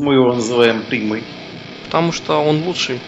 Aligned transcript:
Почему 0.00 0.12
его 0.12 0.32
называем 0.32 0.82
Примой? 0.82 1.22
Потому 1.84 2.10
что 2.10 2.42
он 2.42 2.62
лучший. 2.62 3.00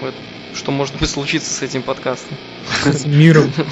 Вот, 0.00 0.12
что 0.56 0.72
может 0.72 0.96
быть 0.96 1.08
случиться 1.08 1.48
с 1.48 1.62
этим 1.62 1.82
подкастом? 1.82 2.36
С 2.84 3.06
миром. 3.06 3.52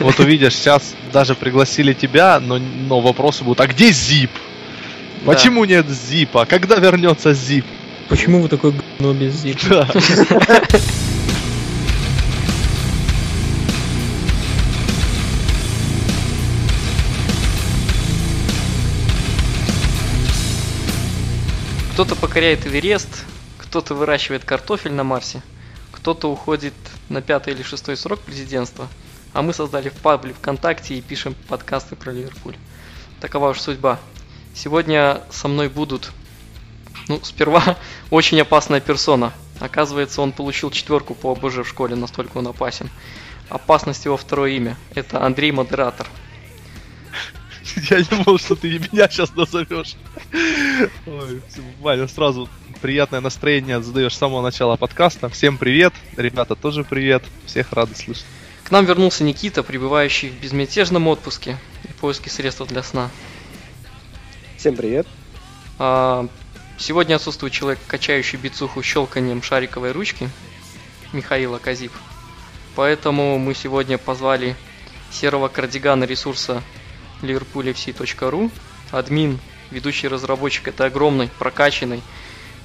Вот 0.00 0.18
увидишь, 0.20 0.54
сейчас 0.54 0.94
даже 1.12 1.34
пригласили 1.34 1.92
тебя, 1.92 2.40
но, 2.40 2.58
но 2.58 3.00
вопросы 3.00 3.44
будут, 3.44 3.60
а 3.60 3.66
где 3.66 3.90
Зип? 3.90 4.30
Да. 5.20 5.32
Почему 5.32 5.64
нет 5.64 5.86
Зипа? 5.88 6.46
Когда 6.46 6.76
вернется 6.76 7.34
Зип? 7.34 7.64
Почему 8.08 8.40
вы 8.40 8.48
такой 8.48 8.72
говно 8.72 9.12
без 9.12 9.34
зип? 9.34 9.58
Кто-то 21.96 22.14
покоряет 22.14 22.66
Эверест, 22.66 23.24
кто-то 23.56 23.94
выращивает 23.94 24.44
картофель 24.44 24.92
на 24.92 25.02
Марсе, 25.02 25.40
кто-то 25.90 26.30
уходит 26.30 26.74
на 27.08 27.22
пятый 27.22 27.54
или 27.54 27.62
шестой 27.62 27.96
срок 27.96 28.20
президентства, 28.20 28.86
а 29.32 29.40
мы 29.40 29.54
создали 29.54 29.88
в 29.88 29.94
пабле 29.94 30.34
ВКонтакте 30.34 30.94
и 30.94 31.00
пишем 31.00 31.34
подкасты 31.48 31.96
про 31.96 32.12
Ливерпуль. 32.12 32.56
Такова 33.18 33.48
уж 33.48 33.60
судьба. 33.60 33.98
Сегодня 34.54 35.22
со 35.30 35.48
мной 35.48 35.70
будут, 35.70 36.12
ну, 37.08 37.18
сперва 37.22 37.78
очень 38.10 38.38
опасная 38.42 38.80
персона. 38.80 39.32
Оказывается, 39.58 40.20
он 40.20 40.32
получил 40.32 40.70
четверку 40.70 41.14
по 41.14 41.32
ОБЖ 41.32 41.60
в 41.60 41.64
школе, 41.64 41.96
настолько 41.96 42.36
он 42.36 42.46
опасен. 42.46 42.90
Опасность 43.48 44.04
его 44.04 44.18
второе 44.18 44.50
имя. 44.50 44.76
Это 44.94 45.24
Андрей 45.24 45.50
Модератор. 45.50 46.06
Я 47.90 47.98
не 47.98 48.04
думал, 48.04 48.38
что 48.38 48.54
ты 48.56 48.78
меня 48.78 49.08
сейчас 49.08 49.34
назовешь. 49.34 49.96
Ой, 51.06 51.42
Ваня, 51.80 52.08
сразу 52.08 52.48
приятное 52.80 53.20
настроение 53.20 53.82
задаешь 53.82 54.14
с 54.14 54.18
самого 54.18 54.42
начала 54.42 54.76
подкаста. 54.76 55.28
Всем 55.28 55.58
привет, 55.58 55.92
ребята 56.16 56.54
тоже 56.54 56.84
привет, 56.84 57.22
всех 57.46 57.72
рады 57.72 57.94
слышать. 57.94 58.26
К 58.64 58.70
нам 58.70 58.84
вернулся 58.84 59.24
Никита, 59.24 59.62
пребывающий 59.62 60.30
в 60.30 60.40
безмятежном 60.40 61.06
отпуске 61.08 61.56
и 61.84 61.88
поиске 62.00 62.30
средств 62.30 62.66
для 62.66 62.82
сна. 62.82 63.10
Всем 64.56 64.74
привет. 64.76 65.06
А, 65.78 66.28
Сегодня 66.78 67.14
отсутствует 67.14 67.54
человек, 67.54 67.78
качающий 67.86 68.38
бицуху 68.38 68.82
щелканием 68.82 69.42
шариковой 69.42 69.92
ручки, 69.92 70.28
Михаил 71.12 71.54
Аказип. 71.54 71.92
Поэтому 72.74 73.38
мы 73.38 73.54
сегодня 73.54 73.96
позвали 73.96 74.54
серого 75.10 75.48
кардигана 75.48 76.04
ресурса 76.04 76.62
liverpoolfc.ru, 77.22 78.50
админ, 78.90 79.38
ведущий 79.70 80.08
разработчик 80.08 80.68
этой 80.68 80.86
огромной 80.86 81.28
прокачанной 81.38 82.02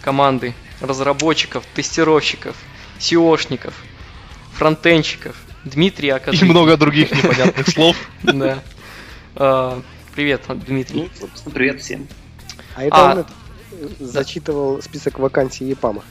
команды 0.01 0.53
разработчиков, 0.79 1.63
тестировщиков, 1.75 2.55
SEOшников, 2.99 3.73
фронтенщиков, 4.53 5.35
Дмитрий 5.63 6.07
И 6.07 6.11
Аказип. 6.11 6.43
много 6.43 6.75
других 6.77 7.11
непонятных 7.11 7.67
слов. 7.69 7.95
Да. 8.23 8.59
А, 9.35 9.81
Привет, 10.15 10.43
Дмитрий. 10.67 11.03
Ну, 11.03 11.09
собственно, 11.19 11.55
привет 11.55 11.81
всем. 11.81 12.07
А 12.75 12.83
это 12.83 12.95
А. 12.95 13.15
он 13.15 13.25
зачитывал 13.99 14.81
список 14.81 15.19
вакансий 15.19 15.65
ЕПАМа. 15.65 16.03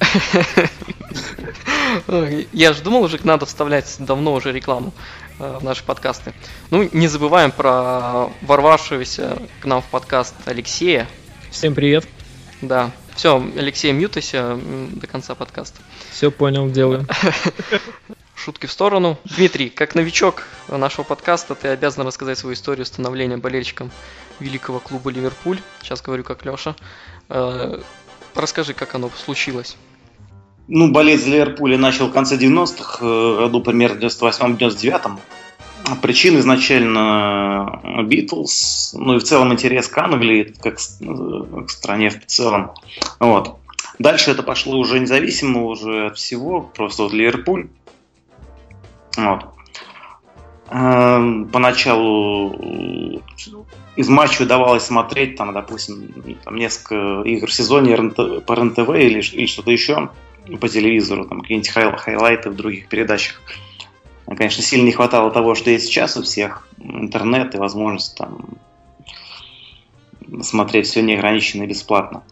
Я 2.53 2.73
же 2.73 2.83
думал, 2.83 3.03
уже 3.03 3.19
надо 3.25 3.45
вставлять 3.47 3.95
давно 3.99 4.33
уже 4.35 4.53
рекламу 4.53 4.93
в 5.41 5.65
наши 5.65 5.83
подкасты. 5.83 6.35
Ну, 6.71 6.89
не 6.93 7.09
забываем 7.09 7.51
про 7.51 8.29
ворвавшегося 8.43 9.39
к 9.61 9.65
нам 9.65 9.81
в 9.81 9.87
подкаст 9.87 10.35
Алексея. 10.45 11.09
Всем 11.51 11.75
привет. 11.75 12.07
Да. 12.61 12.91
Все, 13.17 13.43
Алексей, 13.57 13.91
мьютайся 13.93 14.59
до 14.61 15.07
конца 15.07 15.35
подкаста. 15.35 15.81
Все 16.11 16.31
понял, 16.31 16.69
делаю. 16.71 17.07
Шутки 18.35 18.67
в 18.67 18.73
сторону. 18.73 19.19
Дмитрий, 19.25 19.71
как 19.71 19.95
новичок 19.95 20.45
нашего 20.69 21.05
подкаста, 21.05 21.55
ты 21.55 21.69
обязан 21.69 22.07
рассказать 22.07 22.39
свою 22.39 22.55
историю 22.55 22.85
становления 22.85 23.39
болельщиком 23.39 23.91
великого 24.41 24.79
клуба 24.79 25.11
Ливерпуль. 25.11 25.59
Сейчас 25.83 26.03
говорю 26.03 26.23
как 26.23 26.45
Леша. 26.45 26.77
Расскажи, 28.35 28.75
как 28.75 28.95
оно 28.95 29.11
случилось. 29.25 29.77
Ну, 30.73 30.89
болеть 30.93 31.25
за 31.25 31.31
Ливерпуль 31.31 31.77
начал 31.77 32.07
в 32.07 32.13
конце 32.13 32.37
90-х, 32.37 33.05
э, 33.05 33.37
году 33.39 33.61
примерно 33.61 33.97
в 33.97 34.03
98-99. 34.05 35.19
Причина 36.01 36.39
изначально 36.39 38.05
Битлз, 38.05 38.95
ну 38.97 39.17
и 39.17 39.19
в 39.19 39.25
целом 39.25 39.53
интерес 39.53 39.89
к 39.89 39.99
Англии, 39.99 40.55
как 40.63 40.75
э, 40.75 41.65
к 41.67 41.71
стране 41.71 42.11
в 42.11 42.25
целом. 42.25 42.71
Вот. 43.19 43.57
Дальше 43.99 44.31
это 44.31 44.45
пошло 44.45 44.79
уже 44.79 45.01
независимо 45.01 45.65
уже 45.65 46.07
от 46.07 46.17
всего, 46.17 46.61
просто 46.61 47.03
вот 47.03 47.13
Ливерпуль. 47.13 47.67
Вот. 49.17 49.47
Эм, 50.71 51.49
Поначалу 51.49 52.55
э, 52.55 53.19
из 53.97 54.09
матчей 54.09 54.45
удавалось 54.45 54.85
смотреть, 54.85 55.35
там, 55.35 55.53
допустим, 55.53 56.15
там 56.45 56.55
несколько 56.55 57.23
игр 57.23 57.49
в 57.49 57.53
сезоне 57.53 57.97
по 57.97 58.55
РНТВ 58.55 58.89
или, 58.91 59.21
или 59.21 59.47
что-то 59.47 59.73
еще 59.73 60.11
по 60.59 60.69
телевизору, 60.69 61.27
там 61.27 61.41
какие-нибудь 61.41 61.71
хай- 61.71 61.97
хайлайты 61.97 62.51
в 62.51 62.57
других 62.57 62.89
передачах. 62.89 63.41
Конечно, 64.27 64.63
сильно 64.63 64.87
не 64.87 64.93
хватало 64.93 65.31
того, 65.31 65.55
что 65.55 65.71
есть 65.71 65.87
сейчас 65.87 66.17
у 66.17 66.23
всех, 66.23 66.69
интернет 66.79 67.55
и 67.55 67.59
возможность 67.59 68.17
там 68.17 68.45
смотреть 70.43 70.87
все 70.87 71.03
неограниченно 71.03 71.65
и 71.65 71.67
бесплатно. 71.67 72.23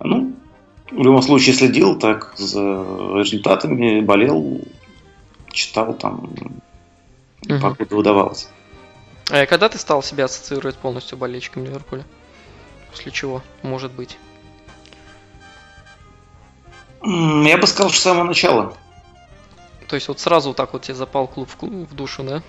Ну, 0.00 0.34
в 0.90 1.02
любом 1.02 1.22
случае 1.22 1.54
следил 1.54 1.98
так 1.98 2.34
за 2.36 2.60
результатами, 3.16 4.00
болел, 4.00 4.60
читал 5.52 5.94
там, 5.94 6.30
Мгм. 7.46 7.60
покуда 7.60 7.96
удавалось. 7.96 8.48
А 9.30 9.46
когда 9.46 9.68
ты 9.68 9.78
стал 9.78 10.02
себя 10.02 10.24
ассоциировать 10.24 10.76
полностью 10.76 11.18
болельщиком 11.18 11.64
Ливерпуля? 11.64 12.04
После 12.90 13.12
чего, 13.12 13.42
может 13.62 13.92
быть? 13.92 14.16
Я 17.02 17.58
бы 17.58 17.66
сказал, 17.66 17.90
что 17.90 17.98
с 18.00 18.02
самого 18.02 18.24
начала. 18.24 18.74
То 19.88 19.96
есть 19.96 20.08
вот 20.08 20.20
сразу 20.20 20.52
так 20.54 20.72
вот 20.72 20.82
тебе 20.82 20.94
запал 20.94 21.26
клуб 21.26 21.48
в, 21.48 21.56
клу- 21.62 21.86
в 21.86 21.94
душу, 21.94 22.22
да? 22.22 22.42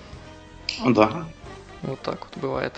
Да. 0.86 1.26
Вот 1.82 2.02
так 2.02 2.20
вот 2.20 2.38
бывает. 2.42 2.74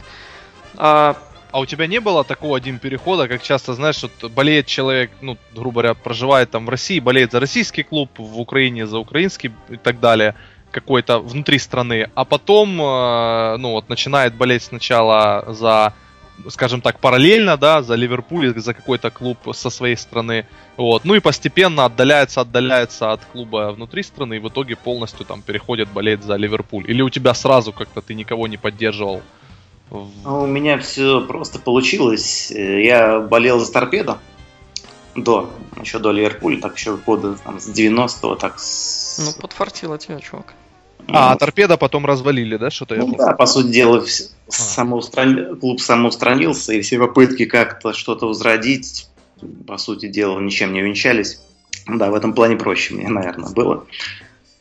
А, 0.78 1.16
А 1.52 1.59
у 1.59 1.66
тебя 1.66 1.88
не 1.88 2.00
было 2.00 2.24
такого 2.24 2.56
один 2.58 2.80
перехода, 2.80 3.28
как 3.28 3.42
часто, 3.42 3.74
знаешь, 3.74 4.02
вот 4.04 4.32
болеет 4.32 4.68
человек, 4.68 5.12
ну, 5.22 5.38
грубо 5.54 5.82
говоря, 5.82 5.94
проживает 5.96 6.52
там 6.52 6.66
в 6.66 6.70
России, 6.70 7.00
болеет 7.00 7.32
за 7.32 7.40
российский 7.40 7.84
клуб, 7.84 8.09
в 8.18 8.40
Украине 8.40 8.86
за 8.86 9.00
украинский 9.00 9.52
и 9.70 9.78
так 9.78 10.00
далее, 10.00 10.36
какой-то 10.72 11.20
внутри 11.20 11.59
страны, 11.59 12.09
а 12.16 12.24
потом, 12.24 12.80
э, 12.82 13.58
ну, 13.58 13.72
вот 13.72 13.90
начинает 13.90 14.36
болеть 14.36 14.64
сначала 14.64 15.44
за, 15.53 15.94
скажем 16.50 16.81
так, 16.81 17.00
параллельно, 17.00 17.57
да, 17.57 17.81
за 17.81 17.96
Ливерпуль, 17.96 18.47
или 18.47 18.59
за 18.59 18.74
какой-то 18.74 19.09
клуб 19.12 19.38
со 19.53 19.69
своей 19.69 19.96
страны, 19.96 20.46
вот, 20.78 21.06
ну 21.06 21.16
и 21.16 21.19
постепенно 21.19 21.85
отдаляется, 21.85 22.41
отдаляется 22.41 23.12
от 23.12 23.24
клуба 23.25 23.72
внутри 23.75 24.03
страны, 24.03 24.35
и 24.35 24.40
в 24.40 24.47
итоге 24.47 24.75
полностью 24.75 25.25
там 25.25 25.41
переходит 25.41 25.90
болеть 25.90 26.23
за 26.23 26.35
Ливерпуль. 26.35 26.90
Или 26.90 27.02
у 27.02 27.09
тебя 27.09 27.34
сразу 27.34 27.73
как-то 27.73 28.02
ты 28.02 28.14
никого 28.14 28.47
не 28.47 28.58
поддерживал? 28.58 29.22
А 29.91 30.34
У 30.34 30.47
меня 30.47 30.78
все 30.78 31.22
просто 31.22 31.59
получилось. 31.59 32.52
Э, 32.52 32.82
Я 32.82 33.20
болел 33.20 33.59
за 33.59 33.72
торпедо 33.72 34.20
до, 35.16 35.52
еще 35.82 35.99
до 35.99 36.11
Ливерпуля, 36.11 36.61
так 36.61 36.78
еще 36.78 36.96
года 36.96 37.35
там, 37.35 37.59
с 37.59 37.67
90-го, 37.67 38.35
так 38.35 38.59
с... 38.59 39.20
ну, 39.35 39.41
подфартило 39.41 39.97
тебя, 39.97 40.20
чувак. 40.20 40.53
А, 41.08 41.32
Ну, 41.34 41.38
торпеда 41.38 41.78
потом 41.78 42.06
развалили, 42.06 42.58
да, 42.58 42.70
что-то 42.70 42.96
ну 42.96 43.16
да, 43.18 43.34
по 43.34 43.46
сути 43.46 43.68
дела, 43.68 44.00
вс- 44.00 44.32
самоустран- 44.50 45.56
клуб 45.58 45.82
самоустранился, 45.82 46.74
и 46.74 46.82
все 46.82 47.00
попытки 47.00 47.46
как-то 47.46 47.94
что-то 47.94 48.28
возродить, 48.28 49.08
по 49.68 49.78
сути 49.78 50.08
дела, 50.08 50.40
ничем 50.40 50.74
не 50.74 50.82
увенчались. 50.82 51.42
Да, 51.88 52.12
в 52.12 52.16
этом 52.16 52.34
плане 52.34 52.56
проще 52.56 52.94
мне, 52.94 53.09
наверное, 53.09 53.50
было. 53.50 53.86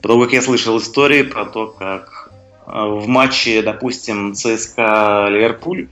Потому 0.01 0.23
как 0.23 0.33
я 0.33 0.43
слышал 0.43 0.79
истории 0.79 1.23
про 1.23 1.45
то, 1.45 1.67
как 1.67 2.33
э, 2.67 2.71
в 2.73 3.07
матче, 3.07 3.63
допустим, 3.63 4.35
ЦСКА 4.35 5.27
Ливерпуль, 5.29 5.89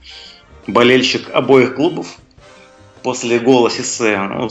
болельщик 0.65 1.29
обоих 1.31 1.75
клубов 1.75 2.17
после 3.03 3.39
гола 3.39 3.69
Сиссе 3.69 4.17
ну, 4.19 4.49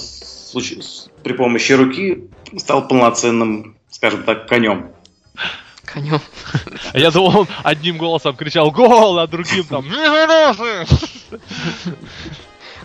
при 1.23 1.33
помощи 1.33 1.73
руки 1.73 2.25
стал 2.57 2.87
полноценным, 2.89 3.77
скажем 3.91 4.23
так, 4.23 4.49
конем. 4.49 4.91
Конем. 5.93 6.21
А 6.93 6.99
Я 6.99 7.11
думал, 7.11 7.41
он 7.41 7.49
одним 7.63 7.99
голосом 7.99 8.37
кричал 8.37 8.71
«Гол!», 8.71 9.19
а 9.19 9.27
другим 9.27 9.65
там 9.65 9.85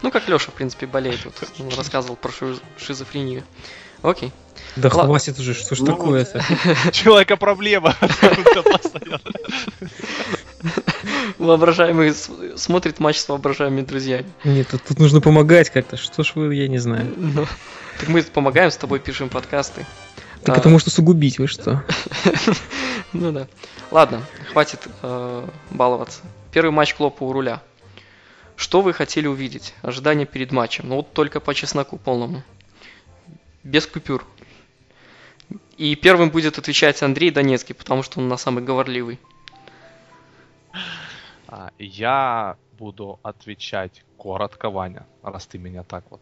Ну, 0.02 0.12
как 0.12 0.28
Леша, 0.28 0.52
в 0.52 0.54
принципе, 0.54 0.86
болеет. 0.86 1.20
Вот, 1.26 1.36
он 1.60 1.70
рассказывал 1.78 2.16
про 2.18 2.32
ши- 2.32 2.60
шизофрению. 2.78 3.44
Окей. 4.02 4.32
Да 4.76 4.90
Ладно. 4.90 5.06
хватит 5.06 5.40
уже, 5.40 5.54
что 5.54 5.76
ж 5.76 5.80
Ну, 5.80 5.86
такое-то? 5.88 6.44
Человека 6.92 7.38
проблема. 7.38 7.96
Воображаемый 11.38 12.14
смотрит 12.58 13.00
матч 13.00 13.18
с 13.18 13.30
воображаемыми 13.30 13.82
друзьями. 13.86 14.26
Нет, 14.44 14.68
тут, 14.70 14.84
тут 14.84 15.00
нужно 15.00 15.22
помогать 15.22 15.70
как-то. 15.70 15.98
Что 15.98 16.24
ж 16.24 16.34
вы, 16.36 16.54
я 16.56 16.68
не 16.68 16.80
знаю. 16.80 17.14
Ну, 17.16 17.46
так 18.00 18.10
мы 18.10 18.24
помогаем, 18.24 18.72
с 18.72 18.78
тобой 18.78 19.00
пишем 19.00 19.30
подкасты. 19.30 19.86
Так 20.44 20.58
А, 20.58 20.60
это 20.60 20.70
может 20.70 20.88
усугубить, 20.88 21.40
вы 21.40 21.48
что? 21.48 21.84
Ну 23.14 23.32
да. 23.32 23.48
Ладно, 23.92 24.26
хватит 24.52 24.88
э, 25.04 25.48
баловаться. 25.70 26.22
Первый 26.52 26.72
матч 26.72 26.96
Клопа 26.96 27.24
у 27.24 27.32
руля. 27.32 27.62
Что 28.56 28.82
вы 28.82 28.92
хотели 28.92 29.28
увидеть? 29.28 29.76
Ожидания 29.84 30.26
перед 30.26 30.52
матчем. 30.52 30.90
Ну 30.90 30.96
вот 30.98 31.14
только 31.14 31.40
по 31.40 31.54
чесноку 31.54 31.98
полному. 32.00 32.42
Без 33.64 33.86
купюр. 33.86 34.26
И 35.78 35.96
первым 35.96 36.32
будет 36.32 36.58
отвечать 36.58 37.04
Андрей 37.04 37.30
Донецкий, 37.30 37.76
потому 37.76 38.02
что 38.02 38.20
он 38.20 38.28
на 38.28 38.38
самый 38.38 38.64
говорливый. 38.64 39.20
А, 41.48 41.72
Я 41.78 42.58
буду 42.80 43.20
отвечать 43.22 44.04
коротко, 44.18 44.72
Ваня, 44.72 45.06
раз 45.22 45.46
ты 45.46 45.60
меня 45.60 45.84
так 45.84 46.04
вот 46.10 46.22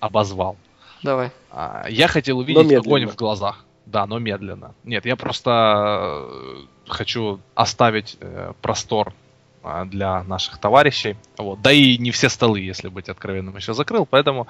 обозвал. 0.00 0.56
Давай. 1.02 1.30
А, 1.50 1.86
Я 1.88 2.08
хотел 2.08 2.38
увидеть 2.38 2.56
огонь 2.86 3.06
в 3.06 3.16
глазах. 3.16 3.64
Да, 3.86 4.06
но 4.06 4.18
медленно. 4.18 4.74
Нет, 4.84 5.06
я 5.06 5.16
просто 5.16 6.26
э, 6.30 6.56
хочу 6.88 7.40
оставить 7.54 8.18
э, 8.20 8.52
простор 8.60 9.14
а, 9.62 9.86
для 9.86 10.22
наших 10.24 10.58
товарищей. 10.58 11.16
Вот. 11.38 11.62
Да 11.62 11.72
и 11.72 11.96
не 11.96 12.10
все 12.10 12.28
столы, 12.28 12.60
если 12.60 12.88
быть 12.88 13.08
откровенным, 13.08 13.56
еще 13.56 13.72
закрыл, 13.72 14.04
поэтому 14.04 14.46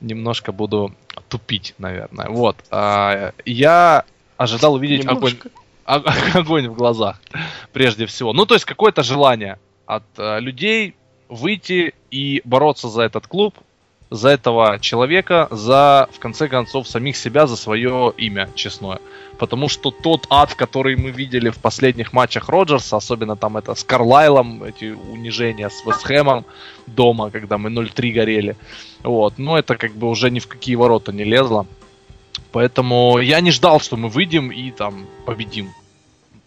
немножко 0.00 0.50
буду 0.50 0.94
тупить, 1.28 1.74
наверное. 1.78 2.28
Вот. 2.28 2.56
А, 2.70 3.32
Я 3.44 4.04
ожидал 4.36 4.74
увидеть 4.74 5.06
огонь, 5.06 5.34
о- 5.84 6.02
огонь 6.38 6.68
в 6.68 6.74
глазах, 6.74 7.20
прежде 7.72 8.06
всего. 8.06 8.32
Ну, 8.32 8.46
то 8.46 8.54
есть 8.54 8.64
какое-то 8.64 9.04
желание 9.04 9.60
от 9.86 10.02
э, 10.16 10.40
людей 10.40 10.96
выйти 11.28 11.94
и 12.10 12.42
бороться 12.44 12.88
за 12.88 13.02
этот 13.02 13.26
клуб, 13.28 13.54
за 14.12 14.28
этого 14.28 14.78
человека, 14.78 15.48
за, 15.50 16.08
в 16.12 16.18
конце 16.18 16.48
концов, 16.48 16.86
самих 16.86 17.16
себя, 17.16 17.46
за 17.46 17.56
свое 17.56 18.12
имя 18.18 18.48
честное. 18.54 18.98
Потому 19.38 19.68
что 19.68 19.90
тот 19.90 20.26
ад, 20.28 20.54
который 20.54 20.96
мы 20.96 21.10
видели 21.10 21.48
в 21.48 21.58
последних 21.58 22.12
матчах 22.12 22.48
Роджерса, 22.48 22.96
особенно 22.96 23.36
там 23.36 23.56
это 23.56 23.74
с 23.74 23.82
Карлайлом, 23.84 24.62
эти 24.64 24.94
унижения 25.12 25.70
с 25.70 25.86
Вестхэмом 25.86 26.44
дома, 26.86 27.30
когда 27.30 27.56
мы 27.56 27.70
0-3 27.70 28.12
горели, 28.12 28.56
вот, 29.02 29.38
ну 29.38 29.56
это 29.56 29.76
как 29.76 29.92
бы 29.92 30.08
уже 30.08 30.30
ни 30.30 30.40
в 30.40 30.46
какие 30.46 30.76
ворота 30.76 31.12
не 31.12 31.24
лезло. 31.24 31.66
Поэтому 32.52 33.18
я 33.18 33.40
не 33.40 33.50
ждал, 33.50 33.80
что 33.80 33.96
мы 33.96 34.10
выйдем 34.10 34.52
и 34.52 34.70
там 34.70 35.06
победим. 35.24 35.70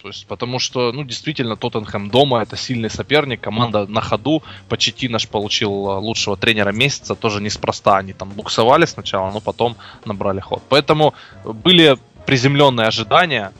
То 0.02 0.08
есть, 0.08 0.26
потому 0.26 0.58
что, 0.58 0.92
ну, 0.92 1.04
действительно, 1.04 1.56
Тоттенхэм 1.56 2.10
дома 2.10 2.42
это 2.42 2.56
сильный 2.56 2.90
соперник, 2.90 3.40
команда 3.40 3.86
на 3.86 4.00
ходу. 4.00 4.42
Почти 4.68 5.08
наш 5.08 5.26
получил 5.26 5.70
э, 5.70 5.98
лучшего 5.98 6.36
тренера 6.36 6.70
месяца, 6.70 7.14
тоже 7.14 7.40
неспроста. 7.40 7.96
Они 7.96 8.12
там 8.12 8.30
буксовали 8.30 8.84
сначала, 8.84 9.30
но 9.30 9.40
потом 9.40 9.76
набрали 10.04 10.40
ход. 10.40 10.62
Поэтому 10.68 11.14
были 11.44 11.98
приземленные 12.26 12.88
ожидания, 12.88 13.52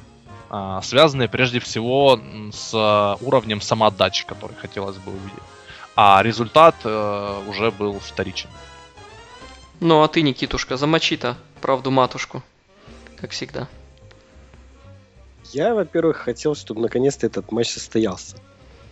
а, 0.50 0.82
связанные 0.82 1.28
прежде 1.28 1.58
всего 1.58 2.20
с 2.52 3.16
уровнем 3.20 3.60
самоотдачи, 3.60 4.26
который 4.26 4.56
хотелось 4.56 4.96
бы 4.98 5.12
увидеть. 5.12 5.42
А 5.96 6.22
результат 6.22 6.76
э, 6.84 7.42
уже 7.48 7.70
был 7.70 7.98
вторичен. 7.98 8.50
Ну 9.80 10.02
а 10.02 10.08
ты, 10.08 10.22
Никитушка, 10.22 10.76
замочи-то 10.76 11.36
правду 11.60 11.90
матушку. 11.90 12.42
Как 13.18 13.30
всегда. 13.30 13.66
Я, 15.52 15.74
во-первых, 15.74 16.18
хотел, 16.18 16.54
чтобы 16.54 16.80
наконец-то 16.80 17.26
этот 17.26 17.52
матч 17.52 17.70
состоялся. 17.70 18.36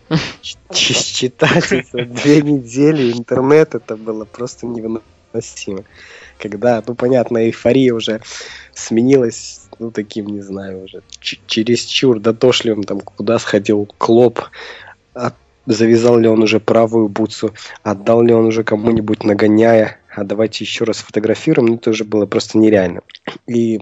Читать 0.72 1.72
это 1.72 2.04
две 2.04 2.42
недели 2.42 3.12
интернет, 3.12 3.74
это 3.74 3.96
было 3.96 4.24
просто 4.24 4.66
невыносимо. 4.66 5.84
Когда, 6.38 6.82
ну, 6.86 6.94
понятно, 6.94 7.38
эйфория 7.38 7.94
уже 7.94 8.20
сменилась, 8.74 9.62
ну, 9.78 9.90
таким, 9.90 10.26
не 10.26 10.42
знаю, 10.42 10.84
уже 10.84 11.02
чересчур 11.20 12.20
дотошливым, 12.20 12.84
там, 12.84 13.00
куда 13.00 13.38
сходил 13.38 13.88
Клоп, 13.98 14.40
от- 15.14 15.34
завязал 15.66 16.18
ли 16.18 16.28
он 16.28 16.42
уже 16.42 16.60
правую 16.60 17.08
бутсу, 17.08 17.54
отдал 17.82 18.22
ли 18.22 18.34
он 18.34 18.46
уже 18.46 18.64
кому-нибудь 18.64 19.22
нагоняя, 19.22 20.00
а 20.14 20.24
давайте 20.24 20.64
еще 20.64 20.84
раз 20.84 20.98
фотографируем, 20.98 21.68
ну, 21.68 21.74
это 21.76 21.90
уже 21.90 22.04
было 22.04 22.26
просто 22.26 22.58
нереально. 22.58 23.00
И 23.46 23.80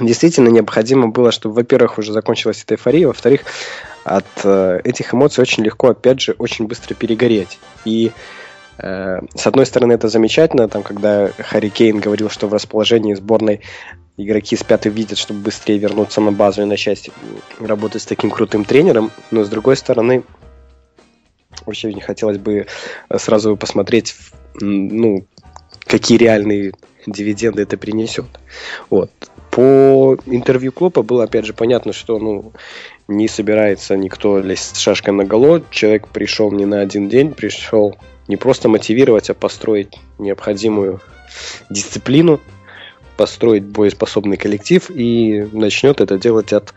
действительно 0.00 0.48
необходимо 0.48 1.08
было, 1.08 1.32
чтобы, 1.32 1.56
во-первых, 1.56 1.98
уже 1.98 2.12
закончилась 2.12 2.62
эта 2.62 2.74
эйфория, 2.74 3.06
во-вторых, 3.06 3.42
от 4.04 4.26
э, 4.44 4.80
этих 4.84 5.14
эмоций 5.14 5.42
очень 5.42 5.64
легко, 5.64 5.88
опять 5.88 6.20
же, 6.20 6.34
очень 6.38 6.66
быстро 6.66 6.94
перегореть. 6.94 7.58
И 7.84 8.12
э, 8.78 9.20
с 9.34 9.46
одной 9.46 9.66
стороны, 9.66 9.92
это 9.92 10.08
замечательно, 10.08 10.68
там, 10.68 10.82
когда 10.82 11.30
Харри 11.38 11.68
Кейн 11.68 12.00
говорил, 12.00 12.30
что 12.30 12.48
в 12.48 12.54
расположении 12.54 13.14
сборной 13.14 13.60
игроки 14.16 14.56
спят 14.56 14.86
и 14.86 14.90
видят, 14.90 15.18
чтобы 15.18 15.40
быстрее 15.40 15.78
вернуться 15.78 16.20
на 16.20 16.32
базу 16.32 16.62
и 16.62 16.66
начать 16.66 17.10
работать 17.60 18.02
с 18.02 18.06
таким 18.06 18.30
крутым 18.30 18.64
тренером, 18.64 19.10
но 19.30 19.44
с 19.44 19.48
другой 19.48 19.76
стороны, 19.76 20.24
очень 21.66 22.00
хотелось 22.00 22.38
бы 22.38 22.66
сразу 23.16 23.56
посмотреть, 23.56 24.16
ну, 24.60 25.26
какие 25.86 26.18
реальные 26.18 26.72
дивиденды 27.06 27.62
это 27.62 27.76
принесет. 27.76 28.26
Вот. 28.90 29.10
По 29.58 30.16
интервью 30.26 30.70
Клопа 30.70 31.02
было, 31.02 31.24
опять 31.24 31.44
же, 31.44 31.52
понятно, 31.52 31.92
что 31.92 32.20
ну, 32.20 32.52
не 33.08 33.26
собирается 33.26 33.96
никто 33.96 34.38
лезть 34.38 34.76
с 34.76 34.78
шашкой 34.78 35.14
на 35.14 35.24
голо. 35.24 35.64
Человек 35.72 36.06
пришел 36.06 36.52
не 36.52 36.64
на 36.64 36.80
один 36.80 37.08
день, 37.08 37.34
пришел 37.34 37.96
не 38.28 38.36
просто 38.36 38.68
мотивировать, 38.68 39.30
а 39.30 39.34
построить 39.34 39.98
необходимую 40.16 41.00
дисциплину, 41.70 42.38
построить 43.16 43.64
боеспособный 43.64 44.36
коллектив 44.36 44.88
и 44.94 45.48
начнет 45.50 46.00
это 46.00 46.18
делать 46.18 46.52
от 46.52 46.72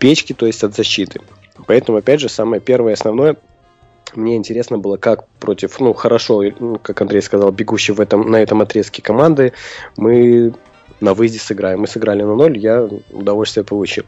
печки, 0.00 0.32
то 0.32 0.46
есть 0.46 0.64
от 0.64 0.74
защиты. 0.74 1.20
Поэтому, 1.68 1.98
опять 1.98 2.18
же, 2.18 2.28
самое 2.28 2.60
первое 2.60 2.90
и 2.90 2.94
основное, 2.94 3.36
мне 4.16 4.34
интересно 4.34 4.78
было, 4.78 4.96
как 4.96 5.28
против, 5.38 5.78
ну, 5.78 5.92
хорошо, 5.92 6.42
как 6.82 7.00
Андрей 7.00 7.22
сказал, 7.22 7.52
бегущий 7.52 7.92
в 7.92 8.00
этом, 8.00 8.28
на 8.28 8.42
этом 8.42 8.62
отрезке 8.62 9.00
команды, 9.00 9.52
мы 9.96 10.54
на 11.00 11.14
выезде 11.14 11.38
сыграем. 11.38 11.80
Мы 11.80 11.86
сыграли 11.86 12.22
на 12.22 12.34
ноль, 12.34 12.58
я 12.58 12.82
удовольствие 13.10 13.64
получил. 13.64 14.04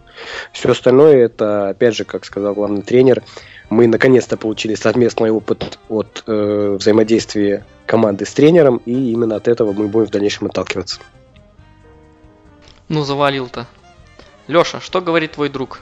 Все 0.53 0.71
остальное, 0.71 1.17
это, 1.17 1.71
опять 1.71 1.97
же, 1.97 2.05
как 2.05 2.25
сказал 2.25 2.55
главный 2.55 2.83
тренер, 2.83 3.23
мы 3.71 3.87
наконец-то 3.87 4.37
получили 4.37 4.75
совместный 4.75 5.31
опыт 5.31 5.79
от 5.89 6.25
э, 6.27 6.77
взаимодействия 6.79 7.65
команды 7.87 8.27
с 8.27 8.33
тренером, 8.33 8.83
и 8.85 9.13
именно 9.13 9.37
от 9.37 9.49
этого 9.49 9.73
мы 9.73 9.89
будем 9.89 10.07
в 10.07 10.11
дальнейшем 10.11 10.49
отталкиваться. 10.49 11.01
Ну, 12.89 13.03
завалил-то. 13.05 13.67
Леша, 14.47 14.81
что 14.81 15.01
говорит 15.01 15.33
твой 15.33 15.49
друг? 15.49 15.81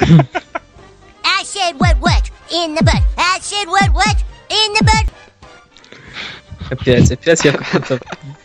I 0.00 1.42
said 1.42 1.76
what 1.78 1.96
what 2.00 2.30
in 2.50 2.74
the 2.74 2.84
butt. 2.84 3.02
I 3.16 3.38
said 3.40 3.66
what 3.66 3.90
what 3.92 4.16
in 4.48 4.72
the 4.74 4.84
butt. 4.84 5.12
Опять, 6.70 7.10
опять 7.10 7.44
я 7.44 7.52
в 7.52 7.56
каком-то 7.56 7.98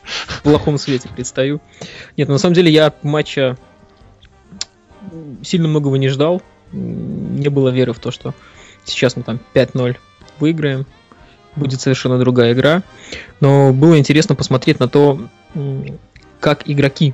в 0.04 0.42
плохом 0.42 0.78
свете 0.78 1.08
предстаю. 1.10 1.62
Нет, 2.18 2.28
ну, 2.28 2.34
на 2.34 2.40
самом 2.40 2.56
деле 2.56 2.72
я 2.72 2.88
от 2.88 3.04
матча 3.04 3.58
сильно 5.44 5.68
многого 5.68 5.98
не 5.98 6.10
ждал. 6.10 6.42
Не 6.72 7.50
было 7.50 7.70
веры 7.70 7.94
в 7.94 8.00
то, 8.00 8.12
что 8.12 8.34
сейчас 8.84 9.16
мы 9.16 9.24
там 9.24 9.40
5-0 9.54 9.96
выиграем. 10.40 10.86
Будет 11.56 11.80
совершенно 11.80 12.18
другая 12.18 12.54
игра. 12.54 12.84
Но 13.40 13.72
было 13.72 13.98
интересно 13.98 14.36
посмотреть 14.36 14.80
на 14.80 14.90
то, 14.90 15.22
как 16.40 16.68
игроки 16.68 17.14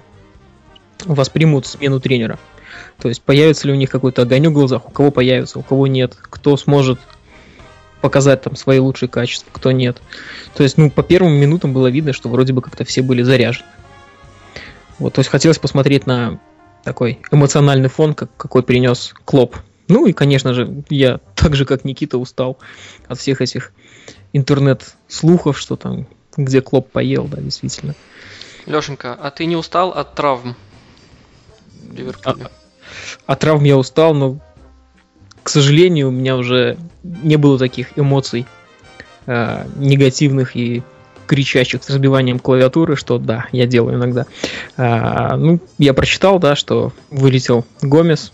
воспримут 1.05 1.67
смену 1.67 1.99
тренера. 1.99 2.39
То 2.97 3.09
есть 3.09 3.21
появится 3.21 3.67
ли 3.67 3.73
у 3.73 3.75
них 3.75 3.89
какой-то 3.89 4.21
огонек 4.21 4.51
в 4.51 4.53
глазах, 4.53 4.87
у 4.87 4.91
кого 4.91 5.11
появится, 5.11 5.59
у 5.59 5.63
кого 5.63 5.87
нет, 5.87 6.15
кто 6.19 6.55
сможет 6.57 6.99
показать 8.01 8.41
там 8.41 8.55
свои 8.55 8.79
лучшие 8.79 9.09
качества, 9.09 9.49
кто 9.53 9.71
нет. 9.71 10.01
То 10.55 10.63
есть, 10.63 10.77
ну, 10.77 10.89
по 10.89 11.03
первым 11.03 11.33
минутам 11.33 11.73
было 11.73 11.87
видно, 11.87 12.13
что 12.13 12.29
вроде 12.29 12.53
бы 12.53 12.61
как-то 12.61 12.83
все 12.83 13.01
были 13.01 13.21
заряжены. 13.21 13.67
Вот, 14.99 15.13
то 15.13 15.19
есть 15.19 15.29
хотелось 15.29 15.57
посмотреть 15.57 16.05
на 16.05 16.39
такой 16.83 17.21
эмоциональный 17.31 17.89
фон, 17.89 18.13
как, 18.13 18.29
какой 18.37 18.63
принес 18.63 19.13
Клоп. 19.25 19.57
Ну 19.87 20.05
и, 20.05 20.13
конечно 20.13 20.53
же, 20.53 20.83
я 20.89 21.19
так 21.35 21.55
же, 21.55 21.65
как 21.65 21.85
Никита, 21.85 22.17
устал 22.17 22.57
от 23.07 23.19
всех 23.19 23.41
этих 23.41 23.73
интернет-слухов, 24.33 25.57
что 25.57 25.75
там, 25.75 26.07
где 26.37 26.61
Клоп 26.61 26.91
поел, 26.91 27.25
да, 27.25 27.37
действительно. 27.41 27.95
Лешенька, 28.65 29.13
а 29.13 29.31
ты 29.31 29.45
не 29.45 29.55
устал 29.55 29.89
от 29.89 30.15
травм? 30.15 30.55
Ливерпуля? 31.91 32.51
От 33.25 33.39
травм 33.39 33.63
я 33.63 33.77
устал, 33.77 34.13
но, 34.13 34.39
к 35.43 35.49
сожалению, 35.49 36.09
у 36.09 36.11
меня 36.11 36.37
уже 36.37 36.77
не 37.03 37.37
было 37.37 37.57
таких 37.57 37.97
эмоций 37.97 38.45
э, 39.25 39.65
негативных 39.77 40.55
и 40.55 40.83
кричащих 41.31 41.81
с 41.81 41.89
разбиванием 41.89 42.39
клавиатуры, 42.39 42.97
что 42.97 43.17
да, 43.17 43.45
я 43.53 43.65
делаю 43.65 43.95
иногда. 43.95 44.25
А, 44.75 45.37
ну, 45.37 45.61
я 45.77 45.93
прочитал, 45.93 46.39
да, 46.39 46.57
что 46.57 46.91
вылетел 47.09 47.65
Гомес. 47.81 48.33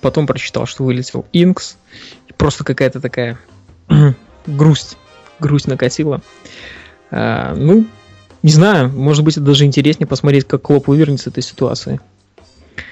потом 0.00 0.28
прочитал, 0.28 0.66
что 0.66 0.84
вылетел 0.84 1.26
Инкс. 1.32 1.76
Просто 2.36 2.62
какая-то 2.62 3.00
такая 3.00 3.36
грусть, 4.46 4.96
грусть 5.40 5.66
накатила. 5.66 6.22
А, 7.10 7.52
ну, 7.56 7.84
не 8.44 8.52
знаю, 8.52 8.88
может 8.88 9.24
быть, 9.24 9.36
это 9.36 9.46
даже 9.46 9.64
интереснее 9.64 10.06
посмотреть, 10.06 10.46
как 10.46 10.62
Клоп 10.62 10.86
вывернется 10.86 11.30
из 11.30 11.32
этой 11.32 11.42
ситуации. 11.42 12.00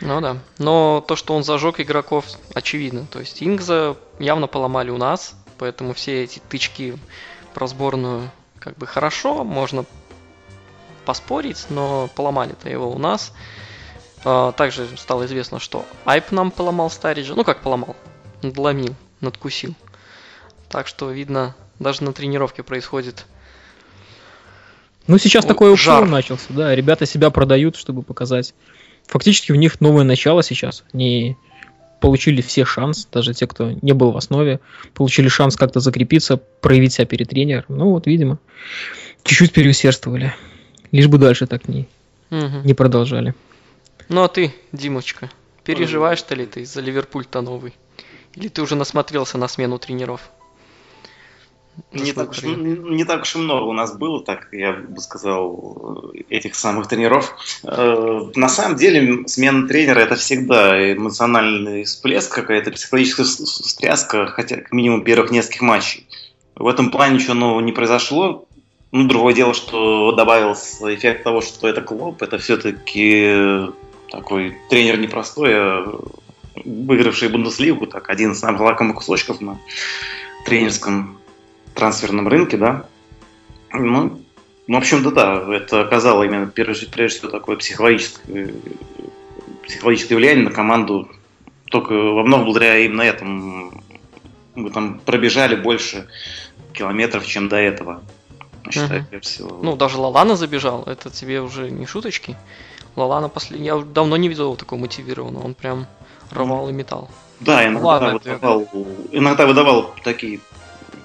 Ну 0.01 0.21
да. 0.21 0.39
Но 0.59 1.05
то, 1.07 1.17
что 1.17 1.35
он 1.35 1.45
зажег 1.45 1.81
игроков, 1.81 2.27
очевидно. 2.55 3.07
То 3.11 3.21
есть 3.21 3.43
Ингза 3.43 3.97
явно 4.19 4.47
поломали 4.47 4.91
у 4.91 4.97
нас, 4.97 5.35
поэтому 5.59 5.93
все 5.93 6.25
эти 6.25 6.41
тычки 6.49 6.97
про 7.55 7.67
сборную 7.67 8.31
как 8.59 8.77
бы 8.77 8.87
хорошо, 8.87 9.45
можно 9.45 9.85
поспорить, 11.05 11.67
но 11.71 12.09
поломали-то 12.15 12.69
его 12.69 12.91
у 12.91 12.99
нас. 12.99 13.33
А, 14.25 14.53
также 14.53 14.87
стало 14.97 15.27
известно, 15.27 15.59
что 15.59 15.85
Айп 16.05 16.31
нам 16.31 16.51
поломал 16.51 16.91
Стариджа. 16.91 17.35
Ну 17.35 17.45
как 17.45 17.61
поломал? 17.61 17.97
Надломил, 18.43 18.95
надкусил. 19.21 19.75
Так 20.69 20.87
что, 20.87 21.11
видно, 21.11 21.57
даже 21.79 22.05
на 22.05 22.13
тренировке 22.13 22.63
происходит 22.63 23.27
Ну, 25.07 25.19
сейчас 25.19 25.45
О, 25.45 25.49
такой 25.49 25.73
упор 25.73 26.07
начался, 26.07 26.47
да. 26.51 26.75
Ребята 26.75 27.07
себя 27.07 27.31
продают, 27.31 27.77
чтобы 27.77 28.03
показать. 28.03 28.55
Фактически 29.11 29.51
у 29.51 29.57
них 29.57 29.81
новое 29.81 30.05
начало 30.05 30.45
сейчас. 30.45 30.85
Они 30.93 31.37
получили 32.01 32.41
все 32.43 32.65
шанс, 32.65 33.09
даже 33.11 33.35
те, 33.35 33.49
кто 33.49 33.73
не 33.83 33.93
был 33.93 34.13
в 34.13 34.17
основе, 34.17 34.61
получили 34.95 35.27
шанс 35.27 35.57
как-то 35.57 35.81
закрепиться, 35.81 36.37
проявить 36.37 36.93
себя 36.93 37.07
перед 37.07 37.29
тренером. 37.29 37.65
Ну 37.71 37.91
вот, 37.91 38.07
видимо, 38.07 38.39
чуть-чуть 39.25 39.53
переусердствовали. 39.53 40.33
Лишь 40.93 41.09
бы 41.09 41.19
дальше 41.19 41.49
так 41.49 41.67
не, 41.67 41.89
Мгм. 42.31 42.65
не 42.65 42.73
продолжали. 42.73 43.35
Ну 44.09 44.23
а 44.23 44.29
ты, 44.29 44.55
Димочка, 44.71 45.29
переживаешь-то 45.65 46.37
ли 46.37 46.47
ты 46.47 46.65
за 46.65 46.81
Ливерпуль-то 46.81 47.41
новый? 47.41 47.75
Или 48.37 48.47
ты 48.47 48.63
уже 48.63 48.77
насмотрелся 48.77 49.39
на 49.39 49.49
смену 49.49 49.81
тренеров? 49.81 50.31
Не 51.93 52.13
так, 52.13 52.31
уж, 52.31 52.43
не 52.43 53.05
так 53.05 53.23
уж 53.23 53.35
и 53.35 53.39
много 53.39 53.65
у 53.65 53.73
нас 53.73 53.97
было, 53.97 54.23
так 54.23 54.49
я 54.53 54.73
бы 54.73 55.01
сказал, 55.01 56.13
этих 56.29 56.55
самых 56.55 56.89
тренеров. 56.89 57.35
Э, 57.65 58.21
На 58.35 58.49
самом 58.49 58.77
деле, 58.77 59.27
смена 59.27 59.67
тренера 59.67 60.01
это 60.01 60.17
всегда 60.17 60.93
эмоциональный 60.93 61.85
всплеск, 61.85 62.35
какая-то 62.35 62.71
психологическая 62.71 63.27
встряска, 63.27 64.27
хотя 64.27 64.57
как 64.57 64.73
минимум 64.73 65.05
первых 65.05 65.31
нескольких 65.31 65.63
матчей. 65.63 66.07
В 66.55 66.67
этом 66.67 66.91
плане 66.91 67.15
ничего 67.15 67.35
нового 67.35 67.61
не 67.61 67.73
произошло. 67.73 68.47
Ну, 68.93 69.07
другое 69.07 69.35
дело, 69.35 69.55
что 69.55 70.13
добавился 70.13 70.93
эффект 70.95 71.23
того, 71.23 71.41
что 71.41 71.69
это 71.69 71.81
клуб, 71.81 72.23
это 72.23 72.39
все-таки 72.39 73.71
такой 74.11 74.57
тренер 74.69 74.99
непростой, 74.99 75.53
а 75.55 76.01
выигравший 76.65 77.29
Бундеслигу, 77.29 77.87
так, 77.87 78.11
один 78.11 78.33
из 78.33 78.41
самых 78.41 78.61
лакомых 78.61 78.97
кусочков 78.97 79.41
на 79.41 79.59
тренерском 80.45 81.20
трансферном 81.75 82.29
рынке, 82.29 82.57
да. 82.57 82.87
Ну, 83.73 84.21
ну, 84.67 84.75
в 84.77 84.79
общем-то, 84.79 85.11
да, 85.11 85.55
это 85.55 85.81
оказало 85.81 86.23
именно 86.23 86.47
прежде, 86.47 86.87
прежде 86.87 87.19
всего 87.19 87.31
такое 87.31 87.57
психологическое, 87.57 88.55
психологическое 89.65 90.17
влияние 90.17 90.45
на 90.45 90.53
команду. 90.53 91.09
Только 91.71 91.93
во 91.93 92.23
многом 92.25 92.47
благодаря 92.47 92.79
именно 92.79 93.03
этому 93.03 93.83
мы 94.55 94.71
там 94.71 95.01
пробежали 95.01 95.57
больше 95.57 96.07
километров, 96.73 97.27
чем 97.27 97.49
до 97.49 97.57
этого. 97.57 98.03
Считаю, 98.71 99.07
всего. 99.23 99.59
Ну, 99.63 99.77
даже 99.77 99.99
Лалана 99.99 100.37
забежал, 100.37 100.85
это 100.85 101.11
тебе 101.11 101.41
уже 101.41 101.71
не 101.71 101.87
шуточки. 101.87 102.37
Лалана 102.97 103.29
после... 103.29 103.59
Я 103.59 103.79
давно 103.79 104.17
не 104.17 104.29
видел 104.29 104.45
его 104.45 104.57
такого 104.57 104.81
мотивированного, 104.81 105.45
он 105.45 105.55
прям 105.55 105.87
рвал 106.31 106.69
и 106.69 106.73
металл. 106.73 107.11
Да, 107.41 107.67
иногда, 107.67 107.87
Ладно, 107.87 108.07
это- 108.17 108.35
выдавал, 108.35 108.69
иногда 109.13 109.47
выдавал 109.47 109.95
такие 110.05 110.41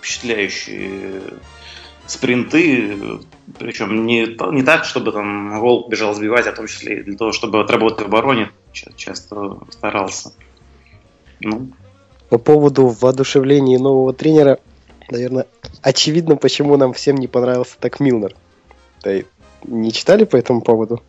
впечатляющие 0.06 1.22
спринты, 2.06 3.20
причем 3.58 4.06
не, 4.06 4.28
не 4.52 4.64
так, 4.64 4.86
чтобы 4.86 5.12
там 5.12 5.60
гол 5.60 5.88
бежал 5.90 6.14
сбивать, 6.14 6.46
а 6.46 6.52
в 6.52 6.56
том 6.56 6.68
числе 6.68 7.00
и 7.00 7.04
для 7.04 7.18
того, 7.18 7.32
чтобы 7.32 7.60
отработать 7.60 8.02
в 8.02 8.06
обороне, 8.06 8.52
ча- 8.72 8.92
часто 8.96 9.58
старался. 9.72 10.34
Ну, 11.40 11.72
По 12.30 12.38
поводу 12.38 12.88
воодушевления 12.88 13.80
нового 13.80 14.14
тренера, 14.14 14.60
наверное, 15.10 15.48
очевидно, 15.82 16.36
почему 16.36 16.78
нам 16.78 16.94
всем 16.94 17.16
не 17.18 17.28
понравился 17.28 17.78
так 17.80 18.00
Милнер. 18.00 18.36
Да 19.04 19.16
и 19.16 19.24
не 19.64 19.92
читали 19.92 20.26
по 20.26 20.36
этому 20.36 20.62
поводу? 20.62 21.02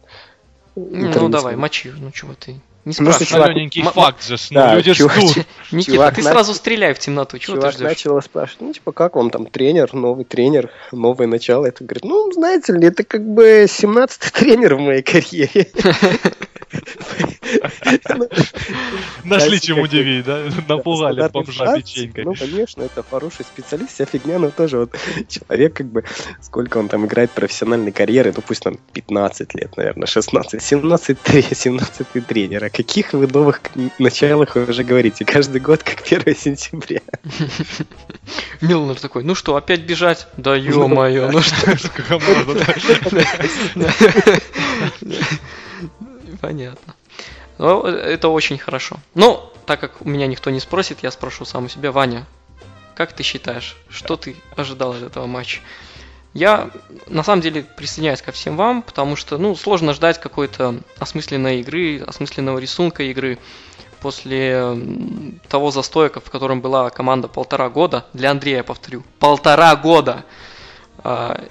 Ну, 0.75 1.29
давай, 1.29 1.57
мочи, 1.57 1.93
ну 1.95 2.11
чего 2.13 2.33
ты? 2.33 2.57
Не 2.87 2.93
спрашивай. 2.93 3.27
чувак- 3.27 3.49
Маленький 3.49 3.81
м- 3.83 3.91
факт 3.93 4.25
же, 4.27 4.37
ну 4.53 4.61
Да, 4.61 4.75
люди 4.77 4.95
чувак- 4.95 5.17
ждут. 5.19 5.45
Никита, 5.73 5.93
чувак 5.97 6.15
ты 6.15 6.23
начал- 6.23 6.31
сразу 6.33 6.55
стреляй 6.55 6.95
в 6.95 6.99
темноту, 6.99 7.39
чего 7.39 7.57
Чувак 7.57 7.73
ты 7.73 7.77
ждешь? 7.79 7.89
начал 7.89 8.23
спрашивать, 8.23 8.61
ну, 8.63 8.73
типа, 8.73 8.93
как 8.93 9.17
вам 9.17 9.31
там 9.31 9.47
тренер, 9.47 9.93
новый 9.93 10.25
тренер, 10.25 10.71
новое 10.93 11.27
начало. 11.27 11.67
Это 11.67 11.85
говорит, 11.85 12.05
ну, 12.05 12.31
знаете 12.33 12.73
ли, 12.73 12.87
это 12.87 13.03
как 13.05 13.27
бы 13.27 13.67
17-й 13.69 14.31
тренер 14.41 14.77
в 14.77 14.81
моей 14.81 15.03
карьере. 15.03 15.67
Нашли 19.25 19.61
чем 19.61 19.81
удивить, 19.81 20.25
да? 20.25 20.45
Напугали 20.69 21.29
бомжа 21.29 21.77
печенькой. 21.77 22.25
Ну, 22.25 22.35
конечно, 22.35 22.83
это 22.83 23.05
хороший 23.09 23.45
специалист, 23.45 23.95
вся 23.95 24.05
фигня, 24.05 24.39
но 24.39 24.51
тоже 24.51 24.79
вот 24.79 24.97
человек, 25.29 25.75
как 25.75 25.87
бы, 25.87 26.05
сколько 26.41 26.79
он 26.79 26.89
там 26.89 27.07
играет 27.07 27.31
профессиональной 27.31 27.93
карьеры, 27.93 28.33
ну, 28.35 28.43
пусть 28.47 28.63
там 28.63 28.79
15 28.93 29.55
лет, 29.55 29.77
наверное, 29.77 30.07
16, 30.07 30.63
17, 30.63 31.19
17 31.57 32.27
тренер. 32.27 32.65
О 32.65 32.71
каких 32.71 33.13
вы 33.13 33.27
новых 33.27 33.61
началах 33.99 34.57
уже 34.57 34.85
говорите? 34.85 35.25
Каждый 35.25 35.61
год, 35.61 35.83
как 35.83 36.01
1 36.01 36.37
сентября. 36.37 37.01
Милнер 38.61 38.99
такой, 38.99 39.25
ну 39.25 39.35
что, 39.35 39.57
опять 39.57 39.81
бежать? 39.83 40.27
Да 40.37 40.55
ё-моё, 40.55 41.31
ну 41.31 41.41
что? 41.43 41.77
Да? 43.75 43.93
Понятно. 46.41 46.95
Ну, 47.59 47.83
это 47.83 48.29
очень 48.29 48.59
хорошо. 48.59 48.99
Но, 49.15 49.53
так 49.65 49.81
как 49.81 50.03
у 50.03 50.09
меня 50.09 50.27
никто 50.27 50.51
не 50.51 50.61
спросит, 50.61 50.99
я 51.03 51.11
спрошу 51.11 51.45
сам 51.45 51.67
у 51.67 51.69
себя. 51.69 51.93
Ваня, 51.93 52.27
как 52.95 53.13
ты 53.13 53.23
считаешь, 53.23 53.77
что 53.89 54.17
ты 54.17 54.37
ожидал 54.57 54.93
от 54.93 55.03
этого 55.03 55.27
матча? 55.27 55.61
Я, 56.35 56.71
на 57.07 57.23
самом 57.23 57.41
деле, 57.41 57.63
присоединяюсь 57.63 58.21
ко 58.21 58.31
всем 58.31 58.57
вам, 58.57 58.83
потому 58.83 59.17
что, 59.17 59.39
ну, 59.39 59.57
сложно 59.57 59.95
ждать 59.95 60.21
какой-то 60.21 60.81
осмысленной 60.99 61.61
игры, 61.61 62.03
осмысленного 62.07 62.59
рисунка 62.59 63.05
игры 63.05 63.39
после 64.01 64.77
того 65.49 65.71
застоя, 65.71 66.11
в 66.11 66.31
котором 66.31 66.61
была 66.61 66.91
команда 66.91 67.29
полтора 67.29 67.71
года. 67.71 68.05
Для 68.13 68.33
Андрея, 68.33 68.63
повторю, 68.63 69.03
полтора 69.19 69.75
года! 69.77 70.27
А, 70.99 71.43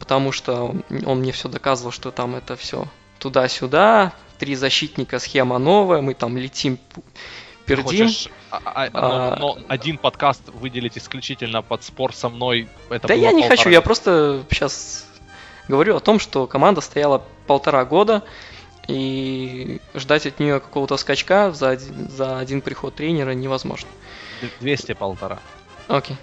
потому 0.00 0.32
что 0.32 0.74
он 1.06 1.20
мне 1.20 1.30
все 1.30 1.48
доказывал, 1.48 1.92
что 1.92 2.10
там 2.10 2.34
это 2.34 2.56
все 2.56 2.88
туда-сюда, 3.20 4.12
три 4.42 4.56
защитника, 4.56 5.20
схема 5.20 5.58
новая, 5.58 6.00
мы 6.00 6.14
там 6.14 6.36
летим, 6.36 6.76
пердим. 7.64 7.84
Хочешь, 7.84 8.28
а- 8.50 8.60
а- 8.64 8.90
А. 8.92 9.36
но, 9.38 9.54
но 9.54 9.62
один 9.68 9.98
подкаст 9.98 10.42
выделить 10.48 10.98
исключительно 10.98 11.62
под 11.62 11.84
спор 11.84 12.12
со 12.12 12.28
мной. 12.28 12.68
Это 12.90 13.06
да 13.06 13.14
я 13.14 13.30
не 13.30 13.42
полтора 13.42 13.56
хочу, 13.56 13.70
я 13.70 13.80
просто 13.80 14.42
сейчас 14.50 15.06
говорю 15.68 15.94
о 15.94 16.00
том, 16.00 16.18
что 16.18 16.48
команда 16.48 16.80
стояла 16.80 17.22
полтора 17.46 17.84
года, 17.84 18.24
и 18.88 19.80
ждать 19.94 20.26
от 20.26 20.40
нее 20.40 20.58
какого-то 20.58 20.96
скачка 20.96 21.52
за 21.52 21.68
один, 21.68 22.10
за 22.10 22.40
один 22.40 22.62
приход 22.62 22.96
тренера 22.96 23.30
невозможно. 23.34 23.88
200 24.58 24.94
полтора. 24.94 25.38
Окей. 25.86 26.16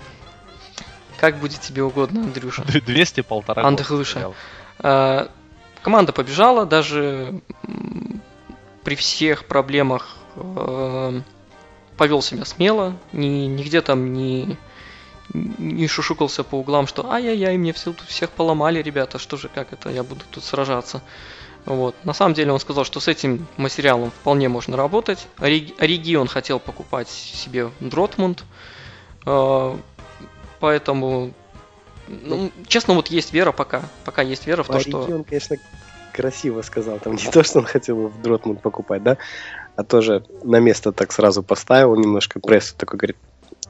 Как 1.22 1.38
будет 1.38 1.62
тебе 1.62 1.84
угодно, 1.84 2.24
Андрюша. 2.24 2.64
200 2.64 3.22
полтора. 3.22 3.64
Андрюша. 3.64 4.34
А, 4.80 5.32
Команда 5.82 6.12
побежала, 6.12 6.66
даже 6.66 7.42
при 8.84 8.96
всех 8.96 9.46
проблемах 9.46 10.18
э, 10.36 11.22
повел 11.98 12.22
себя 12.22 12.46
смело, 12.46 12.96
ни, 13.14 13.46
нигде 13.46 13.82
там 13.82 14.14
не, 14.14 14.58
не 15.34 15.88
шушукался 15.88 16.44
по 16.44 16.56
углам, 16.56 16.88
что 16.88 17.10
ай-яй-яй, 17.10 17.58
мне 17.58 17.74
все, 17.74 17.94
тут 17.94 18.08
всех 18.08 18.30
поломали, 18.30 18.82
ребята, 18.82 19.20
что 19.20 19.38
же, 19.38 19.50
как 19.54 19.74
это, 19.74 19.90
я 19.90 20.04
буду 20.04 20.22
тут 20.30 20.44
сражаться. 20.44 21.02
Вот. 21.66 21.96
На 22.04 22.14
самом 22.14 22.34
деле 22.34 22.52
он 22.52 22.60
сказал, 22.60 22.84
что 22.84 23.00
с 23.00 23.08
этим 23.08 23.46
материалом 23.58 24.12
вполне 24.12 24.50
можно 24.50 24.76
работать. 24.76 25.28
Ориги 25.38 26.16
он 26.16 26.28
хотел 26.28 26.60
покупать 26.60 27.10
себе 27.10 27.70
Дротмунд. 27.80 28.44
Э, 29.26 29.78
Поэтому, 30.60 31.32
ну, 32.24 32.52
честно, 32.68 32.94
вот 32.94 33.08
есть 33.08 33.34
вера 33.34 33.52
пока. 33.52 33.84
Пока 34.06 34.22
есть 34.22 34.48
вера 34.48 34.64
в 34.64 34.68
то, 34.68 34.80
что... 34.80 35.02
он, 35.02 35.24
конечно, 35.24 35.58
красиво 36.12 36.62
сказал. 36.62 37.00
Там 37.00 37.16
не 37.16 37.32
то, 37.32 37.44
что 37.44 37.60
он 37.60 37.66
хотел 37.66 38.08
в 38.08 38.22
Дротмунд 38.22 38.62
покупать, 38.62 39.04
да, 39.04 39.18
а 39.76 39.84
тоже 39.84 40.24
на 40.44 40.60
место 40.60 40.92
так 40.92 41.12
сразу 41.12 41.44
поставил 41.44 41.96
немножко 41.96 42.40
прессу. 42.40 42.76
Такой 42.76 42.98
говорит, 42.98 43.18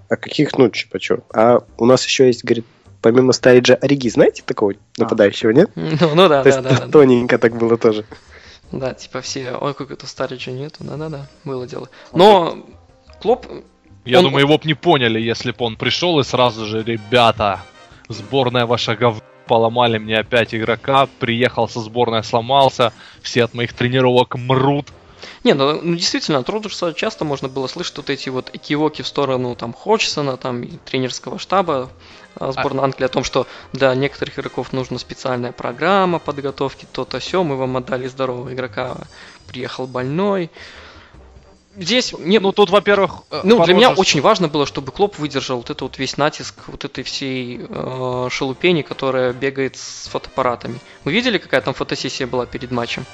а 0.09 0.15
каких, 0.15 0.57
ну, 0.57 0.69
типа, 0.69 0.99
чё? 0.99 1.19
А 1.33 1.59
у 1.77 1.85
нас 1.85 2.05
еще 2.05 2.27
есть, 2.27 2.43
говорит, 2.43 2.65
помимо 3.01 3.33
Стариджа 3.33 3.75
Ориги, 3.75 4.09
знаете 4.09 4.43
такого 4.45 4.73
нападающего, 4.97 5.51
нет? 5.51 5.69
Ну, 5.75 6.15
ну 6.15 6.27
да, 6.27 6.43
То 6.43 6.49
да, 6.49 6.49
есть 6.49 6.61
да, 6.61 6.85
да. 6.85 6.91
тоненько 6.91 7.37
так 7.37 7.57
было 7.57 7.77
тоже. 7.77 8.05
Да, 8.71 8.93
типа 8.93 9.21
все, 9.21 9.53
ой, 9.59 9.73
какой-то 9.73 10.05
старича 10.07 10.51
нету, 10.51 10.83
да-да-да, 10.83 11.27
было 11.43 11.65
дело. 11.67 11.89
Но 12.13 12.65
Клоп, 13.21 13.47
Я 14.05 14.19
Он- 14.19 14.25
думаю, 14.25 14.45
его 14.45 14.57
бы 14.57 14.63
не 14.65 14.75
поняли, 14.75 15.19
если 15.19 15.51
бы 15.51 15.65
он 15.65 15.75
пришел 15.75 16.19
и 16.19 16.23
сразу 16.23 16.65
же, 16.65 16.83
ребята, 16.83 17.61
сборная 18.09 18.65
ваша 18.65 18.95
гов... 18.95 19.21
поломали 19.47 19.97
мне 19.97 20.19
опять 20.19 20.53
игрока, 20.53 21.07
приехал 21.19 21.69
со 21.69 21.79
сборной, 21.79 22.23
сломался, 22.23 22.91
все 23.21 23.45
от 23.45 23.53
моих 23.53 23.73
тренировок 23.73 24.35
мрут. 24.35 24.87
Не, 25.43 25.53
ну, 25.53 25.79
ну, 25.81 25.95
действительно, 25.95 26.39
от 26.39 26.49
Роджерса 26.49 26.93
часто 26.93 27.25
можно 27.25 27.47
было 27.47 27.67
слышать 27.67 27.97
вот 27.97 28.09
эти 28.09 28.29
вот 28.29 28.49
экивоки 28.53 29.01
в 29.01 29.07
сторону 29.07 29.55
там 29.55 29.73
Ходжсона, 29.73 30.37
там 30.37 30.63
и 30.63 30.77
тренерского 30.77 31.39
штаба 31.39 31.89
а, 32.35 32.51
сборной 32.51 32.83
Англии 32.83 33.05
о 33.05 33.09
том, 33.09 33.23
что 33.23 33.47
для 33.73 33.93
некоторых 33.95 34.37
игроков 34.37 34.73
нужна 34.73 34.97
специальная 34.97 35.51
программа 35.51 36.19
подготовки, 36.19 36.87
то-то 36.91 37.19
все, 37.19 37.43
мы 37.43 37.55
вам 37.55 37.77
отдали 37.77 38.07
здорового 38.07 38.53
игрока, 38.53 38.95
приехал 39.47 39.87
больной. 39.87 40.49
Здесь 41.79 42.11
мне, 42.11 42.41
Ну 42.41 42.51
тут, 42.51 42.69
во-первых, 42.69 43.23
э, 43.31 43.39
ну, 43.45 43.63
для 43.63 43.73
меня 43.73 43.91
очень 43.91 44.19
важно 44.19 44.49
было, 44.49 44.65
чтобы 44.65 44.91
Клоп 44.91 45.17
выдержал 45.17 45.57
вот 45.57 45.69
это 45.69 45.85
вот 45.85 45.97
весь 45.97 46.17
натиск 46.17 46.55
вот 46.67 46.83
этой 46.83 47.05
всей 47.05 47.61
э, 47.69 48.27
шелупени, 48.29 48.81
которая 48.81 49.31
бегает 49.31 49.77
с 49.77 50.09
фотоаппаратами. 50.09 50.79
Вы 51.05 51.13
видели, 51.13 51.37
какая 51.37 51.61
там 51.61 51.73
фотосессия 51.73 52.27
была 52.27 52.45
перед 52.45 52.71
матчем? 52.71 53.05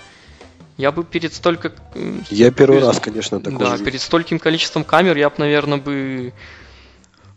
Я 0.77 0.91
бы 0.91 1.03
перед 1.03 1.34
столько... 1.34 1.74
Я 2.29 2.50
первый 2.50 2.77
перед- 2.77 2.88
раз, 2.88 3.00
конечно, 3.00 3.39
такой 3.39 3.60
Да, 3.60 3.77
перед 3.77 4.01
стольким 4.01 4.39
количеством 4.39 4.84
камер 4.84 5.15
я 5.15 5.29
бы, 5.29 5.36
наверное, 5.38 5.77
бы... 5.77 6.34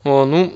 О, 0.05 0.25
ну, 0.25 0.55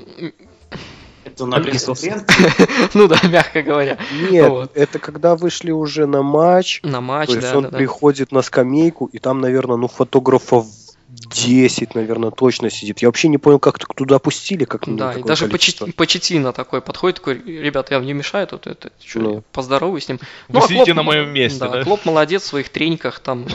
Это 1.24 1.46
на 1.46 1.58
ну 2.94 3.08
да, 3.08 3.20
мягко 3.28 3.62
говоря. 3.62 3.98
Нет, 4.30 4.48
Вот. 4.48 4.70
это 4.76 4.98
когда 4.98 5.36
вышли 5.36 5.70
уже 5.70 6.06
на 6.06 6.22
матч, 6.22 6.80
На 6.82 7.00
матч, 7.00 7.28
то 7.30 7.36
есть 7.36 7.50
да, 7.50 7.56
он 7.56 7.64
да, 7.64 7.70
да. 7.70 7.78
приходит 7.78 8.32
на 8.32 8.42
скамейку, 8.42 9.06
и 9.06 9.18
там, 9.18 9.40
наверное, 9.40 9.76
ну, 9.76 9.88
фотографов 9.88 10.66
10, 11.08 11.94
наверное, 11.94 12.30
точно 12.30 12.70
сидит. 12.70 13.00
Я 13.00 13.08
вообще 13.08 13.28
не 13.28 13.38
понял, 13.38 13.58
как 13.58 13.78
так 13.78 13.94
туда 13.94 14.18
пустили, 14.18 14.64
как 14.64 14.86
ну, 14.86 14.96
Да, 14.96 15.12
и 15.12 15.22
даже 15.22 15.46
количество. 15.46 15.84
Почет- 15.86 15.94
Почетина 15.96 16.52
такой 16.52 16.80
подходит, 16.80 17.16
такой, 17.18 17.40
ребята, 17.44 17.94
я 17.94 17.98
вам 17.98 18.06
не 18.06 18.14
мешаю, 18.14 18.46
тут 18.46 18.66
это, 18.66 18.90
чё, 18.98 19.20
Ну. 19.20 19.42
поздороваюсь 19.52 20.04
с 20.06 20.08
ним. 20.08 20.18
Вы 20.48 20.58
а 20.58 20.62
сидите 20.62 20.92
Клоп- 20.92 20.94
на 20.96 21.02
моем 21.02 21.28
месте, 21.32 21.60
да? 21.60 21.84
Клоп 21.84 22.04
молодец 22.04 22.42
в 22.42 22.46
своих 22.46 22.70
трениках, 22.70 23.20
там 23.20 23.46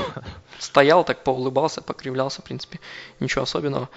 стоял, 0.59 1.03
так 1.03 1.23
поулыбался, 1.23 1.81
покривлялся, 1.81 2.41
в 2.41 2.45
принципе, 2.45 2.79
ничего 3.19 3.43
особенного. 3.43 3.89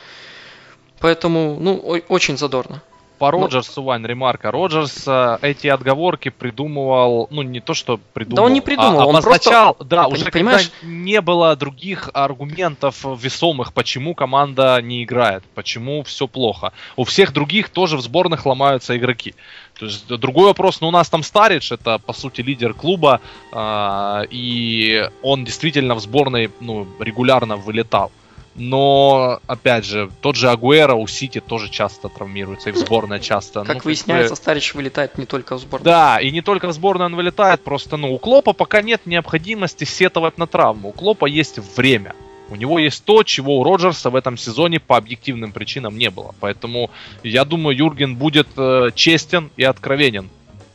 Поэтому, 0.98 1.56
ну, 1.60 1.74
о- 1.82 2.00
очень 2.08 2.36
задорно. 2.36 2.82
По 3.20 3.30
Роджерсу, 3.30 3.82
Вань, 3.82 4.06
ремарка. 4.06 4.50
Роджерс 4.50 5.04
э, 5.06 5.36
эти 5.42 5.66
отговорки 5.66 6.30
придумывал, 6.30 7.28
ну 7.30 7.42
не 7.42 7.60
то, 7.60 7.74
что 7.74 8.00
придумал, 8.14 8.44
он 8.44 8.54
не 8.54 8.62
придумал, 8.62 9.02
а 9.02 9.04
он 9.04 9.14
обозначал, 9.14 9.76
да, 9.78 10.04
Ты 10.04 10.12
уже 10.14 10.30
понимаешь? 10.30 10.70
когда 10.80 10.90
не 10.90 11.20
было 11.20 11.54
других 11.54 12.08
аргументов 12.14 13.04
весомых, 13.04 13.74
почему 13.74 14.14
команда 14.14 14.80
не 14.80 15.04
играет, 15.04 15.44
почему 15.54 16.02
все 16.02 16.26
плохо. 16.26 16.72
У 16.96 17.04
всех 17.04 17.34
других 17.34 17.68
тоже 17.68 17.98
в 17.98 18.00
сборных 18.00 18.46
ломаются 18.46 18.96
игроки. 18.96 19.34
То 19.78 19.84
есть 19.84 20.08
другой 20.08 20.46
вопрос, 20.46 20.80
ну 20.80 20.88
у 20.88 20.90
нас 20.90 21.10
там 21.10 21.22
Старич, 21.22 21.72
это 21.72 21.98
по 21.98 22.14
сути 22.14 22.40
лидер 22.40 22.72
клуба, 22.72 23.20
а, 23.52 24.22
и 24.30 25.10
он 25.20 25.44
действительно 25.44 25.94
в 25.94 26.00
сборной 26.00 26.50
ну, 26.60 26.86
регулярно 26.98 27.56
вылетал. 27.56 28.12
Но, 28.56 29.40
опять 29.46 29.84
же, 29.84 30.10
тот 30.20 30.36
же 30.36 30.50
Агуэро 30.50 30.94
у 30.94 31.06
Сити 31.06 31.40
тоже 31.40 31.70
часто 31.70 32.08
травмируется, 32.08 32.70
и 32.70 32.72
в 32.72 32.76
сборной 32.76 33.20
часто. 33.20 33.64
Как 33.64 33.76
Ну, 33.76 33.80
выясняется, 33.84 34.32
бы- 34.34 34.36
Старич 34.36 34.74
вылетает 34.74 35.16
не 35.18 35.24
только 35.26 35.56
в 35.56 35.60
сборную. 35.60 35.84
да, 35.84 36.20
и 36.20 36.30
не 36.30 36.42
только 36.42 36.66
в 36.68 36.72
сборную 36.72 37.06
он 37.06 37.16
вылетает, 37.16 37.62
просто, 37.62 37.96
ну, 37.96 38.12
у 38.12 38.18
Клопа 38.18 38.52
пока 38.52 38.82
нет 38.82 39.02
необходимости 39.06 39.84
сетовать 39.84 40.36
на 40.36 40.46
травму. 40.46 40.88
У 40.90 40.92
Клопа 40.92 41.26
есть 41.26 41.58
время. 41.76 42.14
У 42.48 42.56
него 42.56 42.80
есть 42.80 43.04
то, 43.04 43.22
чего 43.22 43.60
у 43.60 43.64
Роджерса 43.64 44.10
в 44.10 44.16
этом 44.16 44.36
сезоне 44.36 44.80
по 44.80 44.96
объективным 44.96 45.52
причинам 45.52 45.96
не 45.96 46.10
было. 46.10 46.34
Поэтому 46.40 46.90
я 47.22 47.44
думаю, 47.44 47.76
Юрген 47.76 48.16
будет 48.16 48.48
э, 48.56 48.90
честен 48.96 49.50
и 49.56 49.62
откровенен. 49.62 50.28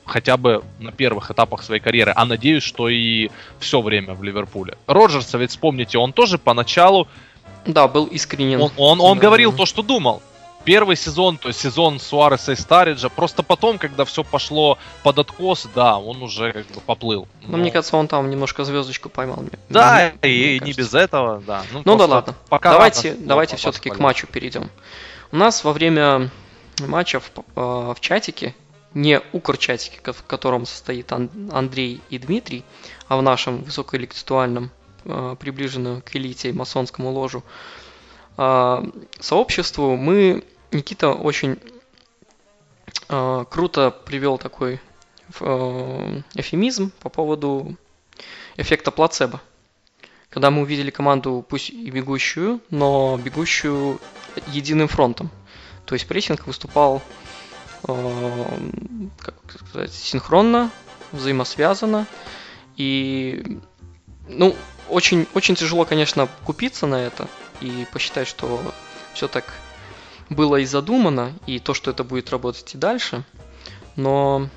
Хотя 0.06 0.38
бы 0.38 0.64
на 0.80 0.92
первых 0.94 1.32
этапах 1.32 1.64
своей 1.64 1.82
карьеры. 1.82 2.14
А 2.16 2.26
надеюсь, 2.26 2.64
что 2.64 2.88
и 2.88 3.30
все 3.60 3.82
время 3.82 4.14
в 4.14 4.24
Ливерпуле. 4.24 4.78
Роджерса, 4.88 5.38
ведь 5.38 5.50
вспомните, 5.50 5.98
он 5.98 6.14
тоже 6.14 6.38
поначалу 6.38 7.08
Да, 7.66 7.88
был 7.88 8.06
искренен. 8.06 8.62
он, 8.62 8.72
он, 8.78 9.02
он 9.02 9.18
Да, 9.18 9.22
говорил 9.24 9.52
да. 9.52 9.58
то, 9.58 9.66
что 9.66 9.82
думал. 9.82 10.22
Первый 10.64 10.96
сезон, 10.96 11.38
то 11.38 11.50
есть 11.50 11.60
сезон 11.60 12.00
Суареса 12.00 12.54
и 12.54 12.56
Стариджа, 12.56 13.10
просто 13.10 13.44
потом, 13.44 13.78
когда 13.78 14.04
все 14.04 14.24
пошло 14.24 14.80
под 15.04 15.20
откос, 15.20 15.68
да, 15.76 15.98
он 16.00 16.24
уже 16.24 16.54
как 16.54 16.66
бы 16.68 16.82
поплыл. 16.82 17.28
Но 17.46 17.58
мне 17.58 17.70
кажется, 17.72 17.96
он 17.98 18.08
там 18.08 18.30
немножко 18.32 18.64
звездочку 18.64 19.10
поймал. 19.10 19.38
мне- 19.42 19.52
да, 19.70 20.12
мне 20.24 20.32
и, 20.32 20.54
не 20.54 20.60
кажется. 20.60 20.82
без 20.82 20.94
этого, 20.96 21.44
да. 21.46 21.62
Ну 21.72 21.84
да 21.84 21.96
просто 21.96 22.08
ладно. 22.16 22.36
пока 22.50 22.72
давайте 22.72 23.10
рано 23.12 23.26
давайте 23.28 23.56
все-таки 23.58 23.90
к 23.92 24.00
матчу 24.00 24.26
перейдем. 24.26 24.72
У 25.32 25.36
нас 25.38 25.64
во 25.64 25.72
время 25.72 26.32
матча 26.80 27.20
в, 27.20 27.30
э, 27.56 27.94
в 27.96 27.98
чатике, 28.00 28.56
не 28.96 29.22
укр-чатике, 29.34 30.00
в 30.14 30.24
котором 30.24 30.66
состоит 30.66 31.12
Ан- 31.12 31.30
Андрей 31.54 32.02
и 32.10 32.18
Дмитрий, 32.18 32.64
а 33.08 33.18
в 33.18 33.22
нашем 33.22 33.62
высокоинтеллектуальном, 33.64 34.72
э, 35.06 35.36
приближенном 35.40 36.02
к 36.02 36.16
элите 36.16 36.54
масонскому 36.54 37.12
ложу, 37.12 37.44
э, 38.38 38.84
сообществу, 39.20 39.96
мы, 39.96 40.44
Никита 40.72 41.12
очень 41.12 41.58
э, 43.10 43.46
круто 43.50 43.92
привел 43.92 44.38
такой 44.38 44.82
э, 45.40 46.22
эфемизм 46.34 46.92
по 47.00 47.10
поводу 47.10 47.76
эффекта 48.58 48.92
плацебо. 48.92 49.42
Когда 50.30 50.52
мы 50.52 50.64
увидели 50.64 50.90
команду, 50.90 51.46
пусть 51.48 51.70
и 51.70 51.90
бегущую, 51.90 52.60
но 52.70 53.18
бегущую 53.24 54.02
единым 54.48 54.90
фронтом. 54.90 55.30
То 55.86 55.96
есть 55.96 56.08
прессинг 56.08 56.46
выступал 56.46 57.02
как 57.86 59.36
сказать, 59.68 59.94
синхронно, 59.94 60.72
взаимосвязанно. 61.12 62.08
И 62.78 63.60
ну, 64.28 64.56
очень, 64.90 65.28
очень 65.34 65.56
тяжело, 65.56 65.86
конечно, 65.86 66.28
купиться 66.44 66.88
на 66.88 66.96
это 66.96 67.28
и 67.62 67.86
посчитать, 67.92 68.28
что 68.28 68.62
все 69.14 69.28
так 69.28 69.54
было 70.30 70.58
и 70.58 70.66
задумано, 70.66 71.34
и 71.46 71.60
то, 71.60 71.74
что 71.74 71.92
это 71.92 72.04
будет 72.04 72.32
работать 72.32 72.74
и 72.76 72.78
дальше. 72.78 73.24
Но 73.96 74.50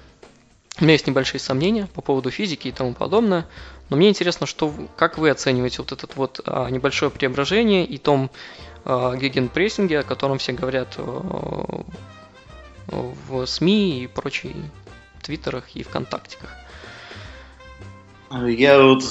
у 0.80 0.84
меня 0.84 0.92
есть 0.92 1.06
небольшие 1.06 1.40
сомнения 1.40 1.88
по 1.94 2.02
поводу 2.02 2.30
физики 2.30 2.68
и 2.68 2.72
тому 2.72 2.94
подобное. 2.94 3.46
Но 3.90 3.96
мне 3.96 4.08
интересно, 4.08 4.46
что, 4.46 4.72
как 4.96 5.18
вы 5.18 5.30
оцениваете 5.30 5.78
вот 5.78 5.92
это 5.92 6.06
вот 6.14 6.40
а, 6.44 6.68
небольшое 6.68 7.10
преображение 7.10 7.84
и 7.84 7.98
том 7.98 8.30
а, 8.84 9.16
гегенпрессинге, 9.16 10.00
о 10.00 10.02
котором 10.04 10.38
все 10.38 10.52
говорят 10.52 10.94
а, 10.98 11.84
в 12.86 13.46
СМИ 13.46 14.04
и 14.04 14.06
прочей 14.06 14.56
твиттерах 15.22 15.74
и 15.74 15.82
ВКонтактиках. 15.82 16.50
Я 18.30 18.82
вот 18.82 19.04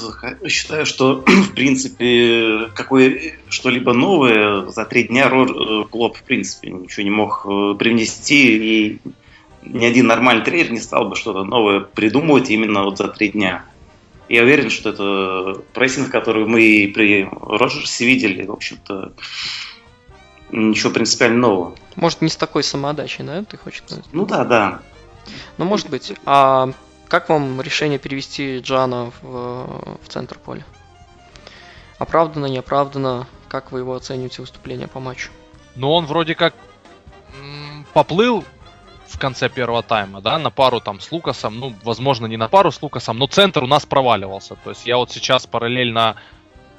считаю, 0.48 0.86
что 0.86 1.24
в 1.26 1.54
принципе 1.54 2.70
какое 2.76 3.34
что-либо 3.50 3.94
новое 3.94 4.68
за 4.68 4.86
три 4.86 5.06
дня 5.06 5.28
Ро- 5.28 5.84
э, 5.84 5.86
Клоп 5.90 6.18
в 6.18 6.24
принципе 6.24 6.70
ничего 6.70 7.04
не 7.04 7.10
мог 7.10 7.46
э, 7.46 7.76
привнести 7.80 8.58
и 8.58 9.00
ни 9.64 9.86
один 9.86 10.08
нормальный 10.08 10.44
тренер 10.44 10.72
не 10.72 10.80
стал 10.80 11.10
бы 11.10 11.16
что-то 11.16 11.44
новое 11.44 11.80
придумывать 11.82 12.50
именно 12.50 12.84
вот 12.84 12.98
за 12.98 13.08
три 13.08 13.30
дня. 13.30 13.66
Я 14.30 14.44
уверен, 14.44 14.70
что 14.70 14.90
это 14.90 15.62
прессинг, 15.74 16.12
который 16.12 16.46
мы 16.46 16.62
и 16.62 16.88
при 16.88 17.28
Роджерсе 17.32 18.06
видели, 18.06 18.46
в 18.46 18.52
общем-то, 18.52 19.14
ничего 20.52 20.92
принципиально 20.92 21.40
нового. 21.40 21.76
Может, 21.96 22.22
не 22.22 22.30
с 22.30 22.36
такой 22.36 22.64
самоотдачей, 22.64 23.24
да, 23.26 23.44
ты 23.44 23.58
хочешь 23.58 23.84
сказать? 23.86 24.06
Ну 24.12 24.26
да, 24.26 24.44
да. 24.44 24.82
Ну, 25.58 25.66
может 25.66 25.90
быть. 25.90 26.14
А 26.26 26.72
как 27.08 27.30
вам 27.30 27.62
решение 27.62 28.00
перевести 28.00 28.60
Джана 28.60 29.12
в, 29.22 29.98
в 30.04 30.08
центр 30.08 30.38
поля? 30.38 30.66
Оправдано, 32.00 32.46
неоправдано? 32.46 33.28
Как 33.48 33.72
вы 33.72 33.80
его 33.80 33.96
оцениваете 33.96 34.42
выступление 34.42 34.88
по 34.88 35.00
матчу? 35.00 35.32
Но 35.76 35.94
он 35.94 36.06
вроде 36.06 36.36
как 36.36 36.54
поплыл 37.94 38.44
в 39.08 39.18
конце 39.20 39.50
первого 39.50 39.84
тайма, 39.84 40.22
да, 40.22 40.38
на 40.38 40.52
пару 40.52 40.82
там 40.82 41.00
с 41.00 41.12
Лукасом, 41.12 41.60
ну, 41.60 41.74
возможно, 41.84 42.26
не 42.26 42.38
на 42.38 42.50
пару 42.50 42.72
с 42.72 42.82
Лукасом, 42.82 43.18
но 43.18 43.28
центр 43.28 43.64
у 43.64 43.68
нас 43.68 43.86
проваливался. 43.86 44.56
То 44.64 44.72
есть 44.72 44.86
я 44.86 44.98
вот 44.98 45.12
сейчас 45.12 45.48
параллельно 45.48 46.18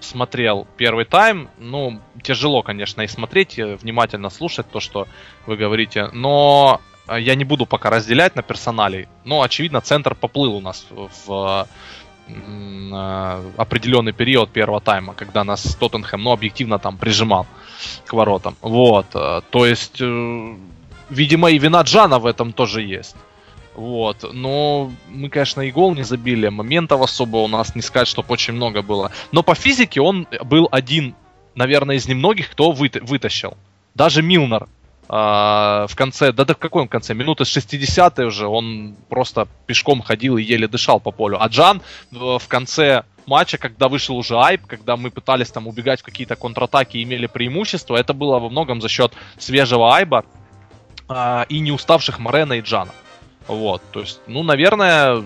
смотрел 0.01 0.67
первый 0.77 1.05
тайм, 1.05 1.49
ну, 1.59 2.01
тяжело, 2.23 2.63
конечно, 2.63 3.03
и 3.03 3.09
смотреть, 3.09 3.59
и 3.59 3.63
внимательно 3.63 4.31
слушать 4.31 4.71
то, 4.71 4.79
что 4.79 5.09
вы 5.47 5.57
говорите, 5.57 6.11
но 6.13 6.81
я 7.17 7.35
не 7.35 7.45
буду 7.45 7.67
пока 7.67 7.91
разделять 7.91 8.37
на 8.37 8.43
персоналей, 8.43 9.09
но, 9.25 9.43
очевидно, 9.43 9.81
центр 9.81 10.15
поплыл 10.15 10.55
у 10.55 10.61
нас 10.61 10.87
в 10.91 11.67
э, 12.29 13.53
определенный 13.57 14.13
период 14.13 14.51
первого 14.51 14.81
тайма, 14.81 15.15
когда 15.15 15.45
нас 15.45 15.75
Тоттенхэм, 15.75 16.23
ну, 16.23 16.33
объективно 16.33 16.79
там 16.79 16.97
прижимал 16.97 17.47
к 18.07 18.13
воротам. 18.13 18.57
Вот, 18.61 19.07
э, 19.15 19.41
то 19.51 19.67
есть, 19.67 20.01
э, 20.01 20.55
видимо, 21.11 21.51
и 21.51 21.59
вина 21.59 21.83
Джана 21.83 22.19
в 22.19 22.27
этом 22.27 22.53
тоже 22.53 22.83
есть. 22.83 23.17
Вот, 23.75 24.25
но 24.33 24.91
мы, 25.09 25.29
конечно, 25.29 25.61
и 25.61 25.71
гол 25.71 25.95
не 25.95 26.03
забили, 26.03 26.49
моментов 26.49 27.01
особо 27.01 27.37
у 27.37 27.49
нас 27.49 27.77
не 27.77 27.83
сказать, 27.83 28.09
чтобы 28.09 28.33
очень 28.33 28.55
много 28.55 28.83
было. 28.83 29.13
Но 29.31 29.43
по 29.45 29.55
физике 29.55 30.01
он 30.01 30.27
был 30.43 30.69
один 30.73 31.15
наверное, 31.59 31.97
из 31.97 32.09
немногих, 32.09 32.51
кто 32.51 32.71
выта- 32.71 33.05
вытащил. 33.05 33.57
Даже 33.95 34.23
Милнер 34.23 34.69
а, 35.09 35.87
в 35.89 35.97
конце, 35.97 36.33
да, 36.33 36.45
да 36.45 36.55
в 36.55 36.59
каком 36.59 36.87
конце, 36.87 37.15
минуты 37.15 37.45
с 37.45 37.49
60 37.49 38.19
уже, 38.21 38.47
он 38.47 38.95
просто 39.09 39.49
пешком 39.67 40.03
ходил 40.03 40.37
и 40.37 40.43
еле 40.43 40.69
дышал 40.69 41.01
по 41.01 41.11
полю. 41.13 41.39
А 41.41 41.49
Джан 41.49 41.81
в 42.11 42.39
в 42.39 42.49
конце 42.49 43.05
матча, 43.27 43.59
когда 43.59 43.89
вышел 43.89 44.17
уже 44.17 44.37
айп, 44.39 44.67
когда 44.67 44.97
мы 44.97 45.11
пытались 45.11 45.51
там 45.51 45.67
убегать 45.67 46.01
в 46.01 46.05
какие-то 46.05 46.37
контратаки 46.37 46.99
и 46.99 47.03
имели 47.03 47.27
преимущество, 47.27 47.97
это 47.97 48.13
было 48.13 48.39
во 48.39 48.49
многом 48.49 48.81
за 48.81 48.89
счет 48.89 49.13
свежего 49.39 49.95
айба 49.95 50.25
а, 51.09 51.47
и 51.49 51.61
не 51.61 51.73
уставших 51.73 52.19
Морена 52.19 52.55
и 52.55 52.61
Джана. 52.61 52.93
Вот, 53.47 53.83
то 53.93 54.01
есть, 54.01 54.21
ну, 54.27 54.43
наверное, 54.43 55.25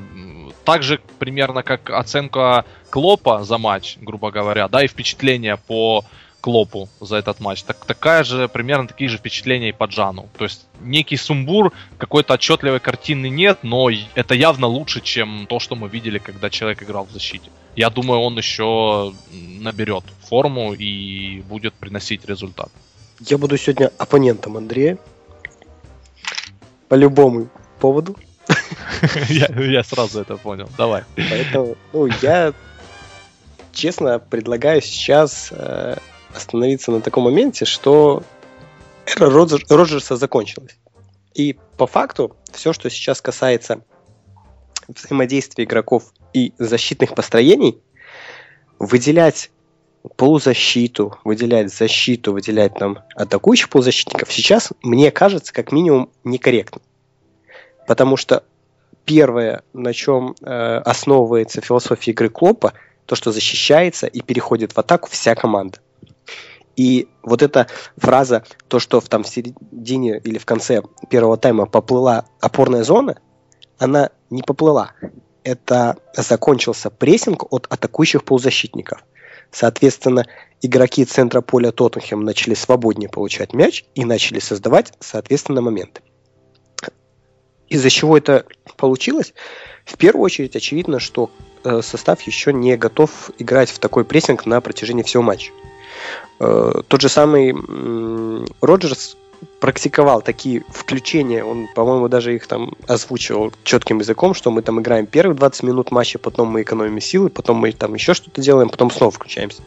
так 0.64 0.84
же 0.84 1.00
примерно 1.18 1.64
как 1.64 1.90
оценка 1.90 2.64
Клопа 2.90 3.42
за 3.42 3.58
матч, 3.58 3.96
грубо 4.00 4.30
говоря, 4.30 4.68
да, 4.68 4.84
и 4.84 4.86
впечатление 4.86 5.56
по 5.56 6.04
Клопу 6.42 6.88
за 7.00 7.16
этот 7.16 7.40
матч. 7.40 7.62
Так, 7.62 7.86
такая 7.86 8.24
же, 8.24 8.48
примерно 8.48 8.88
такие 8.88 9.08
же 9.08 9.16
впечатления 9.16 9.70
и 9.70 9.72
по 9.72 9.84
Джану. 9.84 10.28
То 10.36 10.44
есть 10.44 10.66
некий 10.80 11.16
сумбур, 11.16 11.72
какой-то 11.98 12.34
отчетливой 12.34 12.80
картины 12.80 13.30
нет, 13.30 13.60
но 13.62 13.88
это 14.14 14.34
явно 14.34 14.66
лучше, 14.66 15.00
чем 15.00 15.46
то, 15.48 15.60
что 15.60 15.76
мы 15.76 15.88
видели, 15.88 16.18
когда 16.18 16.50
человек 16.50 16.82
играл 16.82 17.06
в 17.06 17.12
защите. 17.12 17.48
Я 17.76 17.88
думаю, 17.90 18.20
он 18.20 18.36
еще 18.36 19.14
наберет 19.60 20.04
форму 20.28 20.74
и 20.74 21.40
будет 21.42 21.74
приносить 21.74 22.26
результат. 22.26 22.68
Я 23.20 23.38
буду 23.38 23.56
сегодня 23.56 23.92
оппонентом 23.98 24.56
Андрея. 24.56 24.98
По 26.88 26.96
любому 26.96 27.48
поводу. 27.80 28.16
Я 29.28 29.46
я 29.46 29.84
сразу 29.84 30.20
это 30.20 30.36
понял. 30.36 30.68
Давай. 30.76 31.04
Поэтому, 31.16 31.76
ну, 31.92 32.06
я 32.06 32.52
честно 33.72 34.18
предлагаю 34.18 34.82
сейчас 34.82 35.48
э, 35.52 35.96
остановиться 36.34 36.90
на 36.90 37.00
таком 37.00 37.24
моменте, 37.24 37.64
что 37.64 38.22
эра 39.06 39.30
Роджер- 39.30 39.64
Роджерса 39.68 40.16
закончилась. 40.16 40.76
И 41.34 41.56
по 41.76 41.86
факту, 41.86 42.36
все, 42.52 42.72
что 42.72 42.90
сейчас 42.90 43.20
касается 43.20 43.82
взаимодействия 44.88 45.64
игроков 45.64 46.12
и 46.32 46.52
защитных 46.58 47.14
построений, 47.14 47.78
выделять 48.78 49.50
полузащиту, 50.16 51.18
выделять 51.24 51.72
защиту, 51.72 52.32
выделять 52.32 52.74
там 52.74 52.98
атакующих 53.14 53.68
полузащитников 53.68 54.32
сейчас, 54.32 54.72
мне 54.82 55.10
кажется, 55.10 55.52
как 55.52 55.72
минимум 55.72 56.10
некорректно. 56.24 56.80
Потому 57.86 58.16
что 58.16 58.44
первое, 59.04 59.62
на 59.72 59.92
чем 59.92 60.34
э, 60.40 60.76
основывается 60.78 61.60
философия 61.60 62.10
игры 62.10 62.28
Клопа, 62.28 62.72
то, 63.06 63.14
что 63.14 63.32
защищается 63.32 64.06
и 64.06 64.20
переходит 64.20 64.72
в 64.72 64.78
атаку 64.78 65.08
вся 65.10 65.34
команда. 65.34 65.78
И 66.76 67.08
вот 67.22 67.42
эта 67.42 67.66
фраза, 67.96 68.44
то, 68.68 68.78
что 68.78 69.00
в, 69.00 69.08
там, 69.08 69.24
в 69.24 69.28
середине 69.28 70.18
или 70.18 70.38
в 70.38 70.46
конце 70.46 70.82
первого 71.10 71.36
тайма 71.36 71.66
поплыла 71.66 72.24
опорная 72.40 72.82
зона, 72.84 73.18
она 73.78 74.10
не 74.30 74.42
поплыла. 74.42 74.92
Это 75.44 75.96
закончился 76.16 76.88
прессинг 76.90 77.52
от 77.52 77.66
атакующих 77.68 78.24
полузащитников. 78.24 79.04
Соответственно, 79.50 80.26
игроки 80.62 81.04
центра 81.04 81.42
поля 81.42 81.72
Тоттенхэм 81.72 82.24
начали 82.24 82.54
свободнее 82.54 83.10
получать 83.10 83.52
мяч 83.52 83.84
и 83.94 84.04
начали 84.04 84.38
создавать, 84.38 84.94
соответственно, 85.00 85.60
моменты. 85.60 86.00
Из-за 87.68 87.90
чего 87.90 88.16
это 88.16 88.46
получилось? 88.76 89.34
В 89.84 89.96
первую 89.96 90.24
очередь, 90.24 90.56
очевидно, 90.56 91.00
что 91.00 91.30
э, 91.64 91.80
состав 91.82 92.22
еще 92.22 92.52
не 92.52 92.76
готов 92.76 93.30
играть 93.38 93.70
в 93.70 93.78
такой 93.78 94.04
прессинг 94.04 94.46
на 94.46 94.60
протяжении 94.60 95.02
всего 95.02 95.22
матча. 95.22 95.52
Э, 96.40 96.72
тот 96.88 97.00
же 97.00 97.08
самый 97.08 97.54
Роджерс 98.60 99.16
практиковал 99.60 100.22
такие 100.22 100.64
включения, 100.70 101.44
он, 101.44 101.68
по-моему, 101.74 102.08
даже 102.08 102.34
их 102.34 102.46
там 102.46 102.74
озвучивал 102.86 103.52
четким 103.64 103.98
языком, 103.98 104.34
что 104.34 104.50
мы 104.50 104.62
там 104.62 104.80
играем 104.80 105.06
первые 105.06 105.36
20 105.36 105.62
минут 105.64 105.90
матча, 105.90 106.18
потом 106.18 106.48
мы 106.48 106.62
экономим 106.62 107.00
силы, 107.00 107.28
потом 107.28 107.56
мы 107.56 107.72
там 107.72 107.94
еще 107.94 108.14
что-то 108.14 108.40
делаем, 108.40 108.68
потом 108.68 108.90
снова 108.90 109.10
включаемся. 109.10 109.62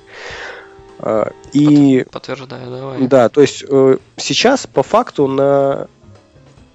Э, 0.99 1.31
И 1.53 2.05
Подтверждаю, 2.11 2.69
давай. 2.69 3.07
да, 3.07 3.29
то 3.29 3.41
есть 3.41 3.63
э, 3.67 3.97
сейчас 4.17 4.67
по 4.67 4.83
факту 4.83 5.27
на 5.27 5.87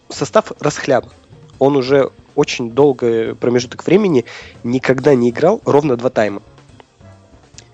состав 0.08 0.52
расхлябан. 0.60 1.10
Он 1.58 1.76
уже 1.76 2.10
очень 2.34 2.70
долгий 2.70 3.34
промежуток 3.34 3.84
времени 3.86 4.24
никогда 4.62 5.14
не 5.14 5.30
играл 5.30 5.60
ровно 5.64 5.96
два 5.96 6.10
тайма. 6.10 6.42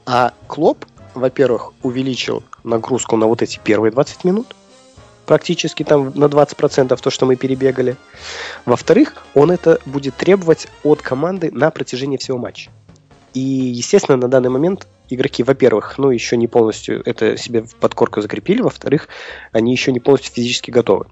А 0.07 0.33
Клоп, 0.47 0.85
во-первых, 1.17 1.73
увеличил 1.83 2.43
нагрузку 2.65 3.17
на 3.17 3.27
вот 3.27 3.43
эти 3.43 3.59
первые 3.63 3.91
20 3.91 4.25
минут, 4.25 4.55
практически 5.27 5.83
там 5.83 6.13
на 6.15 6.27
20% 6.27 6.97
то, 6.97 7.11
что 7.11 7.27
мы 7.27 7.37
перебегали. 7.37 7.97
Во-вторых, 8.65 9.25
он 9.35 9.51
это 9.51 9.81
будет 9.85 10.17
требовать 10.17 10.69
от 10.85 11.03
команды 11.03 11.51
на 11.51 11.71
протяжении 11.71 12.17
всего 12.17 12.39
матча. 12.39 12.71
И, 13.35 13.41
естественно, 13.41 14.17
на 14.17 14.29
данный 14.29 14.49
момент 14.49 14.87
игроки, 15.11 15.43
во-первых, 15.43 15.99
ну, 15.99 16.11
еще 16.11 16.37
не 16.37 16.47
полностью 16.47 17.03
это 17.05 17.37
себе 17.37 17.63
в 17.63 17.75
подкорку 17.77 18.21
закрепили, 18.21 18.63
во-вторых, 18.63 19.09
они 19.53 19.73
еще 19.73 19.93
не 19.93 20.01
полностью 20.01 20.33
физически 20.33 20.71
готовы. 20.71 21.07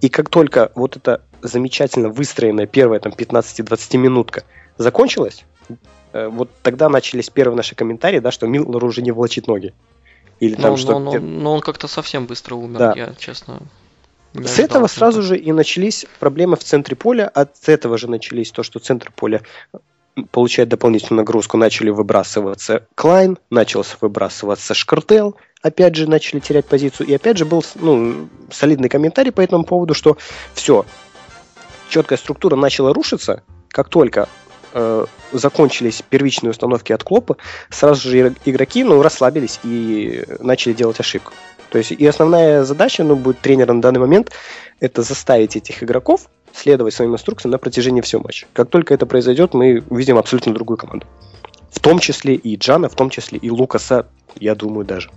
И 0.00 0.08
как 0.08 0.28
только 0.30 0.72
вот 0.74 0.96
эта 0.96 1.22
замечательно 1.42 2.08
выстроенная 2.08 2.66
первая 2.66 3.00
там 3.00 3.12
15-20 3.12 3.96
минутка 3.98 4.44
закончилась, 4.78 5.44
вот 6.30 6.50
тогда 6.62 6.88
начались 6.88 7.30
первые 7.30 7.56
наши 7.56 7.74
комментарии, 7.74 8.18
да, 8.18 8.30
что 8.30 8.46
Миллер 8.46 8.84
уже 8.84 9.02
не 9.02 9.10
волочит 9.12 9.46
ноги. 9.46 9.72
Или 10.40 10.54
там 10.54 10.72
Но, 10.72 10.76
что... 10.76 10.98
но- 10.98 11.12
но- 11.12 11.18
но 11.20 11.52
он 11.54 11.60
как-то 11.60 11.88
совсем 11.88 12.26
быстро 12.26 12.54
умер, 12.56 12.78
Да. 12.78 12.92
я 12.96 13.14
честно. 13.18 13.60
не 14.34 14.44
С 14.46 14.58
этого 14.58 14.86
сразу 14.86 15.22
же 15.22 15.38
и 15.38 15.50
начались 15.52 16.04
проблемы 16.20 16.56
в 16.56 16.64
центре 16.64 16.94
поля. 16.94 17.26
От 17.28 17.68
этого 17.68 17.96
же 17.96 18.08
начались 18.10 18.50
то, 18.50 18.62
что 18.62 18.78
центр 18.78 19.10
поля 19.16 19.40
получает 20.30 20.68
дополнительную 20.68 21.22
нагрузку, 21.22 21.56
начали 21.56 21.90
выбрасываться 21.90 22.86
Клайн, 22.94 23.38
начался 23.50 23.96
выбрасываться 24.00 24.74
Шкартел, 24.74 25.36
опять 25.62 25.94
же 25.94 26.08
начали 26.08 26.40
терять 26.40 26.66
позицию. 26.66 27.06
И 27.06 27.14
опять 27.14 27.36
же 27.38 27.44
был 27.44 27.64
ну, 27.76 28.28
солидный 28.50 28.88
комментарий 28.88 29.32
по 29.32 29.40
этому 29.40 29.64
поводу, 29.64 29.94
что 29.94 30.16
все, 30.54 30.84
четкая 31.88 32.18
структура 32.18 32.56
начала 32.56 32.92
рушиться, 32.92 33.42
как 33.68 33.88
только 33.88 34.28
э, 34.76 35.06
закончились 35.32 36.02
первичные 36.08 36.50
установки 36.50 36.92
от 36.92 37.02
Клопа, 37.02 37.36
сразу 37.70 38.08
же 38.08 38.34
игроки 38.44 38.84
ну, 38.84 39.02
расслабились 39.02 39.58
и 39.64 40.24
начали 40.40 40.74
делать 40.74 41.00
ошибку. 41.00 41.32
То 41.70 41.78
есть 41.78 41.92
и 41.92 42.06
основная 42.06 42.64
задача 42.64 43.02
ну, 43.02 43.16
будет 43.16 43.40
тренера 43.40 43.72
на 43.72 43.80
данный 43.80 44.00
момент 44.00 44.32
это 44.80 45.02
заставить 45.02 45.56
этих 45.56 45.82
игроков 45.82 46.28
следовать 46.52 46.94
своим 46.94 47.14
инструкциям 47.14 47.50
на 47.50 47.58
протяжении 47.58 48.00
всего 48.02 48.22
матча. 48.22 48.46
Как 48.52 48.68
только 48.68 48.94
это 48.94 49.06
произойдет, 49.06 49.54
мы 49.54 49.82
увидим 49.90 50.18
абсолютно 50.18 50.54
другую 50.54 50.76
команду. 50.76 51.06
В 51.70 51.80
том 51.80 51.98
числе 51.98 52.34
и 52.34 52.56
Джана, 52.56 52.88
в 52.88 52.94
том 52.94 53.10
числе 53.10 53.38
и 53.38 53.50
Лукаса, 53.50 54.06
я 54.36 54.54
думаю, 54.54 54.86
даже. 54.86 55.10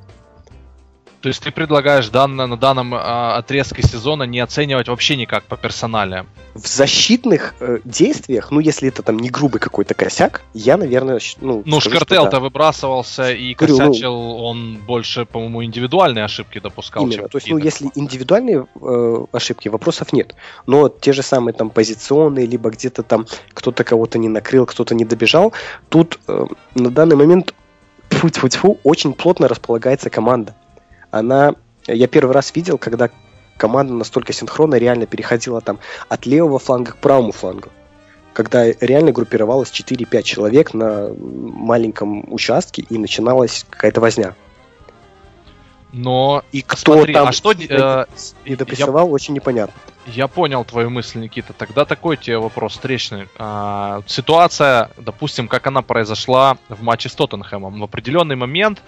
То 1.21 1.27
есть 1.27 1.43
ты 1.43 1.51
предлагаешь 1.51 2.08
данно, 2.10 2.47
на 2.47 2.55
данном 2.55 2.93
а, 2.93 3.36
отрезке 3.38 3.82
сезона 3.82 4.23
не 4.23 4.39
оценивать 4.39 4.88
вообще 4.88 5.17
никак 5.17 5.43
по 5.43 5.58
персоналиям? 5.58 6.27
В 6.53 6.65
защитных 6.65 7.55
э, 7.60 7.79
действиях, 7.84 8.51
ну, 8.51 8.62
если 8.62 8.88
это 8.88 9.03
там 9.03 9.17
не 9.19 9.29
грубый 9.29 9.60
какой-то 9.60 9.93
косяк, 9.93 10.41
я, 10.53 10.77
наверное, 10.77 11.19
ну, 11.41 11.62
Ну, 11.65 11.82
скажу, 11.82 11.97
Шкартел-то 11.97 12.32
да. 12.32 12.39
выбрасывался 12.39 13.32
и 13.32 13.53
Говорю, 13.53 13.77
ну- 13.77 13.88
косячил, 13.88 14.15
он 14.15 14.77
больше, 14.77 15.25
по-моему, 15.25 15.63
индивидуальные 15.65 16.23
ошибки 16.23 16.60
допускал, 16.60 17.03
Именно. 17.03 17.17
чем 17.17 17.29
То 17.29 17.38
есть, 17.38 17.49
ну, 17.49 17.58
если 17.58 17.89
индивидуальные 17.95 18.67
э, 18.82 19.25
ошибки, 19.34 19.67
вопросов 19.67 20.13
нет. 20.13 20.36
Но 20.67 20.88
те 20.88 21.12
же 21.12 21.21
самые 21.21 21.53
там 21.53 21.69
позиционные, 21.69 22.45
либо 22.45 22.69
где-то 22.69 23.03
там 23.03 23.27
кто-то 23.53 23.84
кого-то 23.84 24.17
не 24.17 24.29
накрыл, 24.29 24.65
кто-то 24.65 24.95
не 24.95 25.03
добежал, 25.03 25.51
тут 25.89 26.19
э, 26.27 26.45
на 26.75 26.89
данный 26.91 27.17
момент 27.17 27.53
тьфу 28.10 28.79
очень 28.84 29.13
плотно 29.13 29.47
располагается 29.47 30.10
команда. 30.10 30.55
Она, 31.12 31.56
я 31.88 32.08
первый 32.08 32.34
раз 32.34 32.54
видел, 32.56 32.78
когда 32.78 33.10
команда 33.58 33.93
настолько 33.93 34.34
синхронно 34.34 34.76
реально 34.76 35.06
переходила 35.06 35.62
там 35.62 35.80
от 36.08 36.26
левого 36.26 36.60
фланга 36.60 36.93
к 36.93 36.98
правому 36.98 37.32
флангу. 37.32 37.69
Когда 38.34 38.72
реально 38.72 39.12
группировалось 39.12 39.69
4-5 39.69 40.24
человек 40.24 40.74
на 40.74 41.10
маленьком 41.19 42.32
участке 42.32 42.86
и 42.89 42.98
начиналась 42.98 43.65
какая-то 43.69 44.00
возня. 44.00 44.36
Но 45.91 46.43
И 46.52 46.62
кто 46.62 46.93
смотри, 46.93 47.13
там 47.13 47.30
а 47.30 47.32
что... 47.32 47.52
э, 47.52 48.06
не 48.45 48.56
допрессовал, 48.56 49.12
очень 49.12 49.34
непонятно. 49.34 49.74
Я 50.06 50.28
понял 50.28 50.63
твою 50.63 50.89
мысль, 50.89 51.19
Никита. 51.19 51.54
Тогда 51.54 51.86
такой 51.86 52.17
тебе 52.17 52.38
вопрос 52.38 52.74
встречный. 52.74 53.28
А, 53.38 54.02
ситуация, 54.06 54.91
допустим, 54.98 55.48
как 55.48 55.67
она 55.67 55.82
произошла 55.82 56.58
в 56.69 56.82
матче 56.84 57.10
с 57.10 57.15
Тоттенхэмом. 57.15 57.80
В 57.80 57.84
определенный 57.84 58.36
момент 58.36 58.82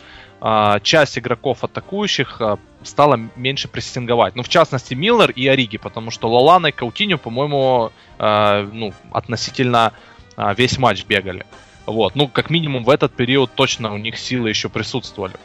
часть 0.81 1.19
игроков 1.19 1.63
атакующих 1.63 2.41
а, 2.41 2.57
стала 2.83 3.19
меньше 3.35 3.67
прессинговать. 3.67 4.35
Ну, 4.35 4.41
в 4.41 4.49
частности, 4.49 4.95
Миллер 4.95 5.29
и 5.29 5.47
Ориги, 5.47 5.77
потому 5.77 6.09
что 6.09 6.29
Лолана 6.29 6.67
и 6.67 6.71
Каутиньо, 6.71 7.17
по-моему, 7.17 7.91
а, 8.17 8.67
ну, 8.71 8.93
относительно 9.11 9.93
а, 10.35 10.53
весь 10.55 10.79
матч 10.79 11.05
бегали. 11.05 11.45
Вот. 11.85 12.15
Ну, 12.15 12.27
как 12.27 12.49
минимум 12.49 12.83
в 12.83 12.89
этот 12.89 13.13
период 13.13 13.51
точно 13.53 13.93
у 13.93 13.97
них 13.97 14.17
силы 14.17 14.49
еще 14.49 14.69
присутствовали. 14.69 15.35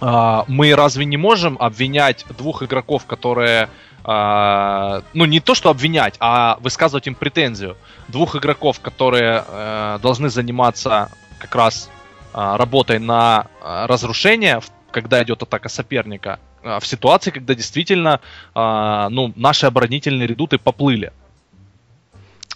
а, 0.00 0.44
мы 0.48 0.74
разве 0.74 1.04
не 1.04 1.16
можем 1.16 1.56
обвинять 1.60 2.24
двух 2.36 2.64
игроков, 2.64 3.06
которые, 3.06 3.68
а, 4.02 5.02
ну 5.12 5.26
не 5.26 5.38
то 5.38 5.54
что 5.54 5.70
обвинять, 5.70 6.16
а 6.18 6.58
высказывать 6.60 7.06
им 7.06 7.14
претензию, 7.14 7.76
двух 8.08 8.34
игроков, 8.34 8.80
которые 8.80 9.44
э, 9.46 9.98
должны 10.02 10.28
заниматься 10.28 11.10
как 11.38 11.54
раз 11.54 11.88
а, 11.88 11.93
работой 12.34 12.98
на 12.98 13.46
а, 13.62 13.86
разрушение, 13.86 14.60
когда 14.90 15.22
идет 15.22 15.42
атака 15.42 15.68
соперника, 15.68 16.40
а, 16.62 16.80
в 16.80 16.86
ситуации, 16.86 17.30
когда 17.30 17.54
действительно, 17.54 18.20
а, 18.54 19.08
ну, 19.10 19.32
наши 19.36 19.66
оборонительные 19.66 20.26
редуты 20.26 20.58
поплыли. 20.58 21.12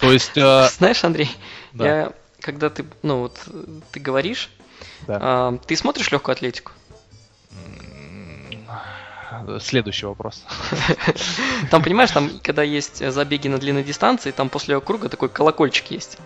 То 0.01 0.13
есть, 0.13 0.37
э, 0.37 0.69
Знаешь, 0.77 1.03
Андрей, 1.05 1.31
да. 1.73 1.87
я, 1.87 2.13
когда 2.41 2.71
ты, 2.71 2.85
ну 3.03 3.21
вот, 3.21 3.39
ты 3.91 3.99
говоришь, 4.01 4.51
Да. 5.07 5.19
а, 5.21 5.59
ты 5.67 5.77
смотришь 5.77 6.11
легкую 6.11 6.35
атлетику? 6.35 6.73
Следующий 9.61 10.07
вопрос. 10.07 10.43
Там, 11.71 11.83
понимаешь, 11.83 12.11
там, 12.11 12.31
когда 12.43 12.63
есть 12.63 13.09
забеги 13.13 13.49
на 13.49 13.59
длинной 13.59 13.85
дистанции, 13.85 14.31
там 14.31 14.49
после 14.49 14.81
круга 14.81 15.09
такой 15.09 15.29
колокольчик 15.29 15.91
есть. 15.91 16.19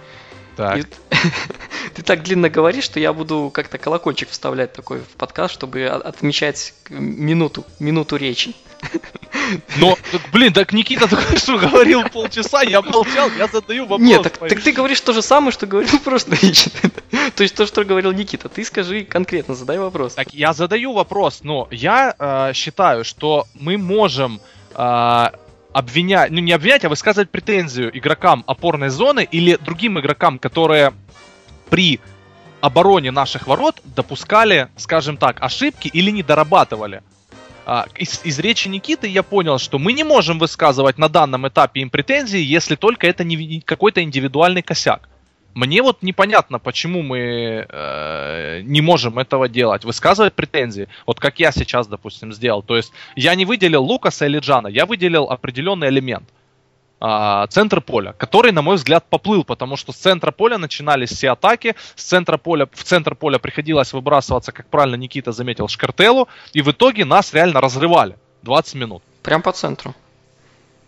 Так. 0.57 0.79
И 0.79 0.85
ты 1.95 2.03
так 2.03 2.23
длинно 2.23 2.49
говоришь, 2.49 2.85
что 2.85 3.01
я 3.01 3.13
буду 3.13 3.51
как-то 3.53 3.79
колокольчик 3.79 4.29
вставлять 4.29 4.73
такой 4.73 5.01
в 5.01 5.17
подкаст, 5.17 5.55
чтобы 5.55 5.87
отмечать 5.87 6.75
минуту, 6.91 7.65
минуту 7.79 8.17
речи. 8.17 8.55
Но, 9.77 9.97
так, 10.11 10.21
блин, 10.33 10.53
так 10.53 10.73
Никита 10.73 11.09
только 11.09 11.37
что 11.39 11.59
говорил 11.59 12.03
полчаса, 12.09 12.63
я 12.63 12.83
молчал, 12.83 13.31
я 13.39 13.47
задаю 13.47 13.83
вопрос. 13.85 14.01
Нет, 14.01 14.23
так, 14.23 14.39
так 14.39 14.61
ты 14.61 14.73
говоришь 14.73 15.01
то 15.01 15.13
же 15.13 15.23
самое, 15.23 15.53
что 15.53 15.67
говорил 15.67 15.99
просто. 16.05 16.37
То 17.35 17.43
есть 17.43 17.55
то, 17.55 17.67
что 17.67 17.85
говорил 17.85 18.13
Никита. 18.13 18.49
Ты 18.49 18.65
скажи 18.65 19.05
конкретно, 19.05 19.55
задай 19.55 19.79
вопрос. 19.79 20.15
Так 20.15 20.35
я 20.35 20.53
задаю 20.53 20.93
вопрос, 20.93 21.41
но 21.43 21.69
я 21.71 22.15
э, 22.19 22.53
считаю, 22.55 23.05
что 23.05 23.47
мы 23.55 23.79
можем 23.79 24.41
э, 24.75 25.27
обвинять, 25.73 26.31
ну 26.31 26.41
не 26.41 26.53
обвинять, 26.53 26.85
а 26.85 26.89
высказывать 26.89 27.31
претензию 27.31 27.97
игрокам 27.97 28.45
опорной 28.47 28.89
зоны 28.89 29.27
или 29.31 29.57
другим 29.57 29.99
игрокам, 29.99 30.39
которые 30.39 30.93
при 31.71 32.01
обороне 32.61 33.11
наших 33.11 33.47
ворот 33.47 33.81
допускали, 33.85 34.69
скажем 34.77 35.17
так, 35.17 35.43
ошибки 35.43 35.89
или 35.89 36.11
не 36.11 36.23
дорабатывали. 36.23 37.03
А, 37.65 37.87
Из, 37.97 38.21
из 38.25 38.39
речи 38.39 38.69
Никиты 38.69 39.07
я 39.07 39.23
понял, 39.23 39.59
что 39.59 39.79
мы 39.79 39.93
не 39.93 40.05
можем 40.05 40.39
высказывать 40.39 40.99
на 40.99 41.09
данном 41.09 41.47
этапе 41.49 41.81
им 41.81 41.91
претензии, 41.91 42.41
если 42.41 42.77
только 42.77 43.07
это 43.07 43.25
не 43.25 43.61
какой-то 43.61 44.03
индивидуальный 44.03 44.63
косяк. 44.63 45.09
Мне 45.55 45.83
вот 45.83 46.03
непонятно, 46.03 46.59
почему 46.59 47.03
мы 47.03 47.67
э, 47.69 48.61
не 48.63 48.81
можем 48.81 49.19
этого 49.19 49.49
делать, 49.49 49.85
высказывать 49.85 50.33
претензии. 50.33 50.89
Вот 51.07 51.21
как 51.21 51.39
я 51.39 51.53
сейчас, 51.53 51.87
допустим, 51.87 52.33
сделал. 52.33 52.63
То 52.63 52.77
есть 52.77 52.93
я 53.17 53.35
не 53.35 53.45
выделил 53.45 53.83
Лукаса 53.85 54.27
или 54.27 54.39
Джана, 54.39 54.69
я 54.69 54.87
выделил 54.87 55.25
определенный 55.25 55.89
элемент. 55.89 56.29
А, 57.05 57.49
центр 57.49 57.81
поля, 57.81 58.13
который, 58.13 58.53
на 58.53 58.63
мой 58.63 58.77
взгляд, 58.77 59.05
поплыл, 59.11 59.43
потому 59.43 59.77
что 59.77 59.93
с 59.93 59.97
центра 59.97 60.31
поля 60.31 60.57
начинались 60.57 61.11
все 61.11 61.31
атаки, 61.31 61.75
с 61.97 62.05
центра 62.05 62.39
поля, 62.39 62.69
в 62.73 62.85
центр 62.85 63.17
поля 63.17 63.39
приходилось 63.39 63.93
выбрасываться, 63.93 64.53
как 64.53 64.69
правильно 64.69 64.95
Никита 64.95 65.33
заметил, 65.33 65.67
Шкартелу, 65.67 66.29
и 66.53 66.63
в 66.63 66.71
итоге 66.71 67.05
нас 67.05 67.35
реально 67.35 67.61
разрывали 67.61 68.17
20 68.43 68.75
минут 68.77 69.03
Прям 69.23 69.43
по 69.43 69.53
центру. 69.53 69.95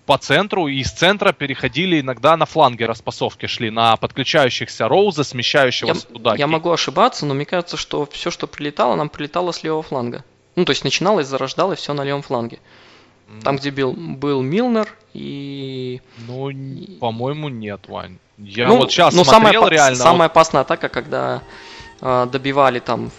По 0.07 0.19
центру, 0.19 0.69
и 0.69 0.77
из 0.81 0.91
центра 0.91 1.33
переходили 1.33 2.01
иногда 2.01 2.37
на 2.37 2.47
фланге 2.47 2.87
распасовки 2.87 3.47
шли, 3.47 3.71
на 3.71 3.97
подключающихся 3.97 4.89
Роуза, 4.89 5.23
Я, 5.23 5.25
смещающегося 5.25 6.07
туда. 6.07 6.35
я 6.37 6.47
могу 6.47 6.71
ошибаться, 6.71 7.25
но 7.27 7.35
мне 7.35 7.47
кажется, 7.47 7.77
что 7.77 8.07
все, 8.11 8.31
что 8.31 8.47
прилетало, 8.47 8.97
нам 8.97 9.09
прилетало 9.09 9.53
с 9.53 9.63
левого 9.63 9.83
фланга. 9.83 10.25
Ну, 10.57 10.65
то 10.65 10.71
есть 10.71 10.85
начиналось, 10.85 11.27
зарождалось 11.27 11.79
все 11.79 11.95
на 11.95 12.05
левом 12.05 12.23
фланге. 12.23 12.59
Там, 13.43 13.57
где 13.57 13.71
был, 13.71 13.93
был 13.93 14.43
Милнер 14.43 14.89
и... 15.15 16.01
Ну, 16.29 16.51
по-моему, 17.01 17.49
нет, 17.49 17.89
Вань. 17.89 18.19
Я 18.39 18.69
ну, 18.69 18.77
вот 18.77 18.93
сейчас 18.93 19.15
ну, 19.15 19.25
смотрел 19.25 19.63
самая, 19.63 19.69
опа- 19.69 19.71
реально. 19.71 19.97
самая 19.97 20.29
вот- 20.29 20.33
опасная 20.33 20.61
атака, 20.63 20.89
когда 20.89 21.43
а, 22.01 22.27
добивали 22.27 22.81
там 22.81 23.11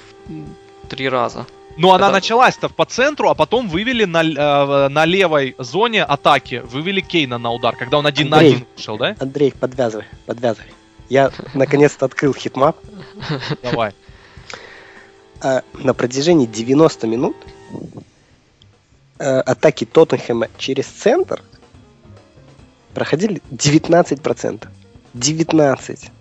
три 0.89 1.09
раза. 1.09 1.45
Ну, 1.77 1.91
она 1.91 2.05
это- 2.05 2.13
началась-то 2.13 2.69
по 2.69 2.85
центру, 2.85 3.29
а 3.29 3.33
потом 3.35 3.67
вывели 3.67 4.05
на, 4.05 4.23
э, 4.23 4.87
на 4.89 5.05
левой 5.05 5.55
зоне 5.57 6.03
атаки, 6.03 6.61
вывели 6.65 7.01
Кейна 7.01 7.37
на 7.37 7.51
удар, 7.51 7.75
когда 7.75 7.97
он 7.97 8.07
один 8.07 8.29
на 8.29 8.37
Андрей. 8.37 8.55
один 8.55 8.67
вышел, 8.75 8.97
да? 8.97 9.15
Андрей, 9.19 9.51
подвязывай, 9.51 10.05
подвязывай. 10.25 10.71
Я 11.09 11.31
наконец-то 11.53 12.05
открыл 12.05 12.33
heatmap. 12.33 12.77
Давай. 13.61 13.93
А, 15.41 15.63
на 15.73 15.93
протяжении 15.93 16.45
90 16.45 17.07
минут 17.07 17.35
э, 19.19 19.39
атаки 19.39 19.85
Тоттенхэма 19.85 20.47
через 20.57 20.85
центр 20.85 21.43
проходили 22.93 23.41
19%. 23.51 24.67
19. 25.13 26.11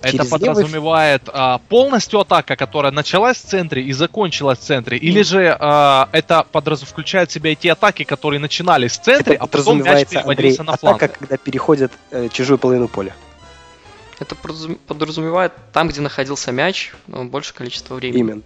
Это 0.00 0.12
Через 0.12 0.26
левый- 0.26 0.38
подразумевает 0.38 1.22
а, 1.32 1.58
полностью 1.68 2.20
атака, 2.20 2.54
которая 2.54 2.92
началась 2.92 3.36
в 3.38 3.44
центре 3.44 3.82
и 3.82 3.92
закончилась 3.92 4.58
в 4.60 4.62
центре, 4.62 4.96
или 4.96 5.22
же 5.22 5.56
а, 5.58 6.08
это 6.12 6.46
подраз... 6.52 6.82
включает 6.82 7.30
в 7.30 7.32
себя 7.32 7.50
и 7.50 7.56
те 7.56 7.72
атаки, 7.72 8.04
которые 8.04 8.38
начинались 8.38 8.92
в 8.92 9.02
центре, 9.02 9.34
Это 9.34 9.44
а 9.44 9.46
потом 9.48 9.78
мяч 9.78 9.84
подразумевается, 9.86 10.20
Андрей, 10.20 10.36
переводился 10.36 10.62
на 10.62 10.76
фланг. 10.76 10.96
атака, 11.02 11.18
когда 11.18 11.36
переходят 11.36 11.92
э, 12.12 12.28
чужую 12.32 12.58
половину 12.58 12.86
поля. 12.86 13.12
Это 14.20 14.34
подразум- 14.36 14.78
подразумевает 14.86 15.52
там, 15.72 15.88
где 15.88 16.00
находился 16.00 16.52
мяч, 16.52 16.92
ну, 17.08 17.24
больше 17.24 17.52
количество 17.54 17.94
времени. 17.96 18.20
Именно. 18.20 18.42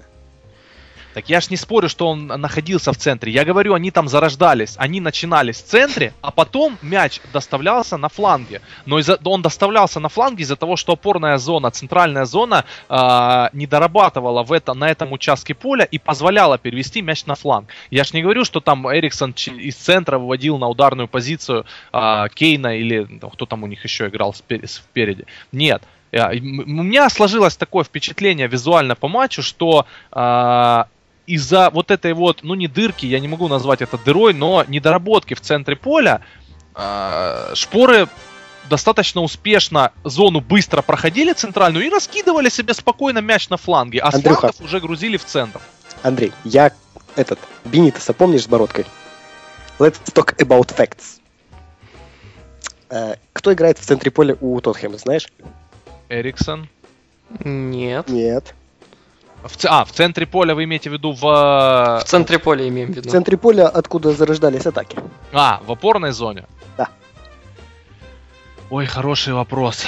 Так 1.15 1.29
я 1.29 1.41
ж 1.41 1.49
не 1.51 1.57
спорю, 1.57 1.89
что 1.89 2.09
он 2.09 2.27
находился 2.27 2.93
в 2.93 2.97
центре. 2.97 3.31
Я 3.33 3.45
говорю, 3.45 3.75
они 3.75 3.91
там 3.91 4.09
зарождались. 4.09 4.75
Они 4.79 5.01
начинались 5.01 5.57
в 5.63 5.65
центре, 5.67 6.13
а 6.23 6.31
потом 6.31 6.79
мяч 6.83 7.21
доставлялся 7.33 7.97
на 7.99 8.09
фланге. 8.09 8.61
Но 8.87 8.99
из-за- 8.99 9.19
он 9.25 9.43
доставлялся 9.43 10.01
на 10.01 10.09
фланге 10.09 10.43
из-за 10.45 10.57
того, 10.57 10.77
что 10.77 10.93
опорная 10.95 11.37
зона, 11.39 11.71
центральная 11.71 12.25
зона 12.25 12.65
а, 12.89 13.51
не 13.53 13.67
дорабатывала 13.67 14.43
в 14.43 14.53
это, 14.53 14.75
на 14.75 14.89
этом 14.89 15.13
участке 15.13 15.55
поля 15.55 15.85
и 15.85 15.99
позволяла 15.99 16.57
перевести 16.59 17.03
мяч 17.03 17.27
на 17.27 17.35
фланг. 17.35 17.69
Я 17.91 18.05
ж 18.05 18.13
не 18.15 18.23
говорю, 18.23 18.45
что 18.45 18.61
там 18.61 18.87
Эриксон 18.91 19.33
из 19.33 19.77
центра 19.77 20.19
выводил 20.19 20.59
на 20.59 20.69
ударную 20.69 21.09
позицию 21.09 21.67
а, 21.93 22.29
Кейна 22.31 22.77
или 22.79 23.07
ну, 23.21 23.29
кто 23.31 23.45
там 23.47 23.63
у 23.63 23.67
них 23.67 23.85
еще 23.85 24.07
играл 24.09 24.35
спереди. 24.35 25.27
Нет. 25.53 25.83
М- 26.13 26.79
У 26.79 26.83
меня 26.83 27.09
сложилось 27.09 27.57
такое 27.57 27.85
впечатление 27.85 28.47
визуально 28.47 28.95
по 28.95 29.09
матчу, 29.09 29.43
что 29.43 29.87
а, 30.11 30.87
из-за 31.27 31.71
вот 31.71 31.91
этой 31.91 32.13
вот, 32.15 32.41
ну 32.43 32.55
не 32.55 32.69
дырки, 32.69 33.07
я 33.07 33.21
не 33.21 33.29
могу 33.29 33.49
назвать 33.49 33.83
это 33.83 33.99
дырой, 33.99 34.35
но 34.35 34.65
недоработки 34.69 35.35
в 35.35 35.41
центре 35.41 35.77
поля, 35.77 36.23
а, 36.75 37.53
шпоры 37.55 38.09
достаточно 38.69 39.21
успешно 39.21 39.93
зону 40.05 40.41
быстро 40.41 40.83
проходили 40.83 41.33
центральную 41.33 41.87
и 41.87 41.91
раскидывали 41.91 42.49
себе 42.49 42.75
спокойно 42.75 43.19
мяч 43.19 43.49
на 43.49 43.57
фланге, 43.57 44.01
а 44.01 44.11
с 44.11 44.15
Андрюха. 44.15 44.41
флангов 44.41 44.61
уже 44.61 44.81
грузили 44.81 45.17
в 45.17 45.25
центр. 45.25 45.61
Андрей, 46.03 46.33
я 46.45 46.73
этот, 47.17 47.39
Бенитоса 47.65 48.13
помнишь 48.13 48.45
с 48.45 48.49
бородкой? 48.49 48.87
Let's 49.79 50.01
talk 50.13 50.37
about 50.39 50.75
facts. 50.75 51.21
Э, 52.89 53.17
кто 53.33 53.53
играет 53.53 53.79
в 53.79 53.85
центре 53.85 54.11
поля 54.11 54.37
у 54.41 54.61
Тоттенхэма, 54.61 54.99
знаешь? 54.99 55.29
Эриксон. 56.09 56.69
Нет. 57.45 58.09
Нет. 58.09 58.55
В, 59.45 59.65
а, 59.67 59.85
в 59.85 59.91
центре 59.93 60.27
поля 60.27 60.55
вы 60.55 60.65
имеете 60.65 60.89
в 60.89 60.93
виду 60.93 61.13
в... 61.13 61.25
э, 61.25 62.01
В 62.01 62.05
центре 62.05 62.39
поля 62.39 62.69
имеем 62.69 62.89
в 62.91 62.93
В 62.93 62.97
виду. 62.97 63.11
центре 63.11 63.37
поля, 63.37 63.69
откуда 63.69 64.13
зарождались 64.13 64.67
атаки. 64.67 64.97
А, 65.33 65.61
в 65.67 65.73
опорной 65.73 66.13
зоне? 66.13 66.45
Да. 66.77 66.89
Ой, 68.71 68.87
хороший 68.87 69.33
вопрос. 69.35 69.85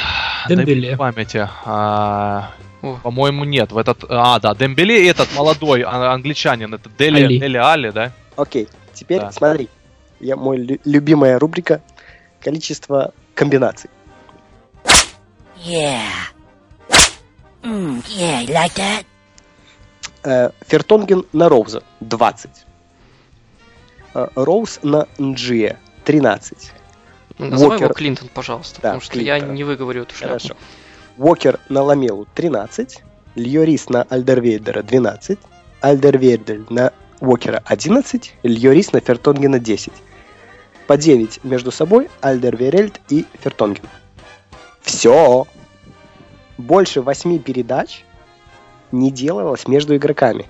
Дай 0.49 0.57
Дембеле. 0.57 0.97
памяти. 0.97 1.49
А, 1.65 2.51
по-моему, 3.03 3.45
нет. 3.45 3.71
В 3.73 3.79
этот... 3.79 4.05
А, 4.09 4.41
да, 4.41 4.55
Дембеле 4.55 5.05
и 5.05 5.07
этот 5.09 5.33
молодой 5.37 5.83
а- 5.83 6.13
англичанин. 6.13 6.75
Это 6.75 6.91
Дели 6.99 7.23
Али. 7.25 7.39
Дели 7.39 7.57
Али, 7.57 7.91
да? 7.93 8.13
Окей, 8.37 8.69
теперь 8.93 9.21
Да. 9.21 9.31
смотри. 9.33 9.69
Я, 10.21 10.37
мой 10.37 10.57
лю- 10.59 10.81
любимая 10.85 11.39
рубрика 11.39 11.81
количество 12.41 13.13
комбинаций. 13.35 13.89
Yeah. 15.65 16.01
Mmm, 17.63 18.03
yeah, 18.19 18.43
you 18.43 18.53
like 18.53 18.75
that? 18.75 19.05
Э, 20.25 20.51
Фертонген 20.67 21.27
на 21.33 21.49
Роуза 21.49 21.83
20. 22.01 22.51
Э, 24.15 24.29
Роуз 24.35 24.81
на 24.83 25.07
Нджия 25.19 25.79
13. 26.05 26.73
Ну, 27.39 27.47
Называй 27.47 27.77
его 27.77 27.87
Уокер. 27.87 27.95
Клинтон, 27.95 28.29
пожалуйста, 28.33 28.77
Да, 28.81 28.89
потому 28.89 29.01
что 29.03 29.19
я 29.21 29.37
Клинтон. 29.37 29.55
не 29.55 29.65
выговорю 29.65 30.03
эту 30.03 30.15
шляпу. 30.15 30.33
Хорошо. 30.39 30.57
Уокер 31.19 31.61
на 31.69 31.83
Ламелу 31.83 32.27
13. 32.35 33.03
Льорис 33.35 33.89
на 33.91 34.03
Альдервейдера 34.03 34.83
12. 34.83 35.39
Альдервейдер 35.81 36.65
на 36.71 36.93
Уокера 37.21 37.63
11. 37.67 38.35
Льорис 38.45 38.93
на 38.93 39.01
Фертонгена 39.01 39.59
10. 39.59 39.93
По 40.87 40.97
9 40.97 41.45
между 41.45 41.71
собой 41.71 42.09
Альдервейрельд 42.21 43.01
и 43.11 43.27
Фертонген. 43.43 43.85
Все. 44.81 45.47
Больше 46.57 47.01
8 47.03 47.39
передач 47.41 48.05
не 48.95 49.11
делалось 49.11 49.67
между 49.69 49.97
игроками. 49.97 50.47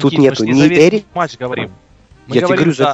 Тут 0.00 0.12
Никит, 0.12 0.18
нету 0.20 0.44
не 0.44 0.52
ни 0.52 0.66
Эри. 0.66 1.04
матч 1.14 1.36
говорим. 1.38 1.70
Мы 2.26 2.34
Я 2.36 2.40
тебе 2.40 2.46
говорим 2.46 2.64
говорю, 2.64 2.72
за- 2.76 2.84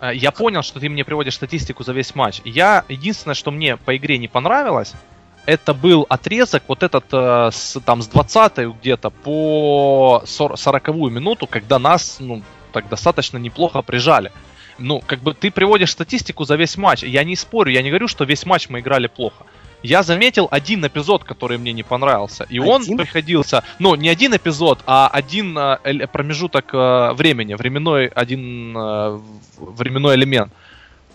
за- 0.00 0.06
э, 0.10 0.14
Я 0.14 0.30
понял, 0.30 0.62
что 0.62 0.80
ты 0.80 0.88
мне 0.88 1.04
приводишь 1.04 1.34
статистику 1.34 1.82
за 1.84 1.92
весь 1.92 2.14
матч. 2.14 2.40
Я 2.44 2.84
единственное, 2.88 3.34
что 3.34 3.50
мне 3.50 3.76
по 3.76 3.96
игре 3.96 4.18
не 4.18 4.28
понравилось, 4.28 4.92
это 5.46 5.74
был 5.74 6.06
отрезок 6.08 6.62
вот 6.68 6.82
этот 6.82 7.04
э, 7.12 7.50
с, 7.52 7.80
там 7.84 8.02
с 8.02 8.06
20 8.08 8.58
где-то 8.80 9.10
по 9.10 10.22
40 10.26 10.88
минуту, 11.10 11.46
когда 11.46 11.78
нас 11.78 12.18
ну 12.20 12.42
так 12.72 12.88
достаточно 12.88 13.38
неплохо 13.38 13.82
прижали. 13.82 14.30
Ну, 14.78 15.02
как 15.06 15.20
бы 15.20 15.34
ты 15.34 15.50
приводишь 15.50 15.90
статистику 15.90 16.44
за 16.44 16.56
весь 16.56 16.76
матч. 16.76 17.02
Я 17.02 17.24
не 17.24 17.36
спорю, 17.36 17.70
я 17.72 17.82
не 17.82 17.90
говорю, 17.90 18.08
что 18.08 18.24
весь 18.24 18.46
матч 18.46 18.68
мы 18.68 18.80
играли 18.80 19.06
плохо. 19.06 19.44
Я 19.82 20.02
заметил 20.02 20.48
один 20.50 20.86
эпизод, 20.86 21.24
который 21.24 21.58
мне 21.58 21.72
не 21.72 21.82
понравился. 21.82 22.46
И 22.48 22.58
он 22.58 22.82
Один? 22.82 22.96
приходился, 22.98 23.62
ну, 23.78 23.94
не 23.96 24.08
один 24.08 24.34
эпизод, 24.36 24.80
а 24.86 25.08
один 25.12 25.58
э, 25.58 26.06
промежуток 26.06 26.72
э, 26.72 27.12
времени, 27.14 27.54
временной, 27.54 28.06
один 28.06 28.76
э, 28.76 29.20
временной 29.58 30.14
элемент, 30.14 30.52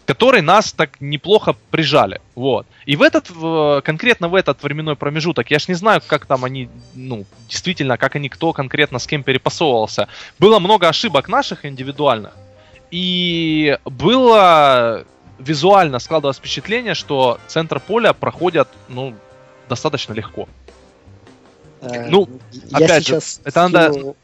который 0.05 0.41
нас 0.41 0.73
так 0.73 1.01
неплохо 1.01 1.55
прижали. 1.71 2.19
Вот. 2.35 2.65
И 2.85 2.95
в 2.95 3.01
этот, 3.01 3.29
в- 3.29 3.81
конкретно 3.85 4.27
в 4.27 4.35
этот 4.35 4.61
временной 4.63 4.95
промежуток, 4.95 5.49
я 5.51 5.59
ж 5.59 5.67
не 5.69 5.75
знаю, 5.75 6.01
как 6.05 6.25
там 6.25 6.43
они, 6.45 6.69
ну, 6.95 7.25
действительно, 7.49 7.97
как 7.97 8.15
они, 8.15 8.29
кто 8.29 8.53
конкретно 8.53 8.99
с 8.99 9.07
кем 9.07 9.23
перепасовывался. 9.23 10.07
Было 10.39 10.59
много 10.59 10.87
ошибок 10.89 11.29
наших 11.29 11.65
индивидуальных. 11.65 12.31
И 12.91 13.77
было 13.85 15.05
визуально 15.39 15.99
складывалось 15.99 16.37
впечатление, 16.37 16.93
что 16.93 17.39
центр 17.47 17.79
поля 17.79 18.13
проходят, 18.13 18.67
ну, 18.87 19.13
достаточно 19.69 20.13
легко. 20.13 20.47
Э, 21.81 22.07
Ну, 22.09 22.27
я 22.71 22.77
опять 22.85 23.05
же, 23.07 23.15
сейчас 23.15 23.39
это 23.43 23.67
надо- 23.67 23.93
скину, 23.93 24.15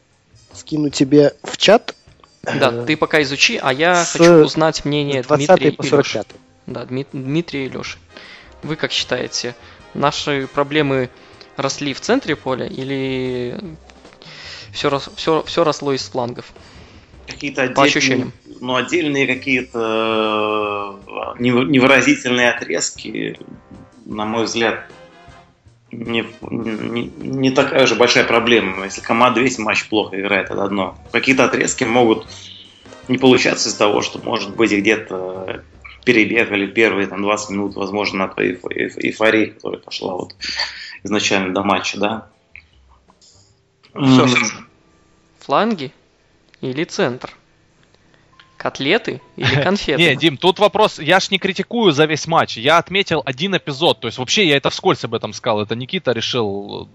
скину 0.52 0.90
тебе 0.90 1.34
в 1.42 1.56
чат. 1.56 1.94
Да, 2.42 2.70
э, 2.72 2.84
ты 2.86 2.96
пока 2.96 3.22
изучи, 3.22 3.58
а 3.62 3.72
я 3.72 4.04
с 4.04 4.12
хочу 4.12 4.32
узнать 4.44 4.84
мнение 4.84 5.22
с 5.22 5.26
20 5.26 5.46
Дмитрия 5.46 5.72
по 5.72 5.82
и 5.82 5.90
Лёши. 5.90 6.12
45. 6.12 6.26
Да, 6.66 6.84
Дмит- 6.84 7.08
Дмитрий 7.12 7.66
и 7.66 7.68
Лёши. 7.68 7.98
Вы 8.62 8.76
как 8.76 8.92
считаете, 8.92 9.54
наши 9.94 10.46
проблемы 10.52 11.10
росли 11.56 11.94
в 11.94 12.00
центре 12.00 12.34
поля 12.36 12.66
или 12.66 13.56
все, 14.72 14.98
все, 15.16 15.42
все 15.46 15.64
росло 15.64 15.92
из 15.92 16.02
флангов? 16.08 16.46
Какие-то 17.26 17.56
По 17.56 17.62
отдельные, 17.64 17.84
ощущениям. 17.86 18.32
Ну, 18.64 18.76
отдельные 18.76 19.26
какие-то 19.26 20.98
э, 21.06 21.42
нев- 21.42 21.66
невыразительные 21.68 22.50
отрезки, 22.50 23.38
на 24.06 24.24
мой 24.24 24.44
взгляд, 24.44 24.90
не, 25.92 26.24
не, 26.50 27.04
не 27.18 27.50
такая 27.50 27.86
же 27.86 27.94
большая 27.94 28.24
проблема. 28.24 28.84
Если 28.86 29.02
команда 29.02 29.40
весь 29.40 29.58
матч 29.58 29.86
плохо 29.88 30.18
играет, 30.18 30.50
это 30.50 30.64
одно. 30.64 30.98
Какие-то 31.12 31.44
отрезки 31.44 31.84
могут 31.84 32.26
не 33.06 33.18
получаться 33.18 33.68
из-за 33.68 33.78
того, 33.78 34.00
что, 34.00 34.18
может 34.24 34.56
быть, 34.56 34.72
где-то 34.72 35.62
перебегали 36.06 36.66
первые 36.66 37.06
там, 37.06 37.22
20 37.22 37.50
минут, 37.50 37.74
возможно, 37.76 38.20
на 38.20 38.28
той 38.28 38.52
эйф- 38.52 38.64
эйф- 38.70 38.98
эйфории, 38.98 39.46
которая 39.46 39.80
пошла 39.80 40.14
вот 40.14 40.34
изначально 41.02 41.52
до 41.52 41.62
матча, 41.62 41.98
да. 41.98 42.28
М, 43.94 44.06
Саша. 44.16 44.46
Фланги 45.40 45.92
или 46.62 46.84
центр? 46.84 47.30
Котлеты 48.64 49.20
или 49.36 49.62
конфеты? 49.62 50.00
Не, 50.00 50.16
Дим, 50.16 50.38
тут 50.38 50.58
вопрос, 50.58 50.98
я 50.98 51.20
ж 51.20 51.30
не 51.30 51.38
критикую 51.38 51.92
за 51.92 52.06
весь 52.06 52.26
матч, 52.26 52.56
я 52.56 52.78
отметил 52.78 53.20
один 53.26 53.54
эпизод, 53.54 54.00
то 54.00 54.08
есть 54.08 54.16
вообще 54.16 54.46
я 54.46 54.56
это 54.56 54.70
вскользь 54.70 55.04
об 55.04 55.12
этом 55.12 55.34
сказал, 55.34 55.60
это 55.60 55.76
Никита 55.76 56.12
решил, 56.12 56.88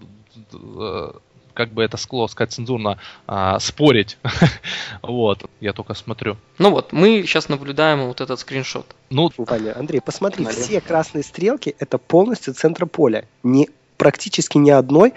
э, 0.52 1.12
как 1.54 1.72
бы 1.72 1.84
это 1.84 1.96
скло 1.96 2.26
сказать 2.26 2.52
цензурно, 2.52 2.98
а, 3.28 3.60
спорить. 3.60 4.18
Вот, 5.02 5.44
я 5.60 5.72
только 5.72 5.94
смотрю. 5.94 6.36
Ну 6.58 6.70
вот, 6.72 6.92
мы 6.92 7.22
сейчас 7.22 7.48
наблюдаем 7.48 8.08
вот 8.08 8.20
этот 8.20 8.40
скриншот. 8.40 8.86
Ну, 9.08 9.30
Ваня, 9.36 9.78
Андрей, 9.78 10.00
посмотри, 10.00 10.44
Налево. 10.44 10.60
все 10.60 10.80
красные 10.80 11.22
стрелки 11.22 11.76
это 11.78 11.98
полностью 11.98 12.52
центр 12.52 12.86
поля. 12.86 13.26
Не, 13.44 13.68
практически 13.96 14.58
ни 14.58 14.70
одной 14.70 15.12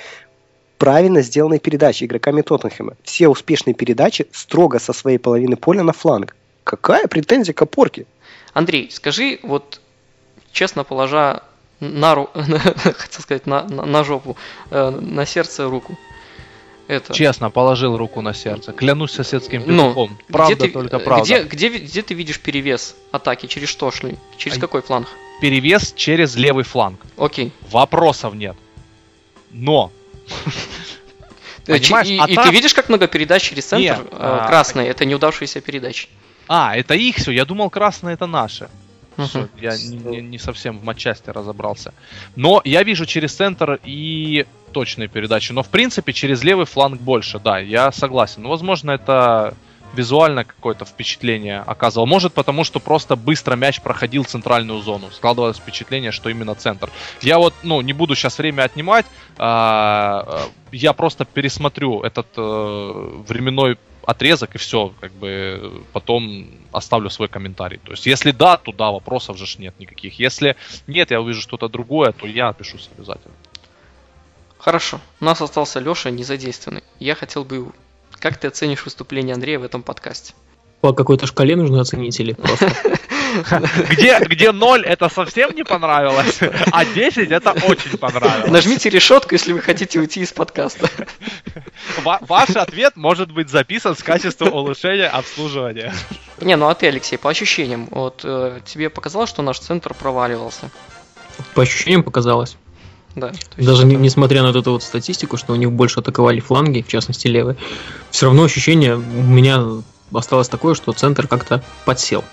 правильно 0.77 1.21
сделанной 1.21 1.59
передачи 1.59 2.03
игроками 2.03 2.41
Тоттенхэма. 2.41 2.95
Все 3.03 3.27
успешные 3.27 3.73
передачи 3.73 4.27
строго 4.31 4.79
со 4.79 4.93
своей 4.93 5.17
половины 5.17 5.55
поля 5.55 5.81
на 5.81 5.93
фланг. 5.93 6.35
Какая 6.63 7.07
претензия 7.07 7.53
к 7.53 7.61
опорке? 7.61 8.05
Андрей, 8.53 8.89
скажи, 8.91 9.39
вот 9.43 9.81
честно 10.51 10.83
положа 10.83 11.43
на 11.79 12.15
ру... 12.15 12.29
хотел 12.33 13.21
сказать, 13.21 13.45
на, 13.45 13.63
на, 13.63 13.85
на 13.85 14.03
жопу, 14.03 14.37
э, 14.69 14.89
на 14.89 15.25
сердце 15.25 15.65
руку. 15.69 15.97
Это. 16.87 17.13
честно, 17.13 17.49
положил 17.49 17.95
руку 17.95 18.21
на 18.21 18.33
сердце, 18.33 18.73
клянусь 18.73 19.11
соседским 19.11 19.63
Ну, 19.65 19.89
петухом. 19.89 20.17
Правда, 20.27 20.55
где 20.55 20.65
ты, 20.65 20.71
только 20.71 20.99
правда. 20.99 21.23
Где, 21.23 21.43
где, 21.43 21.69
где 21.69 22.01
ты 22.01 22.13
видишь 22.13 22.39
перевес 22.41 22.95
атаки? 23.11 23.45
Через 23.45 23.69
что 23.69 23.89
шли? 23.89 24.17
Через 24.37 24.57
А- 24.57 24.59
какой 24.59 24.81
фланг? 24.81 25.07
Перевес 25.39 25.93
через 25.95 26.35
левый 26.35 26.65
фланг. 26.65 26.99
Окей. 27.17 27.53
Вопросов 27.71 28.33
нет. 28.33 28.55
Но 29.51 29.91
Э, 31.65 31.79
Понимаешь, 31.79 32.07
и, 32.07 32.17
а 32.19 32.25
и 32.25 32.35
ты 32.35 32.51
видишь, 32.51 32.73
как 32.73 32.89
много 32.89 33.07
передач 33.07 33.43
через 33.43 33.65
центр 33.65 33.83
Нет, 33.83 33.99
э, 34.11 34.17
а- 34.19 34.47
красные? 34.47 34.89
Это 34.89 35.05
неудавшиеся 35.05 35.61
передачи. 35.61 36.09
А, 36.47 36.75
это 36.75 36.93
их 36.93 37.17
все. 37.17 37.31
Я 37.31 37.45
думал, 37.45 37.69
красные 37.69 38.17
это. 38.17 38.69
Всё, 39.17 39.47
я 39.61 39.77
не, 39.77 40.39
совсем 40.39 40.79
в 40.79 40.83
матчасти 40.83 41.29
разобрался. 41.29 41.93
Но 42.35 42.61
я 42.63 42.83
вижу 42.83 43.05
через 43.05 43.33
центр 43.33 43.79
и 43.83 44.45
точные 44.71 45.07
передачи. 45.07 45.51
Но 45.51 45.61
в 45.63 45.69
принципе 45.69 46.13
через 46.13 46.43
левый 46.43 46.65
фланг 46.65 46.99
больше, 46.99 47.39
да, 47.39 47.59
я 47.59 47.91
согласен. 47.91 48.41
Ну, 48.41 48.49
возможно, 48.49 48.91
это 48.91 49.53
визуально 49.93 50.43
какое-то 50.43 50.85
впечатление 50.85 51.59
оказывал. 51.59 52.07
Может, 52.07 52.33
потому 52.33 52.63
что 52.63 52.79
просто 52.79 53.15
быстро 53.15 53.55
мяч 53.55 53.79
проходил 53.81 54.23
центральную 54.23 54.81
зону. 54.81 55.11
Складывалось 55.11 55.57
впечатление, 55.57 56.11
что 56.11 56.29
именно 56.29 56.55
центр. 56.55 56.89
Я 57.21 57.37
вот, 57.37 57.53
ну, 57.63 57.81
не 57.81 57.93
буду 57.93 58.15
сейчас 58.15 58.37
время 58.39 58.63
отнимать. 58.63 59.05
а, 59.37 60.25
а, 60.27 60.49
я 60.71 60.93
просто 60.93 61.25
пересмотрю 61.25 62.01
этот 62.01 62.27
э, 62.35 63.21
временной 63.27 63.77
отрезок 64.05 64.55
и 64.55 64.57
все, 64.57 64.93
как 64.99 65.11
бы 65.13 65.83
потом 65.93 66.49
оставлю 66.71 67.09
свой 67.09 67.27
комментарий. 67.27 67.79
То 67.83 67.91
есть, 67.91 68.05
если 68.05 68.31
да, 68.31 68.57
то 68.57 68.71
да, 68.71 68.91
вопросов 68.91 69.37
же 69.37 69.45
нет 69.59 69.79
никаких. 69.79 70.19
Если 70.19 70.55
нет, 70.87 71.11
я 71.11 71.21
увижу 71.21 71.41
что-то 71.41 71.67
другое, 71.67 72.11
то 72.11 72.27
я 72.27 72.49
опишусь 72.49 72.89
обязательно. 72.97 73.33
Хорошо. 74.57 75.01
У 75.19 75.25
нас 75.25 75.41
остался 75.41 75.79
Леша 75.79 76.09
незадействованный. 76.09 76.83
Я 76.99 77.15
хотел 77.15 77.43
бы... 77.43 77.71
Как 78.19 78.37
ты 78.37 78.47
оценишь 78.47 78.85
выступление 78.85 79.33
Андрея 79.33 79.59
в 79.59 79.63
этом 79.63 79.83
подкасте? 79.83 80.33
По 80.83 80.91
какой-то 80.91 81.25
шкале 81.27 81.55
нужно 81.55 81.79
оценить 81.79 82.19
или 82.19 82.33
просто? 82.33 82.69
Где, 83.89 84.19
где 84.19 84.51
0 84.51 84.81
это 84.83 85.07
совсем 85.07 85.55
не 85.55 85.63
понравилось, 85.63 86.39
а 86.73 86.83
10 86.85 87.31
это 87.31 87.51
очень 87.51 87.97
понравилось. 87.97 88.51
Нажмите 88.51 88.89
решетку, 88.89 89.33
если 89.33 89.53
вы 89.53 89.61
хотите 89.61 89.97
уйти 89.99 90.19
из 90.19 90.33
подкаста. 90.33 90.89
Ва- 92.03 92.19
ваш 92.27 92.49
ответ 92.49 92.97
может 92.97 93.31
быть 93.31 93.49
записан 93.49 93.95
с 93.95 94.03
качеством 94.03 94.53
улучшения 94.53 95.07
обслуживания. 95.07 95.93
Не, 96.41 96.57
ну 96.57 96.67
а 96.67 96.75
ты, 96.75 96.87
Алексей, 96.87 97.15
по 97.17 97.29
ощущениям, 97.29 97.87
вот 97.89 98.21
э, 98.25 98.59
тебе 98.65 98.89
показалось, 98.89 99.29
что 99.29 99.41
наш 99.41 99.59
центр 99.59 99.93
проваливался? 99.93 100.69
По 101.55 101.61
ощущениям 101.63 102.03
показалось. 102.03 102.57
Да. 103.15 103.31
Даже 103.55 103.87
это- 103.87 103.95
несмотря 103.95 104.41
на 104.41 104.49
вот 104.49 104.57
эту 104.57 104.71
вот 104.73 104.83
статистику, 104.83 105.37
что 105.37 105.53
у 105.53 105.55
них 105.55 105.71
больше 105.71 106.01
атаковали 106.01 106.39
фланги, 106.41 106.81
в 106.81 106.87
частности 106.89 107.27
левые, 107.27 107.55
все 108.11 108.25
равно 108.25 108.43
ощущение 108.43 108.95
у 108.95 108.99
меня 108.99 109.63
осталось 110.11 110.49
такое, 110.49 110.73
что 110.75 110.91
центр 110.93 111.27
как-то 111.27 111.63
подсел. 111.85 112.23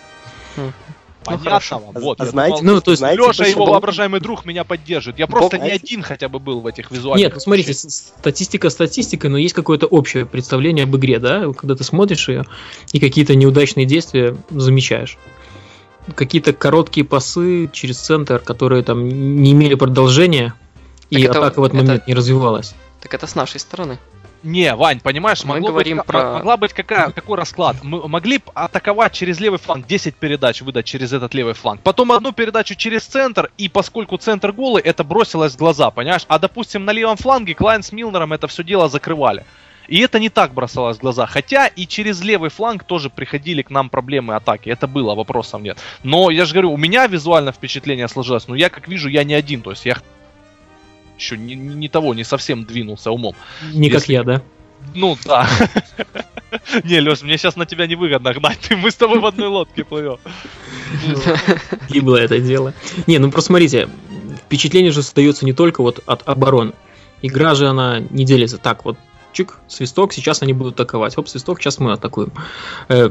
Понятно 1.23 1.51
хорошо. 1.51 1.79
вам. 1.79 1.97
А- 1.97 2.01
Вот, 2.01 2.21
а 2.21 2.27
знаете, 2.27 2.61
думал, 2.63 2.75
Ну, 2.77 2.81
то 2.81 2.91
есть 2.93 2.99
знаете, 3.01 3.21
Леша, 3.21 3.45
его 3.45 3.61
почему? 3.61 3.73
воображаемый 3.73 4.21
друг, 4.21 4.47
меня 4.47 4.65
поддерживает. 4.65 5.19
Я 5.19 5.27
просто 5.27 5.59
не 5.59 5.65
Знаете- 5.67 5.85
один 5.85 6.03
хотя 6.03 6.29
бы 6.31 6.39
был 6.39 6.61
в 6.61 6.67
этих 6.67 6.91
визуальных. 6.91 7.23
Нет, 7.27 7.35
ну 7.35 7.41
смотрите, 7.41 7.75
статистика 7.75 8.71
статистикой, 8.71 9.29
но 9.29 9.37
есть 9.37 9.55
какое-то 9.55 9.87
общее 9.87 10.25
представление 10.25 10.85
об 10.85 10.97
игре, 10.97 11.19
да, 11.19 11.53
когда 11.53 11.75
ты 11.75 11.85
смотришь 11.85 12.27
ее 12.31 12.47
и 12.93 13.01
какие-то 13.01 13.35
неудачные 13.35 13.85
действия 13.85 14.35
замечаешь. 14.49 15.19
Какие-то 16.15 16.55
короткие 16.55 17.05
пасы 17.05 17.69
через 17.71 17.99
центр, 17.99 18.39
которые 18.39 18.83
там 18.83 19.07
не 19.07 19.53
имели 19.53 19.75
продолжения, 19.75 20.55
и 21.11 21.17
Так 21.17 21.25
это- 21.33 21.39
атака 21.41 21.61
в 21.61 21.65
этот 21.65 21.77
это- 21.77 21.85
момент 21.87 22.07
не 22.09 22.15
развивалась. 22.15 22.75
Так 23.03 23.13
это 23.13 23.27
с 23.27 23.35
нашей 23.35 23.61
стороны. 23.61 23.99
Не, 24.43 24.75
Вань, 24.75 25.01
понимаешь, 25.01 25.45
Мы 25.45 25.61
говорим 25.61 25.99
быть, 25.99 26.07
про- 26.07 26.35
могла 26.35 26.57
быть 26.57 26.73
какая, 26.73 27.11
какой 27.11 27.37
расклад. 27.37 27.77
Мы 27.83 28.09
могли 28.09 28.39
бы 28.39 28.45
атаковать 28.55 29.13
через 29.13 29.39
левый 29.39 29.59
фланг, 29.59 29.87
10 29.87 30.17
передач 30.17 30.63
выдать 30.63 30.87
через 30.87 31.13
этот 31.13 31.35
левый 31.35 31.55
фланг. 31.55 31.83
Потом 31.83 32.13
одну 32.13 32.33
передачу 32.33 32.75
через 32.75 33.05
центр, 33.05 33.51
и 33.59 33.69
поскольку 33.69 34.17
центр 34.17 34.53
голый, 34.53 34.83
это 34.83 35.05
бросилось 35.05 35.53
в 35.55 35.59
глаза, 35.59 35.91
понимаешь? 35.91 36.25
А 36.29 36.39
допустим, 36.39 36.85
на 36.85 36.93
левом 36.93 37.17
фланге 37.17 37.55
Клайн 37.55 37.83
с 37.83 37.93
Милнером 37.93 38.33
это 38.33 38.47
все 38.49 38.65
дело 38.65 38.89
закрывали. 38.89 39.45
И 39.89 39.99
это 39.99 40.21
не 40.21 40.29
так 40.29 40.55
бросалось 40.55 40.99
в 40.99 41.01
глаза. 41.01 41.27
Хотя 41.27 41.67
и 41.67 41.85
через 41.85 42.23
левый 42.23 42.49
фланг 42.51 42.85
тоже 42.85 43.11
приходили 43.11 43.63
к 43.63 43.71
нам 43.71 43.91
проблемы 43.91 44.37
атаки. 44.37 44.69
Это 44.71 44.87
было, 44.87 45.17
вопросов 45.17 45.61
нет. 45.63 45.79
Но 46.05 46.31
я 46.31 46.45
же 46.45 46.53
говорю, 46.53 46.73
у 46.73 46.77
меня 46.77 47.09
визуально 47.09 47.51
впечатление 47.51 48.07
сложилось. 48.07 48.47
Но 48.47 48.55
я, 48.55 48.71
как 48.71 48.87
вижу, 48.87 49.09
я 49.09 49.25
не 49.25 49.35
один. 49.35 49.63
То 49.63 49.71
есть 49.73 49.85
я 49.85 49.97
еще 51.21 51.37
не, 51.37 51.55
не 51.55 51.89
того, 51.89 52.15
не 52.15 52.25
совсем 52.25 52.65
двинулся 52.65 53.11
умом. 53.11 53.35
Не 53.73 53.89
как 53.91 54.01
Если- 54.01 54.13
я, 54.15 54.23
да? 54.25 54.43
Ну 54.95 55.17
да. 55.25 55.47
Не, 56.85 57.01
Леш, 57.01 57.23
мне 57.23 57.37
сейчас 57.37 57.55
на 57.55 57.67
тебя 57.67 57.87
невыгодно 57.87 58.33
гнать, 58.35 58.59
ты- 58.69 58.77
мы 58.77 58.91
с 58.91 58.95
тобой 58.95 59.21
в 59.21 59.27
одной 59.27 59.49
лодке 59.49 59.85
плывем. 59.85 60.19
И 61.91 62.01
было 62.01 62.17
это 62.17 62.41
дело. 62.41 62.73
Не, 63.07 63.19
ну 63.19 63.31
просто 63.31 63.49
смотрите, 63.49 63.89
впечатление 64.47 64.91
же 64.91 65.03
создается 65.03 65.45
не 65.45 65.53
только 65.53 65.83
вот 65.83 66.03
от 66.07 66.27
обороны. 66.29 66.73
Игра 67.23 67.55
же 67.55 67.69
она 67.69 68.01
не 68.01 68.25
делится 68.25 68.57
так 68.59 68.85
вот. 68.85 68.97
Чик, 69.33 69.59
свисток, 69.69 70.13
сейчас 70.13 70.43
они 70.43 70.55
будут 70.55 70.75
атаковать. 70.75 71.17
Оп, 71.19 71.29
свисток, 71.29 71.61
сейчас 71.61 71.79
мы 71.79 71.93
атакуем. 71.93 72.33
Э, 72.89 73.11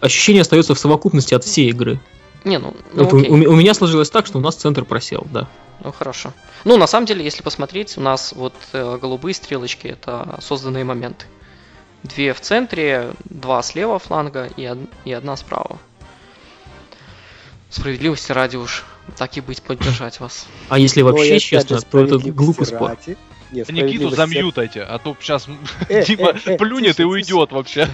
ощущение 0.00 0.42
остается 0.42 0.74
в 0.74 0.78
совокупности 0.78 1.32
от 1.32 1.44
всей 1.44 1.70
игры. 1.70 2.00
Не, 2.44 2.58
ну, 2.58 2.74
ну 2.92 3.04
Вот 3.04 3.12
у, 3.12 3.18
окей. 3.18 3.30
у 3.30 3.36
ме- 3.36 3.46
у 3.46 3.54
меня 3.56 3.74
сложилось 3.74 4.10
так, 4.10 4.26
что 4.26 4.38
у 4.38 4.40
нас 4.40 4.56
центр 4.56 4.84
просел, 4.84 5.26
да. 5.32 5.48
Ну 5.82 5.92
хорошо. 5.92 6.32
Ну, 6.64 6.76
на 6.76 6.86
самом 6.86 7.06
деле, 7.06 7.24
если 7.24 7.42
посмотреть, 7.42 7.96
у 7.98 8.00
нас 8.00 8.32
вот 8.32 8.54
э, 8.72 8.98
голубые 9.00 9.34
стрелочки 9.34 9.86
это 9.88 10.38
созданные 10.42 10.84
моменты. 10.84 11.26
Две 12.02 12.32
в 12.34 12.40
центре, 12.40 13.12
два 13.24 13.62
слева 13.62 13.98
фланга 13.98 14.46
и, 14.56 14.66
од- 14.66 14.88
и 15.04 15.12
одна 15.12 15.36
справа. 15.36 15.78
Справедливости 17.70 18.32
ради 18.32 18.56
уж 18.56 18.84
так 19.16 19.36
и 19.36 19.40
быть 19.40 19.62
поддержать 19.62 20.18
вас. 20.20 20.46
А 20.68 20.78
если 20.78 21.02
Но 21.02 21.08
вообще 21.10 21.32
опять 21.32 21.42
честно, 21.42 21.80
то 21.80 22.00
это 22.04 22.18
глупый 22.18 22.66
спор. 22.66 22.88
ради- 22.90 23.16
Нет, 23.52 23.70
Никиту 23.70 24.10
замьютайте, 24.10 24.82
а 24.82 24.98
то 24.98 25.16
сейчас 25.20 25.48
Э, 25.88 26.04
Дима 26.04 26.30
э, 26.30 26.52
э, 26.52 26.58
плюнет 26.58 27.00
и 27.00 27.02
слушай, 27.02 27.06
уйдет 27.06 27.52
вообще. 27.52 27.88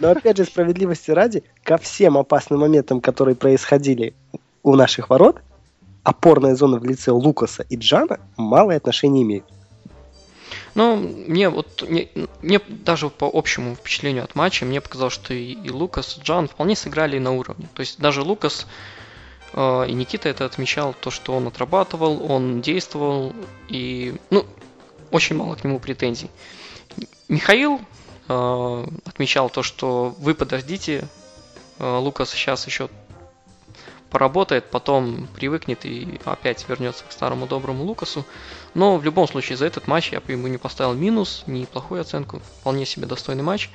Но 0.00 0.10
опять 0.10 0.36
же, 0.36 0.44
справедливости 0.44 1.10
ради, 1.10 1.42
ко 1.62 1.76
всем 1.76 2.16
опасным 2.16 2.60
моментам, 2.60 3.00
которые 3.00 3.34
происходили 3.34 4.14
у 4.62 4.76
наших 4.76 5.10
ворот, 5.10 5.40
опорная 6.02 6.54
зона 6.54 6.78
в 6.78 6.84
лице 6.84 7.10
Лукаса 7.10 7.64
и 7.68 7.76
Джана 7.76 8.20
малое 8.36 8.76
отношение 8.76 9.22
имеет. 9.22 9.44
Ну, 10.74 10.96
мне 10.96 11.48
вот 11.48 11.84
мне, 11.88 12.08
мне 12.42 12.60
даже 12.68 13.10
по 13.10 13.28
общему 13.32 13.74
впечатлению 13.74 14.24
от 14.24 14.34
матча, 14.34 14.64
мне 14.64 14.80
показалось, 14.80 15.14
что 15.14 15.34
и, 15.34 15.52
и 15.52 15.70
Лукас, 15.70 16.16
и 16.16 16.22
Джан 16.22 16.48
вполне 16.48 16.76
сыграли 16.76 17.18
на 17.18 17.32
уровне. 17.32 17.68
То 17.74 17.80
есть 17.80 17.98
даже 17.98 18.22
Лукас 18.22 18.66
э, 19.52 19.86
и 19.88 19.92
Никита 19.92 20.28
это 20.28 20.44
отмечал, 20.44 20.94
то, 20.98 21.10
что 21.10 21.34
он 21.34 21.48
отрабатывал, 21.48 22.24
он 22.30 22.60
действовал, 22.60 23.32
и, 23.68 24.14
ну, 24.30 24.46
очень 25.10 25.36
мало 25.36 25.54
к 25.54 25.64
нему 25.64 25.78
претензий. 25.78 26.30
Михаил 27.28 27.80
э, 28.28 28.86
отмечал 29.06 29.50
то, 29.50 29.62
что 29.62 30.14
вы 30.18 30.34
подождите, 30.34 31.04
э, 31.78 31.96
Лукас 31.98 32.30
сейчас 32.30 32.66
еще 32.66 32.88
поработает, 34.10 34.70
потом 34.70 35.28
привыкнет 35.34 35.86
и 35.86 36.20
опять 36.24 36.68
вернется 36.68 37.04
к 37.08 37.12
старому 37.12 37.46
доброму 37.46 37.84
Лукасу. 37.84 38.24
Но 38.74 38.96
в 38.96 39.04
любом 39.04 39.28
случае 39.28 39.56
за 39.56 39.66
этот 39.66 39.86
матч 39.86 40.12
я 40.12 40.20
бы 40.20 40.32
ему 40.32 40.48
не 40.48 40.58
поставил 40.58 40.94
минус, 40.94 41.44
ни 41.46 41.64
плохую 41.64 42.00
оценку. 42.00 42.40
Вполне 42.60 42.84
себе 42.84 43.06
достойный 43.06 43.44
матч. 43.44 43.70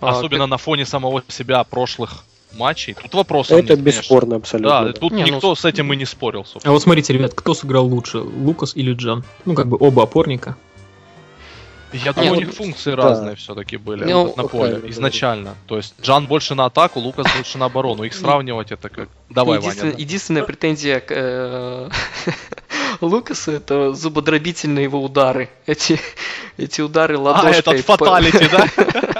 А, 0.00 0.10
Особенно 0.10 0.46
на 0.46 0.58
фоне 0.58 0.86
самого 0.86 1.22
себя 1.28 1.62
прошлых 1.64 2.24
матчей. 2.52 2.94
Тут 2.94 3.14
вопросов 3.14 3.52
Это 3.58 3.74
нет, 3.74 3.78
конечно. 3.78 4.00
бесспорно 4.00 4.36
абсолютно. 4.36 4.84
Да, 4.86 4.92
тут 4.92 5.12
Не, 5.12 5.24
ну, 5.24 5.34
никто 5.34 5.54
с 5.54 5.64
этим 5.64 5.92
и 5.92 5.96
не 5.96 6.04
спорил, 6.04 6.40
А 6.42 6.44
собственно. 6.46 6.72
вот 6.72 6.82
смотрите, 6.82 7.12
ребят, 7.12 7.32
кто 7.34 7.54
сыграл 7.54 7.86
лучше, 7.86 8.18
Лукас 8.18 8.74
или 8.76 8.92
Джан? 8.92 9.24
Ну, 9.44 9.54
как 9.54 9.66
бы 9.68 9.76
оба 9.80 10.02
опорника. 10.04 10.56
Я 11.92 12.12
думаю, 12.12 12.32
у 12.32 12.36
них 12.36 12.52
функции 12.54 12.90
Да. 12.94 12.98
разные 12.98 13.34
все-таки 13.34 13.76
были 13.76 14.04
Ну, 14.04 14.26
вот 14.26 14.36
на 14.36 14.44
поле 14.44 14.70
говорите. 14.74 14.90
изначально. 14.92 15.56
То 15.66 15.76
есть 15.76 15.94
Джан 16.00 16.26
больше 16.26 16.54
на 16.54 16.66
атаку, 16.66 17.00
Лукас 17.00 17.26
больше 17.34 17.58
на 17.58 17.64
оборону. 17.66 18.04
Их 18.04 18.14
сравнивать 18.14 18.70
это 18.70 18.88
как... 18.88 19.08
Давай, 19.28 19.58
Единственная, 19.58 19.84
Ваня. 19.90 19.96
да. 19.96 20.00
единственная 20.02 20.42
претензия 20.44 21.00
к 21.00 21.06
э, 21.10 21.88
Лукасу 23.00 23.50
это 23.50 23.92
зубодробительные 23.92 24.84
его 24.84 25.02
удары. 25.02 25.48
Эти, 25.66 25.98
эти 26.58 26.80
удары 26.80 27.16
А, 27.16 27.20
ладошкой. 27.20 27.58
этот 27.58 27.84
по- 27.86 27.96
фаталити, 27.96 28.48
да? 28.52 29.19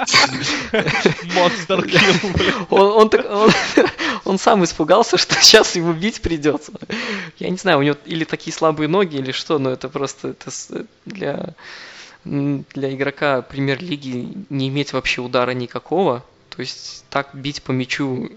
Монстр 1.35 1.85
килл. 1.87 2.65
Он, 2.69 3.01
он, 3.01 3.09
так- 3.09 3.25
он- 3.29 3.51
он 4.25 4.37
сам 4.37 4.63
испугался, 4.63 5.17
что 5.17 5.35
сейчас 5.35 5.75
ему 5.75 5.93
бить 5.93 6.21
придется. 6.21 6.73
Я 7.39 7.49
не 7.49 7.57
знаю, 7.57 7.79
у 7.79 7.81
него 7.81 7.97
или 8.05 8.23
такие 8.23 8.53
слабые 8.53 8.87
ноги, 8.87 9.17
или 9.17 9.31
что, 9.31 9.59
но 9.59 9.69
это 9.71 9.89
просто 9.89 10.35
для, 11.05 11.53
для 12.25 12.93
игрока 12.93 13.41
премьер-лиги 13.41 14.33
не 14.49 14.67
иметь 14.69 14.93
вообще 14.93 15.21
удара 15.21 15.51
никакого. 15.51 16.23
То 16.49 16.61
есть 16.61 17.05
так 17.09 17.29
бить 17.33 17.63
по 17.63 17.71
мячу, 17.71 18.29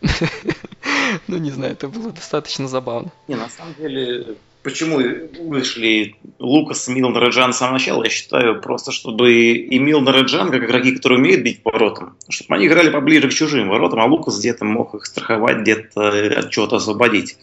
ну 1.28 1.36
не 1.38 1.50
знаю, 1.50 1.72
это 1.72 1.88
было 1.88 2.10
достаточно 2.12 2.68
забавно. 2.68 3.10
Не, 3.28 3.36
на 3.36 3.48
самом 3.48 3.74
деле, 3.74 4.36
почему 4.64 4.98
вышли 5.40 6.16
Лукас, 6.38 6.88
и 6.88 7.00
Джан 7.00 7.52
с 7.52 7.58
самого 7.58 7.74
начала, 7.74 8.02
я 8.02 8.10
считаю, 8.10 8.60
просто 8.60 8.90
чтобы 8.90 9.30
и 9.32 9.78
Милнер 9.78 10.16
и 10.18 10.22
Джан, 10.22 10.50
как 10.50 10.64
игроки, 10.64 10.96
которые 10.96 11.20
умеют 11.20 11.42
бить 11.42 11.62
по 11.62 11.70
воротам, 11.70 12.16
чтобы 12.28 12.56
они 12.56 12.66
играли 12.66 12.90
поближе 12.90 13.28
к 13.28 13.34
чужим 13.34 13.68
воротам, 13.68 14.00
а 14.00 14.06
Лукас 14.06 14.38
где-то 14.38 14.64
мог 14.64 14.94
их 14.94 15.06
страховать, 15.06 15.58
где-то 15.58 16.08
от 16.38 16.50
чего-то 16.50 16.76
освободить. 16.76 17.36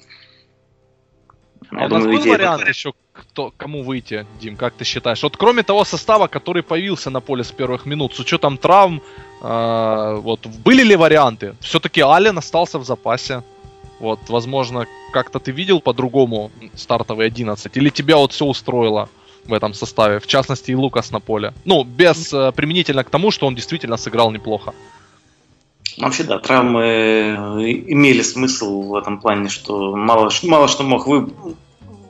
А 1.69 1.85
у 1.85 1.89
нас 1.89 2.03
был 2.03 2.19
вариант 2.19 2.67
еще, 2.67 2.91
кто, 3.13 3.53
кому 3.55 3.83
выйти, 3.83 4.25
Дим, 4.41 4.57
как 4.57 4.73
ты 4.73 4.83
считаешь? 4.83 5.23
Вот 5.23 5.37
кроме 5.37 5.63
того 5.63 5.85
состава, 5.85 6.27
который 6.27 6.63
появился 6.63 7.09
на 7.09 7.21
поле 7.21 7.43
с 7.43 7.51
первых 7.51 7.85
минут, 7.85 8.13
с 8.15 8.19
учетом 8.19 8.57
травм, 8.57 9.01
э, 9.41 10.15
вот 10.21 10.47
были 10.47 10.83
ли 10.83 10.95
варианты? 10.95 11.55
Все-таки 11.61 12.01
Аллен 12.01 12.37
остался 12.37 12.79
в 12.79 12.83
запасе. 12.83 13.43
Вот, 14.01 14.19
возможно, 14.29 14.87
как-то 15.13 15.39
ты 15.39 15.51
видел 15.51 15.79
по-другому 15.79 16.49
стартовый 16.75 17.27
11, 17.27 17.77
или 17.77 17.89
тебя 17.89 18.17
вот 18.17 18.31
все 18.31 18.45
устроило 18.45 19.09
в 19.45 19.53
этом 19.53 19.75
составе, 19.75 20.19
в 20.19 20.25
частности 20.25 20.71
и 20.71 20.75
Лукас 20.75 21.11
на 21.11 21.19
поле. 21.19 21.53
Ну, 21.65 21.83
без 21.83 22.33
э, 22.33 22.51
применительно 22.51 23.03
к 23.03 23.11
тому, 23.11 23.29
что 23.29 23.45
он 23.45 23.53
действительно 23.53 23.97
сыграл 23.97 24.31
неплохо. 24.31 24.73
Вообще, 25.97 26.23
да, 26.23 26.39
травмы 26.39 26.83
э, 26.83 27.33
имели 27.91 28.23
смысл 28.23 28.81
в 28.81 28.95
этом 28.95 29.19
плане, 29.19 29.49
что 29.49 29.95
мало, 29.95 30.31
мало 30.43 30.67
что 30.67 30.81
мог 30.81 31.05
вы, 31.05 31.31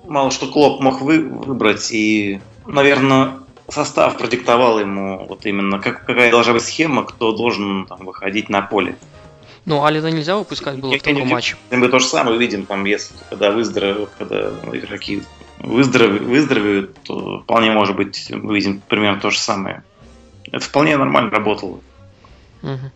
мало 0.07 0.31
что 0.31 0.47
Клоп 0.47 0.79
мог 0.79 1.01
вы, 1.01 1.27
выбрать, 1.27 1.91
и, 1.91 2.39
наверное, 2.65 3.33
состав 3.67 4.17
продиктовал 4.17 4.79
ему 4.79 5.25
вот 5.27 5.45
именно 5.45 5.79
как, 5.79 6.05
какая 6.05 6.31
должна 6.31 6.53
быть 6.53 6.63
схема, 6.63 7.03
кто 7.03 7.33
должен 7.33 7.85
там, 7.85 8.05
выходить 8.05 8.47
на 8.47 8.61
поле. 8.61 8.95
Ну, 9.65 9.85
Алина 9.85 10.07
нельзя 10.07 10.37
выпускать 10.37 10.77
было 10.77 10.89
в 10.89 10.93
Я 10.93 10.97
не 10.97 11.03
таком 11.03 11.27
матче. 11.27 11.55
Мы 11.69 11.87
то 11.87 11.99
же 11.99 12.05
самое 12.05 12.37
видим, 12.37 12.65
там, 12.65 12.83
если 12.85 13.13
когда 13.29 13.51
выздоровеют, 13.51 14.09
когда 14.17 14.49
игроки 14.73 15.23
выздоровеют, 15.59 16.23
выздоровеют, 16.23 17.03
то 17.03 17.41
вполне 17.41 17.71
может 17.71 17.95
быть 17.95 18.31
мы 18.31 18.55
видим 18.55 18.81
примерно 18.87 19.21
то 19.21 19.29
же 19.29 19.39
самое. 19.39 19.83
Это 20.51 20.65
вполне 20.65 20.97
нормально 20.97 21.29
работало. 21.29 21.79
Мгм. 22.61 22.91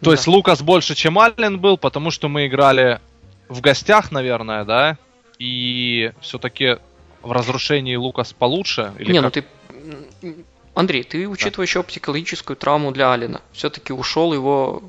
То 0.00 0.06
Да. 0.06 0.12
есть 0.12 0.26
Лукас 0.26 0.62
больше, 0.62 0.94
чем 0.94 1.18
Аллен 1.18 1.58
был, 1.60 1.78
потому 1.78 2.10
что 2.10 2.28
мы 2.28 2.46
играли 2.46 3.00
в 3.48 3.60
гостях, 3.60 4.10
наверное, 4.10 4.64
да? 4.64 4.96
И 5.38 6.12
все-таки 6.20 6.78
в 7.22 7.32
разрушении 7.32 7.96
Лукас 7.96 8.32
получше? 8.32 8.92
Или 8.98 9.12
Не, 9.12 9.20
как? 9.22 9.24
ну 9.24 9.30
ты... 9.30 10.36
Андрей, 10.74 11.02
ты 11.04 11.28
учитывай 11.28 11.66
еще 11.66 11.82
психологическую 11.82 12.56
травму 12.56 12.92
для 12.92 13.12
Алина. 13.12 13.40
Все-таки 13.52 13.92
ушел 13.92 14.32
его... 14.32 14.82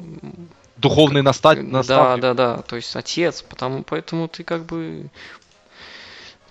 Духовный 0.81 1.21
наста... 1.21 1.55
Да, 1.55 1.61
наставник? 1.61 2.21
да, 2.21 2.33
да. 2.33 2.57
То 2.63 2.75
есть 2.75 2.95
отец, 2.95 3.43
потому, 3.43 3.83
поэтому 3.83 4.27
ты 4.27 4.43
как 4.43 4.65
бы 4.65 5.09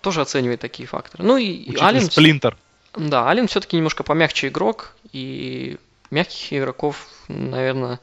тоже 0.01 0.21
оценивай 0.21 0.57
такие 0.57 0.87
факторы. 0.87 1.25
Ну 1.25 1.37
и 1.37 1.69
Учитель 1.71 1.85
Ален... 1.85 2.11
Сплинтер. 2.11 2.57
Да, 2.97 3.27
Аллен 3.27 3.49
все-таки 3.49 3.77
немножко 3.77 4.03
помягче 4.03 4.49
игрок, 4.49 4.95
и 5.13 5.79
мягких 6.11 6.53
игроков, 6.53 7.07
наверное, 7.29 8.01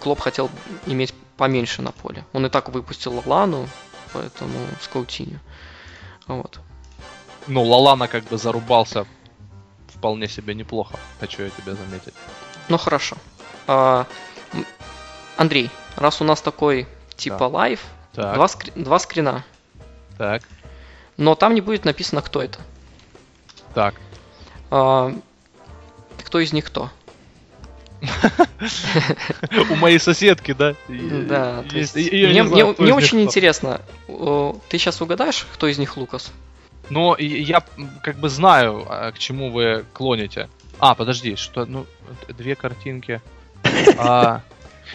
Клоп 0.00 0.20
хотел 0.20 0.50
иметь 0.86 1.14
поменьше 1.36 1.82
на 1.82 1.92
поле. 1.92 2.24
Он 2.32 2.46
и 2.46 2.48
так 2.48 2.68
выпустил 2.70 3.22
Лаллану, 3.26 3.68
поэтому 4.12 4.58
с 4.80 4.88
Каутинью. 4.88 5.40
Вот. 6.26 6.60
Ну, 7.46 7.62
Лаллана 7.62 8.08
как 8.08 8.24
бы 8.24 8.38
зарубался 8.38 9.06
вполне 9.88 10.28
себе 10.28 10.54
неплохо, 10.54 10.98
хочу 11.20 11.42
я 11.42 11.50
тебе 11.50 11.74
заметить. 11.74 12.14
Ну 12.68 12.78
хорошо. 12.78 13.16
А, 13.66 14.06
Андрей, 15.40 15.70
раз 15.96 16.20
у 16.20 16.24
нас 16.24 16.42
такой 16.42 16.86
типа 17.16 17.38
Да. 17.38 17.46
live, 17.48 17.80
Так, 18.12 18.34
два, 18.34 18.44
скри- 18.44 18.72
два 18.74 18.98
скрина, 18.98 19.42
так, 20.18 20.42
но 21.16 21.34
там 21.34 21.54
не 21.54 21.62
будет 21.62 21.86
написано, 21.86 22.20
кто 22.20 22.42
это. 22.42 22.58
так. 23.74 23.94
А, 24.70 25.14
кто 26.26 26.40
из 26.40 26.52
них 26.52 26.66
кто? 26.66 26.90
У 29.70 29.74
моей 29.76 29.98
соседки, 29.98 30.52
да? 30.52 30.74
Да, 30.88 31.64
мне, 31.66 32.64
очень 32.92 33.22
интересно, 33.22 33.80
ты 34.68 34.76
сейчас 34.78 35.00
угадаешь, 35.00 35.46
кто 35.54 35.68
из 35.68 35.78
них 35.78 35.96
Лукас? 35.96 36.32
Но 36.90 37.16
я 37.18 37.62
как 38.02 38.16
бы 38.18 38.28
знаю, 38.28 38.84
а, 38.88 39.10
к 39.12 39.18
чему 39.18 39.50
вы 39.50 39.86
клоните. 39.94 40.50
А, 40.80 40.94
подожди, 40.94 41.36
что, 41.36 41.64
ну, 41.64 41.86
две 42.28 42.56
картинки. 42.56 43.22
А, 43.96 44.42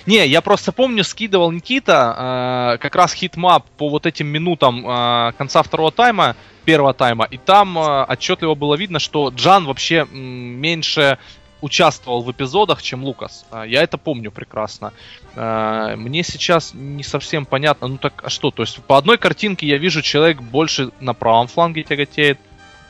не, 0.06 0.26
я 0.28 0.41
просто 0.41 0.72
помню, 0.72 1.04
скидывал 1.04 1.52
Никита 1.52 2.16
а, 2.18 2.78
как 2.78 2.96
раз 2.96 3.14
heatmap 3.14 3.66
по 3.78 3.89
вот 3.89 4.06
этим 4.06 4.28
минутам 4.28 4.84
а, 4.88 5.32
конца 5.34 5.64
второго 5.64 5.91
тайма, 5.91 6.36
первого 6.66 6.93
тайма, 6.93 7.26
и 7.26 7.38
там 7.38 7.78
а, 7.78 8.06
отчетливо 8.06 8.56
было 8.56 8.76
видно, 8.76 9.00
что 9.00 9.30
Джан 9.30 9.66
вообще 9.66 10.08
м, 10.12 10.18
меньше 10.18 11.18
участвовал 11.62 12.22
в 12.22 12.32
эпизодах, 12.32 12.82
чем 12.82 13.04
Лукас. 13.04 13.46
А, 13.52 13.64
Я 13.64 13.82
это 13.82 13.98
помню 13.98 14.32
прекрасно. 14.32 14.93
А, 15.36 15.96
Мне 15.96 16.24
сейчас 16.24 16.74
не 16.74 17.04
совсем 17.04 17.46
понятно, 17.46 17.88
ну 17.88 17.98
так 17.98 18.22
а 18.24 18.30
что? 18.30 18.52
То 18.52 18.64
есть 18.64 18.82
по 18.84 18.98
одной 18.98 19.18
картинке 19.18 19.68
я 19.68 19.78
вижу, 19.78 20.02
человек 20.02 20.41
больше 20.41 20.91
на 21.00 21.14
правом 21.14 21.48
фланге 21.48 21.84
тяготеет, 21.84 22.39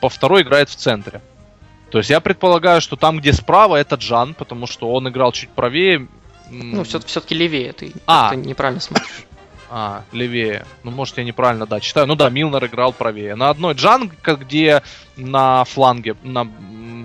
по 0.00 0.08
второй 0.08 0.42
играет 0.42 0.68
в 0.68 0.76
центре. 0.76 1.22
То 1.90 1.98
есть 1.98 2.10
я 2.10 2.20
предполагаю, 2.20 2.80
что 2.80 2.96
там, 2.96 3.18
где 3.18 3.32
справа, 3.32 3.76
это 3.76 3.94
Джан, 3.96 4.34
потому 4.34 4.66
что 4.66 4.92
он 4.92 5.08
играл 5.08 5.32
чуть 5.32 5.50
правее. 5.50 6.08
Ну, 6.50 6.84
все, 6.84 7.00
все-таки 7.00 7.34
левее 7.34 7.72
ты, 7.72 7.92
А. 8.06 8.30
ты 8.30 8.36
неправильно 8.36 8.80
смотришь. 8.80 9.24
А, 9.68 10.04
левее. 10.12 10.64
Ну, 10.84 10.92
может, 10.92 11.18
я 11.18 11.24
неправильно, 11.24 11.66
да, 11.66 11.80
читаю. 11.80 12.06
Ну 12.06 12.14
да, 12.14 12.30
Милнер 12.30 12.64
играл 12.66 12.92
правее. 12.92 13.34
На 13.34 13.50
одной 13.50 13.74
Джан, 13.74 14.12
как 14.22 14.42
где 14.42 14.80
на 15.16 15.64
фланге, 15.64 16.14
на, 16.22 16.44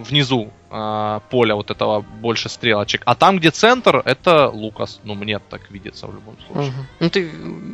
внизу 0.03 0.51
а, 0.69 1.21
поля 1.29 1.55
вот 1.55 1.71
этого 1.71 2.01
больше 2.01 2.49
стрелочек. 2.49 3.01
А 3.05 3.15
там, 3.15 3.37
где 3.37 3.51
центр, 3.51 4.01
это 4.05 4.49
Лукас. 4.49 4.99
Ну, 5.03 5.15
мне 5.15 5.39
так 5.39 5.69
видится 5.71 6.07
в 6.07 6.13
любом 6.13 6.37
случае. 6.47 6.71
Мгм. 6.71 6.87
Ну, 6.99 7.09
ты 7.09 7.31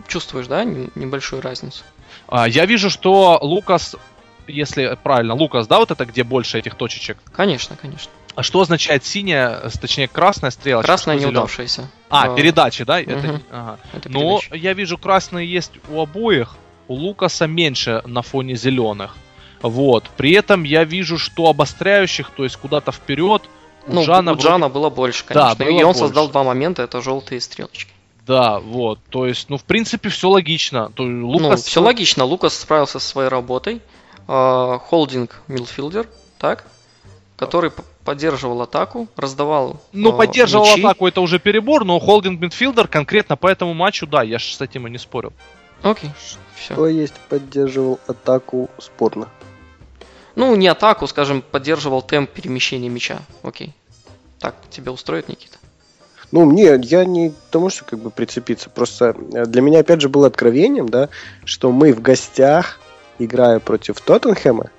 чувствуешь, 0.07 0.47
да, 0.47 0.63
небольшую 0.63 1.41
разницу? 1.41 1.83
А, 2.27 2.47
я 2.47 2.65
вижу, 2.65 2.89
что 2.89 3.39
Лукас, 3.41 3.95
если 4.47 4.97
правильно, 5.03 5.33
Лукас, 5.33 5.67
да, 5.67 5.79
вот 5.79 5.91
это 5.91 6.05
где 6.05 6.23
больше 6.23 6.59
этих 6.59 6.75
точечек. 6.75 7.17
Конечно, 7.33 7.75
конечно. 7.75 8.11
А 8.37 8.43
что 8.43 8.61
означает 8.61 9.03
синяя, 9.03 9.67
с- 9.67 9.79
точнее 9.79 10.07
красная 10.07 10.51
стрелочка? 10.51 10.85
Красная 10.85 11.17
что 11.17 11.25
неудавшаяся. 11.25 11.89
А, 12.09 12.25
А, 12.31 12.35
передачи, 12.35 12.83
да? 12.83 13.01
Это, 13.01 13.15
мгм. 13.17 13.43
ага. 13.51 13.79
Это 13.93 14.09
Но 14.09 14.39
я 14.51 14.73
вижу, 14.73 14.97
красные 14.99 15.51
есть 15.51 15.71
у 15.89 15.99
обоих. 15.99 16.55
У 16.87 16.93
Лукаса 16.93 17.47
меньше 17.47 18.03
на 18.05 18.21
фоне 18.21 18.55
зеленых. 18.55 19.15
Вот. 19.61 20.03
При 20.17 20.33
этом 20.33 20.63
я 20.63 20.83
вижу, 20.83 21.17
что 21.17 21.47
обостряющих, 21.47 22.29
то 22.29 22.43
есть 22.43 22.57
куда-то 22.57 22.91
вперед, 22.91 23.41
у 23.87 23.93
Ну, 23.93 24.05
Джана 24.05 24.31
у 24.31 24.35
вроде- 24.35 24.47
Джана 24.47 24.69
было 24.69 24.89
больше, 24.91 25.23
Да, 25.29 25.33
конечно. 25.55 25.65
было 25.65 25.69
и 25.69 25.77
он 25.79 25.83
больше. 25.85 25.99
создал 26.01 26.29
два 26.29 26.43
момента, 26.43 26.83
это 26.83 27.01
желтые 27.01 27.41
стрелочки. 27.41 27.91
Да, 28.27 28.59
вот. 28.59 28.99
То 29.09 29.25
есть, 29.25 29.49
ну, 29.49 29.57
в 29.57 29.63
принципе, 29.63 30.09
все 30.09 30.29
логично. 30.29 30.91
То, 30.93 31.03
Ну, 31.03 31.27
Лукас... 31.27 31.63
все 31.63 31.81
логично. 31.81 32.23
Лукас 32.23 32.53
справился 32.55 32.99
со 32.99 33.07
своей 33.07 33.29
работой. 33.29 33.81
А, 34.27 34.77
Холдинг 34.77 35.41
Милфилдер, 35.47 36.07
так? 36.37 36.65
Который 37.37 37.71
поддерживал 38.07 38.61
атаку, 38.61 39.09
раздавал 39.17 39.81
Ну, 39.91 40.13
а, 40.13 40.13
поддерживал 40.13 40.65
мячи. 40.65 40.79
атаку, 40.79 41.07
это 41.07 41.19
уже 41.19 41.39
перебор, 41.39 41.83
но 41.83 41.99
холдинг 41.99 42.39
мидфилдер 42.39 42.87
конкретно 42.87 43.35
по 43.35 43.47
этому 43.47 43.73
матчу, 43.73 44.07
да, 44.07 44.23
я 44.23 44.39
ж 44.39 44.43
с 44.43 44.61
этим 44.61 44.87
и 44.87 44.89
не 44.89 44.97
спорил. 44.97 45.33
Окей, 45.83 46.09
все. 46.55 46.73
Кто 46.73 46.87
есть 46.87 47.15
поддерживал 47.27 47.99
атаку 48.07 48.69
спорно? 48.77 49.27
Ну, 50.35 50.55
не 50.55 50.69
атаку, 50.69 51.05
скажем, 51.05 51.41
поддерживал 51.41 52.01
темп 52.01 52.29
перемещения 52.29 52.87
мяча. 52.87 53.19
Окей. 53.43 53.73
Так, 54.39 54.55
тебя 54.69 54.93
устроит, 54.93 55.27
Никита? 55.27 55.57
Ну, 56.31 56.45
мне, 56.45 56.79
я 56.83 57.03
не 57.03 57.31
к 57.31 57.35
тому, 57.51 57.69
что 57.69 57.83
как 57.83 57.99
бы 57.99 58.09
прицепиться. 58.09 58.69
Просто 58.69 59.17
э, 59.33 59.45
для 59.45 59.61
меня, 59.61 59.79
опять 59.79 59.99
же, 59.99 60.07
было 60.07 60.27
откровением, 60.27 60.87
да, 60.87 61.09
что 61.43 61.73
мы 61.73 61.91
в 61.91 62.01
гостях, 62.01 62.79
играя 63.19 63.59
против 63.59 63.99
Тоттенхэма, 63.99 64.69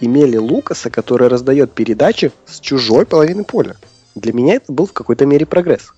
имели 0.00 0.36
Лукаса, 0.36 0.90
который 0.90 1.28
раздает 1.28 1.72
передачи 1.72 2.32
с 2.46 2.60
чужой 2.60 3.06
половины 3.06 3.44
поля. 3.44 3.76
Для 4.14 4.32
меня 4.32 4.54
это 4.54 4.72
был 4.72 4.86
в 4.86 4.92
какой-то 4.92 5.26
мере 5.26 5.46
прогресс. 5.46 5.92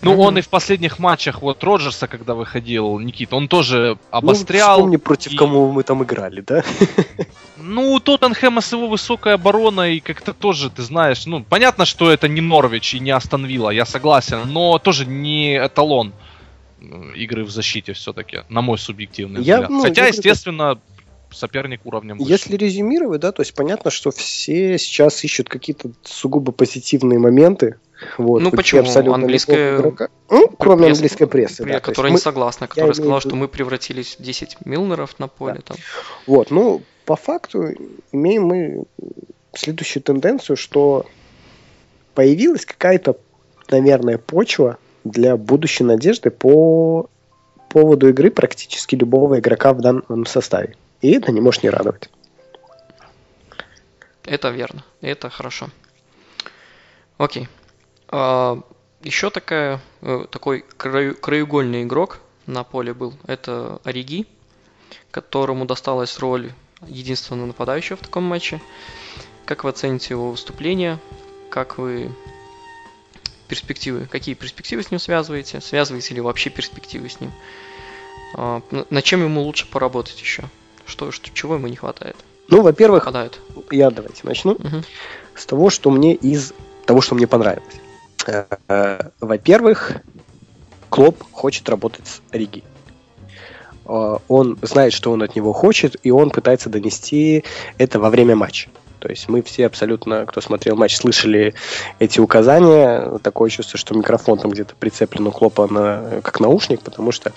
Ну, 0.00 0.12
Мгм. 0.12 0.20
он 0.20 0.38
и 0.38 0.42
в 0.42 0.48
последних 0.48 1.00
матчах, 1.00 1.42
вот 1.42 1.64
Роджерса, 1.64 2.06
когда 2.06 2.34
выходил, 2.34 3.00
Никит, 3.00 3.32
он 3.32 3.48
тоже 3.48 3.98
обострял. 4.12 4.76
Ну, 4.78 4.82
вспомни, 4.84 4.96
против 4.96 5.32
и- 5.32 5.36
кого 5.36 5.72
мы 5.72 5.82
там 5.82 6.04
играли, 6.04 6.40
да? 6.40 6.62
Ну, 7.60 7.92
у 7.92 7.98
Тоттенхэма 8.00 8.60
с 8.60 8.72
его 8.72 8.86
высокой 8.86 9.34
обороной 9.34 9.98
как-то 9.98 10.32
тоже, 10.32 10.70
ты 10.70 10.82
знаешь, 10.82 11.26
ну, 11.26 11.42
понятно, 11.42 11.84
что 11.84 12.10
это 12.12 12.28
не 12.28 12.40
Норвич 12.40 12.94
и 12.94 13.00
не 13.00 13.10
Астон 13.10 13.44
Вилла, 13.44 13.70
я 13.70 13.84
согласен, 13.84 14.42
но 14.46 14.78
тоже 14.78 15.04
не 15.04 15.56
эталон 15.56 16.12
игры 17.16 17.42
в 17.44 17.50
защите 17.50 17.92
все-таки, 17.92 18.42
на 18.48 18.62
мой 18.62 18.78
субъективный 18.78 19.42
Я, 19.42 19.54
взгляд. 19.56 19.70
ну, 19.70 19.80
Хотя, 19.82 20.02
я 20.02 20.10
говорю, 20.12 20.16
естественно, 20.16 20.78
соперник 21.30 21.80
уровнем 21.84 22.18
выше. 22.18 22.30
Если 22.30 22.56
резюмировать, 22.56 23.20
да, 23.20 23.32
то 23.32 23.42
есть 23.42 23.54
понятно, 23.54 23.90
что 23.90 24.10
все 24.10 24.78
сейчас 24.78 25.22
ищут 25.24 25.48
какие-то 25.48 25.90
сугубо 26.04 26.52
позитивные 26.52 27.18
моменты. 27.18 27.76
Вот, 28.16 28.40
Ну, 28.42 28.50
почему? 28.52 28.82
абсолютно 28.82 29.14
Английская 29.16 29.76
игрока. 29.76 30.08
Ну, 30.30 30.48
кроме 30.56 30.86
Пресс- 30.86 30.92
английской 30.92 31.26
прессы, 31.26 31.64
да. 31.64 31.80
которая 31.80 32.12
мы- 32.12 32.16
не 32.18 32.20
согласна, 32.22 32.68
которая 32.68 32.92
имею 32.92 32.94
сказала, 32.94 33.20
что 33.20 33.34
мы 33.34 33.48
превратились 33.48 34.16
в 34.18 34.22
10 34.22 34.56
Милнеров 34.64 35.18
на 35.18 35.26
поле. 35.28 35.60
Там. 35.64 35.76
Вот, 36.26 36.50
ну, 36.52 36.82
по 37.04 37.16
факту 37.16 37.74
имеем 38.12 38.44
мы 38.44 38.84
следующую 39.54 40.02
тенденцию, 40.02 40.56
что 40.56 41.06
появилась 42.14 42.64
какая-то, 42.64 43.16
наверное, 43.70 44.18
почва 44.18 44.78
для 45.04 45.36
будущей 45.36 45.84
надежды 45.84 46.30
по 46.30 47.08
поводу 47.70 48.08
игры 48.08 48.30
практически 48.30 48.94
любого 48.94 49.38
игрока 49.40 49.72
в 49.72 49.80
данном 49.80 50.24
составе. 50.26 50.76
И 51.00 51.10
это 51.12 51.32
не 51.32 51.40
может 51.40 51.62
не 51.62 51.70
радовать. 51.70 52.10
Это 54.24 54.50
верно, 54.50 54.84
это 55.00 55.30
хорошо. 55.30 55.70
Окей. 57.16 57.48
А, 58.08 58.60
еще 59.02 59.30
такая, 59.30 59.80
э, 60.02 60.26
такой 60.30 60.60
краеугольный 60.76 61.84
игрок 61.84 62.20
на 62.46 62.64
поле 62.64 62.92
был. 62.92 63.14
Это 63.26 63.80
Ориги, 63.84 64.26
которому 65.10 65.64
досталась 65.64 66.18
роль 66.18 66.52
единственного 66.86 67.46
нападающего 67.46 67.96
в 67.96 68.00
таком 68.00 68.24
матче. 68.24 68.60
Как 69.46 69.64
вы 69.64 69.70
оцените 69.70 70.14
его 70.14 70.30
выступление? 70.30 70.98
Как 71.50 71.78
вы 71.78 72.12
перспективы, 73.48 74.06
какие 74.06 74.34
перспективы 74.34 74.82
с 74.82 74.90
ним 74.90 75.00
связываете? 75.00 75.60
Связываете 75.60 76.14
ли 76.14 76.20
вообще 76.20 76.50
перспективы 76.50 77.08
с 77.08 77.20
ним? 77.20 77.32
А, 78.34 78.60
н- 78.70 78.86
над 78.90 79.04
чем 79.04 79.22
ему 79.22 79.42
лучше 79.42 79.66
поработать 79.66 80.20
еще? 80.20 80.44
Что, 80.88 81.12
что, 81.12 81.30
чего 81.32 81.54
ему 81.54 81.68
не 81.68 81.76
хватает? 81.76 82.16
Ну, 82.48 82.62
во-первых, 82.62 83.02
Хватает. 83.04 83.38
я 83.70 83.90
давайте 83.90 84.22
начну. 84.24 84.54
Мгм. 84.58 84.82
с 85.34 85.46
того, 85.46 85.70
что 85.70 85.90
мне 85.90 86.14
из 86.14 86.52
того, 86.86 87.00
что 87.00 87.14
мне 87.14 87.26
понравилось. 87.26 87.74
Э, 88.26 88.46
э, 88.68 89.10
Во-первых, 89.20 89.92
Клоп 90.88 91.22
хочет 91.30 91.68
работать 91.68 92.06
с 92.06 92.20
Риги. 92.32 92.64
Э, 93.86 94.16
Он 94.26 94.58
знает, 94.62 94.92
что 94.92 95.12
он 95.12 95.22
от 95.22 95.36
него 95.36 95.52
хочет, 95.52 95.96
и 96.02 96.10
он 96.10 96.30
пытается 96.30 96.70
донести 96.70 97.44
это 97.76 98.00
во 98.00 98.10
время 98.10 98.34
матча. 98.34 98.70
То 98.98 99.08
есть 99.08 99.28
мы 99.28 99.42
все 99.42 99.66
абсолютно, 99.66 100.26
кто 100.26 100.40
смотрел 100.40 100.74
матч, 100.74 100.96
слышали 100.96 101.54
эти 101.98 102.18
указания. 102.18 103.18
Такое 103.22 103.50
чувство, 103.50 103.78
что 103.78 103.94
микрофон 103.94 104.38
там 104.38 104.50
где-то 104.50 104.74
прицеплен 104.74 105.26
у 105.26 105.30
Клопа 105.30 105.68
на, 105.68 106.20
как 106.22 106.40
наушник, 106.40 106.80
потому 106.80 107.12
что 107.12 107.32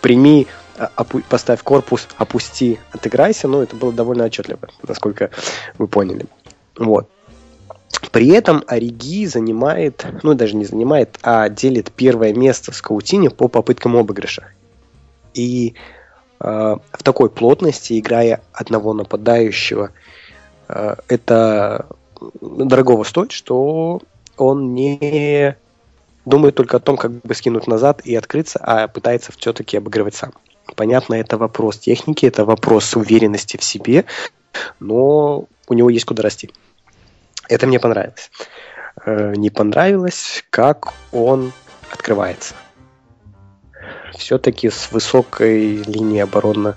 прими, 0.00 0.48
опу- 0.96 1.24
поставь 1.28 1.62
корпус, 1.62 2.08
опусти, 2.16 2.78
отыграйся. 2.92 3.48
Ну, 3.48 3.62
это 3.62 3.76
было 3.76 3.92
довольно 3.92 4.24
отчетливо, 4.24 4.68
насколько 4.86 5.30
вы 5.78 5.88
поняли. 5.88 6.26
Вот. 6.78 7.08
При 8.12 8.28
этом 8.28 8.62
Ориги 8.66 9.26
занимает, 9.26 10.06
ну 10.22 10.34
даже 10.34 10.56
не 10.56 10.64
занимает, 10.64 11.18
а 11.22 11.48
делит 11.48 11.92
первое 11.92 12.32
место 12.32 12.72
в 12.72 12.76
скаутине 12.76 13.30
по 13.30 13.48
попыткам 13.48 13.96
обыгрыша. 13.96 14.48
И 15.34 15.74
э, 16.40 16.44
в 16.44 17.02
такой 17.02 17.30
плотности, 17.30 17.98
играя 17.98 18.42
одного 18.52 18.92
нападающего, 18.92 19.90
э, 20.68 20.96
это 21.08 21.86
дорогого 22.40 23.04
стоит, 23.04 23.32
что 23.32 24.00
он 24.36 24.74
не 24.74 25.56
думает 26.24 26.54
только 26.54 26.78
о 26.78 26.80
том, 26.80 26.96
как 26.96 27.12
бы 27.12 27.34
скинуть 27.34 27.66
назад 27.66 28.00
и 28.04 28.14
открыться, 28.14 28.58
а 28.62 28.88
пытается 28.88 29.32
все-таки 29.32 29.76
обыгрывать 29.76 30.14
сам. 30.14 30.32
Понятно, 30.74 31.14
это 31.14 31.38
вопрос 31.38 31.78
техники, 31.78 32.26
это 32.26 32.44
вопрос 32.44 32.96
уверенности 32.96 33.56
в 33.56 33.64
себе, 33.64 34.04
но 34.80 35.46
у 35.68 35.74
него 35.74 35.90
есть 35.90 36.04
куда 36.04 36.22
расти. 36.22 36.50
Это 37.48 37.66
мне 37.66 37.78
понравилось. 37.78 38.30
Э, 39.04 39.34
Не 39.36 39.50
понравилось, 39.50 40.44
как 40.50 40.92
он 41.12 41.52
открывается. 41.92 42.54
Все-таки 44.16 44.70
с 44.70 44.90
высокой 44.92 45.76
линией 45.82 46.20
обороны 46.20 46.74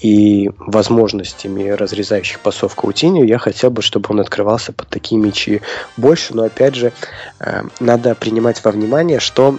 и 0.00 0.50
возможностями 0.58 1.68
разрезающих 1.70 2.38
пасов 2.38 2.76
Каутиню 2.76 3.24
я 3.24 3.38
хотел 3.38 3.70
бы, 3.70 3.82
чтобы 3.82 4.06
он 4.10 4.20
открывался 4.20 4.72
под 4.72 4.88
такие 4.88 5.20
мячи 5.20 5.60
больше, 5.96 6.34
но 6.36 6.44
опять 6.44 6.76
же 6.76 6.92
э, 7.40 7.62
надо 7.80 8.14
принимать 8.14 8.62
во 8.62 8.70
внимание, 8.70 9.18
что 9.18 9.58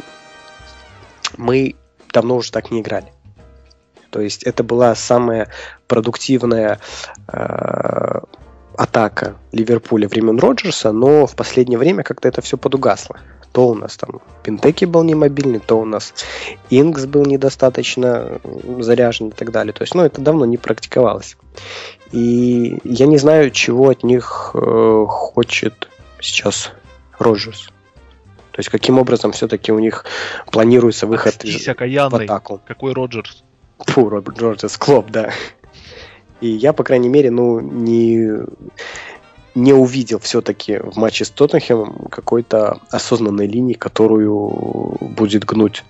мы 1.37 1.75
давно 2.11 2.37
уже 2.37 2.51
так 2.51 2.71
не 2.71 2.79
играли. 2.79 3.11
То 4.09 4.21
есть 4.21 4.43
это 4.43 4.63
была 4.63 4.95
самая 4.95 5.49
продуктивная 5.87 6.79
э, 7.27 8.19
атака 8.77 9.35
Ливерпуля 9.51 10.07
времен 10.07 10.39
Роджерса, 10.39 10.91
но 10.91 11.27
в 11.27 11.35
последнее 11.35 11.77
время 11.77 12.03
как-то 12.03 12.27
это 12.27 12.41
все 12.41 12.57
подугасло. 12.57 13.17
То 13.51 13.69
у 13.69 13.75
нас 13.75 13.97
там 13.97 14.21
Пинтеки 14.43 14.85
был 14.85 15.03
не 15.03 15.15
мобильный, 15.15 15.59
то 15.59 15.79
у 15.79 15.85
нас 15.85 16.13
Инкс 16.69 17.05
был 17.05 17.25
недостаточно 17.25 18.39
заряжен 18.79 19.29
и 19.29 19.31
так 19.31 19.51
далее. 19.51 19.73
То 19.73 19.81
есть, 19.81 19.95
ну, 19.95 20.03
это 20.03 20.21
давно 20.21 20.45
не 20.45 20.57
практиковалось. 20.57 21.35
И 22.11 22.79
я 22.83 23.07
не 23.07 23.17
знаю, 23.17 23.51
чего 23.51 23.89
от 23.89 24.03
них 24.03 24.51
э, 24.53 25.05
хочет 25.07 25.89
сейчас 26.21 26.71
Роджерс. 27.17 27.69
То 28.51 28.59
есть 28.59 28.69
каким 28.69 28.99
образом 28.99 29.31
все-таки 29.31 29.71
у 29.71 29.79
них 29.79 30.05
планируется 30.51 31.07
выход 31.07 31.33
Окстись, 31.35 31.65
в 32.09 32.15
атаку. 32.15 32.61
Какой 32.67 32.93
Роджерс? 32.93 33.43
Фу, 33.79 34.09
Роберт 34.09 34.37
Джорджес, 34.37 34.77
Клоп, 34.77 35.09
да. 35.09 35.31
И 36.41 36.47
я, 36.47 36.73
по 36.73 36.83
крайней 36.83 37.09
мере, 37.09 37.31
ну, 37.31 37.59
не, 37.59 38.45
не 39.55 39.73
увидел 39.73 40.19
все-таки 40.19 40.77
в 40.77 40.95
матче 40.97 41.25
с 41.25 41.29
Тоттенхэмом 41.29 42.07
какой-то 42.09 42.79
осознанной 42.89 43.47
линии, 43.47 43.73
которую 43.73 44.97
будет 45.01 45.45
гнуть 45.45 45.83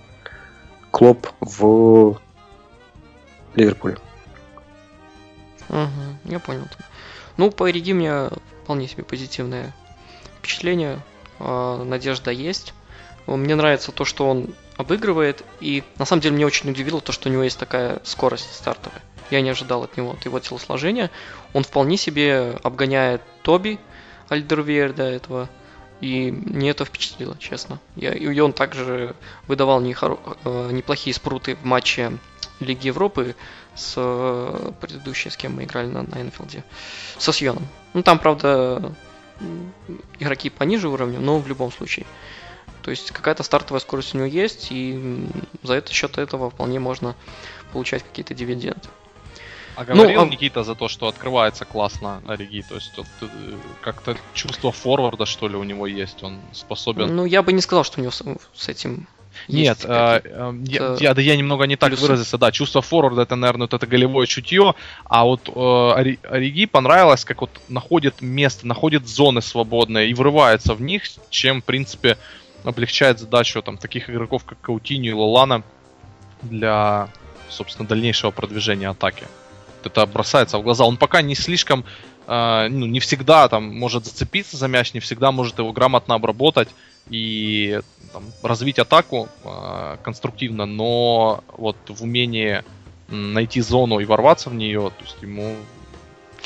Клоп 0.92 1.28
в 1.40 2.20
Ливерпуле. 3.56 3.98
Мгм, 5.70 6.18
я 6.26 6.40
понял. 6.40 6.68
Ну, 7.38 7.52
по 7.52 7.68
Ориги 7.68 7.94
у 7.94 7.96
меня 7.96 8.30
вполне 8.64 8.88
себе 8.88 9.04
позитивное 9.04 9.74
впечатление. 10.40 11.00
А, 11.40 11.84
Надежда 11.84 12.32
есть. 12.32 12.74
Мне 13.28 13.56
нравится 13.56 13.92
то, 13.92 14.06
что 14.06 14.28
он 14.28 14.48
обыгрывает. 14.80 15.44
И 15.60 15.84
на 15.98 16.06
самом 16.06 16.22
деле 16.22 16.36
мне 16.36 16.46
очень 16.46 16.70
удивило 16.72 17.02
то, 17.02 17.12
что 17.12 17.28
у 17.28 17.32
него 17.32 17.44
есть 17.44 17.60
такая 17.60 18.00
скорость 18.04 18.56
стартовая. 18.56 19.02
Я 19.30 19.42
не 19.42 19.50
ожидал 19.50 19.84
от 19.84 19.98
него, 19.98 20.14
от 20.14 20.24
его 20.24 20.40
телосложения. 20.40 21.12
Он 21.54 21.64
вполне 21.64 21.98
себе 21.98 22.58
обгоняет 22.64 23.22
Тоби 23.44 23.78
Альдервейер 24.30 24.94
до 24.94 25.04
этого. 25.04 25.50
И 26.00 26.32
мне 26.32 26.70
это 26.70 26.86
впечатлило, 26.86 27.38
честно. 27.38 27.80
Я, 27.98 28.14
и 28.14 28.40
он 28.40 28.54
также 28.54 29.16
выдавал 29.48 29.82
нехоро- 29.82 30.38
э, 30.46 30.72
неплохие 30.72 31.14
спруты 31.14 31.58
в 31.58 31.66
матче 31.66 32.18
Лиги 32.62 32.88
Европы 32.88 33.36
с 33.76 33.96
э, 33.98 34.72
предыдущей, 34.80 35.30
с 35.30 35.36
кем 35.36 35.58
мы 35.58 35.66
играли 35.66 35.88
на, 35.88 36.04
на 36.04 36.22
Энфилде, 36.22 36.64
со 37.18 37.34
Сьоном. 37.34 37.68
Ну, 37.94 38.02
там, 38.02 38.18
правда, 38.18 38.96
игроки 40.20 40.50
пониже 40.50 40.88
уровня, 40.88 41.20
но 41.20 41.40
в 41.40 41.48
любом 41.50 41.70
случае. 41.70 42.06
То 42.82 42.92
есть 42.92 43.12
какая-то 43.12 43.44
стартовая 43.44 43.82
скорость 43.82 44.16
у 44.16 44.18
него 44.18 44.28
есть, 44.28 44.68
и 44.72 45.28
за 45.64 45.74
это 45.74 45.94
счет 45.94 46.18
этого 46.18 46.50
вполне 46.50 46.80
можно 46.80 47.16
получать 47.72 48.04
какие-то 48.04 48.34
дивиденды. 48.34 48.88
А 49.76 49.86
говорил 49.86 50.22
а- 50.24 50.26
Никита 50.26 50.64
за 50.64 50.76
то, 50.76 50.90
что 50.90 51.08
открывается 51.08 51.64
классно 51.64 52.22
Ориги, 52.28 52.66
то 52.68 52.76
есть 52.76 52.98
вот, 52.98 53.08
э, 53.22 53.28
как-то 53.80 54.18
чувство 54.34 54.74
форварда, 54.74 55.26
что 55.26 55.48
ли, 55.48 55.56
у 55.56 55.64
него 55.64 55.88
есть, 55.88 56.22
он 56.22 56.40
способен... 56.52 57.16
Ну, 57.16 57.24
я 57.24 57.42
бы 57.42 57.54
не 57.54 57.62
сказал, 57.62 57.86
что 57.86 58.00
у 58.00 58.02
него 58.02 58.12
с, 58.12 58.22
с 58.54 58.68
этим 58.68 59.08
Нет, 59.48 59.78
какие-то- 59.78 60.22
э, 60.26 60.52
э, 60.52 60.54
я, 60.66 60.98
я- 61.00 61.14
да 61.14 61.22
я 61.22 61.38
немного 61.38 61.66
не 61.66 61.78
так 61.78 61.92
плюсы. 61.92 62.02
выразился, 62.02 62.38
да, 62.38 62.52
чувство 62.52 62.82
форварда 62.82 63.22
это, 63.22 63.38
наверное, 63.38 63.68
вот 63.68 63.74
это 63.74 63.88
голевое 63.88 64.28
чутье, 64.28 64.76
а 65.06 65.24
вот 65.24 65.48
э, 65.48 65.52
Ори- 65.54 66.20
Ориги 66.30 66.66
понравилось, 66.66 67.24
как 67.24 67.40
вот 67.40 67.52
находит 67.70 68.22
место, 68.22 68.68
находит 68.68 69.08
зоны 69.08 69.42
свободные 69.42 70.10
и 70.10 70.14
врывается 70.14 70.74
в 70.74 70.82
них, 70.82 71.04
чем, 71.30 71.62
в 71.62 71.64
принципе, 71.64 72.18
облегчает 72.64 73.20
задачу 73.20 73.62
там 73.62 73.78
таких 73.78 74.10
игроков, 74.10 74.46
как 74.46 74.60
Каутиньо 74.62 75.10
и 75.10 75.14
Лолана 75.14 75.64
для, 76.42 77.10
собственно, 77.50 77.88
дальнейшего 77.88 78.32
продвижения 78.32 78.90
атаки. 78.90 79.26
Это 79.84 80.06
бросается 80.06 80.58
в 80.58 80.64
глаза. 80.64 80.86
Он 80.86 80.98
пока 80.98 81.22
не 81.22 81.36
слишком, 81.36 81.86
э, 82.28 82.68
ну, 82.70 82.86
не 82.86 83.00
всегда 83.00 83.48
там 83.48 83.76
может 83.76 84.06
зацепиться 84.06 84.58
за 84.58 84.68
мяч, 84.68 84.94
не 84.94 85.00
всегда 85.00 85.32
может 85.32 85.60
его 85.60 85.72
грамотно 85.72 86.16
обработать 86.16 86.70
и 87.10 87.80
там, 88.14 88.24
развить 88.44 88.80
атаку 88.80 89.30
э, 89.44 89.98
конструктивно, 90.04 90.66
но 90.66 91.44
вот 91.58 91.78
в 91.88 92.04
умении 92.04 92.64
найти 93.08 93.62
зону 93.62 94.00
и 94.00 94.06
ворваться 94.06 94.50
в 94.50 94.56
нее, 94.56 94.92
то 94.98 95.04
есть 95.04 95.22
ему 95.22 95.56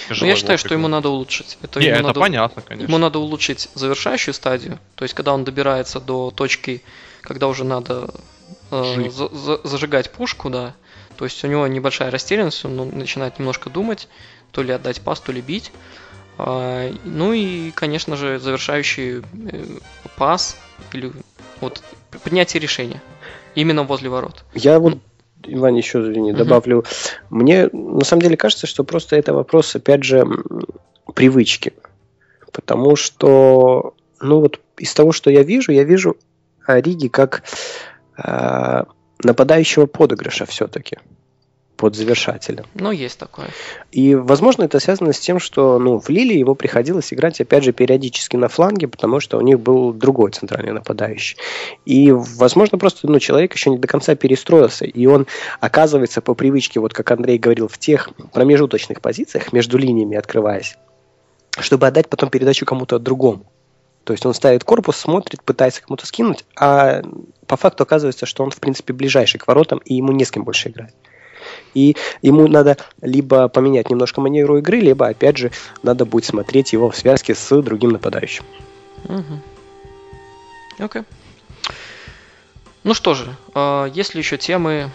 Ну, 0.09 0.25
я 0.25 0.35
считаю, 0.35 0.57
что 0.57 0.73
ему 0.73 0.87
надо 0.87 1.09
улучшить. 1.09 1.57
Это, 1.61 1.79
Не, 1.79 1.87
ему 1.87 1.95
это 1.97 2.07
надо- 2.07 2.19
понятно, 2.19 2.61
конечно. 2.61 2.87
Ему 2.87 2.97
надо 2.97 3.19
улучшить 3.19 3.69
завершающую 3.75 4.33
стадию, 4.33 4.79
то 4.95 5.03
есть 5.03 5.13
когда 5.13 5.33
он 5.33 5.43
добирается 5.43 5.99
до 5.99 6.31
точки, 6.31 6.81
когда 7.21 7.47
уже 7.47 7.63
надо 7.63 8.09
э, 8.71 9.09
за- 9.09 9.29
за- 9.29 9.59
зажигать 9.63 10.11
пушку, 10.11 10.49
да. 10.49 10.73
То 11.17 11.25
есть 11.25 11.43
у 11.43 11.47
него 11.47 11.67
небольшая 11.67 12.09
растерянность, 12.11 12.65
он 12.65 12.89
начинает 12.97 13.37
немножко 13.39 13.69
думать, 13.69 14.07
то 14.51 14.63
ли 14.63 14.71
отдать 14.73 15.01
пас, 15.01 15.19
то 15.19 15.31
ли 15.31 15.41
бить. 15.41 15.71
А, 16.37 16.91
ну 17.03 17.33
и, 17.33 17.69
конечно 17.71 18.15
же, 18.17 18.39
завершающий 18.39 19.19
э, 19.19 19.65
пас 20.17 20.57
или 20.91 21.11
вот 21.61 21.83
принятие 22.23 22.59
решения 22.61 23.01
именно 23.55 23.83
возле 23.83 24.09
ворот. 24.09 24.43
Я 24.55 24.79
вот, 24.79 24.97
Иван, 25.45 25.75
еще, 25.75 26.01
извини, 26.01 26.31
Мгм. 26.31 26.37
добавлю. 26.37 26.83
Мне 27.29 27.69
на 27.71 28.03
самом 28.05 28.21
деле 28.21 28.37
кажется, 28.37 28.67
что 28.67 28.83
просто 28.83 29.15
это 29.15 29.33
вопрос, 29.33 29.75
опять 29.75 30.03
же, 30.03 30.25
привычки. 31.13 31.73
Потому 32.51 32.95
что, 32.95 33.93
ну 34.21 34.39
вот 34.39 34.59
из 34.77 34.93
того, 34.93 35.11
что 35.11 35.29
я 35.29 35.43
вижу, 35.43 35.71
я 35.71 35.83
вижу 35.83 36.17
Ориги 36.65 37.07
как 37.07 37.43
а, 38.15 38.85
нападающего 39.23 39.85
подыгрыша 39.85 40.45
все-таки 40.45 40.97
под 41.83 41.97
завершателя. 41.97 42.63
Но 42.75 42.93
есть 42.93 43.19
такое. 43.19 43.47
И, 43.91 44.15
возможно, 44.15 44.63
это 44.63 44.79
связано 44.79 45.11
с 45.11 45.19
тем, 45.19 45.37
что 45.37 45.79
ну, 45.79 45.99
в 45.99 46.07
Лилии 46.07 46.37
ему 46.37 46.55
приходилось 46.55 47.11
играть, 47.11 47.41
опять 47.41 47.65
же, 47.65 47.73
периодически 47.73 48.37
на 48.37 48.47
фланге, 48.47 48.87
потому 48.87 49.19
что 49.19 49.37
у 49.37 49.41
них 49.41 49.59
был 49.59 49.91
другой 49.91 50.31
центральный 50.31 50.71
нападающий. 50.71 51.35
И, 51.83 52.09
возможно, 52.13 52.77
просто 52.77 53.05
ну, 53.09 53.19
человек 53.19 53.53
еще 53.53 53.69
не 53.69 53.77
до 53.77 53.89
конца 53.89 54.15
перестроился, 54.15 54.85
и 54.85 55.05
он 55.07 55.27
оказывается 55.59 56.21
по 56.21 56.35
привычке, 56.35 56.79
вот 56.79 56.93
как 56.93 57.11
Андрей 57.11 57.37
говорил, 57.37 57.67
в 57.67 57.77
тех 57.77 58.11
промежуточных 58.31 59.01
позициях, 59.01 59.51
между 59.51 59.77
линиями 59.77 60.15
открываясь, 60.15 60.77
чтобы 61.59 61.85
отдать 61.87 62.07
потом 62.07 62.29
передачу 62.29 62.65
кому-то 62.65 62.97
другому. 62.97 63.45
То 64.05 64.13
есть 64.13 64.25
он 64.25 64.33
ставит 64.33 64.63
корпус, 64.63 64.95
смотрит, 64.95 65.43
пытается 65.43 65.81
кому-то 65.81 66.05
скинуть, 66.05 66.45
а 66.57 67.01
по 67.45 67.57
факту 67.57 67.83
оказывается, 67.83 68.25
что 68.25 68.43
он, 68.43 68.51
в 68.51 68.59
принципе, 68.61 68.93
ближайший 68.93 69.37
к 69.37 69.47
воротам, 69.47 69.79
и 69.79 69.95
ему 69.95 70.13
не 70.13 70.23
с 70.23 70.31
кем 70.31 70.45
больше 70.45 70.69
играть. 70.69 70.93
И 71.73 71.95
ему 72.21 72.47
надо 72.47 72.77
либо 73.01 73.47
поменять 73.47 73.89
немножко 73.89 74.21
манеру 74.21 74.57
игры, 74.57 74.79
либо, 74.79 75.07
опять 75.07 75.37
же, 75.37 75.51
надо 75.81 76.05
будет 76.05 76.25
смотреть 76.25 76.73
его 76.73 76.89
в 76.89 76.95
связке 76.95 77.35
с 77.35 77.61
другим 77.61 77.91
нападающим. 77.91 78.45
Мгм. 79.05 79.41
Окей. 80.79 81.03
Ну 82.83 82.93
что 82.93 83.13
же, 83.13 83.35
а, 83.53 83.85
есть 83.85 84.13
ли 84.13 84.19
еще 84.19 84.37
темы, 84.37 84.89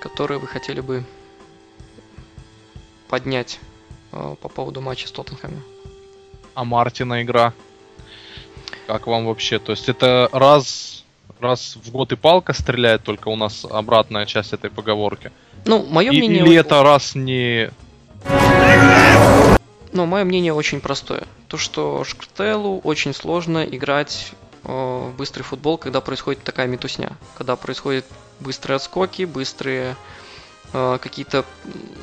которые 0.00 0.38
вы 0.38 0.46
хотели 0.46 0.80
бы 0.80 1.04
поднять 3.08 3.58
а, 4.10 4.34
по 4.34 4.48
поводу 4.48 4.80
матча 4.80 5.08
с 5.08 5.12
Тоттенхэмом? 5.12 5.62
А 6.54 6.64
Мартина 6.64 7.22
игра? 7.22 7.54
Как 8.86 9.06
вам 9.06 9.26
вообще? 9.26 9.58
То 9.58 9.72
есть 9.72 9.88
это 9.88 10.28
раз, 10.32 11.04
раз 11.40 11.76
в 11.76 11.90
год 11.90 12.12
и 12.12 12.16
палка 12.16 12.52
стреляет, 12.52 13.02
только 13.02 13.28
у 13.28 13.36
нас 13.36 13.64
обратная 13.64 14.26
часть 14.26 14.52
этой 14.52 14.70
поговорки? 14.70 15.32
Ну, 15.64 15.84
мое 15.88 16.10
И- 16.10 16.18
мнение... 16.18 16.44
Или 16.44 16.56
это 16.56 16.82
раз 16.82 17.14
не... 17.14 17.70
Ну, 19.92 20.06
мое 20.06 20.24
мнение 20.24 20.54
очень 20.54 20.80
простое. 20.80 21.24
То, 21.48 21.58
что 21.58 22.02
Шктелу 22.04 22.80
очень 22.80 23.12
сложно 23.12 23.62
играть 23.62 24.32
э, 24.64 24.68
в 24.68 25.14
быстрый 25.16 25.42
футбол, 25.42 25.76
когда 25.76 26.00
происходит 26.00 26.42
такая 26.42 26.66
метусня. 26.66 27.12
Когда 27.36 27.56
происходят 27.56 28.06
быстрые 28.40 28.76
отскоки, 28.76 29.24
быстрые 29.24 29.96
э, 30.72 30.98
какие-то 31.00 31.44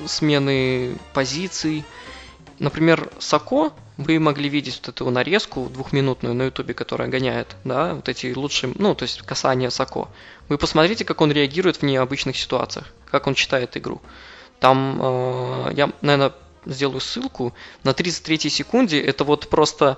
смены 0.05 0.95
позиций. 1.13 1.83
Например, 2.59 3.09
Сако, 3.17 3.71
вы 3.97 4.19
могли 4.19 4.49
видеть 4.49 4.81
вот 4.81 4.89
эту 4.89 5.09
нарезку 5.09 5.69
двухминутную 5.69 6.35
на 6.35 6.43
ютубе, 6.43 6.73
которая 6.73 7.07
гоняет, 7.07 7.55
да, 7.63 7.95
вот 7.95 8.07
эти 8.07 8.33
лучшие, 8.33 8.73
ну, 8.77 8.95
то 8.95 9.03
есть 9.03 9.21
касания 9.21 9.69
Сако. 9.69 10.09
Вы 10.47 10.57
посмотрите, 10.57 11.05
как 11.05 11.21
он 11.21 11.31
реагирует 11.31 11.77
в 11.77 11.83
необычных 11.83 12.37
ситуациях, 12.37 12.93
как 13.11 13.27
он 13.27 13.33
читает 13.35 13.75
игру. 13.77 14.01
Там, 14.59 14.99
э, 15.01 15.73
я, 15.73 15.89
наверное, 16.01 16.33
сделаю 16.65 16.99
ссылку, 16.99 17.53
на 17.83 17.93
33 17.93 18.49
секунде 18.49 19.01
это 19.01 19.23
вот 19.23 19.49
просто 19.49 19.97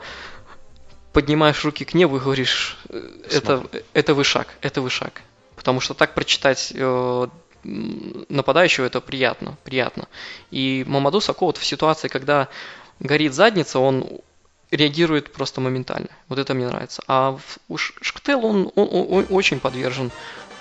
поднимаешь 1.14 1.64
руки 1.66 1.84
к 1.86 1.94
небу 1.94 2.18
и 2.18 2.20
говоришь, 2.20 2.78
э, 2.90 3.10
это, 3.32 3.64
это 3.94 4.14
вышаг, 4.14 4.48
это 4.62 4.82
вышаг. 4.82 5.22
Потому 5.56 5.80
что 5.80 5.94
так 5.94 6.14
прочитать 6.14 6.72
э, 6.76 7.28
нападающего 7.64 8.86
это 8.86 9.02
приятно, 9.02 9.58
приятно. 9.64 10.08
И 10.52 10.84
Мамаду 10.88 11.22
Сако 11.22 11.46
вот 11.46 11.58
в 11.58 11.66
ситуации, 11.66 12.08
когда 12.08 12.48
горит 13.00 13.34
задница, 13.34 13.80
он 13.80 14.08
реагирует 14.72 15.34
просто 15.34 15.60
моментально. 15.62 16.08
Вот 16.30 16.40
это 16.40 16.54
мне 16.54 16.66
нравится. 16.68 17.04
А 17.08 17.32
в- 17.34 17.58
у 17.68 17.78
Ш- 17.78 17.94
Шктел 18.02 18.46
он, 18.46 18.72
он- 18.76 19.08
он 19.12 19.26
очень 19.30 19.60
подвержен 19.60 20.12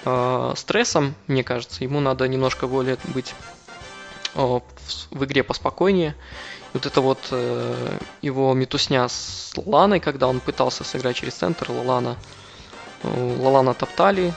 э, 0.04 0.52
стрессам, 0.56 1.14
мне 1.26 1.44
кажется. 1.44 1.84
Ему 1.84 2.00
надо 2.00 2.26
немножко 2.28 2.66
более 2.66 2.98
быть 3.14 3.34
э, 4.34 4.40
в, 4.40 4.62
в 5.10 5.24
игре 5.24 5.42
поспокойнее. 5.42 6.14
И 6.72 6.76
вот 6.76 6.86
это 6.86 7.00
вот 7.00 7.18
э, 7.30 7.98
его 8.22 8.54
метусня 8.54 9.08
с 9.08 9.52
Ланой, 9.56 10.00
когда 10.00 10.28
он 10.28 10.40
пытался 10.40 10.84
сыграть 10.84 11.16
через 11.16 11.34
центр, 11.34 11.70
Лалана, 11.70 12.16
э, 13.02 13.36
Лалана 13.40 13.74
топтали, 13.74 14.32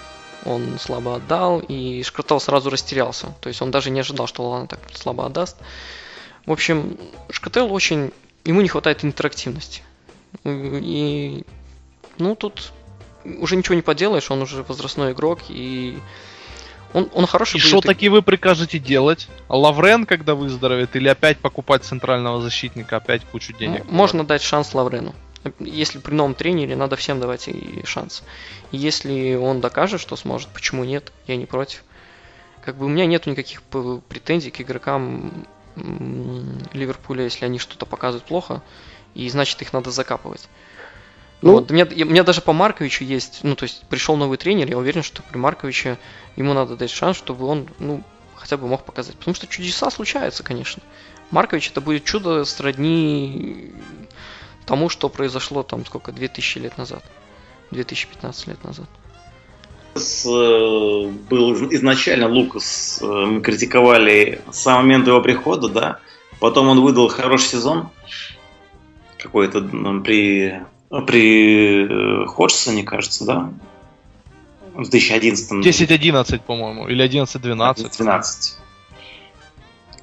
он 0.46 0.78
слабо 0.80 1.16
отдал, 1.16 1.60
и 1.60 2.04
Шкартел 2.04 2.40
сразу 2.40 2.70
растерялся. 2.70 3.34
То 3.40 3.50
есть 3.50 3.62
он 3.62 3.72
даже 3.72 3.90
не 3.90 4.00
ожидал, 4.00 4.28
что 4.28 4.44
Лалана 4.44 4.68
так 4.68 4.80
слабо 4.94 5.26
отдаст. 5.26 5.58
В 6.46 6.52
общем, 6.52 6.98
Шкател 7.30 7.72
очень... 7.74 8.12
Ему 8.44 8.62
не 8.62 8.68
хватает 8.68 9.06
интерактивности. 9.06 9.84
И, 10.44 11.46
ну, 12.18 12.36
тут 12.36 12.74
уже 13.26 13.56
ничего 13.56 13.76
не 13.76 13.82
поделаешь, 13.82 14.30
он 14.32 14.42
уже 14.42 14.64
возрастной 14.64 15.14
игрок, 15.14 15.40
и 15.50 15.98
он, 16.94 17.10
он 17.14 17.26
хороший 17.26 17.58
И 17.58 17.60
что 17.60 17.82
таки 17.82 18.10
вы 18.10 18.22
прикажете 18.22 18.80
делать? 18.80 19.28
Лаврен, 19.50 20.06
когда 20.06 20.36
выздоровеет, 20.36 20.96
или 20.96 21.08
опять 21.08 21.40
покупать 21.40 21.84
центрального 21.84 22.42
защитника, 22.42 22.98
опять 22.98 23.24
кучу 23.26 23.54
денег? 23.54 23.82
М- 23.82 23.88
Можно 23.94 24.24
дать 24.24 24.42
шанс 24.42 24.74
Лаврену. 24.74 25.14
Если 25.60 26.00
при 26.00 26.14
новом 26.14 26.36
тренере, 26.36 26.76
надо 26.76 26.96
всем 26.96 27.20
давать 27.20 27.48
и 27.50 27.82
шанс. 27.86 28.24
Если 28.72 29.36
он 29.36 29.60
докажет, 29.60 30.00
что 30.00 30.16
сможет, 30.16 30.50
почему 30.50 30.84
нет, 30.86 31.12
я 31.28 31.36
не 31.36 31.46
против. 31.46 31.84
Как 32.64 32.78
бы 32.78 32.86
у 32.86 32.90
меня 32.90 33.06
нету 33.06 33.30
никаких 33.30 33.62
претензий 33.64 34.52
к 34.52 34.62
игрокам 34.62 35.46
Ливерпуля, 36.74 37.24
если 37.26 37.46
они 37.46 37.60
что-то 37.60 37.86
показывают 37.86 38.24
плохо, 38.26 38.62
и 39.16 39.28
значит 39.30 39.62
их 39.62 39.74
надо 39.74 39.92
закапывать. 39.92 40.48
Ну- 41.44 41.54
Вот. 41.56 41.70
У, 41.70 41.74
меня, 41.74 41.86
у 41.86 42.10
меня 42.10 42.24
даже 42.24 42.40
по 42.42 42.54
Марковичу 42.54 43.04
есть, 43.04 43.42
ну, 43.44 43.56
то 43.56 43.64
есть 43.64 43.84
пришел 43.90 44.16
новый 44.16 44.38
тренер, 44.38 44.70
я 44.70 44.78
уверен, 44.78 45.04
что 45.04 45.22
при 45.24 45.38
Марковиче 45.38 45.98
ему 46.38 46.54
надо 46.54 46.78
дать 46.78 46.90
шанс, 46.90 47.18
чтобы 47.18 47.46
он, 47.46 47.68
ну, 47.80 48.02
хотя 48.36 48.56
бы 48.56 48.66
мог 48.68 48.86
показать. 48.86 49.16
Потому 49.18 49.36
что 49.36 49.46
чудеса 49.48 49.92
случаются, 49.92 50.42
конечно. 50.44 50.82
Маркович 51.32 51.70
это 51.72 51.82
будет 51.82 52.06
чудо 52.06 52.46
сродни 52.46 53.72
тому, 54.66 54.88
что 54.88 55.10
произошло 55.10 55.64
там 55.64 55.86
сколько, 55.86 56.14
2000 56.14 56.60
лет 56.60 56.78
назад. 56.78 57.04
2015 57.72 58.48
лет 58.48 58.64
назад. 58.64 58.88
Э, 59.96 60.00
был 60.00 61.54
из- 61.54 61.74
изначально 61.80 62.28
Лукас, 62.30 63.00
э, 63.02 63.06
мы 63.06 63.42
критиковали 63.42 64.42
с 64.52 64.60
самого 64.60 64.82
момента 64.84 65.10
его 65.12 65.22
прихода, 65.22 65.68
да. 65.68 66.00
Потом 66.40 66.68
он 66.70 66.82
выдал 66.82 67.10
хороший 67.10 67.48
сезон. 67.50 67.90
Какой-то 69.18 69.62
при, 70.04 70.62
при 71.02 72.24
э, 72.24 72.26
Ходжсоне, 72.28 72.84
кажется, 72.84 73.26
да? 73.26 73.50
В 74.74 74.90
2011 74.90 75.66
10-11, 75.66 76.42
по-моему, 76.46 76.88
или 76.88 77.06
11-12. 77.06 77.98
12. 77.98 78.58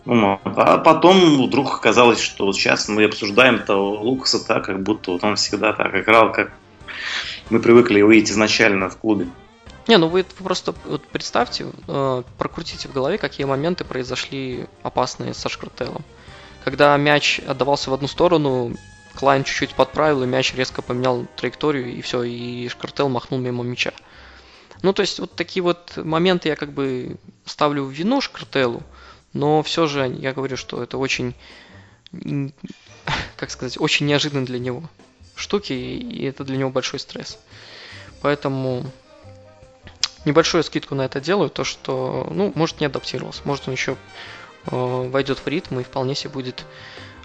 Ну, 0.07 0.41
а 0.45 0.79
потом 0.79 1.47
вдруг 1.47 1.75
оказалось, 1.75 2.21
что 2.21 2.47
вот 2.47 2.57
сейчас 2.57 2.89
мы 2.89 3.05
обсуждаем 3.05 3.61
того 3.61 4.01
Лукаса 4.01 4.45
так, 4.45 4.65
как 4.65 4.83
будто 4.83 5.13
вот 5.13 5.25
он 5.25 5.37
всегда 5.37 5.73
так 5.73 5.95
играл, 5.95 6.33
как 6.33 6.53
мы 7.51 7.61
привыкли 7.61 7.99
его 7.99 8.11
видеть 8.11 8.31
изначально 8.31 8.89
в 8.89 8.97
клубе. 8.97 9.29
Не, 9.89 9.99
ну 9.99 10.09
вы 10.09 10.25
просто 10.25 10.75
вот 10.85 11.03
представьте, 11.09 11.67
э, 11.89 12.23
прокрутите 12.39 12.89
в 12.89 12.93
голове, 12.93 13.19
какие 13.19 13.47
моменты 13.47 13.85
произошли 13.85 14.67
опасные 14.83 15.35
со 15.35 15.49
Шкартелом. 15.49 16.05
Когда 16.65 16.97
мяч 16.97 17.41
отдавался 17.47 17.91
в 17.91 17.95
одну 17.95 18.07
сторону, 18.07 18.77
Клайн 19.15 19.45
чуть-чуть 19.45 19.75
подправил, 19.75 20.23
и 20.23 20.27
мяч 20.27 20.55
резко 20.55 20.83
поменял 20.83 21.27
траекторию, 21.37 21.93
и 21.93 22.01
все, 22.01 22.23
и 22.23 22.69
Шкартел 22.69 23.09
махнул 23.09 23.41
мимо 23.41 23.65
мяча. 23.65 23.93
Ну, 24.83 24.93
то 24.93 25.03
есть, 25.03 25.19
вот 25.19 25.35
такие 25.35 25.63
вот 25.63 25.97
моменты 25.97 26.49
я 26.49 26.57
как 26.57 26.73
бы 26.73 27.17
ставлю 27.45 27.85
в 27.85 27.91
вину 27.91 28.21
Шкартелу, 28.21 28.83
но 29.33 29.63
все 29.63 29.87
же 29.87 30.07
я 30.07 30.33
говорю, 30.33 30.57
что 30.57 30.83
это 30.83 30.97
очень, 30.97 31.35
как 33.37 33.51
сказать, 33.51 33.79
очень 33.79 34.07
неожиданно 34.07 34.47
для 34.47 34.59
него 34.59 34.83
штуки, 35.37 35.73
и 35.73 36.25
это 36.25 36.45
для 36.45 36.57
него 36.57 36.71
большой 36.71 36.99
стресс. 37.01 37.39
Поэтому 38.23 38.85
небольшую 40.25 40.63
скидку 40.63 40.95
на 40.95 41.03
это 41.03 41.21
делаю, 41.21 41.51
то 41.51 41.65
что, 41.65 42.29
ну, 42.31 42.53
может 42.55 42.81
не 42.81 42.87
адаптировался, 42.87 43.43
может 43.45 43.69
он 43.69 43.75
еще 43.75 43.97
э, 44.67 45.09
войдет 45.09 45.39
в 45.39 45.47
ритм 45.47 45.81
и 45.81 45.85
вполне 45.85 46.15
себе 46.15 46.31
будет 46.31 46.65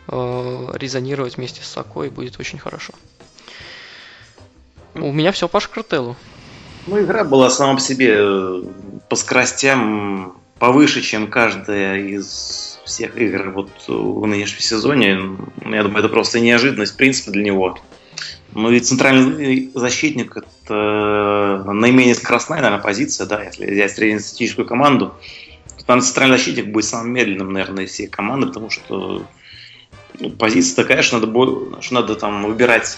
э, 0.08 0.68
резонировать 0.74 1.38
вместе 1.38 1.62
с 1.62 1.68
Сако 1.68 2.04
и 2.04 2.10
будет 2.10 2.40
очень 2.40 2.60
хорошо. 2.60 2.94
У 4.96 5.12
меня 5.12 5.32
все 5.32 5.48
по 5.48 5.60
Шкартелу. 5.60 6.16
Ну, 6.88 7.02
игра 7.02 7.24
была 7.24 7.50
сама 7.50 7.76
по 7.76 7.82
себе 7.82 8.16
э, 8.18 8.64
по 9.10 9.16
скоростям 9.16 10.38
повыше, 10.60 11.02
чем 11.02 11.30
каждая 11.30 12.00
из 12.00 12.80
всех 12.86 13.18
игр 13.18 13.50
вот 13.50 13.70
в 13.88 14.26
нынешнем 14.26 14.62
сезоне. 14.62 15.10
Я 15.66 15.84
думаю, 15.84 16.00
это 16.00 16.10
просто 16.10 16.40
неожиданность, 16.40 16.94
в 16.94 16.98
принципе, 16.98 17.32
для 17.32 17.44
него. 17.44 17.78
Ну 18.54 18.72
и 18.72 18.80
центральный 18.80 19.70
защитник 19.74 20.38
это 20.38 21.64
наименее 21.66 22.16
скоростная, 22.16 22.62
наверное, 22.62 22.82
позиция, 22.82 23.28
да, 23.28 23.44
если 23.44 23.70
взять 23.70 23.92
среднестатистическую 23.92 24.66
команду, 24.66 25.14
то 25.78 25.86
там 25.86 26.00
центральный 26.00 26.38
защитник 26.38 26.68
будет 26.68 26.86
самым 26.86 27.12
медленным, 27.12 27.52
наверное, 27.52 27.84
из 27.84 27.92
всей 27.92 28.08
команды, 28.08 28.48
потому 28.48 28.70
что 28.70 29.26
ну, 30.20 30.30
позиция 30.32 30.84
такая, 30.84 31.02
что 31.02 31.20
надо, 31.20 31.82
что 31.82 31.94
надо 31.94 32.16
там 32.16 32.44
выбирать, 32.44 32.98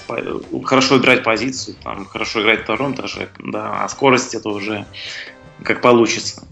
хорошо 0.63 0.95
выбирать 0.95 1.23
позицию, 1.23 1.75
там, 1.83 2.05
хорошо 2.05 2.41
играть 2.41 2.63
втором 2.63 2.93
этаже, 2.93 3.29
да, 3.39 3.83
а 3.83 3.89
скорость 3.89 4.35
это 4.35 4.49
уже 4.49 4.85
как 5.63 5.81
получится. 5.81 6.47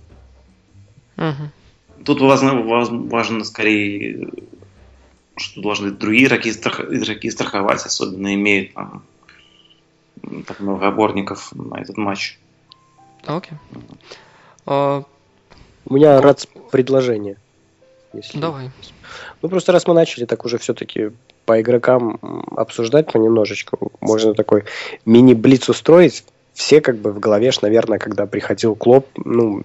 Мгм. 1.17 1.51
Тут 2.03 2.21
важно, 2.21 2.55
важ- 2.61 2.89
важно 3.09 3.43
скорее, 3.43 4.29
что 5.37 5.61
должны 5.61 5.91
другие 5.91 6.25
игроки, 6.27 6.51
страх- 6.51 6.91
игроки 6.91 7.29
страховать, 7.29 7.85
особенно 7.85 8.33
имеют 8.33 8.73
там, 8.73 9.03
так 10.47 10.59
много 10.59 10.87
опорников 10.87 11.51
на 11.53 11.79
этот 11.81 11.97
матч. 11.97 12.37
Окей. 13.25 13.57
А, 14.65 15.03
У 15.87 15.93
меня 15.93 16.19
рад 16.19 16.47
предложение. 16.71 17.37
если- 18.13 18.39
давай. 18.39 18.71
Ну, 19.41 19.49
просто 19.49 19.71
раз 19.71 19.87
мы 19.87 19.93
начали 19.93 20.25
так 20.25 20.45
уже 20.45 20.57
все-таки 20.57 21.11
по 21.45 21.61
игрокам 21.61 22.19
обсуждать 22.55 23.11
понемножечку, 23.11 23.91
можно 24.01 24.33
такой 24.33 24.63
мини-блиц 25.05 25.69
устроить. 25.69 26.23
Все 26.53 26.81
как 26.81 26.97
бы 26.97 27.11
в 27.11 27.19
голове, 27.19 27.51
ж, 27.51 27.61
наверное, 27.61 27.99
когда 27.99 28.25
приходил 28.25 28.75
Клоп, 28.75 29.07
ну, 29.17 29.63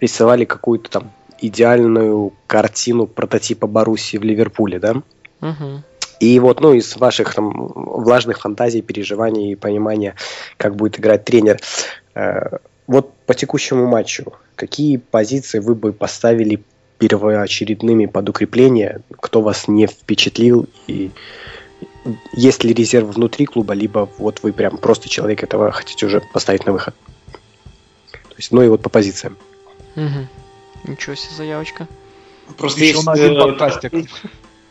рисовали 0.00 0.44
какую-то 0.44 0.90
там 0.90 1.12
идеальную 1.40 2.32
картину 2.46 3.06
прототипа 3.06 3.66
Боруссии 3.66 4.16
в 4.16 4.22
Ливерпуле, 4.22 4.78
да? 4.78 5.02
И 6.20 6.38
вот, 6.38 6.60
ну, 6.60 6.74
из 6.74 6.96
ваших 6.96 7.34
там 7.34 7.72
влажных 7.74 8.40
фантазий, 8.40 8.82
переживаний 8.82 9.52
и 9.52 9.56
понимания, 9.56 10.14
как 10.58 10.76
будет 10.76 11.00
играть 11.00 11.24
тренер, 11.24 11.58
э, 12.14 12.58
вот 12.86 13.14
по 13.26 13.34
текущему 13.34 13.86
матчу, 13.86 14.34
какие 14.54 14.98
позиции 14.98 15.60
вы 15.60 15.74
бы 15.74 15.92
поставили 15.92 16.62
первоочередными 17.00 18.04
под 18.06 18.28
укрепление, 18.28 19.00
кто 19.20 19.40
вас 19.40 19.68
не 19.68 19.86
впечатлил, 19.86 20.66
и 20.86 21.10
есть 22.34 22.62
ли 22.62 22.74
резерв 22.74 23.08
внутри 23.08 23.46
клуба, 23.46 23.72
либо 23.72 24.08
вот 24.18 24.40
вы 24.42 24.52
прям 24.52 24.76
просто 24.76 25.08
человек 25.08 25.42
этого 25.42 25.72
хотите 25.72 26.06
уже 26.06 26.20
поставить 26.20 26.66
на 26.66 26.72
выход. 26.72 26.94
То 28.12 28.36
есть, 28.36 28.52
ну 28.52 28.62
и 28.62 28.68
вот 28.68 28.82
по 28.82 28.90
позициям. 28.90 29.36
Мгм. 29.96 30.28
Ничего 30.84 31.14
себе 31.14 31.34
заявочка. 31.34 31.88
Просто 32.56 32.80
Еще 32.80 32.94
есть, 32.94 33.06
на 33.06 33.12
один 33.12 33.32
э, 33.32 33.40
подкастик. 33.40 33.92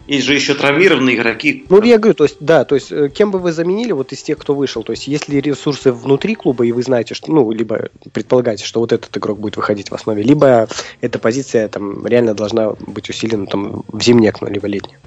Есть 0.09 0.25
же 0.25 0.33
еще 0.33 0.55
травмированные 0.55 1.15
игроки. 1.15 1.65
Ну, 1.69 1.81
я 1.83 1.99
говорю, 1.99 2.15
то 2.15 2.23
есть, 2.23 2.37
да, 2.39 2.65
то 2.65 2.75
есть, 2.75 2.91
э, 2.91 3.09
кем 3.09 3.29
бы 3.29 3.37
вы 3.37 3.51
заменили 3.51 3.91
вот 3.91 4.11
из 4.11 4.23
тех, 4.23 4.37
кто 4.39 4.55
вышел? 4.55 4.83
То 4.83 4.91
есть, 4.91 5.07
есть 5.07 5.29
ли 5.29 5.39
ресурсы 5.39 5.91
внутри 5.91 6.35
клуба, 6.35 6.65
и 6.65 6.71
вы 6.71 6.81
знаете, 6.81 7.13
что, 7.13 7.31
ну, 7.31 7.51
либо 7.51 7.89
предполагаете, 8.11 8.65
что 8.65 8.79
вот 8.79 8.91
этот 8.91 9.15
игрок 9.15 9.39
будет 9.39 9.57
выходить 9.57 9.91
в 9.91 9.93
основе, 9.93 10.23
либо 10.23 10.67
эта 11.01 11.19
позиция 11.19 11.67
там 11.67 12.05
реально 12.07 12.33
должна 12.33 12.71
быть 12.71 13.09
усилена 13.09 13.45
там 13.45 13.83
в 13.87 14.01
зимнее 14.01 14.31
окно, 14.31 14.49
либо 14.49 14.67
летнее. 14.67 14.97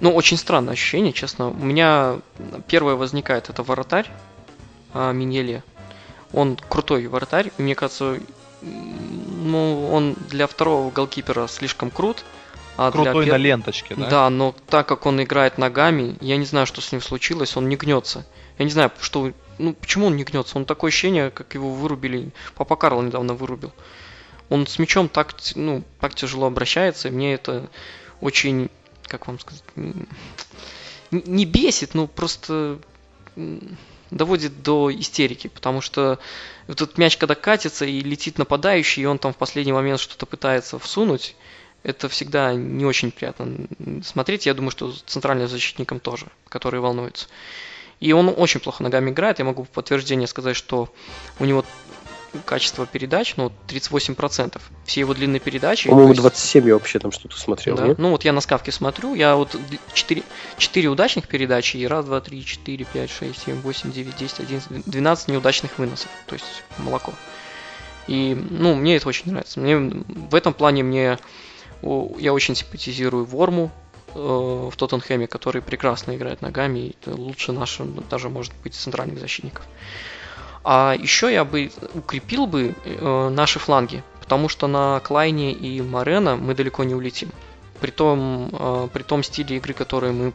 Ну, 0.00 0.14
очень 0.14 0.36
странное 0.36 0.74
ощущение, 0.74 1.12
честно. 1.12 1.48
У 1.48 1.64
меня 1.64 2.20
первое 2.68 2.94
возникает, 2.94 3.50
это 3.50 3.62
воротарь 3.62 4.08
а, 4.94 5.12
Миньеле. 5.12 5.64
Он 6.32 6.56
крутой 6.68 7.06
воротарь, 7.08 7.50
и 7.58 7.62
мне 7.62 7.74
кажется, 7.74 8.20
ну, 8.62 9.88
он 9.90 10.16
для 10.28 10.46
второго 10.46 10.90
голкипера 10.90 11.48
слишком 11.48 11.90
крут. 11.90 12.24
А 12.76 12.90
для 12.90 13.02
Крутой 13.04 13.26
пер- 13.26 13.32
на 13.32 13.36
ленточке, 13.36 13.94
да? 13.94 14.06
Да, 14.08 14.30
но 14.30 14.54
так 14.68 14.86
как 14.86 15.06
он 15.06 15.22
играет 15.22 15.58
ногами, 15.58 16.16
я 16.20 16.36
не 16.36 16.44
знаю, 16.44 16.66
что 16.66 16.80
с 16.80 16.92
ним 16.92 17.00
случилось, 17.00 17.56
он 17.56 17.68
не 17.68 17.76
гнется. 17.76 18.26
Я 18.58 18.64
не 18.64 18.70
знаю, 18.70 18.90
что, 19.00 19.32
ну, 19.58 19.74
почему 19.74 20.06
он 20.06 20.16
не 20.16 20.24
гнется. 20.24 20.56
Он 20.58 20.64
такое 20.64 20.90
ощущение, 20.90 21.30
как 21.30 21.54
его 21.54 21.72
вырубили. 21.72 22.30
Папа 22.54 22.76
Карл 22.76 23.02
недавно 23.02 23.34
вырубил. 23.34 23.72
Он 24.48 24.66
с 24.66 24.78
мячом 24.78 25.08
так, 25.08 25.34
ну, 25.54 25.82
так 26.00 26.14
тяжело 26.14 26.46
обращается, 26.46 27.08
и 27.08 27.10
мне 27.10 27.34
это 27.34 27.68
очень, 28.20 28.70
как 29.04 29.26
вам 29.26 29.38
сказать, 29.40 29.64
не 31.10 31.44
бесит, 31.44 31.94
но 31.94 32.06
просто 32.06 32.78
доводит 34.10 34.62
до 34.62 34.90
истерики, 34.94 35.48
потому 35.48 35.80
что 35.80 36.18
этот 36.68 36.96
мяч, 36.96 37.16
когда 37.16 37.34
катится 37.34 37.84
и 37.84 38.00
летит 38.00 38.38
нападающий, 38.38 39.02
и 39.02 39.06
он 39.06 39.18
там 39.18 39.32
в 39.32 39.36
последний 39.36 39.72
момент 39.72 40.00
что-то 40.00 40.26
пытается 40.26 40.78
всунуть, 40.78 41.34
это 41.86 42.08
всегда 42.08 42.52
не 42.52 42.84
очень 42.84 43.12
приятно 43.12 43.68
смотреть. 44.02 44.46
Я 44.46 44.54
думаю, 44.54 44.72
что 44.72 44.92
центральным 45.06 45.46
защитникам 45.46 46.00
тоже, 46.00 46.26
которые 46.48 46.80
волнуются. 46.80 47.28
И 48.00 48.12
он 48.12 48.34
очень 48.36 48.58
плохо 48.58 48.82
ногами 48.82 49.10
играет. 49.10 49.38
Я 49.38 49.44
могу 49.44 49.62
в 49.62 49.68
подтверждение 49.68 50.26
сказать, 50.26 50.56
что 50.56 50.92
у 51.38 51.44
него 51.44 51.64
качество 52.44 52.86
передач, 52.86 53.34
ну, 53.36 53.52
38%. 53.68 54.60
Все 54.84 55.00
его 55.00 55.14
длинные 55.14 55.38
передачи. 55.38 55.88
По-моему, 55.88 56.10
есть- 56.10 56.20
27 56.20 56.66
я 56.66 56.74
вообще 56.74 56.98
там 56.98 57.12
что-то 57.12 57.38
смотрел, 57.38 57.76
да. 57.76 57.86
нет? 57.86 57.98
Ну 57.98 58.10
вот 58.10 58.24
я 58.24 58.32
на 58.32 58.40
скавке 58.40 58.72
смотрю, 58.72 59.14
я 59.14 59.36
вот 59.36 59.56
4, 59.94 60.24
4 60.58 60.88
удачных 60.88 61.28
передачи 61.28 61.76
и 61.76 61.86
раз, 61.86 62.04
два, 62.04 62.20
три, 62.20 62.44
четыре, 62.44 62.84
пять, 62.84 63.10
шесть, 63.10 63.44
семь, 63.44 63.60
восемь, 63.60 63.92
девять, 63.92 64.16
десять, 64.16 64.40
одиннадцать, 64.40 64.84
12 64.86 65.28
неудачных 65.28 65.78
выносов. 65.78 66.10
То 66.26 66.34
есть 66.34 66.64
молоко. 66.78 67.14
И, 68.08 68.36
ну, 68.50 68.74
мне 68.74 68.96
это 68.96 69.08
очень 69.08 69.30
нравится. 69.30 69.60
Мне 69.60 69.76
в 69.78 70.34
этом 70.34 70.52
плане 70.52 70.82
мне 70.82 71.18
я 71.82 72.32
очень 72.32 72.54
симпатизирую 72.54 73.24
Ворму 73.24 73.70
э, 74.14 74.18
в 74.18 74.72
Тоттенхэме, 74.76 75.26
который 75.26 75.62
прекрасно 75.62 76.16
играет 76.16 76.42
ногами, 76.42 76.78
и 76.78 77.10
лучше 77.10 77.52
наших, 77.52 78.08
даже 78.08 78.28
может 78.28 78.52
быть, 78.62 78.74
центральных 78.74 79.18
защитников. 79.18 79.64
А 80.64 80.96
еще 80.98 81.32
я 81.32 81.44
бы 81.44 81.70
укрепил 81.94 82.46
бы 82.46 82.74
э, 82.84 83.28
наши 83.28 83.58
фланги, 83.58 84.02
потому 84.20 84.48
что 84.48 84.66
на 84.66 85.00
Клайне 85.00 85.52
и 85.52 85.80
Морено 85.80 86.36
мы 86.36 86.54
далеко 86.54 86.82
не 86.84 86.94
улетим. 86.94 87.30
При 87.80 87.90
том, 87.90 88.50
э, 88.52 88.88
при 88.92 89.02
том 89.02 89.22
стиле 89.22 89.58
игры, 89.58 89.74
который 89.74 90.12
мы 90.12 90.32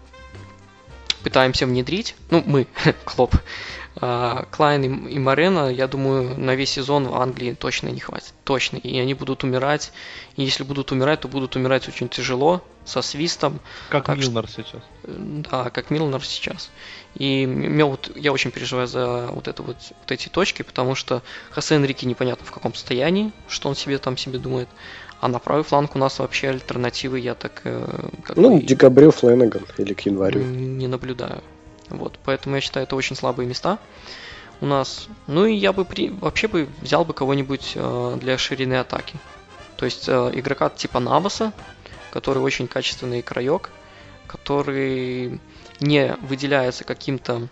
пытаемся 1.23 1.65
внедрить, 1.65 2.15
ну, 2.29 2.43
мы, 2.45 2.67
Клоп, 3.05 3.35
Клайн 3.99 5.05
и, 5.07 5.19
Морено, 5.19 5.69
я 5.69 5.87
думаю, 5.87 6.37
на 6.39 6.55
весь 6.55 6.69
сезон 6.71 7.07
в 7.07 7.15
Англии 7.15 7.53
точно 7.53 7.89
не 7.89 7.99
хватит. 7.99 8.33
Точно. 8.45 8.77
И 8.77 8.97
они 8.97 9.13
будут 9.13 9.43
умирать. 9.43 9.91
И 10.37 10.43
если 10.43 10.63
будут 10.63 10.91
умирать, 10.91 11.19
то 11.21 11.27
будут 11.27 11.55
умирать 11.57 11.87
очень 11.89 12.07
тяжело, 12.07 12.61
со 12.85 13.01
свистом. 13.01 13.59
Как 13.89 14.05
Так 14.05 14.21
что- 14.21 14.31
Милнер 14.31 14.49
сейчас. 14.49 14.81
Э, 15.03 15.13
Да, 15.51 15.69
как 15.69 15.89
Милнер 15.91 16.23
сейчас. 16.23 16.71
И 17.15 17.45
мне 17.45 17.83
вот, 17.83 18.11
я 18.15 18.31
очень 18.31 18.51
переживаю 18.51 18.87
за 18.87 19.27
вот, 19.27 19.47
это 19.47 19.61
вот, 19.61 19.75
вот 19.99 20.11
эти 20.11 20.29
точки, 20.29 20.61
потому 20.63 20.95
что 20.95 21.21
Хосе 21.51 21.75
Энрике 21.75 22.07
непонятно 22.07 22.45
в 22.45 22.51
каком 22.51 22.73
состоянии, 22.73 23.31
что 23.49 23.67
он 23.69 23.75
себе 23.75 23.97
там 23.97 24.15
себе 24.17 24.39
думает. 24.39 24.69
А 25.19 25.27
на 25.27 25.37
правый 25.37 25.63
фланг 25.63 25.95
у 25.95 25.99
нас 25.99 26.17
вообще 26.17 26.49
альтернативы 26.49 27.19
я 27.19 27.35
так 27.35 27.61
э, 27.65 28.09
как 28.23 28.37
Ну, 28.37 28.57
бы 28.57 28.63
декабрю 28.63 29.11
Фленаган 29.11 29.65
или 29.77 29.93
к 29.93 30.01
январю. 30.01 30.41
не 30.41 30.87
наблюдаю. 30.87 31.43
Вот, 31.91 32.17
поэтому 32.23 32.55
я 32.55 32.61
считаю, 32.61 32.85
это 32.85 32.95
очень 32.95 33.15
слабые 33.15 33.47
места 33.47 33.79
у 34.61 34.65
нас. 34.65 35.07
Ну 35.27 35.45
и 35.45 35.55
я 35.55 35.73
бы 35.73 35.85
при... 35.85 36.09
вообще 36.09 36.47
бы 36.47 36.69
взял 36.81 37.03
бы 37.03 37.13
кого-нибудь 37.13 37.73
э, 37.75 38.17
для 38.19 38.37
ширины 38.37 38.75
атаки. 38.75 39.15
То 39.75 39.85
есть 39.85 40.07
э, 40.07 40.31
игрока 40.33 40.69
типа 40.69 40.99
Наваса, 40.99 41.53
который 42.11 42.39
очень 42.39 42.67
качественный 42.67 43.21
краек, 43.21 43.71
который 44.27 45.41
не 45.79 46.15
выделяется 46.21 46.83
каким-то 46.83 47.47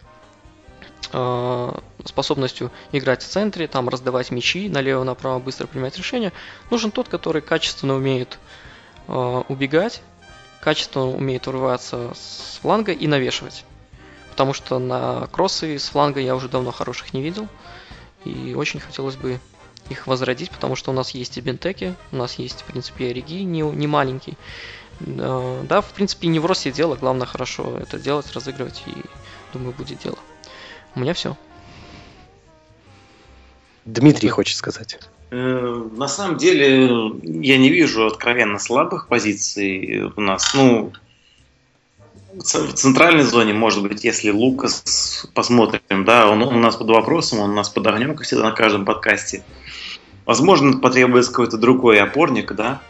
э, 1.11 1.71
способностью 2.05 2.71
играть 2.91 3.23
в 3.23 3.27
центре, 3.27 3.67
там 3.67 3.89
раздавать 3.89 4.29
мячи 4.29 4.69
налево-направо, 4.69 5.39
быстро 5.39 5.65
принимать 5.65 5.97
решения. 5.97 6.31
Нужен 6.69 6.91
тот, 6.91 7.09
который 7.09 7.41
качественно 7.41 7.95
умеет 7.95 8.37
э, 9.07 9.43
убегать, 9.47 10.03
качественно 10.61 11.07
умеет 11.07 11.47
урываться 11.47 12.11
с 12.13 12.59
фланга 12.61 12.91
и 12.91 13.07
навешивать. 13.07 13.65
Потому 14.39 14.53
что 14.53 14.79
на 14.79 15.27
кроссы 15.33 15.77
с 15.77 15.89
фланга 15.89 16.21
я 16.21 16.33
уже 16.33 16.47
давно 16.47 16.71
хороших 16.71 17.13
не 17.13 17.21
видел. 17.21 17.49
И 18.23 18.53
очень 18.55 18.79
хотелось 18.79 19.17
бы 19.17 19.37
их 19.89 20.07
возродить, 20.07 20.49
потому 20.49 20.77
что 20.77 20.91
у 20.91 20.93
нас 20.93 21.09
есть 21.09 21.37
и 21.37 21.41
бентеки, 21.41 21.93
у 22.13 22.15
нас 22.15 22.35
есть, 22.35 22.61
в 22.61 22.63
принципе, 22.63 23.07
и 23.07 23.09
Ориги 23.09 23.43
не, 23.43 23.63
не 23.63 23.85
маленький. 23.85 24.37
Э, 25.01 25.61
Да, 25.67 25.81
в 25.81 25.91
принципе, 25.91 26.29
не 26.29 26.39
в 26.39 26.45
росте 26.45 26.71
дело, 26.71 26.95
главное 26.95 27.27
хорошо 27.27 27.77
это 27.79 27.99
делать, 27.99 28.31
разыгрывать, 28.31 28.81
и 28.85 28.93
думаю, 29.51 29.73
будет 29.77 29.99
дело. 29.99 30.17
У 30.95 31.01
меня 31.01 31.13
все. 31.13 31.35
Дмитрий 33.83 34.29
хочет 34.29 34.55
сказать. 34.55 34.97
Э, 35.31 35.89
На 35.97 36.07
самом 36.07 36.37
деле, 36.37 36.85
я 37.23 37.57
не 37.57 37.69
вижу 37.69 38.07
откровенно 38.07 38.57
слабых 38.57 39.09
позиций 39.09 40.03
у 40.15 40.21
нас. 40.21 40.53
Ну, 40.53 40.93
в 42.39 42.73
центральной 42.73 43.23
зоне, 43.23 43.53
может 43.53 43.83
быть, 43.83 44.03
если 44.03 44.31
Лукас 44.31 45.27
посмотрим, 45.33 46.05
да, 46.05 46.27
он, 46.29 46.41
он 46.41 46.55
у 46.55 46.59
нас 46.59 46.75
под 46.75 46.89
вопросом, 46.89 47.39
он 47.39 47.51
у 47.51 47.53
нас 47.53 47.69
под 47.69 47.87
огнем, 47.87 48.15
как 48.15 48.25
всегда, 48.25 48.45
на 48.45 48.51
каждом 48.51 48.85
подкасте. 48.85 49.43
Возможно, 50.25 50.77
потребуется 50.77 51.31
какой-то 51.31 51.57
другой 51.57 51.99
опорник, 51.99 52.53
да. 52.53 52.81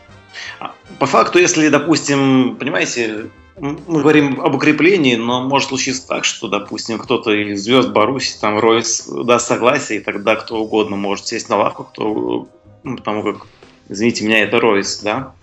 А 0.59 0.73
По 0.99 1.05
факту, 1.05 1.39
если, 1.39 1.69
допустим, 1.69 2.57
понимаете, 2.59 3.29
мы 3.57 4.01
говорим 4.01 4.39
об 4.41 4.55
укреплении, 4.55 5.15
но 5.15 5.43
может 5.43 5.69
случиться 5.69 6.07
так, 6.07 6.25
что, 6.25 6.47
допустим, 6.47 6.97
кто-то 6.97 7.31
из 7.31 7.63
звезд 7.63 7.89
Баруси, 7.89 8.39
там, 8.39 8.59
Ройс 8.59 9.07
даст 9.07 9.47
согласие, 9.47 9.99
и 9.99 10.03
тогда 10.03 10.35
кто 10.35 10.61
угодно 10.61 10.95
может 10.95 11.27
сесть 11.27 11.49
на 11.49 11.57
лавку, 11.57 11.83
кто, 11.85 12.47
ну, 12.83 12.97
потому 12.97 13.23
как, 13.23 13.47
извините 13.89 14.25
меня, 14.25 14.39
это 14.39 14.59
Ройс, 14.59 14.99
да? 14.99 15.33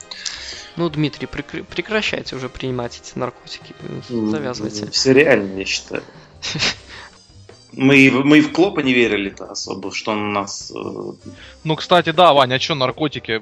Ну, 0.76 0.88
Дмитрий, 0.90 1.26
прекр- 1.26 1.64
прекращайте 1.64 2.36
уже 2.36 2.48
принимать 2.48 3.00
эти 3.02 3.18
наркотики. 3.18 3.74
Завязывайте. 4.08 4.90
Все 4.90 5.12
реально, 5.12 5.58
я 5.58 5.64
считаю. 5.64 6.02
Мы, 7.72 7.98
и 7.98 8.08
в- 8.10 8.24
мы 8.24 8.40
в 8.40 8.52
Клопа 8.52 8.80
не 8.80 8.94
верили-то 8.94 9.44
особо, 9.50 9.92
что 9.92 10.12
он 10.12 10.22
у 10.28 10.32
нас... 10.32 10.72
э, 10.74 11.28
Ну, 11.64 11.76
кстати, 11.76 12.10
да, 12.10 12.32
Ваня, 12.32 12.54
а 12.54 12.58
что 12.60 12.74
наркотики? 12.74 13.38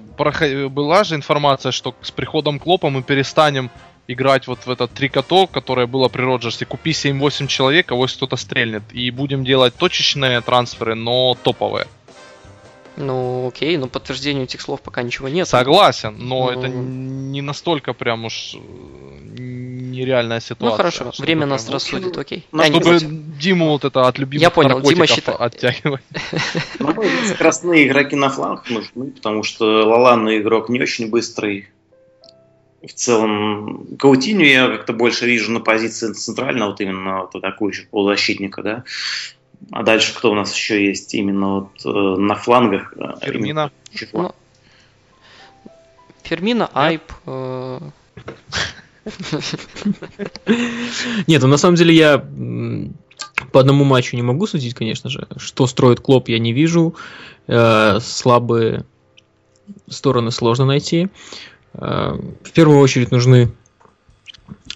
Была 0.69 1.05
же 1.05 1.15
информация, 1.15 1.71
что 1.71 1.95
с 2.03 2.11
приходом 2.11 2.59
Клопа 2.59 2.91
мы 2.91 3.03
перестанем 3.05 3.71
играть 4.09 4.49
вот 4.49 4.67
в 4.67 4.71
этот 4.71 4.91
трикоток, 4.93 5.53
которое 5.53 5.87
было 5.87 6.09
при 6.09 6.23
Роджерсе. 6.23 6.67
Купи 6.67 6.91
7-8 6.91 7.47
человек, 7.47 7.93
а 7.93 7.95
вот 7.95 8.11
кто-то 8.11 8.37
стрельнет. 8.37 8.83
И 8.93 9.11
будем 9.13 9.45
делать 9.45 9.75
точечные 9.77 10.41
трансферы, 10.41 10.97
но 10.97 11.37
топовые. 11.41 11.87
Ну, 12.97 13.49
окей, 13.49 13.77
но 13.77 13.89
подтверждению 13.89 14.45
этих 14.45 14.61
слов 14.61 14.81
пока 14.81 15.03
ничего 15.03 15.29
нет. 15.29 15.49
Согласен, 15.49 16.15
но 16.19 16.51
Ну. 16.53 16.59
это 16.59 16.69
не 16.69 17.43
настолько 17.43 17.93
прям 17.93 18.25
уж 18.25 18.55
э, 18.55 18.59
нереальная 19.37 20.41
ситуация. 20.41 20.71
Ну 20.71 20.77
хорошо, 20.77 21.13
чтобы 21.13 21.27
время 21.27 21.41
прям 21.43 21.51
нас 21.51 21.65
вот- 21.67 21.75
рассудит, 21.75 22.17
окей. 22.17 22.47
Ну, 22.53 22.63
Я 22.63 22.69
не 22.69 22.75
Чтобы 22.81 22.91
против. 22.91 23.09
Диму 23.39 23.69
вот 23.71 23.85
это 23.85 24.07
от 24.07 24.19
любимых 24.19 24.43
Я 24.43 24.51
понял, 24.51 24.81
Дима 24.81 25.07
считает- 25.07 25.41
оттягивать. 25.41 26.03
Взгляд, 26.79 27.27
скоростные 27.35 27.87
игроки 27.89 28.15
на 28.17 28.29
флангах 28.31 28.69
нужны, 28.71 29.11
потому 29.11 29.43
что 29.43 29.65
Лалана 29.89 30.39
игрок 30.39 30.69
не 30.69 30.81
очень 30.81 31.11
быстрый. 31.11 31.69
В 32.83 32.93
целом, 32.93 33.87
Каутиню 33.99 34.45
я 34.47 34.69
как-то 34.69 34.93
больше 34.93 35.25
вижу 35.27 35.51
на 35.51 35.61
позиции 35.61 36.13
центрального, 36.13 36.71
вот 36.71 36.81
именно 36.83 37.21
вот 37.23 37.35
атакующего 37.35 37.87
полузащитника, 37.91 38.63
да. 38.63 38.85
А 39.71 39.83
дальше 39.83 40.15
кто 40.15 40.31
у 40.31 40.35
нас 40.35 40.55
еще 40.55 40.85
есть 40.87 41.15
именно 41.15 41.61
вот 41.61 41.71
э, 41.85 41.89
на 41.89 42.35
флангах? 42.35 42.95
э, 42.97 43.15
Фермина. 43.23 43.71
Ну, 44.13 44.33
Фермина, 46.23 46.71
Айп, 46.73 47.13
э, 47.27 47.81
Нет, 51.27 51.43
ну 51.43 51.49
на 51.49 51.57
самом 51.57 51.77
деле 51.77 51.95
я 51.95 52.25
по 53.53 53.61
одному 53.61 53.85
матчу 53.85 54.17
не 54.17 54.23
могу 54.23 54.47
судить, 54.47 54.75
конечно 54.75 55.11
же. 55.11 55.29
Что 55.37 55.67
строит 55.67 56.01
Клоп, 56.01 56.29
я 56.29 56.39
не 56.39 56.53
вижу. 56.53 56.95
Э, 57.47 57.99
слабые 58.01 58.85
стороны 59.89 60.31
сложно 60.31 60.65
найти. 60.65 61.09
Э, 61.75 62.19
в 62.43 62.51
первую 62.53 62.79
очередь 62.79 63.11
нужны, 63.11 63.53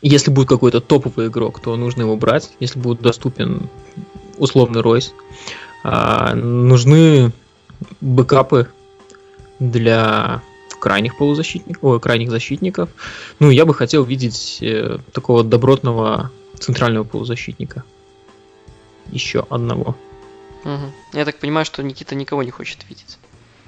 если 0.03 0.30
будет 0.30 0.49
какой-то 0.49 0.80
топовый 0.80 1.28
игрок, 1.28 1.61
то 1.61 1.74
нужно 1.76 2.03
его 2.03 2.16
брать. 2.16 2.53
Если 2.61 2.78
будет 2.78 3.01
доступен 3.01 3.68
условный 4.39 4.80
Ройс. 4.80 5.12
А, 5.84 6.34
нужны 6.34 7.32
бэкапы 8.01 8.68
для 9.59 10.43
крайних 10.80 11.16
полузащитников, 11.16 11.82
ой, 11.82 12.01
крайних 12.01 12.30
защитников. 12.30 12.91
Ну, 13.41 13.51
я 13.51 13.64
бы 13.64 13.74
хотел 13.74 14.05
видеть 14.05 14.59
э, 14.61 14.99
такого 15.12 15.43
добротного 15.45 16.30
центрального 16.59 17.05
полузащитника. 17.05 17.82
Еще 19.11 19.47
одного. 19.51 19.97
мгм. 20.64 20.93
Я 21.12 21.24
так 21.24 21.39
понимаю, 21.39 21.64
что 21.64 21.82
Никита 21.82 22.14
никого 22.14 22.43
не 22.43 22.51
хочет 22.51 22.78
видеть. 22.89 23.18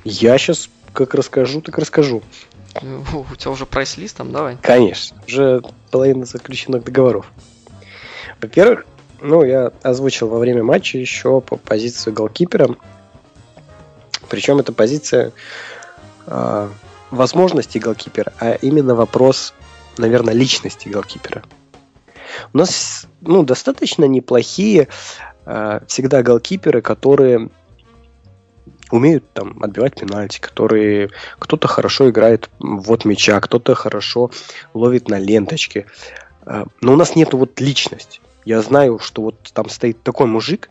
Я 0.05 0.39
сейчас 0.39 0.69
как 0.93 1.15
расскажу, 1.15 1.61
так 1.61 1.79
расскажу. 1.79 2.23
О, 2.75 3.25
У 3.33 3.37
тебя 3.37 3.51
уже 3.51 3.67
прайс-лист 3.67 4.17
там, 4.17 4.33
давай. 4.33 4.57
Конечно, 4.63 5.21
уже 5.27 5.63
половина 5.91 6.25
заключенных 6.25 6.85
договоров. 6.85 7.27
Во-первых, 8.41 8.87
ну, 9.21 9.45
я 9.45 9.73
озвучил 9.83 10.29
во 10.29 10.39
время 10.39 10.63
матча 10.63 10.99
еще 10.99 11.41
по 11.41 11.57
позицию 11.57 12.15
голкипера. 12.15 12.77
Причем 14.29 14.59
это 14.59 14.73
позиция 14.73 15.33
а, 16.27 16.71
возможностей 17.11 17.79
голкипера, 17.79 18.33
а 18.39 18.53
именно 18.53 18.95
вопрос, 18.95 19.55
наверное, 19.97 20.35
личности 20.35 20.89
голкипера. 20.89 21.43
У 22.53 22.59
нас 22.59 23.07
ну, 23.21 23.43
достаточно 23.43 24.05
неплохие 24.05 24.89
а, 25.45 25.83
всегда 25.87 26.23
голкиперы, 26.23 26.81
которые 26.81 27.51
умеют 28.91 29.31
там 29.33 29.63
отбивать 29.63 29.95
пенальти, 30.01 30.41
которые 30.41 31.11
кто-то 31.39 31.69
хорошо 31.69 32.11
играет 32.11 32.51
вот 32.59 33.05
мяча, 33.05 33.41
кто-то 33.41 33.75
хорошо 33.75 34.31
ловит 34.75 35.09
на 35.09 35.19
ленточке. 35.19 35.87
А, 36.43 36.67
Но 36.81 36.93
у 36.93 36.97
нас 36.97 37.17
нету 37.17 37.37
вот 37.37 37.61
личности. 37.61 38.20
Я 38.45 38.63
знаю, 38.63 38.99
что 38.99 39.23
вот 39.23 39.37
там 39.53 39.69
стоит 39.69 40.03
такой 40.03 40.27
мужик, 40.27 40.71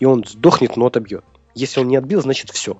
и 0.00 0.04
он 0.04 0.24
сдохнет, 0.24 0.76
но 0.76 0.86
отобьет. 0.86 1.24
Если 1.54 1.80
он 1.80 1.88
не 1.88 1.96
отбил, 1.96 2.20
значит 2.20 2.50
все. 2.50 2.76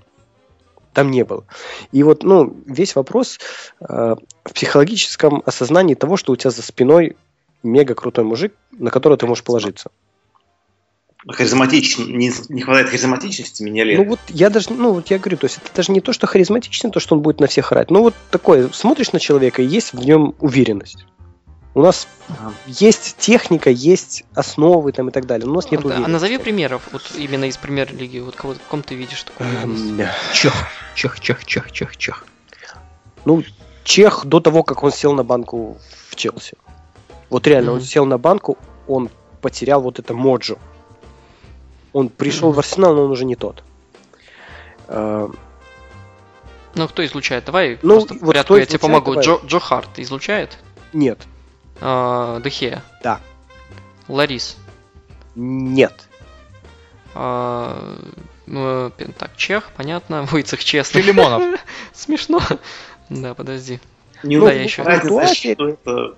там 0.93 1.11
не 1.11 1.25
было. 1.25 1.45
И 1.93 2.03
вот, 2.03 2.23
ну, 2.23 2.57
весь 2.67 2.95
вопрос 2.95 3.39
э, 3.81 4.17
в 4.45 4.53
психологическом 4.53 5.43
осознании 5.45 5.95
того, 5.95 6.17
что 6.17 6.33
у 6.33 6.37
тебя 6.37 6.51
за 6.51 6.63
спиной 6.63 7.17
мега 7.63 7.95
крутой 7.95 8.25
мужик, 8.25 8.55
на 8.73 8.91
которого 8.91 9.19
ты 9.19 9.27
можешь 9.27 9.45
положиться. 9.45 9.91
Харизматичен, 11.29 12.17
не, 12.17 12.31
не 12.49 12.63
хватает 12.63 12.89
харизматичности 12.89 13.63
меня 13.63 13.85
Ну 13.97 14.05
вот 14.05 14.21
я 14.29 14.49
даже, 14.49 14.73
ну 14.73 14.93
вот 14.93 15.09
я 15.09 15.19
говорю, 15.19 15.37
то 15.37 15.47
есть 15.47 15.59
это 15.59 15.75
даже 15.75 15.91
не 15.91 16.01
то, 16.01 16.13
что 16.13 16.27
харизматично, 16.29 16.91
то, 16.91 17.01
что 17.01 17.17
он 17.17 17.23
будет 17.23 17.41
на 17.41 17.49
всех 17.49 17.73
орать. 17.73 17.91
Ну 17.91 18.03
вот 18.03 18.15
такое, 18.31 18.69
смотришь 18.69 19.13
на 19.13 19.19
человека, 19.19 19.61
и 19.61 19.67
есть 19.67 19.93
в 19.93 20.05
нем 20.07 20.37
уверенность. 20.39 21.05
У 21.77 21.83
нас 21.83 22.09
Ага. 22.31 22.55
есть 22.67 23.19
техника, 23.19 23.69
есть 23.69 24.25
основы 24.35 24.93
там 24.93 25.11
и 25.11 25.13
так 25.13 25.27
далее. 25.27 25.45
но 25.45 25.53
у 25.53 25.57
нас 25.57 25.71
нет 25.71 25.83
а 25.83 25.89
уверенности. 25.89 26.11
назови 26.11 26.39
примеров, 26.39 26.89
вот 26.91 27.03
именно 27.15 27.45
из 27.45 27.59
премьер-лиги, 27.59 28.19
вот 28.19 28.35
кого, 28.35 28.55
в 28.55 28.59
ком 28.71 28.83
ты 28.83 28.95
видишь 28.95 29.27
уверенность? 29.39 30.01
Эм, 30.01 30.09
Чех, 30.33 30.55
чех, 30.95 31.21
чех, 31.21 31.45
чех, 31.45 31.71
чех, 31.71 31.97
чех. 31.99 32.25
Ну, 33.27 33.43
Чех 33.85 34.25
до 34.25 34.41
того, 34.41 34.63
как 34.63 34.83
он 34.85 34.91
сел 34.91 35.13
на 35.13 35.23
банку 35.23 35.77
в 36.09 36.17
Челси. 36.17 36.57
Вот 37.29 37.47
реально, 37.47 37.73
он 37.73 37.77
Мгм. 37.79 37.87
сел 37.87 38.07
на 38.07 38.17
банку, 38.17 38.57
он 38.89 39.11
потерял 39.43 39.83
вот 39.83 39.99
это 39.99 40.15
моджо. 40.15 40.57
Он 41.93 42.09
пришел 42.09 42.53
в 42.53 42.59
Арсенал, 42.59 42.95
но 42.95 43.05
он 43.05 43.11
уже 43.11 43.27
не 43.27 43.37
тот. 43.37 43.63
Э, 44.89 45.29
Ну, 46.75 46.89
кто 46.89 47.05
излучает? 47.05 47.45
Давай 47.45 47.79
Ну, 47.83 47.97
просто 47.97 48.15
вот 48.15 48.27
порядку 48.29 48.57
я 48.57 48.65
тебе 48.65 48.79
помогу. 48.79 49.11
давай. 49.13 49.25
Джо, 49.27 49.41
Джо 49.47 49.61
Харт 49.61 49.99
излучает? 49.99 50.57
нет, 50.95 51.19
А, 51.81 52.41
Дехея? 52.41 52.83
Да. 53.03 53.21
Ларис? 54.09 54.57
нет. 55.37 55.93
А, 57.15 57.99
ну, 58.47 58.91
так, 59.19 59.37
Чех, 59.37 59.71
понятно. 59.77 60.23
Войцех 60.31 60.65
честно. 60.65 61.01
Филимонов. 61.01 61.61
Смешно. 61.93 62.41
Да, 63.09 63.35
подожди. 63.35 63.81
Не 64.23 64.39
умение 64.39 64.69
я 64.77 64.85
Куртуа 64.85 65.27
защиту, 65.27 65.69
это 65.69 66.15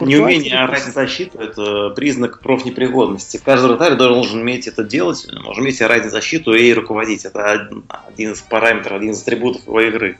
неумение 0.00 0.58
орать 0.58 0.86
на 0.86 0.92
защиту 0.92 1.38
это 1.38 1.90
признак 1.90 2.40
профнепригодности. 2.40 3.40
Каждый 3.44 3.70
вратарь 3.70 3.96
должен 3.96 4.40
уметь 4.40 4.68
это 4.68 4.84
делать, 4.84 5.26
должен 5.28 5.62
уметь 5.62 5.82
орать 5.82 6.10
защиту 6.10 6.54
и 6.54 6.72
руководить. 6.72 7.24
Это 7.24 7.68
один 8.06 8.32
из 8.32 8.40
параметров, 8.40 8.92
один 8.92 9.10
из 9.10 9.22
атрибутов 9.22 9.66
его 9.66 9.80
игры. 9.80 10.18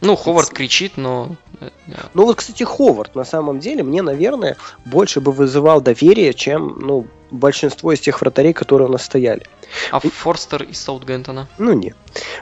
Ну, 0.00 0.16
Ховард 0.16 0.50
кричит, 0.50 0.96
но... 0.96 1.36
э. 1.60 1.70
Ну 2.14 2.24
вот, 2.24 2.36
кстати, 2.36 2.62
Ховард 2.62 3.14
на 3.14 3.24
самом 3.24 3.60
деле 3.60 3.82
мне, 3.82 4.02
наверное, 4.02 4.56
больше 4.84 5.20
бы 5.20 5.32
вызывал 5.32 5.80
доверие, 5.80 6.34
чем 6.34 6.78
ну, 6.80 7.06
большинство 7.30 7.92
из 7.92 8.00
тех 8.00 8.20
вратарей, 8.20 8.52
которые 8.52 8.88
у 8.88 8.92
нас 8.92 9.04
стояли. 9.04 9.42
А 9.90 10.00
Форстер 10.00 10.62
из 10.62 10.78
Саутгемптона? 10.80 11.48
Ну 11.58 11.72
нет. 11.72 11.96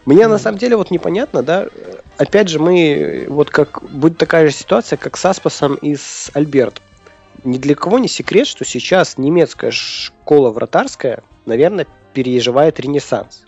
Мне 0.04 0.24
Ну. 0.26 0.32
на 0.34 0.38
самом 0.38 0.58
деле 0.58 0.76
вот 0.76 0.90
непонятно, 0.90 1.42
да. 1.42 1.68
Опять 2.16 2.48
же, 2.48 2.58
мы 2.58 3.26
вот 3.28 3.50
как 3.50 3.82
будет 3.90 4.18
такая 4.18 4.48
же 4.48 4.52
ситуация, 4.52 4.96
как 4.96 5.16
с 5.16 5.24
Аспасом 5.24 5.74
и 5.76 5.96
с 5.96 6.30
Альберт. 6.34 6.82
Ни 7.44 7.58
для 7.58 7.74
кого 7.74 7.98
не 7.98 8.08
секрет, 8.08 8.46
что 8.46 8.64
сейчас 8.64 9.18
немецкая 9.18 9.70
школа 9.70 10.50
вратарская, 10.50 11.22
наверное, 11.46 11.86
переживает 12.12 12.80
ренессанс. 12.80 13.44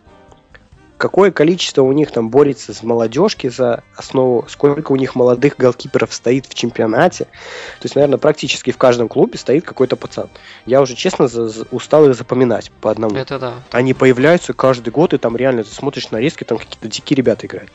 Какое 0.99 1.31
количество 1.31 1.83
у 1.83 1.93
них 1.93 2.11
там 2.11 2.31
борется 2.31 2.73
с 2.73 2.83
молодежки 2.83 3.49
за 3.49 3.83
основу, 3.95 4.47
сколько 4.49 4.93
у 4.93 4.97
них 4.97 5.15
молодых 5.15 5.57
голкиперов 5.59 6.13
стоит 6.13 6.47
в 6.47 6.55
чемпионате. 6.55 7.25
То 7.25 7.85
есть, 7.85 7.95
наверное, 7.97 8.19
практически 8.19 8.71
в 8.71 8.79
каждом 8.79 9.09
клубе 9.09 9.39
стоит 9.39 9.65
какой-то 9.65 9.97
пацан. 9.97 10.29
Я 10.65 10.81
уже, 10.81 10.95
честно, 10.95 11.29
за- 11.29 11.49
за- 11.49 11.67
устал 11.71 12.09
их 12.09 12.15
запоминать 12.15 12.71
по 12.81 12.91
одному. 12.91 13.15
Это 13.15 13.39
да. 13.39 13.55
Они 13.73 13.93
появляются 13.93 14.55
каждый 14.55 14.91
год, 14.91 15.13
и 15.13 15.19
там 15.19 15.37
реально 15.37 15.65
ты 15.65 15.71
смотришь 15.71 16.11
нарезки, 16.11 16.45
там 16.45 16.57
какие-то 16.57 16.89
дикие 16.89 17.17
ребята 17.17 17.47
играют. 17.47 17.71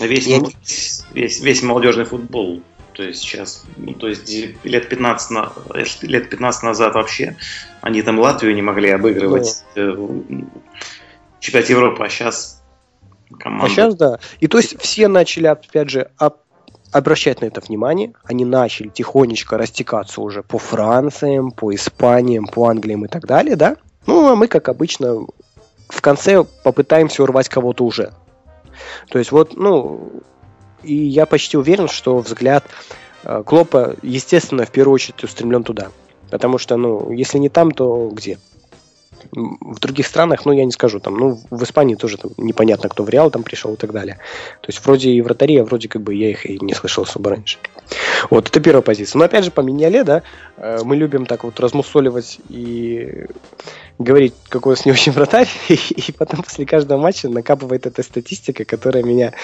Весь, 0.00 0.26
Я 0.26 0.40
весь, 1.12 1.40
весь 1.40 1.62
молодежный 1.62 2.04
футбол. 2.04 2.60
То 2.94 3.02
есть 3.02 3.20
сейчас, 3.20 3.64
ну, 3.76 3.92
то 3.92 4.08
есть 4.08 4.32
лет 4.64 4.88
15, 4.88 5.30
на, 5.30 5.52
лет 6.02 6.30
15 6.30 6.62
назад 6.62 6.94
вообще 6.94 7.36
они 7.80 8.02
там 8.02 8.18
Латвию 8.20 8.54
не 8.54 8.62
могли 8.62 8.90
обыгрывать 8.90 9.64
э, 9.74 9.90
в 9.90 10.24
чемпионате 11.40 11.72
Европы, 11.72 12.04
а 12.04 12.08
сейчас 12.08 12.62
команда... 13.38 13.66
А 13.66 13.68
сейчас, 13.68 13.94
да. 13.94 14.18
И 14.40 14.48
то 14.48 14.58
есть 14.58 14.80
все 14.80 15.08
начали, 15.08 15.46
опять 15.46 15.90
же, 15.90 16.10
об- 16.16 16.38
обращать 16.92 17.40
на 17.40 17.46
это 17.46 17.60
внимание. 17.60 18.12
Они 18.24 18.44
начали 18.44 18.88
тихонечко 18.88 19.58
растекаться 19.58 20.20
уже 20.20 20.42
по 20.42 20.58
Франциям, 20.58 21.50
по 21.50 21.74
Испаниям, 21.74 22.46
по 22.46 22.68
Англиям 22.68 23.04
и 23.04 23.08
так 23.08 23.26
далее, 23.26 23.56
да? 23.56 23.76
Ну, 24.06 24.30
а 24.30 24.36
мы, 24.36 24.46
как 24.46 24.68
обычно, 24.68 25.26
в 25.88 26.00
конце 26.00 26.44
попытаемся 26.62 27.22
урвать 27.22 27.48
кого-то 27.48 27.84
уже. 27.84 28.12
То 29.08 29.18
есть 29.18 29.32
вот, 29.32 29.56
ну, 29.56 30.22
и 30.82 30.94
я 30.94 31.26
почти 31.26 31.56
уверен, 31.56 31.88
что 31.88 32.18
взгляд 32.18 32.64
э, 33.24 33.42
Клопа, 33.44 33.96
естественно, 34.02 34.64
в 34.64 34.70
первую 34.70 34.94
очередь 34.94 35.22
устремлен 35.24 35.64
туда. 35.64 35.88
Потому 36.30 36.58
что, 36.58 36.76
ну, 36.76 37.10
если 37.10 37.38
не 37.38 37.48
там, 37.48 37.70
то 37.70 38.10
где? 38.12 38.38
В 39.32 39.80
других 39.80 40.06
странах, 40.06 40.44
ну, 40.44 40.52
я 40.52 40.64
не 40.64 40.72
скажу, 40.72 41.00
там, 41.00 41.16
ну, 41.16 41.40
в 41.50 41.62
Испании 41.62 41.94
тоже 41.94 42.18
там 42.18 42.32
непонятно, 42.36 42.88
кто 42.88 43.02
в 43.02 43.08
Реал 43.08 43.30
там 43.30 43.42
пришел 43.42 43.74
и 43.74 43.76
так 43.76 43.92
далее. 43.92 44.18
То 44.60 44.68
есть, 44.68 44.84
вроде 44.84 45.10
и 45.10 45.20
вратари, 45.20 45.58
а 45.58 45.64
вроде 45.64 45.88
как 45.88 46.02
бы 46.02 46.14
я 46.14 46.30
их 46.30 46.46
и 46.46 46.58
не 46.60 46.74
слышал 46.74 47.04
особо 47.04 47.30
раньше. 47.30 47.58
Вот, 48.30 48.48
это 48.48 48.60
первая 48.60 48.82
позиция. 48.82 49.18
Но, 49.18 49.24
опять 49.24 49.44
же, 49.44 49.50
по 49.50 49.60
Миньяле, 49.60 50.04
да, 50.04 50.22
э, 50.56 50.80
мы 50.84 50.96
любим 50.96 51.26
так 51.26 51.44
вот 51.44 51.60
размусоливать 51.60 52.38
и 52.48 53.26
говорить, 53.98 54.34
какой 54.48 54.72
у 54.72 54.76
нас 54.76 54.84
не 54.84 54.92
очень 54.92 55.12
вратарь, 55.12 55.48
и 55.68 56.12
потом 56.16 56.42
после 56.42 56.66
каждого 56.66 56.98
матча 57.00 57.28
накапывает 57.28 57.86
эта 57.86 58.02
статистика, 58.02 58.64
которая 58.64 59.02
меня 59.02 59.34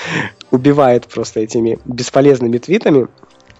убивает 0.50 1.06
просто 1.06 1.40
этими 1.40 1.78
бесполезными 1.84 2.58
твитами. 2.58 3.08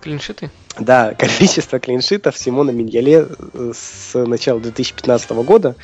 Клиншиты? 0.01 0.51
Да, 0.79 1.15
количество 1.19 1.79
клиншитов 1.79 2.37
Симона 2.37 2.71
Миньяле 2.71 3.27
э, 3.55 3.73
с 3.75 4.19
начала 4.19 4.61
2015 4.61 5.31
года 5.31 5.77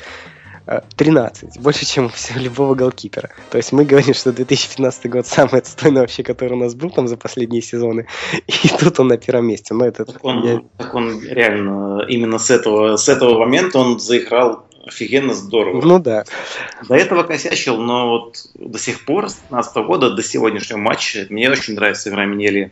э, 0.65 0.81
13. 0.95 1.59
Больше, 1.59 1.85
чем 1.85 2.05
у 2.05 2.09
всего 2.09 2.39
любого 2.41 2.75
голкипера. 2.75 3.29
То 3.49 3.57
есть 3.57 3.71
мы 3.71 3.85
говорим, 3.85 4.13
что 4.13 4.31
2015 4.33 5.09
год 5.09 5.27
самый 5.27 5.59
отстойный 5.59 6.01
вообще, 6.01 6.23
который 6.23 6.53
у 6.53 6.57
нас 6.57 6.75
был 6.75 6.89
там 6.89 7.07
за 7.07 7.17
последние 7.17 7.61
сезоны. 7.61 8.07
И 8.47 8.69
тут 8.79 8.99
он 8.99 9.07
на 9.09 9.17
первом 9.17 9.47
месте. 9.47 9.73
Но 9.73 9.85
это... 9.85 10.05
Так 10.05 10.23
он, 10.23 10.43
я- 10.45 10.61
так 10.77 10.93
он 10.93 11.21
реально 11.23 12.05
именно 12.07 12.39
с 12.39 12.49
этого, 12.49 12.97
с 12.97 13.07
этого 13.09 13.37
момента 13.39 13.79
он 13.79 13.99
заиграл 13.99 14.67
офигенно 14.87 15.33
здорово. 15.33 15.81
Ну 15.81 15.99
да. 15.99 16.23
До 16.87 16.95
этого 16.95 17.23
косячил, 17.23 17.77
но 17.77 18.09
вот 18.09 18.37
до 18.55 18.79
сих 18.79 19.05
пор, 19.05 19.29
с 19.29 19.33
2015 19.33 19.75
года, 19.85 20.11
до 20.11 20.23
сегодняшнего 20.23 20.77
матча, 20.77 21.27
мне 21.29 21.49
очень 21.49 21.75
нравится 21.75 22.09
игра 22.09 22.25
Минели. 22.25 22.71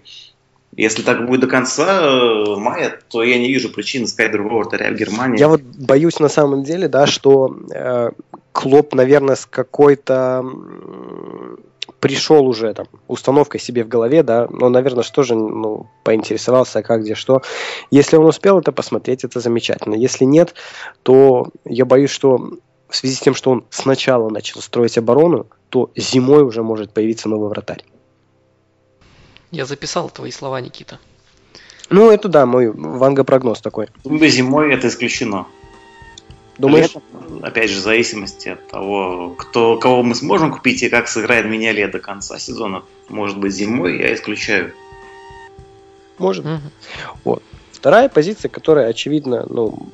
Если 0.78 1.03
так 1.03 1.26
будет 1.26 1.41
до 1.41 1.47
конца 1.47 2.01
э, 2.01 2.55
мая, 2.57 2.99
то 3.09 3.23
я 3.23 3.38
не 3.39 3.47
вижу 3.47 3.69
причин 3.69 4.03
искать 4.03 4.32
другого 4.32 4.63
вратаря 4.63 4.91
в 4.91 4.95
Германии. 4.95 5.39
Я 5.39 5.47
вот 5.47 5.61
боюсь 5.61 6.19
на 6.19 6.28
самом 6.28 6.63
деле, 6.63 6.89
да, 6.89 7.07
что 7.07 7.55
э, 7.71 8.11
Клоп, 8.51 8.93
наверное, 8.93 9.36
с 9.36 9.45
какой-то 9.45 10.43
пришел 11.99 12.45
уже 12.45 12.73
там 12.73 12.88
установкой 13.07 13.59
себе 13.59 13.84
в 13.84 13.88
голове, 13.88 14.21
да, 14.21 14.47
но, 14.49 14.69
наверное, 14.69 15.03
что 15.03 15.23
же, 15.23 15.36
ну, 15.36 15.88
поинтересовался, 16.03 16.84
как, 16.84 17.01
где, 17.01 17.15
что. 17.15 17.41
Если 17.89 18.17
он 18.17 18.26
успел 18.26 18.59
это 18.59 18.71
посмотреть, 18.71 19.23
это 19.23 19.39
замечательно. 19.39 19.95
Если 19.95 20.26
нет, 20.26 20.53
то 21.03 21.47
я 21.63 21.86
боюсь, 21.86 22.11
что 22.11 22.38
в 22.89 22.95
связи 22.95 23.15
с 23.15 23.19
тем, 23.19 23.34
что 23.34 23.51
он 23.51 23.65
сначала 23.69 24.30
начал 24.30 24.61
строить 24.61 24.97
оборону, 24.97 25.47
то 25.69 25.89
зимой 25.95 26.43
уже 26.43 26.63
может 26.63 26.91
появиться 26.91 27.30
новый 27.30 27.49
вратарь. 27.49 27.84
Я 29.52 29.66
записал 29.66 30.10
твои 30.10 30.32
слова, 30.32 30.60
Никита. 30.62 31.00
Ну, 31.89 32.10
это 32.10 32.28
да, 32.30 32.46
мой 32.46 32.72
ванга-прогноз 32.72 33.62
такой. 33.62 33.88
Думаю, 34.04 34.30
зимой 34.30 34.74
это 34.74 34.88
исключено. 34.88 35.46
Думаешь? 36.58 36.88
Летом, 36.88 37.04
опять 37.43 37.70
же, 37.70 37.80
в 37.80 37.84
зависимости 37.84 38.50
от 38.50 38.68
того, 38.68 39.36
кто, 39.38 39.78
кого 39.78 40.04
мы 40.04 40.16
сможем 40.16 40.52
купить 40.52 40.84
и 40.84 40.89
как 40.89 41.08
сыграет 41.08 41.46
Миньоле 41.46 41.88
до 41.88 42.00
конца 42.00 42.39
сезона. 42.39 42.84
Может 43.10 43.38
быть, 43.38 43.54
зимой, 43.54 44.00
я 44.00 44.14
исключаю. 44.14 44.74
Может. 46.18 46.46
Мгм. 46.46 47.39
Вторая 47.72 48.10
позиция, 48.10 48.50
которая, 48.50 48.88
очевидно, 48.88 49.46
ну, 49.50 49.88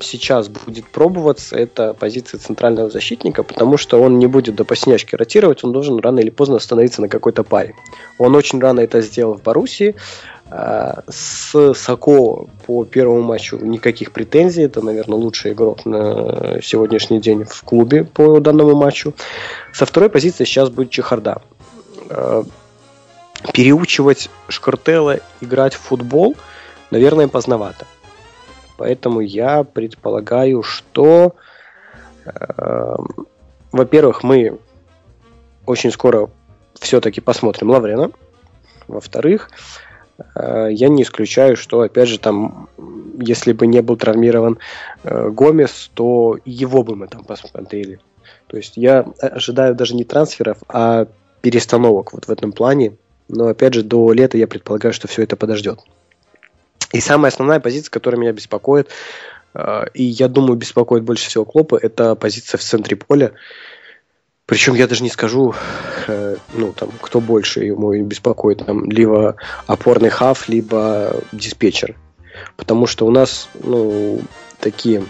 сейчас 0.00 0.48
будет 0.48 0.86
пробоваться, 0.86 1.56
это 1.56 1.94
позиция 1.94 2.38
центрального 2.38 2.90
защитника, 2.90 3.42
потому 3.42 3.76
что 3.76 4.00
он 4.00 4.18
не 4.18 4.26
будет 4.26 4.54
до 4.54 4.64
посинячки 4.64 5.16
ротировать, 5.16 5.64
он 5.64 5.72
должен 5.72 5.98
рано 5.98 6.20
или 6.20 6.30
поздно 6.30 6.56
остановиться 6.56 7.00
на 7.00 7.08
какой-то 7.08 7.42
паре. 7.42 7.74
Он 8.18 8.34
очень 8.34 8.60
рано 8.60 8.80
это 8.80 9.00
сделал 9.00 9.34
в 9.34 9.42
Боруссии. 9.42 9.94
А, 10.48 11.02
С 11.08 11.74
Сако 11.74 12.46
по 12.66 12.84
первому 12.84 13.22
матчу 13.22 13.56
никаких 13.56 14.12
претензий. 14.12 14.62
Это, 14.62 14.80
наверное, 14.80 15.18
лучший 15.18 15.52
игрок 15.52 15.84
на 15.84 16.60
сегодняшний 16.62 17.20
день 17.20 17.44
в 17.44 17.62
клубе 17.62 18.04
по 18.04 18.38
данному 18.40 18.76
матчу. 18.76 19.14
Со 19.72 19.86
второй 19.86 20.08
позиции 20.08 20.44
сейчас 20.44 20.70
будет 20.70 20.90
Чехарда. 20.90 21.42
А, 22.10 22.44
Переучивать 23.52 24.30
Шкартела 24.48 25.20
играть 25.40 25.74
в 25.74 25.80
футбол, 25.80 26.36
наверное, 26.90 27.28
поздновато. 27.28 27.86
Поэтому 28.76 29.20
я 29.20 29.64
предполагаю, 29.64 30.62
что, 30.62 31.34
э, 32.24 32.94
во-первых, 33.72 34.22
мы 34.22 34.58
очень 35.64 35.90
скоро 35.90 36.30
все-таки 36.74 37.20
посмотрим 37.20 37.70
Лаврена. 37.70 38.10
Во-вторых, 38.88 39.50
э, 40.34 40.68
я 40.70 40.88
не 40.88 41.02
исключаю, 41.02 41.56
что, 41.56 41.80
опять 41.80 42.08
же, 42.08 42.18
там, 42.18 42.68
если 43.18 43.52
бы 43.52 43.66
не 43.66 43.82
был 43.82 43.96
травмирован 43.96 44.58
э, 45.02 45.30
Гомес, 45.30 45.90
то 45.94 46.38
его 46.44 46.82
бы 46.82 46.96
мы 46.96 47.08
там 47.08 47.24
посмотрели. 47.24 47.98
То 48.46 48.56
есть 48.56 48.76
я 48.76 49.06
ожидаю 49.20 49.74
даже 49.74 49.94
не 49.94 50.04
трансферов, 50.04 50.58
а 50.68 51.06
перестановок 51.40 52.12
вот 52.12 52.26
в 52.26 52.30
этом 52.30 52.52
плане. 52.52 52.96
Но, 53.28 53.48
опять 53.48 53.74
же, 53.74 53.82
до 53.82 54.12
лета 54.12 54.38
я 54.38 54.46
предполагаю, 54.46 54.92
что 54.92 55.08
все 55.08 55.22
это 55.22 55.36
подождет. 55.36 55.80
И 56.92 57.00
самая 57.00 57.30
основная 57.30 57.60
позиция, 57.60 57.90
которая 57.90 58.20
меня 58.20 58.32
беспокоит, 58.32 58.90
э, 59.54 59.84
и 59.94 60.04
я 60.04 60.28
думаю, 60.28 60.56
беспокоит 60.56 61.04
больше 61.04 61.28
всего 61.28 61.44
Клопа, 61.44 61.78
это 61.80 62.14
позиция 62.14 62.58
в 62.58 62.62
центре 62.62 62.96
поля. 62.96 63.32
Причем 64.46 64.74
я 64.74 64.86
даже 64.86 65.02
не 65.02 65.10
скажу, 65.10 65.54
э, 66.06 66.36
ну, 66.54 66.72
там, 66.72 66.90
кто 67.00 67.20
больше 67.20 67.64
ему 67.64 67.92
беспокоит, 68.04 68.64
там, 68.64 68.88
либо 68.90 69.36
опорный 69.66 70.10
хаф, 70.10 70.48
либо 70.48 71.20
диспетчер. 71.32 71.96
Потому 72.56 72.86
что 72.86 73.06
у 73.06 73.10
нас, 73.10 73.48
ну, 73.54 74.20
такие 74.60 75.04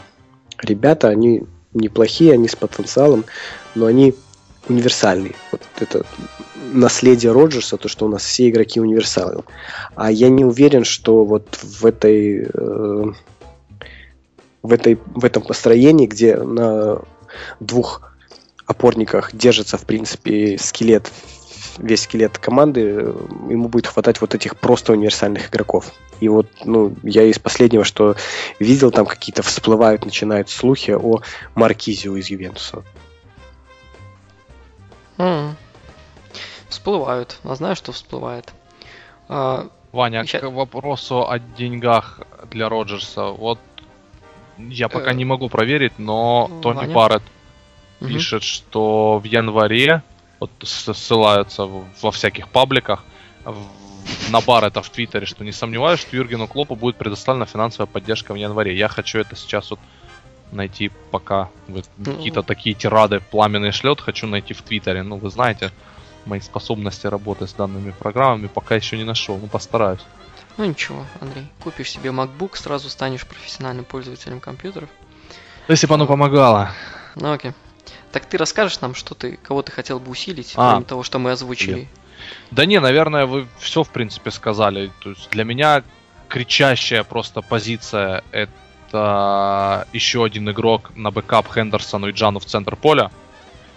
ребята, 0.62 1.08
они 1.08 1.42
неплохие, 1.74 2.32
они 2.32 2.48
с 2.48 2.56
потенциалом, 2.56 3.24
но 3.74 3.86
они 3.86 4.14
универсальные. 4.68 5.34
Вот 5.52 5.62
это 5.78 6.04
наследие 6.72 7.32
Роджерса, 7.32 7.76
то, 7.76 7.88
что 7.88 8.06
у 8.06 8.08
нас 8.08 8.24
все 8.24 8.48
игроки 8.48 8.80
универсалы. 8.80 9.44
А 9.94 10.10
я 10.10 10.28
не 10.28 10.44
уверен, 10.44 10.84
что 10.84 11.24
вот 11.24 11.58
в 11.62 11.86
этой 11.86 12.48
э, 12.52 13.12
в, 14.66 14.72
этой, 14.72 14.98
в 15.14 15.24
этом 15.24 15.42
построении, 15.42 16.06
где 16.06 16.36
на 16.36 17.00
двух 17.60 18.12
опорниках 18.66 19.34
держится, 19.34 19.78
в 19.78 19.86
принципе, 19.86 20.58
скелет, 20.58 21.12
весь 21.78 22.02
скелет 22.02 22.38
команды, 22.38 22.80
ему 23.48 23.68
будет 23.68 23.86
хватать 23.86 24.20
вот 24.20 24.34
этих 24.34 24.56
просто 24.56 24.92
универсальных 24.92 25.50
игроков. 25.50 25.92
И 26.20 26.28
вот, 26.28 26.48
ну, 26.64 26.94
я 27.02 27.22
из 27.24 27.38
последнего, 27.38 27.84
что 27.84 28.16
видел, 28.58 28.90
там 28.90 29.06
какие-то 29.06 29.42
всплывают, 29.42 30.04
начинают 30.04 30.50
слухи 30.50 30.90
о 30.90 31.20
Маркизио 31.54 32.16
из 32.16 32.28
Ювентуса. 32.28 32.82
М. 35.18 35.56
Всплывают. 36.68 37.38
А 37.44 37.54
знаю, 37.54 37.76
что 37.76 37.92
всплывает. 37.92 38.52
А, 39.28 39.68
Ваня, 39.92 40.24
Ща- 40.26 40.40
к 40.40 40.50
вопросу 40.50 41.28
о 41.28 41.38
деньгах 41.38 42.20
для 42.50 42.68
Роджерса. 42.68 43.26
Вот 43.26 43.58
я 44.58 44.88
пока 44.88 45.10
Э, 45.12 45.14
не 45.14 45.24
могу 45.24 45.48
проверить, 45.48 45.98
но 45.98 46.50
Тони 46.62 46.78
Ваня? 46.78 46.94
Барретт 46.94 47.22
мгм. 48.00 48.08
пишет, 48.12 48.42
что 48.42 49.18
в 49.18 49.24
январе, 49.24 50.02
вот 50.40 50.50
ссылаются 50.62 51.64
во 52.02 52.10
всяких 52.10 52.48
пабликах, 52.48 53.04
на 54.30 54.40
Баррета 54.40 54.82
в 54.82 54.90
Твиттере, 54.90 55.26
что 55.26 55.44
не 55.44 55.52
сомневаюсь, 55.52 56.00
что 56.00 56.14
Юргену 56.16 56.46
Клопу 56.46 56.76
будет 56.76 56.96
предоставлена 56.96 57.46
финансовая 57.46 57.86
поддержка 57.86 58.32
в 58.32 58.36
январе. 58.36 58.76
Я 58.76 58.88
хочу 58.88 59.18
это 59.18 59.34
сейчас 59.34 59.70
вот 59.70 59.80
найти, 60.52 60.90
пока 61.10 61.48
вы 61.68 61.82
Ну. 61.98 62.16
какие-то 62.16 62.42
такие 62.42 62.74
тирады 62.74 63.20
пламенный 63.20 63.72
шлет, 63.72 64.00
хочу 64.00 64.26
найти 64.26 64.54
в 64.54 64.62
Твиттере. 64.62 65.02
Ну, 65.02 65.16
вы 65.16 65.30
знаете, 65.30 65.70
мои 66.24 66.40
способности 66.40 67.06
работы 67.06 67.46
с 67.46 67.52
данными 67.52 67.92
программами 67.98 68.46
пока 68.46 68.74
еще 68.74 68.96
не 68.96 69.04
нашел, 69.04 69.38
ну 69.38 69.46
постараюсь. 69.46 70.00
Ну 70.56 70.64
ничего, 70.64 71.04
Андрей, 71.20 71.46
купишь 71.62 71.90
себе 71.90 72.10
MacBook, 72.10 72.56
сразу 72.56 72.88
станешь 72.88 73.26
профессиональным 73.26 73.84
пользователем 73.84 74.40
компьютеров. 74.40 74.88
Если 75.68 75.86
бы 75.86 75.94
оно 75.94 76.06
помогало. 76.06 76.70
Ну 77.14 77.32
окей. 77.32 77.52
Так 78.12 78.24
ты 78.26 78.38
расскажешь 78.38 78.80
нам, 78.80 78.94
что 78.94 79.14
ты, 79.14 79.36
кого 79.36 79.62
ты 79.62 79.72
хотел 79.72 80.00
бы 80.00 80.10
усилить, 80.10 80.54
А. 80.56 80.70
кроме 80.70 80.84
того, 80.84 81.02
что 81.02 81.18
мы 81.18 81.32
озвучили? 81.32 81.88
Да 82.50 82.64
не, 82.64 82.80
наверное, 82.80 83.26
вы 83.26 83.46
все 83.58 83.82
в 83.82 83.90
принципе 83.90 84.30
сказали. 84.30 84.90
То 85.02 85.10
есть 85.10 85.28
для 85.30 85.44
меня 85.44 85.82
кричащая 86.28 87.04
просто 87.04 87.42
позиция 87.42 88.24
это 88.32 88.52
еще 88.92 90.24
один 90.24 90.50
игрок 90.50 90.92
на 90.94 91.10
бэкап 91.10 91.52
Хендерсону 91.52 92.08
и 92.08 92.12
Джану 92.12 92.38
в 92.38 92.44
центр 92.44 92.76
поля. 92.76 93.10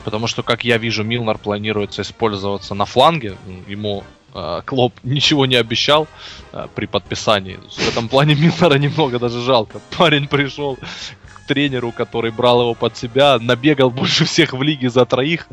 Потому 0.04 0.28
что, 0.28 0.44
как 0.44 0.64
я 0.64 0.78
вижу, 0.78 1.04
Милнер 1.04 1.38
планируется 1.38 2.02
использоваться 2.02 2.74
на 2.74 2.86
фланге. 2.86 3.38
Ему 3.68 4.04
э, 4.34 4.62
Клоп 4.66 4.94
ничего 5.04 5.46
не 5.46 5.56
обещал 5.56 6.08
э, 6.54 6.68
при 6.74 6.86
подписании. 6.86 7.60
В 7.70 7.88
этом 7.88 8.08
плане 8.08 8.36
Милнера 8.36 8.76
немного 8.76 9.20
даже 9.20 9.42
жалко. 9.42 9.82
Парень 9.98 10.28
пришел 10.28 10.78
к 10.78 11.48
тренеру, 11.48 11.92
который 11.92 12.32
брал 12.32 12.62
его 12.62 12.74
под 12.76 12.96
себя, 12.96 13.40
набегал 13.40 13.90
больше 13.90 14.24
всех 14.24 14.54
в 14.54 14.62
лиге 14.62 14.90
за 14.90 15.06
троих. 15.06 15.48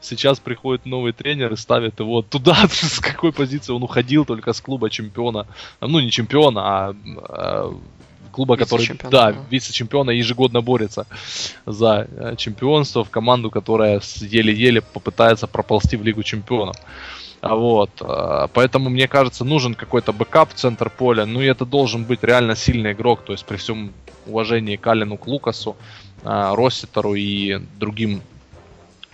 Сейчас 0.00 0.40
приходит 0.40 0.84
новый 0.86 1.12
тренер 1.12 1.52
и 1.54 1.56
ставит 1.56 2.00
его 2.00 2.20
туда, 2.20 2.56
с 2.70 3.00
какой 3.00 3.32
позиции 3.32 3.72
он 3.72 3.82
уходил, 3.82 4.24
только 4.24 4.52
с 4.52 4.60
клуба 4.60 4.90
чемпиона. 4.90 5.46
Ну, 5.80 6.00
не 6.00 6.10
чемпиона, 6.10 6.60
а 6.60 6.94
э, 6.94 7.72
клуба, 8.36 8.58
который, 8.58 8.86
да, 9.10 9.34
вице-чемпиона 9.50 10.10
ежегодно 10.10 10.60
борется 10.60 11.06
за 11.64 12.06
э, 12.10 12.36
чемпионство 12.36 13.02
в 13.02 13.08
команду, 13.08 13.50
которая 13.50 14.02
еле-еле 14.20 14.82
попытается 14.82 15.46
проползти 15.46 15.96
в 15.96 16.04
Лигу 16.04 16.22
чемпионов. 16.22 16.76
А 17.40 17.54
Вот, 17.54 17.90
э, 18.00 18.48
поэтому 18.52 18.90
мне 18.90 19.08
кажется, 19.08 19.44
нужен 19.44 19.74
какой-то 19.74 20.12
бэкап 20.12 20.50
в 20.50 20.54
центр 20.54 20.90
поля. 20.90 21.24
Ну 21.24 21.40
и 21.40 21.46
это 21.46 21.64
должен 21.64 22.04
быть 22.04 22.22
реально 22.22 22.56
сильный 22.56 22.92
игрок, 22.92 23.24
то 23.24 23.32
есть 23.32 23.46
при 23.46 23.56
всем 23.56 23.92
уважении 24.26 24.76
к 24.76 24.86
Аллену, 24.86 25.16
к 25.16 25.26
Лукасу, 25.26 25.74
э, 26.22 26.54
Росситеру 26.54 27.14
и 27.14 27.58
другим 27.78 28.20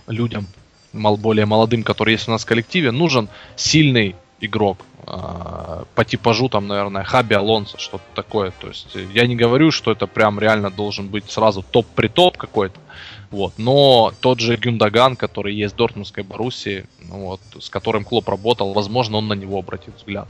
людям, 0.07 0.47
более 0.93 1.45
молодым, 1.45 1.83
которые 1.83 2.15
есть 2.15 2.27
у 2.27 2.31
нас 2.31 2.43
в 2.43 2.45
коллективе, 2.45 2.91
нужен 2.91 3.29
сильный 3.55 4.15
игрок. 4.45 4.77
э, 5.07 5.83
По 5.95 6.05
типажу 6.05 6.49
там, 6.49 6.67
наверное, 6.67 7.03
Хаби 7.03 7.33
Алонсо, 7.33 7.77
что-то 7.77 8.03
такое. 8.15 8.51
То 8.51 8.67
есть 8.67 8.95
э, 8.95 9.05
я 9.13 9.27
не 9.27 9.35
говорю, 9.35 9.71
что 9.71 9.91
это 9.91 10.07
прям 10.07 10.39
реально 10.39 10.69
должен 10.71 11.07
быть 11.07 11.29
сразу 11.31 11.63
топ-притоп 11.63 12.37
какой-то. 12.37 12.79
Вот. 13.31 13.53
Но 13.57 14.11
тот 14.19 14.39
же 14.39 14.55
Гюндаган, 14.55 15.15
который 15.15 15.55
есть 15.55 15.73
в 15.73 15.77
Дортмундской 15.77 16.23
Боруссии, 16.23 16.85
ну 16.99 17.25
вот, 17.25 17.41
с 17.59 17.69
которым 17.69 18.03
Клоп 18.03 18.29
работал, 18.29 18.73
возможно, 18.73 19.17
он 19.17 19.27
на 19.27 19.33
него 19.33 19.57
обратит 19.59 19.95
взгляд. 19.97 20.27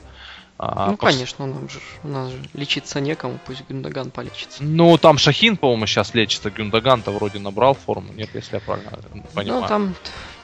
А, 0.59 0.87
ну, 0.87 0.93
пос- 0.93 1.07
конечно, 1.11 1.45
у 1.45 1.47
нас, 1.47 1.71
же, 1.71 1.79
у 2.03 2.07
нас 2.07 2.29
же 2.29 2.37
лечиться 2.53 3.01
некому, 3.01 3.39
пусть 3.45 3.67
Гюндаган 3.67 4.11
полечится. 4.11 4.63
Ну, 4.63 4.97
там 4.97 5.17
Шахин, 5.17 5.57
по-моему, 5.57 5.87
сейчас 5.87 6.13
лечится. 6.13 6.51
Гюндаган-то 6.51 7.11
вроде 7.11 7.39
набрал 7.39 7.73
форму. 7.73 8.13
Нет, 8.13 8.29
если 8.33 8.55
я 8.55 8.61
правильно 8.61 8.91
понимаю. 9.33 9.61
Ну, 9.61 9.67
там 9.67 9.95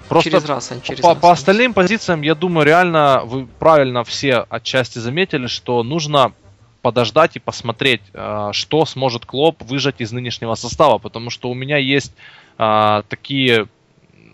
Просто 0.09 0.31
через 0.31 0.45
раз, 0.45 0.71
а 0.71 0.81
через 0.81 1.01
по, 1.01 1.09
раз. 1.09 1.17
по 1.19 1.31
остальным 1.31 1.73
позициям, 1.73 2.21
я 2.21 2.35
думаю, 2.35 2.65
реально 2.65 3.21
вы 3.23 3.45
правильно 3.45 4.03
все 4.03 4.45
отчасти 4.49 4.97
заметили, 4.99 5.47
что 5.47 5.83
нужно 5.83 6.33
подождать 6.81 7.35
и 7.35 7.39
посмотреть, 7.39 8.01
э, 8.13 8.49
что 8.53 8.85
сможет 8.85 9.25
Клоп 9.25 9.61
выжать 9.61 10.01
из 10.01 10.11
нынешнего 10.11 10.55
состава, 10.55 10.97
потому 10.97 11.29
что 11.29 11.49
у 11.49 11.53
меня 11.53 11.77
есть 11.77 12.13
э, 12.57 13.03
такие 13.07 13.67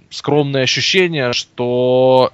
скромные 0.09 0.63
ощущения, 0.63 1.33
что 1.33 2.31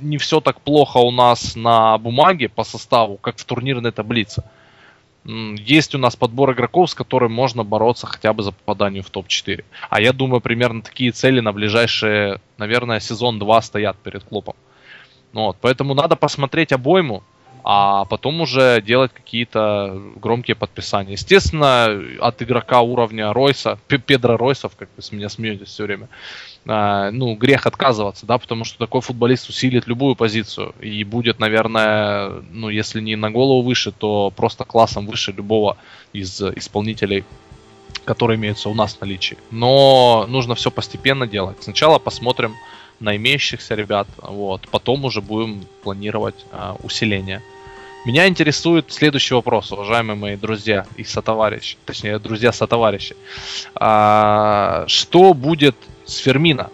не 0.00 0.16
все 0.16 0.40
так 0.40 0.60
плохо 0.60 0.98
у 0.98 1.10
нас 1.10 1.56
на 1.56 1.98
бумаге 1.98 2.48
по 2.48 2.64
составу, 2.64 3.16
как 3.16 3.36
в 3.36 3.44
турнирной 3.44 3.92
таблице. 3.92 4.42
М, 4.42 4.48
Есть 5.24 5.94
у 5.94 5.98
нас 5.98 6.16
подбор 6.16 6.52
игроков, 6.52 6.90
с 6.90 6.94
которым 6.94 7.32
можно 7.32 7.62
бороться 7.62 8.06
хотя 8.06 8.32
бы 8.32 8.42
за 8.42 8.52
попадание 8.52 9.02
в 9.02 9.10
топ-4. 9.10 9.64
А 9.90 10.00
я 10.00 10.12
думаю, 10.12 10.40
примерно 10.40 10.80
такие 10.80 11.12
цели 11.12 11.40
на 11.40 11.52
ближайшие, 11.52 12.40
наверное, 12.56 13.00
сезон-два 13.00 13.60
стоят 13.60 13.98
перед 13.98 14.24
клубом. 14.24 14.54
Ну 15.32 15.46
вот, 15.46 15.58
поэтому 15.60 15.94
надо 15.94 16.16
посмотреть 16.16 16.72
обойму, 16.72 17.22
а 17.70 18.06
потом 18.06 18.40
уже 18.40 18.80
делать 18.80 19.12
какие-то 19.12 20.00
громкие 20.16 20.54
подписания. 20.54 21.12
Естественно, 21.12 22.02
от 22.18 22.40
игрока 22.40 22.80
уровня 22.80 23.30
Ройса, 23.34 23.78
Пе- 23.88 23.98
Педро 23.98 24.38
Ройсов, 24.38 24.74
как 24.74 24.88
вы 24.96 25.02
с 25.02 25.12
меня 25.12 25.28
смеетесь 25.28 25.68
все 25.68 25.84
время, 25.84 26.08
а, 26.66 27.10
ну, 27.10 27.34
грех 27.34 27.66
отказываться, 27.66 28.24
да, 28.24 28.38
потому 28.38 28.64
что 28.64 28.78
такой 28.78 29.02
футболист 29.02 29.50
усилит 29.50 29.86
любую 29.86 30.16
позицию 30.16 30.74
и 30.80 31.04
будет, 31.04 31.40
наверное, 31.40 32.42
ну, 32.52 32.70
если 32.70 33.02
не 33.02 33.16
на 33.16 33.30
голову 33.30 33.60
выше, 33.60 33.92
то 33.92 34.32
просто 34.34 34.64
классом 34.64 35.06
выше 35.06 35.32
любого 35.32 35.76
из 36.14 36.40
исполнителей, 36.40 37.26
которые 38.06 38.38
имеются 38.38 38.70
у 38.70 38.74
нас 38.74 38.94
в 38.94 39.02
наличии. 39.02 39.36
Но 39.50 40.24
нужно 40.26 40.54
все 40.54 40.70
постепенно 40.70 41.26
делать. 41.26 41.58
Сначала 41.60 41.98
посмотрим 41.98 42.54
на 42.98 43.14
имеющихся 43.14 43.74
ребят, 43.74 44.08
вот, 44.16 44.66
потом 44.70 45.04
уже 45.04 45.20
будем 45.20 45.66
планировать 45.82 46.46
а, 46.50 46.74
усиление. 46.82 47.42
Меня 48.08 48.26
интересует 48.26 48.90
следующий 48.90 49.34
вопрос, 49.34 49.70
уважаемые 49.70 50.16
мои 50.16 50.36
друзья 50.36 50.86
и 50.96 51.04
сотоварищи, 51.04 51.76
точнее, 51.84 52.18
друзья-сотоварищи. 52.18 53.14
А, 53.74 54.86
что 54.86 55.34
будет 55.34 55.76
с 56.06 56.16
Фермина 56.16 56.70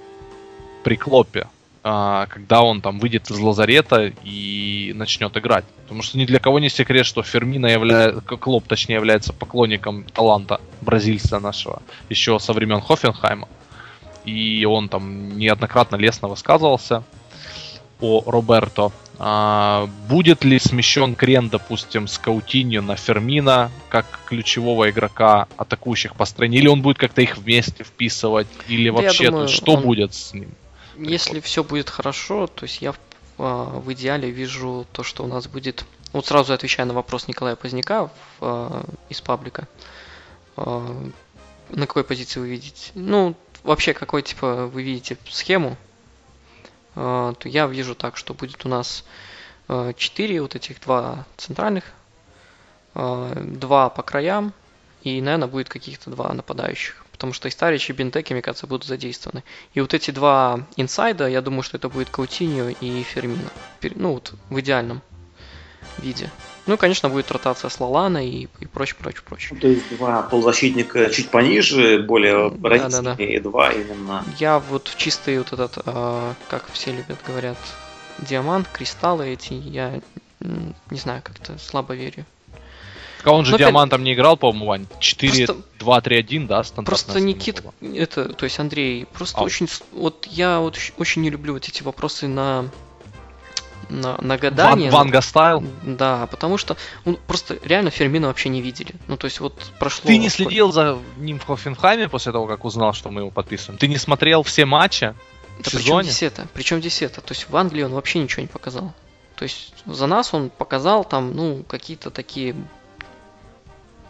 при 0.84 0.94
Клопе, 0.94 1.48
а, 1.82 2.26
когда 2.26 2.62
он 2.62 2.80
там 2.80 3.00
выйдет 3.00 3.32
из 3.32 3.38
лазарета 3.40 4.12
и 4.22 4.92
начнет 4.94 5.36
играть? 5.36 5.64
Потому 5.82 6.02
что 6.02 6.18
ни 6.18 6.24
для 6.24 6.38
кого 6.38 6.60
не 6.60 6.68
секрет, 6.68 7.04
что 7.04 7.24
Фермина 7.24 7.66
является, 7.66 8.20
Клоп, 8.20 8.68
точнее, 8.68 8.94
является 8.94 9.32
поклонником 9.32 10.04
таланта 10.04 10.60
бразильца 10.82 11.40
нашего 11.40 11.82
еще 12.10 12.38
со 12.38 12.52
времен 12.52 12.80
Хофенхайма. 12.80 13.48
И 14.24 14.64
он 14.66 14.88
там 14.88 15.36
неоднократно 15.36 15.96
лестно 15.96 16.28
высказывался 16.28 17.02
о 18.00 18.22
Роберто. 18.26 18.92
А, 19.18 19.88
будет 20.08 20.44
ли 20.44 20.58
смещен 20.58 21.14
крен, 21.14 21.48
допустим, 21.48 22.08
с 22.08 22.18
Каутиньо 22.18 22.82
на 22.82 22.96
Фермина, 22.96 23.70
как 23.88 24.06
ключевого 24.26 24.90
игрока 24.90 25.46
атакующих 25.56 26.16
построений, 26.16 26.58
или 26.58 26.68
он 26.68 26.82
будет 26.82 26.98
как-то 26.98 27.22
их 27.22 27.36
вместе 27.36 27.84
вписывать, 27.84 28.48
или 28.66 28.90
Да 28.90 28.96
вообще 28.96 29.30
думаю, 29.30 29.48
что 29.48 29.74
он- 29.74 29.82
будет 29.82 30.14
с 30.14 30.34
ним? 30.34 30.52
Если 30.96 31.40
все 31.40 31.62
будет 31.62 31.90
хорошо, 31.90 32.46
то 32.48 32.64
есть 32.64 32.82
я 32.82 32.92
в, 32.92 32.98
а, 33.38 33.78
в 33.78 33.92
идеале 33.92 34.30
вижу 34.30 34.86
то, 34.92 35.02
что 35.02 35.24
у 35.24 35.26
нас 35.26 35.46
будет... 35.46 35.84
Вот 36.12 36.26
сразу 36.26 36.52
отвечая 36.52 36.86
на 36.86 36.94
вопрос 36.94 37.26
Николая 37.28 37.56
Поздняка 37.56 38.06
в, 38.06 38.10
а, 38.40 38.84
из 39.08 39.20
паблика. 39.20 39.68
А, 40.56 41.10
на 41.70 41.86
какой 41.86 42.04
позиции 42.04 42.40
вы 42.40 42.48
видите? 42.48 42.90
Ну, 42.94 43.34
вообще, 43.62 43.94
какой, 43.94 44.22
типа, 44.22 44.66
вы 44.66 44.82
видите 44.82 45.16
схему, 45.28 45.76
то 46.94 47.36
я 47.44 47.66
вижу 47.66 47.94
так, 47.94 48.16
что 48.16 48.34
будет 48.34 48.64
у 48.64 48.68
нас 48.68 49.04
4 49.68 50.42
вот 50.42 50.54
этих 50.54 50.80
два 50.80 51.26
центральных, 51.36 51.84
а, 52.94 53.32
два 53.34 53.88
по 53.90 54.02
краям, 54.02 54.52
и, 55.02 55.20
наверное, 55.20 55.48
будет 55.48 55.68
каких-то 55.68 56.10
два 56.10 56.32
нападающих. 56.32 57.04
Потому 57.10 57.32
что 57.32 57.48
и 57.48 57.50
Старич, 57.50 57.90
и 57.90 57.92
Бентеки, 57.92 58.32
мне 58.32 58.42
кажется, 58.42 58.66
будут 58.66 58.86
задействованы. 58.86 59.44
И 59.72 59.80
вот 59.80 59.94
эти 59.94 60.10
два 60.10 60.66
инсайда, 60.76 61.28
я 61.28 61.42
думаю, 61.42 61.62
что 61.62 61.76
это 61.76 61.88
будет 61.88 62.10
Каутиньо 62.10 62.70
и 62.80 63.02
Фермино. 63.02 63.50
Ну, 63.94 64.14
вот 64.14 64.34
в 64.50 64.60
идеальном 64.60 65.02
виде. 65.98 66.30
Ну, 66.66 66.74
и, 66.74 66.76
конечно, 66.78 67.08
будет 67.10 67.30
ротация 67.30 67.68
с 67.68 67.78
Лалана 67.78 68.26
и, 68.26 68.48
и 68.60 68.66
прочее, 68.66 68.96
прочее, 68.98 69.22
прочее. 69.26 69.58
То 69.60 69.68
есть 69.68 69.96
два 69.96 70.22
полузащитника 70.22 71.10
чуть 71.10 71.28
пониже, 71.30 71.98
более 71.98 72.50
Да, 72.50 72.68
родительные, 72.70 73.02
да, 73.02 73.14
да. 73.16 73.24
и 73.24 73.38
два 73.38 73.70
именно. 73.72 74.24
Я 74.38 74.58
вот 74.58 74.90
чистый 74.96 75.36
вот 75.38 75.52
этот, 75.52 75.78
а, 75.84 76.34
как 76.48 76.64
все 76.72 76.92
любят, 76.92 77.18
говорят, 77.26 77.58
диамант, 78.18 78.68
кристаллы 78.72 79.28
эти, 79.28 79.52
я 79.52 80.00
не 80.40 80.98
знаю, 80.98 81.20
как-то 81.22 81.58
слабо 81.58 81.94
верю. 81.94 82.24
Так 83.18 83.28
а 83.28 83.32
он 83.32 83.44
же 83.46 83.52
Ну, 83.52 83.56
опять- 83.56 83.66
диамантом 83.68 84.04
не 84.04 84.12
играл, 84.12 84.36
по-моему, 84.36 84.66
Вань? 84.66 84.86
4, 85.00 85.46
Просто- 85.46 85.62
2, 85.78 86.00
3, 86.02 86.16
1, 86.18 86.46
да, 86.46 86.62
стандартная 86.62 87.04
Просто 87.04 87.20
Никит, 87.20 87.62
была. 87.62 87.72
это, 87.94 88.28
то 88.34 88.44
есть 88.44 88.58
Андрей, 88.58 89.06
просто 89.06 89.38
А. 89.40 89.44
очень, 89.44 89.66
вот 89.92 90.26
я 90.30 90.60
вот 90.60 90.78
очень 90.98 91.22
не 91.22 91.30
люблю 91.30 91.54
вот 91.54 91.66
эти 91.66 91.82
вопросы 91.82 92.26
на 92.28 92.66
на, 93.94 94.16
на 94.20 94.34
Ван, 94.34 94.38
гадание. 94.38 94.90
Ванга 94.90 95.20
стайл? 95.20 95.64
Да, 95.82 96.26
потому 96.26 96.58
что 96.58 96.76
ну, 97.04 97.18
просто 97.26 97.58
реально 97.62 97.90
Фермина 97.90 98.26
вообще 98.28 98.48
не 98.48 98.60
видели. 98.60 98.94
Ну, 99.06 99.16
то 99.16 99.26
есть 99.26 99.40
вот 99.40 99.54
прошло... 99.78 100.06
Ты 100.06 100.18
не 100.18 100.28
сколько- 100.28 100.50
следил 100.50 100.72
за 100.72 100.98
ним 101.16 101.38
в 101.38 101.46
Хофенхайме 101.46 102.08
после 102.08 102.32
того, 102.32 102.46
как 102.46 102.64
узнал, 102.64 102.92
что 102.92 103.10
мы 103.10 103.22
его 103.22 103.30
подписываем? 103.30 103.78
Ты 103.78 103.88
не 103.88 103.98
смотрел 103.98 104.42
все 104.42 104.64
матчи 104.64 105.14
Да 105.58 105.64
причем 105.64 105.78
сезоне? 105.80 106.08
здесь 106.10 106.22
это? 106.22 106.46
Причем 106.52 106.80
здесь 106.80 107.02
это? 107.02 107.20
То 107.20 107.32
есть 107.32 107.48
в 107.48 107.56
Англии 107.56 107.82
он 107.82 107.92
вообще 107.92 108.18
ничего 108.18 108.42
не 108.42 108.48
показал. 108.48 108.92
То 109.36 109.42
есть 109.44 109.72
за 109.86 110.06
нас 110.06 110.32
он 110.32 110.50
показал 110.50 111.04
там, 111.04 111.34
ну, 111.34 111.64
какие-то 111.66 112.10
такие 112.10 112.54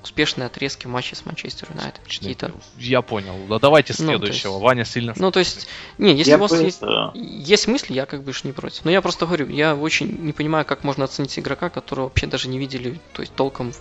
успешные 0.05 0.47
отрезки 0.47 0.87
в 0.87 0.91
матче 0.91 1.17
с 1.17 1.25
Манчестер 1.27 1.69
Юнайтед. 1.71 2.01
Какие-то. 2.05 2.53
Я 2.79 3.03
понял. 3.03 3.35
Да 3.49 3.59
давайте 3.59 3.95
Ну, 3.99 4.05
следующего. 4.05 4.53
есть- 4.53 4.63
Ваня 4.63 4.85
сильно... 4.85 5.15
Ну, 5.17 5.31
то 5.31 5.41
есть, 5.41 5.67
не, 5.99 6.15
если 6.15 6.31
Я 6.31 6.37
у 6.37 6.41
вас 6.41 6.53
есть, 6.53 6.81
есть 7.15 7.67
мысли, 7.67 7.95
я 7.95 8.07
как 8.07 8.23
бы 8.23 8.33
ж 8.33 8.45
не 8.45 8.53
против. 8.53 8.85
Но 8.85 8.91
я 8.91 9.01
просто 9.03 9.27
говорю, 9.27 9.49
я 9.49 9.75
очень 9.75 10.07
не 10.21 10.33
понимаю, 10.33 10.65
как 10.65 10.85
можно 10.85 11.05
оценить 11.05 11.39
игрока, 11.39 11.71
которого 11.71 12.05
вообще 12.05 12.27
даже 12.27 12.49
не 12.49 12.59
видели, 12.59 13.01
то 13.15 13.23
есть 13.23 13.35
толком 13.35 13.73
в 13.73 13.79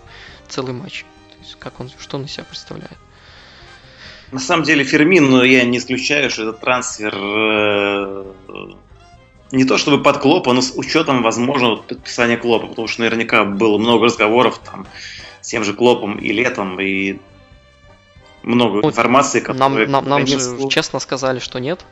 целый 0.48 0.74
матч. 0.74 1.06
То 1.32 1.38
есть, 1.41 1.56
как 1.60 1.80
он, 1.80 1.91
что 2.00 2.18
он 2.18 2.24
из 2.26 2.32
себя 2.32 2.45
представляет. 2.45 2.98
На 4.32 4.40
самом 4.40 4.64
деле 4.64 4.84
Фермин, 4.84 5.30
но 5.30 5.44
я 5.44 5.64
не 5.66 5.78
исключаю, 5.78 6.30
что 6.32 6.44
этот 6.44 6.62
трансфер 6.62 7.14
э, 7.16 8.26
не 9.52 9.66
то 9.66 9.78
чтобы 9.78 10.02
под 10.02 10.18
Клопа, 10.20 10.54
но 10.54 10.62
с 10.62 10.74
учетом 10.76 11.22
возможного 11.22 11.76
подписания 11.76 12.38
Клопа, 12.38 12.68
потому 12.68 12.88
что 12.88 13.02
наверняка 13.02 13.44
было 13.44 13.78
много 13.78 14.06
разговоров 14.06 14.60
там 14.60 14.88
с 15.44 15.48
тем 15.48 15.64
же 15.64 15.74
Клопом 15.74 16.18
и 16.18 16.32
летом, 16.32 16.80
и 16.82 17.20
много 18.41 18.78
Вот 18.82 18.86
информации, 18.86 19.40
Нам, 19.41 19.56
которая... 19.74 19.88
нам, 19.88 20.06
нам 20.10 20.26
же 20.28 20.38
конечно, 20.40 20.70
честно 20.70 20.99
сказали, 20.99 21.40
что 21.40 21.60
нет. 21.60 21.86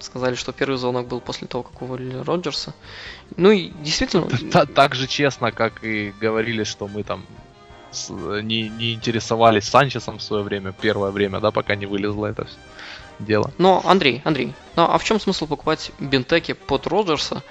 Сказали, 0.00 0.34
что 0.34 0.52
первый 0.52 0.76
звонок 0.76 1.06
был 1.06 1.20
после 1.20 1.46
того, 1.46 1.62
как 1.62 1.80
уволили 1.80 2.16
Роджерса. 2.16 2.74
Ну 3.36 3.50
и 3.52 3.70
действительно, 3.82 4.26
Та- 4.50 4.66
Так 4.66 4.94
же 4.94 5.06
честно, 5.06 5.52
как 5.52 5.84
и 5.84 6.12
говорили, 6.20 6.64
что 6.64 6.88
мы 6.88 7.04
там 7.04 7.24
с- 7.92 8.10
не, 8.10 8.68
не 8.68 8.92
интересовались 8.94 9.64
Санчесом 9.68 10.18
в 10.18 10.22
свое 10.22 10.42
время, 10.42 10.72
первое 10.72 11.10
время, 11.10 11.40
да, 11.40 11.50
пока 11.52 11.76
не 11.76 11.86
вылезло 11.86 12.26
это 12.26 12.46
дело. 13.20 13.50
Но, 13.56 13.80
Андрей, 13.84 14.20
Андрей, 14.24 14.52
ну 14.76 14.82
а 14.82 14.98
в 14.98 15.04
чем 15.04 15.20
смысл 15.20 15.46
покупать 15.46 15.92
бентеки 16.00 16.52
под 16.54 16.86
Роджерса? 16.86 17.42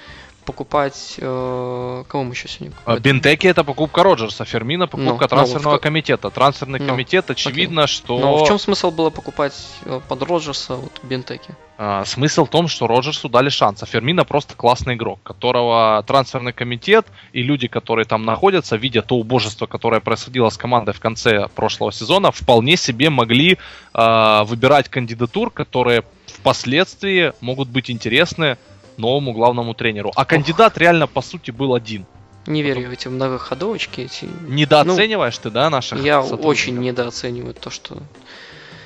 Покупать... 0.46 1.16
э, 1.18 2.04
кого 2.08 2.24
мы 2.24 2.34
еще 2.34 2.48
сегодня 2.48 2.76
А 2.76 2.80
покупать? 2.80 3.02
Бентеки 3.04 3.48
это 3.48 3.64
покупка 3.64 4.04
Роджерса, 4.04 4.46
Фермина 4.46 4.88
покупка 4.88 5.12
Ну, 5.14 5.18
ну, 5.22 5.28
трансферного 5.28 5.78
ко- 5.78 5.84
комитета. 5.84 6.30
Трансферный 6.30 6.80
Ну, 6.80 6.88
комитет, 6.88 7.30
очевидно, 7.30 7.88
что... 7.88 8.20
Но 8.20 8.44
в 8.44 8.48
чем 8.48 8.60
смысл 8.60 8.92
было 8.92 9.10
покупать 9.10 9.54
э, 9.86 10.00
под 10.08 10.24
Роджерса 10.24 10.76
вот 10.76 11.00
бентеки? 11.04 11.56
А, 11.78 12.06
смысл 12.06 12.46
в 12.46 12.50
том, 12.50 12.68
что 12.68 12.88
Роджерсу 12.88 13.30
дали 13.30 13.50
шанс. 13.50 13.82
А 13.84 13.86
Фермина 13.86 14.26
просто 14.26 14.54
классный 14.56 14.94
игрок, 14.96 15.20
которого 15.24 16.04
трансферный 16.06 16.54
комитет 16.54 17.08
и 17.32 17.42
люди, 17.42 17.68
которые 17.68 18.06
там 18.06 18.24
находятся, 18.26 18.76
видя 18.76 19.02
то 19.02 19.16
убожество, 19.16 19.66
которое 19.66 20.00
происходило 20.02 20.50
с 20.50 20.58
командой 20.58 20.94
в 20.94 21.00
конце 21.00 21.48
прошлого 21.56 21.92
сезона, 21.92 22.32
вполне 22.32 22.78
себе 22.78 23.10
могли 23.10 23.58
а, 23.94 24.44
выбирать 24.44 24.90
кандидатур, 24.90 25.50
которые 25.52 26.04
впоследствии 26.28 27.34
могут 27.42 27.70
быть 27.70 27.90
интересны 27.90 28.58
новому 28.98 29.34
главному 29.34 29.74
тренеру. 29.74 30.12
А 30.16 30.26
кандидат 30.26 30.78
реально, 30.78 31.08
по 31.08 31.22
сути, 31.22 31.52
был 31.52 31.74
один. 31.74 32.06
Не 32.46 32.62
верю 32.62 32.90
в 32.90 32.92
эти 32.92 33.08
многоходовочки. 33.08 34.02
Эти... 34.02 34.28
Недооцениваешь 34.48 35.38
ты, 35.38 35.50
да, 35.50 35.70
наших 35.70 36.04
Я 36.04 36.22
сотрудников? 36.22 36.50
очень 36.50 36.78
недооцениваю 36.80 37.54
то, 37.54 37.70
что 37.70 38.00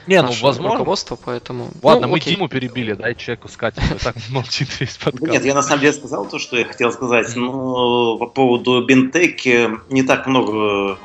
Не, 0.05 0.21
ну, 0.21 0.31
возможно. 0.41 0.77
руководство, 0.77 1.15
поэтому... 1.15 1.69
Ладно, 1.81 2.05
Ну, 2.05 2.13
мы 2.13 2.19
окей. 2.19 2.35
Диму 2.35 2.49
перебили, 2.49 2.93
дай 2.93 3.15
человеку 3.15 3.47
сказать, 3.47 3.75
он 3.77 3.97
и 3.97 3.99
так 3.99 4.15
молчит 4.29 4.69
весь 4.79 4.97
Да 4.97 5.11
подкаст. 5.11 5.31
Нет, 5.31 5.45
я 5.45 5.55
на 5.55 5.63
самом 5.63 5.81
деле 5.81 5.93
сказал 5.93 6.27
то, 6.27 6.38
что 6.38 6.55
я 6.57 6.65
хотел 6.65 6.91
сказать. 6.91 7.35
Но 7.35 8.17
по 8.17 8.27
поводу 8.27 8.85
Бентеки 8.85 9.69
не 9.89 10.03
так 10.03 10.27
много 10.27 10.99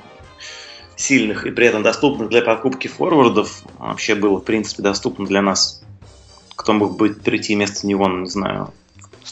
сильных 0.97 1.47
и 1.47 1.51
при 1.51 1.67
этом 1.67 1.83
доступных 1.83 2.29
для 2.29 2.43
покупки 2.43 2.89
форвардов 2.89 3.63
вообще 3.79 4.15
было, 4.15 4.39
в 4.39 4.45
принципе, 4.45 4.83
доступно 4.83 5.27
для 5.27 5.43
нас. 5.43 5.83
Кто 6.55 6.73
мог 6.75 6.97
бы 6.97 7.11
прийти 7.11 7.55
вместо 7.55 7.87
него, 7.87 8.07
ну, 8.09 8.21
не 8.21 8.29
знаю. 8.29 8.73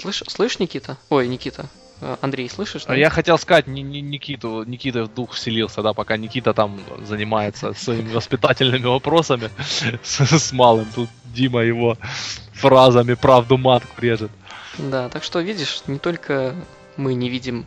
Слышь, 0.00 0.22
слышь, 0.28 0.58
Никита? 0.58 0.96
Ой, 1.08 1.28
Никита. 1.28 1.66
Э, 2.00 2.16
Андрей, 2.22 2.48
слышишь? 2.48 2.84
Да? 2.86 2.94
Я 2.94 3.10
хотел 3.10 3.36
сказать, 3.38 3.66
Ни- 3.66 3.80
Ни- 3.80 3.98
Никиту, 4.00 4.64
Никита 4.64 5.04
в 5.04 5.14
дух 5.14 5.32
вселился, 5.34 5.82
да, 5.82 5.92
пока 5.92 6.16
Никита 6.16 6.54
там 6.54 6.80
занимается 7.04 7.74
своими 7.74 8.10
воспитательными 8.12 8.86
вопросами 8.86 9.50
с, 10.02 10.20
с 10.20 10.52
малым. 10.52 10.86
Тут 10.94 11.08
Дима 11.26 11.60
его 11.60 11.98
фразами 12.52 13.14
правду 13.14 13.58
матку 13.58 14.00
режет. 14.00 14.30
Да, 14.78 15.08
так 15.08 15.22
что, 15.24 15.40
видишь, 15.40 15.82
не 15.86 15.98
только 15.98 16.54
мы 16.96 17.14
не 17.14 17.28
видим, 17.28 17.66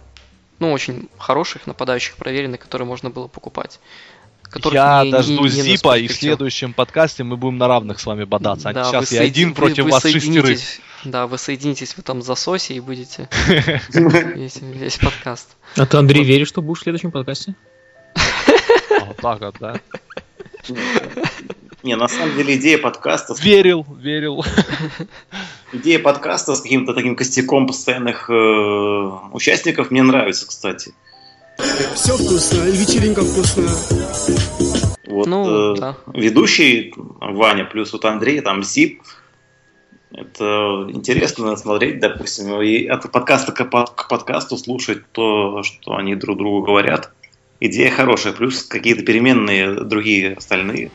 ну, 0.60 0.72
очень 0.72 1.10
хороших 1.18 1.68
нападающих, 1.68 2.16
проверенных, 2.16 2.60
которые 2.60 2.88
можно 2.88 3.10
было 3.10 3.28
покупать. 3.28 3.80
Я 4.72 5.00
не- 5.02 5.06
не- 5.08 5.12
дождусь 5.12 5.54
не 5.56 5.62
на 5.64 5.68
Зипа, 5.78 5.98
и 5.98 6.08
в 6.08 6.12
следующем 6.14 6.74
подкасте 6.74 7.24
мы 7.24 7.38
будем 7.38 7.58
на 7.58 7.68
равных 7.68 8.00
с 8.00 8.06
вами 8.06 8.24
бодаться. 8.24 8.70
А 8.70 8.74
Да, 8.74 8.84
сейчас 8.86 9.12
я 9.12 9.22
один 9.22 9.54
против 9.54 9.86
вы 9.86 9.92
вас 9.92 10.04
шестерых. 10.04 10.60
Да, 11.04 11.28
вы 11.28 11.38
соединитесь 11.38 11.94
в 11.94 12.00
этом 12.00 12.22
засосе 12.22 12.76
и 12.76 12.80
будете 12.80 13.28
весь, 13.90 14.60
весь 14.62 14.98
подкаст. 14.98 15.56
А 15.78 15.86
ты, 15.86 15.98
Андрей, 15.98 16.24
веришь, 16.24 16.48
что 16.48 16.62
будешь 16.62 16.80
в 16.80 16.84
следующем 16.84 17.12
подкасте? 17.12 17.56
Вот 19.06 19.18
так 19.18 19.42
вот, 19.42 19.56
да. 19.60 19.82
Не, 21.84 21.96
на 21.98 22.08
самом 22.08 22.38
деле 22.38 22.56
идея 22.56 22.78
подкаста, 22.78 23.36
Верил, 23.42 23.86
верил. 24.00 24.46
идея 25.74 26.00
подкаста 26.00 26.56
с 26.56 26.62
каким-то 26.62 26.94
таким 26.94 27.18
костяком 27.18 27.68
постоянных 27.68 28.30
э, 28.30 28.34
участников 29.34 29.92
мне 29.92 30.04
нравится, 30.04 30.48
кстати. 30.48 30.94
Все 31.96 32.16
вкусно, 32.16 32.64
и 32.64 32.72
вечеринка 32.72 33.22
вкусная. 33.24 33.70
Вот 35.08 35.28
Ну, 35.28 35.74
э, 35.74 35.78
да. 35.78 35.98
ведущий 36.14 36.94
Ваня 36.96 37.66
плюс 37.66 37.92
вот 37.92 38.06
Андрей, 38.06 38.40
там 38.40 38.64
Зип. 38.64 39.02
Это 40.14 40.86
интересно 40.90 41.56
смотреть, 41.58 42.00
допустим, 42.00 42.62
и 42.62 42.86
от 42.86 43.12
подкаста 43.12 43.52
к, 43.52 43.66
под- 43.66 43.90
к 43.92 44.08
подкасту 44.08 44.58
слушать 44.58 45.00
то, 45.12 45.64
что 45.64 45.96
они 45.96 46.16
друг 46.16 46.38
другу 46.38 46.62
говорят. 46.62 47.12
Идея 47.60 47.90
хорошая, 47.90 48.34
плюс 48.34 48.64
какие-то 48.64 49.04
переменные 49.04 49.74
другие 49.86 50.34
остальные. 50.36 50.92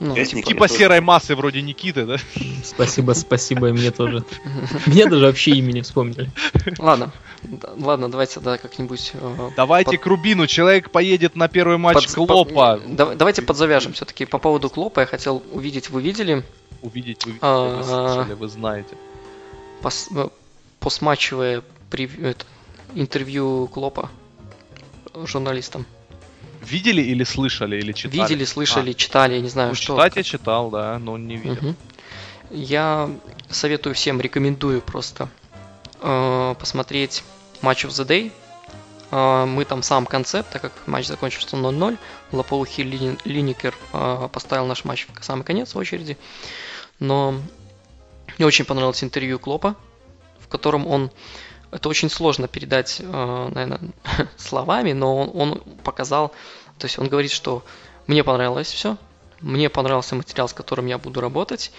Ну, 0.00 0.12
Участники. 0.12 0.48
Типа 0.48 0.68
серой 0.68 1.00
массы 1.00 1.34
вроде 1.36 1.62
Никиты, 1.62 2.04
да? 2.04 2.16
Спасибо, 2.64 3.12
спасибо, 3.12 3.68
и 3.68 3.72
мне 3.72 3.90
тоже. 3.90 4.24
Мне 4.86 5.06
даже 5.06 5.24
вообще 5.26 5.52
имя 5.52 5.72
не 5.72 5.82
вспомнили. 5.82 6.30
Ладно, 6.78 7.12
ладно, 7.78 8.10
давайте 8.10 8.40
да, 8.40 8.58
как-нибудь. 8.58 9.12
э, 9.14 9.50
Давайте 9.56 9.92
под- 9.92 10.00
к 10.00 10.06
Рубину. 10.06 10.46
Человек 10.46 10.90
поедет 10.90 11.34
на 11.36 11.48
первый 11.48 11.78
матч 11.78 11.94
под- 12.06 12.14
Клопа. 12.14 12.44
под- 12.84 13.16
давайте 13.16 13.40
подзавяжем 13.42 13.92
все-таки 13.94 14.24
по 14.26 14.38
поводу 14.38 14.68
Клопа. 14.70 15.00
Я 15.00 15.06
хотел 15.06 15.42
увидеть, 15.52 15.88
вы 15.88 16.02
видели 16.02 16.42
Увидеть, 16.86 17.26
вы, 17.26 17.34
А, 17.40 17.76
вы 17.78 17.84
слышали, 17.84 18.34
вы 18.34 18.48
знаете. 18.48 18.96
пос- 19.82 20.08
э, 20.14 20.28
постматчевое 20.80 21.62
прев- 21.90 22.22
это, 22.24 22.44
интервью 22.94 23.66
Клопа 23.72 24.08
журналистам. 25.24 25.84
Видели 26.62 27.02
или 27.02 27.24
слышали, 27.24 27.76
или 27.76 27.92
читали? 27.92 28.20
Видели, 28.22 28.44
слышали, 28.44 28.92
читали, 28.92 29.34
я 29.34 29.40
не 29.40 29.46
А, 29.48 29.50
знаю, 29.50 29.68
ну, 29.70 29.74
что. 29.74 29.94
читать 29.96 30.16
я 30.16 30.22
читал, 30.22 30.70
да, 30.70 30.98
но 30.98 31.16
не 31.18 31.36
видел. 31.36 31.62
Мгм. 31.62 31.76
Я 32.50 33.10
советую 33.50 33.94
всем, 33.94 34.20
рекомендую 34.20 34.80
просто 34.80 35.28
э, 36.00 36.54
посмотреть 36.60 37.24
матч 37.62 37.84
of 37.84 37.88
the 37.90 38.06
Day. 38.06 38.30
Э, 39.10 39.44
мы 39.46 39.64
там 39.64 39.80
в 39.82 39.84
самом 39.84 40.06
конце, 40.06 40.42
так 40.42 40.62
как 40.62 40.72
матч 40.86 41.06
закончился 41.06 41.56
0-0, 41.56 41.96
Лополухи 42.32 42.82
Лини- 42.82 43.18
Линникер 43.24 43.74
э, 43.92 44.28
поставил 44.32 44.66
наш 44.66 44.84
матч 44.84 45.06
в 45.20 45.24
самый 45.24 45.42
конец 45.44 45.74
очереди. 45.76 46.16
Но 46.98 47.34
мне 48.38 48.46
очень 48.46 48.64
понравилось 48.64 49.02
интервью 49.02 49.38
Клопа, 49.38 49.76
в 50.38 50.48
котором 50.48 50.86
он 50.86 51.10
это 51.70 51.88
очень 51.88 52.08
сложно 52.08 52.48
передать, 52.48 53.00
наверное, 53.00 53.80
словами, 54.36 54.92
но 54.92 55.16
он, 55.16 55.30
он 55.34 55.60
показал, 55.82 56.28
то 56.78 56.86
есть 56.86 56.98
он 56.98 57.08
говорит, 57.08 57.30
что 57.30 57.64
мне 58.06 58.22
понравилось 58.24 58.70
все, 58.70 58.96
мне 59.40 59.68
понравился 59.68 60.14
материал, 60.14 60.48
с 60.48 60.52
которым 60.52 60.86
я 60.86 60.98
буду 60.98 61.20
работать. 61.20 61.72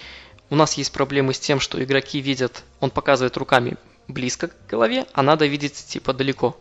У 0.50 0.56
нас 0.56 0.74
есть 0.74 0.92
проблемы 0.92 1.34
с 1.34 1.40
тем, 1.40 1.60
что 1.60 1.82
игроки 1.82 2.20
видят, 2.20 2.64
он 2.80 2.90
показывает 2.90 3.36
руками 3.36 3.76
близко 4.06 4.48
к 4.48 4.66
голове, 4.66 5.06
а 5.12 5.22
надо 5.22 5.46
видеть 5.46 5.74
типа 5.74 6.12
далеко. 6.12 6.56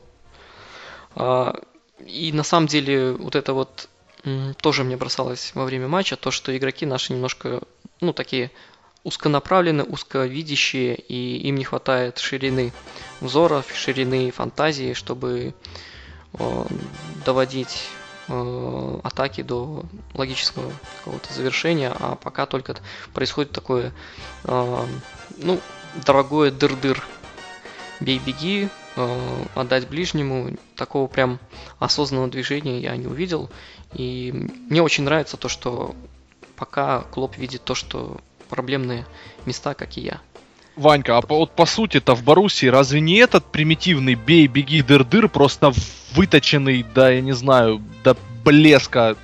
А, 1.15 1.59
И 2.05 2.31
на 2.31 2.43
самом 2.43 2.67
деле 2.67 3.13
вот 3.13 3.35
это 3.35 3.53
вот 3.53 3.89
тоже 4.61 4.83
мне 4.83 4.97
бросалось 4.97 5.51
во 5.53 5.65
время 5.65 5.87
матча, 5.87 6.15
то, 6.15 6.31
что 6.31 6.55
игроки 6.55 6.85
наши 6.85 7.13
немножко, 7.13 7.61
ну, 8.01 8.13
такие 8.13 8.51
узконаправленные, 9.03 9.85
узковидящие, 9.85 10.95
и 10.95 11.37
им 11.47 11.55
не 11.55 11.63
хватает 11.63 12.17
ширины 12.17 12.73
взора, 13.21 13.63
ширины 13.73 14.31
фантазии, 14.31 14.93
чтобы 14.93 15.53
э, 16.33 16.65
доводить 17.25 17.87
э, 18.27 18.99
атаки 19.03 19.43
до 19.43 19.85
логического 20.13 20.73
какого-то 20.97 21.33
завершения, 21.33 21.93
а 21.97 22.15
пока 22.15 22.45
только 22.45 22.75
происходит 23.13 23.51
такое, 23.51 23.93
э, 24.43 24.85
ну, 25.37 25.61
дорогое 26.05 26.51
дыр-дыр. 26.51 27.01
Бей-беги, 27.99 28.69
отдать 29.55 29.87
ближнему, 29.87 30.55
такого 30.75 31.07
прям 31.07 31.39
осознанного 31.79 32.29
движения 32.29 32.79
я 32.79 32.95
не 32.95 33.07
увидел. 33.07 33.49
И 33.93 34.31
мне 34.69 34.81
очень 34.81 35.03
нравится 35.03 35.37
то, 35.37 35.49
что 35.49 35.95
пока 36.55 37.01
Клоп 37.11 37.37
видит 37.37 37.63
то, 37.63 37.75
что 37.75 38.17
проблемные 38.49 39.05
места, 39.45 39.73
как 39.73 39.97
и 39.97 40.01
я. 40.01 40.21
Ванька, 40.75 41.17
а 41.17 41.21
по, 41.21 41.37
вот 41.37 41.51
по 41.51 41.65
сути-то 41.65 42.15
в 42.15 42.23
Боруссии 42.23 42.67
разве 42.67 43.01
не 43.01 43.15
этот 43.15 43.45
примитивный 43.45 44.13
бей, 44.13 44.45
беги, 44.47 44.83
дыр-дыр, 44.83 45.27
просто 45.27 45.73
выточенный, 46.13 46.85
да, 46.93 47.09
я 47.09 47.21
не 47.21 47.33
знаю, 47.33 47.81
до 48.03 48.15
блеска? 48.45 49.15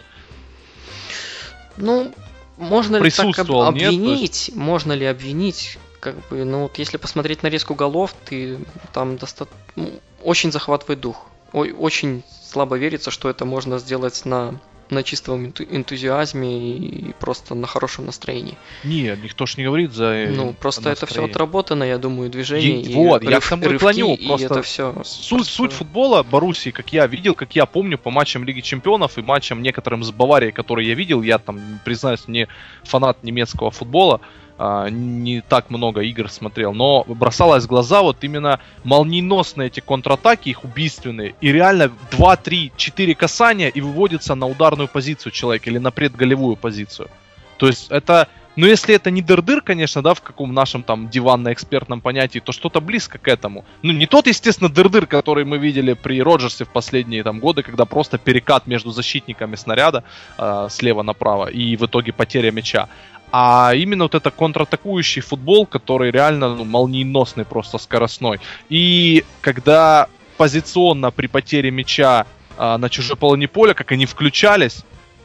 Ну, 1.77 2.11
можно 2.57 2.97
ли 2.97 3.09
так 3.11 3.37
об-? 3.37 3.47
То 3.47 3.71
есть- 3.71 3.87
обвинить? 3.87 4.51
Можно 4.55 4.93
ли 4.93 5.05
обвинить? 5.05 5.77
Как 6.03 6.15
бы, 6.27 6.43
ну 6.43 6.63
вот 6.63 6.77
если 6.79 6.97
посмотреть 6.97 7.43
нарезку 7.43 7.75
голов, 7.75 8.13
ты 8.25 8.57
там 8.91 9.15
доста- 9.15 9.47
ну, 9.77 9.89
очень 10.21 10.51
захватывает 10.51 10.99
дух. 10.99 11.27
Ой, 11.53 11.71
очень 11.71 12.23
слабо 12.51 12.75
верится, 12.77 13.09
что 13.09 13.29
это 13.29 13.45
можно 13.45 13.79
сделать 13.79 14.25
на, 14.25 14.59
на 14.89 15.01
чистом 15.03 15.45
энту- 15.45 15.63
энтузиазме 15.63 16.49
и 16.77 17.13
просто 17.19 17.55
на 17.55 17.67
хорошем 17.67 18.05
настроении. 18.05 18.57
Нет, 18.83 19.23
никто 19.23 19.45
ж 19.45 19.55
не 19.57 19.63
говорит 19.63 19.93
за 19.93 20.03
э, 20.05 20.29
ну, 20.29 20.53
просто 20.53 20.89
это 20.89 21.05
все 21.05 21.05
настроение. 21.05 21.31
отработано, 21.31 21.83
я 21.85 21.97
думаю, 21.97 22.29
движение. 22.29 22.81
Е- 22.81 22.91
и 22.91 22.93
вот, 22.95 23.23
я 23.23 23.39
к 23.39 23.43
рыв- 23.43 23.49
тому 23.49 23.69
и 23.69 23.77
клоню, 23.77 24.15
и 24.15 24.27
просто 24.27 24.45
это 24.47 24.61
все. 24.61 24.93
Суть, 25.05 25.47
суть 25.47 25.71
футбола 25.71 26.21
Боруссии, 26.23 26.71
как 26.71 26.91
я 26.91 27.07
видел, 27.07 27.33
как 27.33 27.55
я 27.55 27.65
помню 27.65 27.97
по 27.97 28.11
матчам 28.11 28.43
Лиги 28.43 28.59
Чемпионов 28.59 29.17
и 29.17 29.21
матчам 29.21 29.61
некоторым 29.61 30.03
с 30.03 30.11
Баварией, 30.11 30.51
которые 30.51 30.89
я 30.89 30.95
видел, 30.95 31.21
я 31.21 31.37
там, 31.37 31.79
признаюсь, 31.85 32.27
не 32.27 32.49
фанат 32.83 33.23
немецкого 33.23 33.71
футбола, 33.71 34.19
а, 34.65 34.89
не 34.89 35.41
так 35.41 35.69
много 35.69 36.01
игр 36.03 36.29
смотрел, 36.29 36.73
но 36.73 37.03
бросалось 37.05 37.65
в 37.65 37.67
глаза 37.67 38.01
вот 38.01 38.23
именно 38.23 38.61
молниеносные 38.85 39.67
эти 39.67 39.81
контратаки, 39.81 40.47
их 40.47 40.63
убийственные, 40.63 41.35
и 41.41 41.51
реально 41.51 41.91
2, 42.11 42.35
3, 42.37 42.71
4 42.77 43.15
касания 43.15 43.67
и 43.67 43.81
выводится 43.81 44.35
на 44.35 44.47
ударную 44.47 44.87
позицию 44.87 45.33
человек 45.33 45.67
или 45.67 45.79
на 45.79 45.91
предголевую 45.91 46.55
позицию. 46.55 47.09
То 47.57 47.67
есть 47.67 47.91
это, 47.91 48.29
ну 48.55 48.65
если 48.65 48.95
это 48.95 49.11
не 49.11 49.21
дыр-дыр, 49.21 49.59
конечно, 49.61 50.01
да, 50.01 50.13
в 50.13 50.21
каком 50.21 50.53
нашем 50.53 50.83
там 50.83 51.09
диванно-экспертном 51.09 51.99
понятии, 51.99 52.39
то 52.39 52.53
что-то 52.53 52.79
близко 52.79 53.17
к 53.17 53.27
этому. 53.27 53.65
Ну 53.81 53.91
не 53.91 54.07
тот, 54.07 54.27
естественно, 54.27 54.69
дыр-дыр, 54.69 55.07
который 55.07 55.43
мы 55.43 55.57
видели 55.57 55.91
при 55.91 56.21
Роджерсе 56.21 56.63
в 56.63 56.69
последние 56.69 57.23
там 57.23 57.39
годы, 57.39 57.63
когда 57.63 57.83
просто 57.83 58.17
перекат 58.17 58.65
между 58.65 58.91
защитниками 58.91 59.55
снаряда 59.55 60.05
э, 60.37 60.67
слева 60.69 61.03
направо 61.03 61.47
и 61.47 61.75
в 61.75 61.85
итоге 61.85 62.13
потеря 62.13 62.51
мяча. 62.51 62.87
А 63.35 63.73
именно 63.73 64.03
вот 64.03 64.13
это 64.13 64.29
контратакующий 64.29 65.23
футбол, 65.23 65.65
который 65.65 66.11
реально 66.11 66.55
ну, 66.55 66.65
молниеносный, 66.65 67.45
просто 67.45 67.79
скоростной. 67.79 68.39
И 68.69 69.25
когда 69.41 70.07
позиционно 70.37 71.09
при 71.09 71.25
потере 71.25 71.71
мяча 71.71 72.27
а, 72.57 72.77
на 72.77 72.89
чужой 72.89 73.17
половине 73.17 73.47
поля, 73.47 73.73
как 73.73 73.91
они 73.91 74.05
включались 74.05 74.83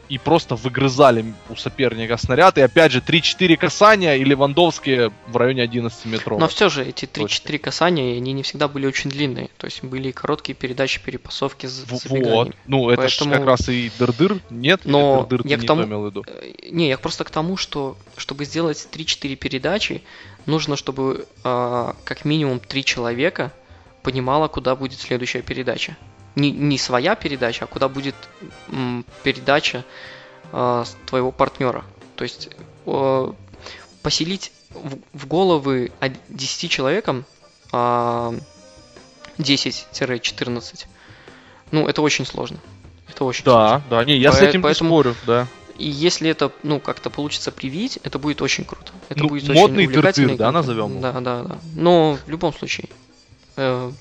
и 0.08 0.18
просто 0.18 0.54
выгрызали 0.54 1.24
у 1.50 1.56
соперника 1.56 2.16
снаряд. 2.16 2.58
И 2.58 2.60
опять 2.60 2.92
же 2.92 3.00
3-4 3.00 3.56
касания 3.56 4.16
и 4.16 4.24
Левандовские 4.24 5.12
в 5.26 5.36
районе 5.36 5.62
11 5.62 6.06
метров. 6.06 6.38
Но 6.40 6.48
все 6.48 6.68
же 6.68 6.84
эти 6.84 7.04
3-4 7.04 7.08
Точно. 7.10 7.58
касания, 7.58 8.16
они 8.16 8.32
не 8.32 8.42
всегда 8.42 8.68
были 8.68 8.86
очень 8.86 9.10
длинные. 9.10 9.50
То 9.58 9.66
есть 9.66 9.84
были 9.84 10.10
короткие 10.10 10.54
передачи, 10.54 11.00
перепасовки 11.04 11.66
с 11.66 11.84
вот. 12.08 12.54
Ну, 12.66 12.90
это 12.90 13.02
Поэтому- 13.02 13.32
как 13.32 13.44
раз 13.44 13.68
и 13.68 13.90
дыр-дыр. 13.98 14.40
Нет? 14.50 14.82
Но 14.84 15.24
ты 15.24 15.36
я 15.44 15.56
не 15.56 15.62
к 15.62 15.66
тому- 15.66 15.82
то 15.82 15.88
имел 15.88 16.02
в 16.02 16.06
виду? 16.06 16.24
Э, 16.26 16.52
Не, 16.70 16.88
я 16.88 16.98
просто 16.98 17.24
к 17.24 17.30
тому, 17.30 17.56
что 17.56 17.96
чтобы 18.16 18.44
сделать 18.44 18.88
3-4 18.90 19.36
передачи, 19.36 20.02
нужно, 20.46 20.76
чтобы 20.76 21.26
а, 21.44 21.96
как 22.04 22.24
минимум 22.24 22.60
3 22.60 22.84
человека 22.84 23.52
понимало, 24.02 24.48
куда 24.48 24.74
будет 24.76 24.98
следующая 25.00 25.42
передача. 25.42 25.96
Не, 26.38 26.50
не 26.52 26.78
своя 26.78 27.14
передача, 27.14 27.64
а 27.64 27.66
куда 27.66 27.88
будет 27.88 28.14
м, 28.70 29.04
передача 29.22 29.84
с 30.52 30.96
твоего 31.06 31.30
партнера. 31.32 31.84
То 32.16 32.24
есть 32.24 32.48
э, 32.86 33.32
поселить 34.02 34.52
в, 34.70 34.96
в 35.12 35.26
головы 35.26 35.90
од- 36.00 36.12
10 36.28 36.70
человекам 36.70 37.24
а, 37.72 38.34
10-14. 39.38 40.86
Ну, 41.70 41.86
это 41.86 42.02
очень 42.02 42.24
сложно. 42.26 42.58
Это 43.08 43.24
очень 43.24 43.44
сложно. 43.44 43.82
Да, 43.90 43.96
да, 43.98 44.04
не, 44.04 44.16
я 44.16 44.32
с 44.32 44.40
Поэ- 44.40 44.48
этим 44.48 44.62
поэтому- 44.62 44.88
спорю, 44.90 45.14
да. 45.26 45.46
И 45.76 45.88
если 45.88 46.28
это, 46.28 46.50
ну, 46.64 46.80
как-то 46.80 47.08
получится 47.08 47.52
привить, 47.52 47.98
это 48.02 48.18
будет 48.18 48.42
очень 48.42 48.64
круто. 48.64 48.90
Это 49.08 49.20
Ну, 49.22 49.28
будет 49.28 49.48
модный 49.48 49.84
очень 49.86 49.90
увлекательно. 49.96 50.28
тыр-тыр, 50.30 50.38
да, 50.38 50.52
назовем? 50.52 51.00
Да, 51.00 51.12
да, 51.20 51.42
да. 51.44 51.58
Но 51.74 52.18
в 52.26 52.28
любом 52.28 52.52
случае. 52.52 52.88
э, 53.56 53.92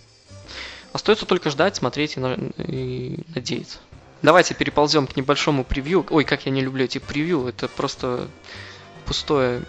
остается 0.97 1.25
только 1.25 1.49
ждать, 1.49 1.75
смотреть 1.75 2.17
и, 2.17 2.19
на- 2.19 2.33
и 2.57 3.19
надеяться. 3.33 3.77
Давайте 4.21 4.53
переползем 4.55 5.07
к 5.07 5.15
небольшому 5.15 5.63
превью. 5.63 6.05
Ой, 6.09 6.23
как 6.23 6.45
я 6.45 6.51
не 6.51 6.61
люблю 6.61 6.83
эти 6.85 6.97
превью. 6.97 7.47
Это 7.47 7.67
просто 7.67 8.27
пустое 9.05 9.61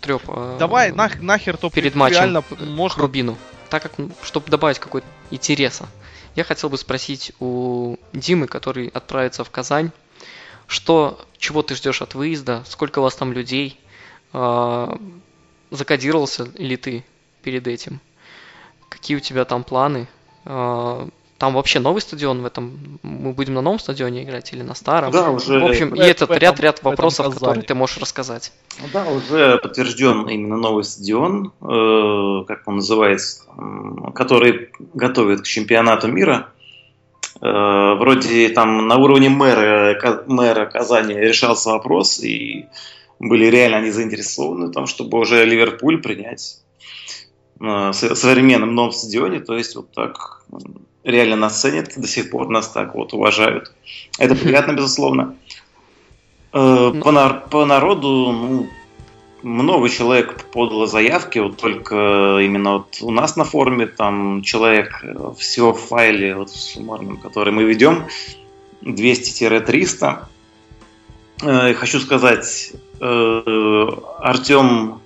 треп. 0.00 0.22
Давай 0.58 0.90
нах- 0.90 1.20
нахер 1.20 1.56
то 1.56 1.70
перед 1.70 1.94
матчем 1.94 2.16
реально 2.18 2.44
можно 2.60 3.02
Рубину. 3.02 3.38
Так 3.68 3.82
как, 3.84 3.92
чтобы 4.22 4.48
добавить 4.50 4.78
какой-то 4.80 5.06
интереса. 5.30 5.88
Я 6.36 6.44
хотел 6.44 6.68
бы 6.68 6.76
спросить 6.78 7.32
у 7.40 7.96
Димы, 8.12 8.46
который 8.48 8.88
отправится 8.88 9.44
в 9.44 9.50
Казань, 9.50 9.90
что, 10.66 11.24
чего 11.38 11.62
ты 11.62 11.74
ждешь 11.76 12.02
от 12.02 12.14
выезда, 12.14 12.64
сколько 12.68 12.98
у 12.98 13.02
вас 13.02 13.14
там 13.14 13.32
людей, 13.32 13.78
а, 14.32 14.98
закодировался 15.70 16.44
ли 16.56 16.76
ты 16.76 17.04
перед 17.42 17.66
этим, 17.68 18.00
какие 18.88 19.16
у 19.16 19.20
тебя 19.20 19.44
там 19.44 19.62
планы, 19.64 20.08
А, 20.08 20.19
там 20.44 21.54
вообще 21.54 21.80
новый 21.80 22.02
стадион 22.02 22.42
в 22.42 22.44
этом, 22.44 22.98
мы 23.02 23.32
будем 23.32 23.54
на 23.54 23.62
новом 23.62 23.78
стадионе 23.78 24.24
играть 24.24 24.52
или 24.52 24.60
на 24.60 24.74
старом? 24.74 25.10
Да, 25.10 25.30
уже 25.30 25.58
В 25.58 25.64
общем, 25.64 25.94
и 25.94 26.00
этот 26.00 26.30
ряд-ряд 26.30 26.80
этом 26.80 26.90
вопросов, 26.90 27.34
которые 27.34 27.62
ты 27.62 27.74
можешь 27.74 27.96
рассказать. 27.96 28.52
Ну 28.78 28.88
Да, 28.92 29.06
уже 29.08 29.56
подтвержден 29.56 30.28
именно 30.28 30.58
новый 30.58 30.84
стадион, 30.84 31.52
э, 31.62 32.44
как 32.46 32.68
он 32.68 32.76
называется, 32.76 33.44
который 34.14 34.68
готовит 34.92 35.40
к 35.40 35.46
чемпионату 35.46 36.08
мира. 36.08 36.50
Э, 37.40 37.94
вроде 37.94 38.50
там 38.50 38.86
на 38.86 38.96
уровне 38.96 39.30
мэра, 39.30 39.98
мэра 40.26 40.66
Казани 40.66 41.14
решался 41.14 41.70
вопрос, 41.70 42.20
и 42.20 42.66
были 43.18 43.46
реально 43.46 43.78
они 43.78 43.90
заинтересованы 43.90 44.66
в 44.66 44.72
том, 44.72 44.86
чтобы 44.86 45.18
уже 45.18 45.42
Ливерпуль 45.46 46.02
принять 46.02 46.58
современном 47.92 48.74
новом 48.74 48.92
стадионе. 48.92 49.40
То 49.40 49.56
есть 49.56 49.76
вот 49.76 49.92
так 49.92 50.42
м, 50.52 50.60
реально 51.04 51.36
нас 51.36 51.60
ценят, 51.60 51.92
до 51.96 52.06
сих 52.06 52.30
пор 52.30 52.48
нас 52.48 52.68
так 52.68 52.94
вот 52.94 53.12
уважают. 53.12 53.72
Это 54.18 54.34
приятно, 54.34 54.72
безусловно. 54.72 55.34
Э, 56.52 56.92
По, 57.02 57.12
нар- 57.12 57.48
по 57.50 57.64
народу, 57.64 58.32
ну, 58.32 58.66
много 59.42 59.88
человек 59.88 60.44
подало 60.52 60.86
заявки, 60.86 61.38
вот 61.38 61.56
только 61.56 62.38
именно 62.40 62.72
вот 62.72 62.98
у 63.00 63.10
нас 63.10 63.36
на 63.36 63.44
форуме 63.44 63.86
там 63.86 64.42
человек 64.42 65.04
всего 65.38 65.72
в 65.72 65.80
файле 65.80 66.34
вот 66.34 66.50
в 66.50 66.56
суммарном, 66.60 67.16
который 67.16 67.52
мы 67.52 67.64
ведем, 67.64 68.06
200-300. 68.82 70.24
Э, 71.42 71.74
Хочу 71.74 72.00
сказать, 72.00 72.72
э, 73.00 73.88
Артем 74.18 74.99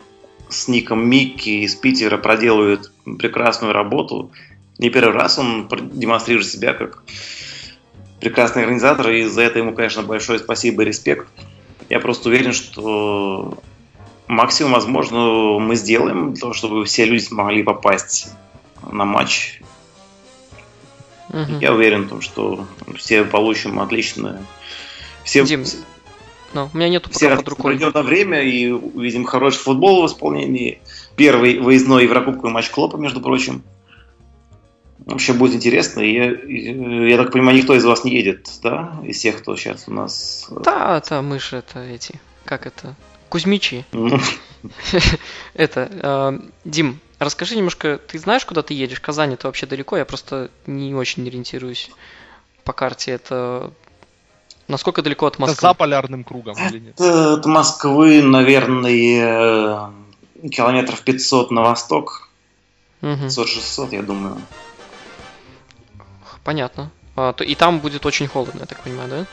с 0.54 0.68
ником 0.68 1.08
Микки 1.08 1.64
из 1.64 1.74
Питера 1.74 2.16
проделывает 2.16 2.92
прекрасную 3.18 3.72
работу. 3.72 4.30
Не 4.78 4.90
первый 4.90 5.14
раз 5.14 5.38
он 5.38 5.68
демонстрирует 5.92 6.46
себя 6.46 6.74
как 6.74 7.02
прекрасный 8.20 8.62
организатор, 8.62 9.10
и 9.10 9.24
за 9.24 9.42
это 9.42 9.58
ему, 9.58 9.74
конечно, 9.74 10.02
большое 10.02 10.38
спасибо 10.38 10.82
и 10.82 10.86
респект. 10.86 11.28
Я 11.90 12.00
просто 12.00 12.28
уверен, 12.28 12.52
что 12.52 13.58
максимум, 14.26 14.72
возможно, 14.72 15.58
мы 15.58 15.76
сделаем 15.76 16.32
для 16.32 16.40
того, 16.40 16.54
чтобы 16.54 16.84
все 16.84 17.04
люди 17.04 17.22
смогли 17.22 17.62
попасть 17.62 18.32
на 18.90 19.04
матч. 19.04 19.60
Мгм. 21.28 21.58
Я 21.58 21.74
уверен 21.74 22.04
в 22.04 22.08
том, 22.08 22.20
что 22.20 22.66
все 22.96 23.24
получим 23.24 23.80
отличное. 23.80 24.42
Все, 25.24 25.44
Дим, 25.44 25.64
Ну, 26.54 26.70
у 26.72 26.76
меня 26.76 26.88
нету 26.88 27.10
все 27.10 27.28
пока 27.28 27.36
под 27.38 27.48
рукой. 27.48 27.64
пройдет 27.64 27.94
на 27.94 28.02
время 28.02 28.42
и 28.42 28.70
увидим 28.70 29.24
хороший 29.24 29.58
футбол 29.58 30.02
в 30.02 30.06
исполнении. 30.06 30.80
Первый 31.16 31.58
выездной 31.58 32.04
Еврокубковый 32.04 32.52
матч 32.52 32.70
Клопа, 32.70 32.96
между 32.96 33.20
прочим. 33.20 33.62
Вообще 34.98 35.32
будет 35.34 35.56
интересно. 35.56 36.00
И 36.00 36.12
я, 36.14 36.30
и, 36.32 37.10
я 37.10 37.16
так 37.18 37.32
понимаю, 37.32 37.58
никто 37.58 37.74
из 37.74 37.84
вас 37.84 38.04
не 38.04 38.12
едет, 38.12 38.48
да? 38.62 38.96
Из 39.04 39.18
тех, 39.18 39.38
кто 39.38 39.56
сейчас 39.56 39.84
у 39.88 39.92
нас... 39.92 40.46
э, 40.50 40.60
Да, 40.64 41.02
да, 41.08 41.20
мы 41.20 41.38
же 41.38 41.56
это 41.56 41.80
эти, 41.80 42.20
как 42.44 42.66
это, 42.66 42.94
Кузьмичи. 43.28 43.84
ну, 43.92 44.18
Это, 45.54 45.88
э, 45.90 46.38
Дим, 46.64 47.00
расскажи 47.18 47.56
немножко, 47.56 47.98
ты 47.98 48.18
знаешь, 48.18 48.44
куда 48.46 48.62
ты 48.62 48.72
едешь? 48.74 49.00
Казань 49.00 49.34
это 49.34 49.48
вообще 49.48 49.66
далеко, 49.66 49.96
я 49.96 50.04
просто 50.04 50.50
не 50.66 50.94
очень 50.94 51.26
ориентируюсь 51.26 51.90
по 52.64 52.72
карте. 52.72 53.10
Это 53.10 53.72
насколько 54.68 55.02
далеко 55.02 55.26
от 55.26 55.34
Это 55.34 55.42
Москвы? 55.42 55.68
за 55.68 55.74
полярным 55.74 56.24
кругом 56.24 56.56
или 56.68 56.78
нет? 56.78 56.94
Это 57.00 57.34
От 57.34 57.46
Москвы, 57.46 58.22
наверное, 58.22 59.90
э, 60.42 60.48
километров 60.50 61.00
500 61.02 61.50
на 61.50 61.62
восток. 61.62 62.28
Мгм, 63.00 63.26
500-600, 63.26 63.92
я 63.92 64.02
думаю. 64.02 64.38
понятно. 66.42 66.90
А, 67.16 67.32
то- 67.32 67.44
и 67.44 67.54
там 67.54 67.78
будет 67.78 68.04
очень 68.06 68.26
холодно, 68.26 68.60
я 68.60 68.66
так 68.66 68.80
понимаю, 68.80 69.08
да? 69.08 69.26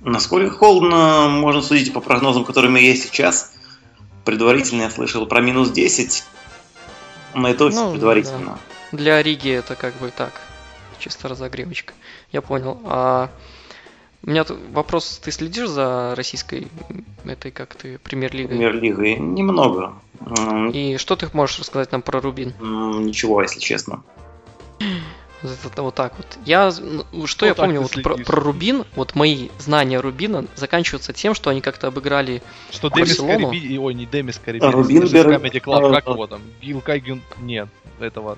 Насколько 0.00 0.50
холодно, 0.56 1.28
можно 1.28 1.62
судить 1.62 1.92
по 1.92 2.00
прогнозам, 2.00 2.44
которые 2.44 2.84
есть 2.86 3.04
сейчас. 3.04 3.52
Предварительно 4.24 4.82
я 4.82 4.90
слышал 4.90 5.24
про 5.26 5.40
минус 5.40 5.70
10. 5.70 6.24
Но 7.34 7.48
это 7.48 7.64
очень 7.64 7.78
Ну, 7.78 7.92
предварительно. 7.92 8.58
Для 8.92 9.22
Риги 9.22 9.50
это 9.50 9.74
как 9.76 9.94
бы 9.96 10.10
так, 10.10 10.32
чисто 10.98 11.28
разогревочка. 11.28 11.94
Я 12.32 12.42
понял. 12.42 12.80
А 12.84 13.30
у 14.24 14.30
меня 14.30 14.44
тут 14.44 14.58
вопрос, 14.72 15.20
ты 15.22 15.30
следишь 15.30 15.68
за 15.68 16.14
российской 16.16 16.68
этой, 17.24 17.50
как 17.50 17.74
ты, 17.74 17.98
премьер-лигой? 17.98 18.56
Премьер-лига 18.56 19.16
немного. 19.16 19.94
И 20.72 20.96
что 20.98 21.16
ты 21.16 21.28
можешь 21.32 21.60
рассказать 21.60 21.92
нам 21.92 22.02
про 22.02 22.20
Рубин? 22.20 22.52
Ничего, 22.60 23.42
если 23.42 23.60
честно. 23.60 24.02
Вот 25.40 25.72
это 25.72 25.82
вот 25.82 25.94
так 25.94 26.14
вот. 26.16 26.26
Я, 26.44 26.72
ну, 26.80 27.26
что 27.28 27.46
я 27.46 27.54
так 27.54 27.66
помню 27.66 27.80
вот 27.80 27.92
про, 28.02 28.16
про 28.16 28.40
Рубин, 28.40 28.84
вот 28.96 29.14
мои 29.14 29.50
знания 29.58 30.00
Рубина 30.00 30.46
заканчиваются 30.56 31.12
тем, 31.12 31.32
что 31.32 31.50
они 31.50 31.60
как-то 31.60 31.86
обыграли 31.86 32.42
Что 32.72 32.88
Демис 32.88 33.10
Барселону? 33.10 33.50
Кариби... 33.50 33.78
Ой, 33.78 33.94
не 33.94 34.04
Демис 34.04 34.40
Кариби. 34.44 34.64
Рубин 34.64 35.06
Бер- 35.06 35.28
Comedy 35.28 35.62
Club, 35.62 35.94
как 35.94 36.08
а, 36.08 36.10
его 36.10 36.26
там? 36.26 36.42
Гил 36.60 36.80
Кайгюн... 36.80 37.22
Нет, 37.40 37.68
этого... 38.00 38.36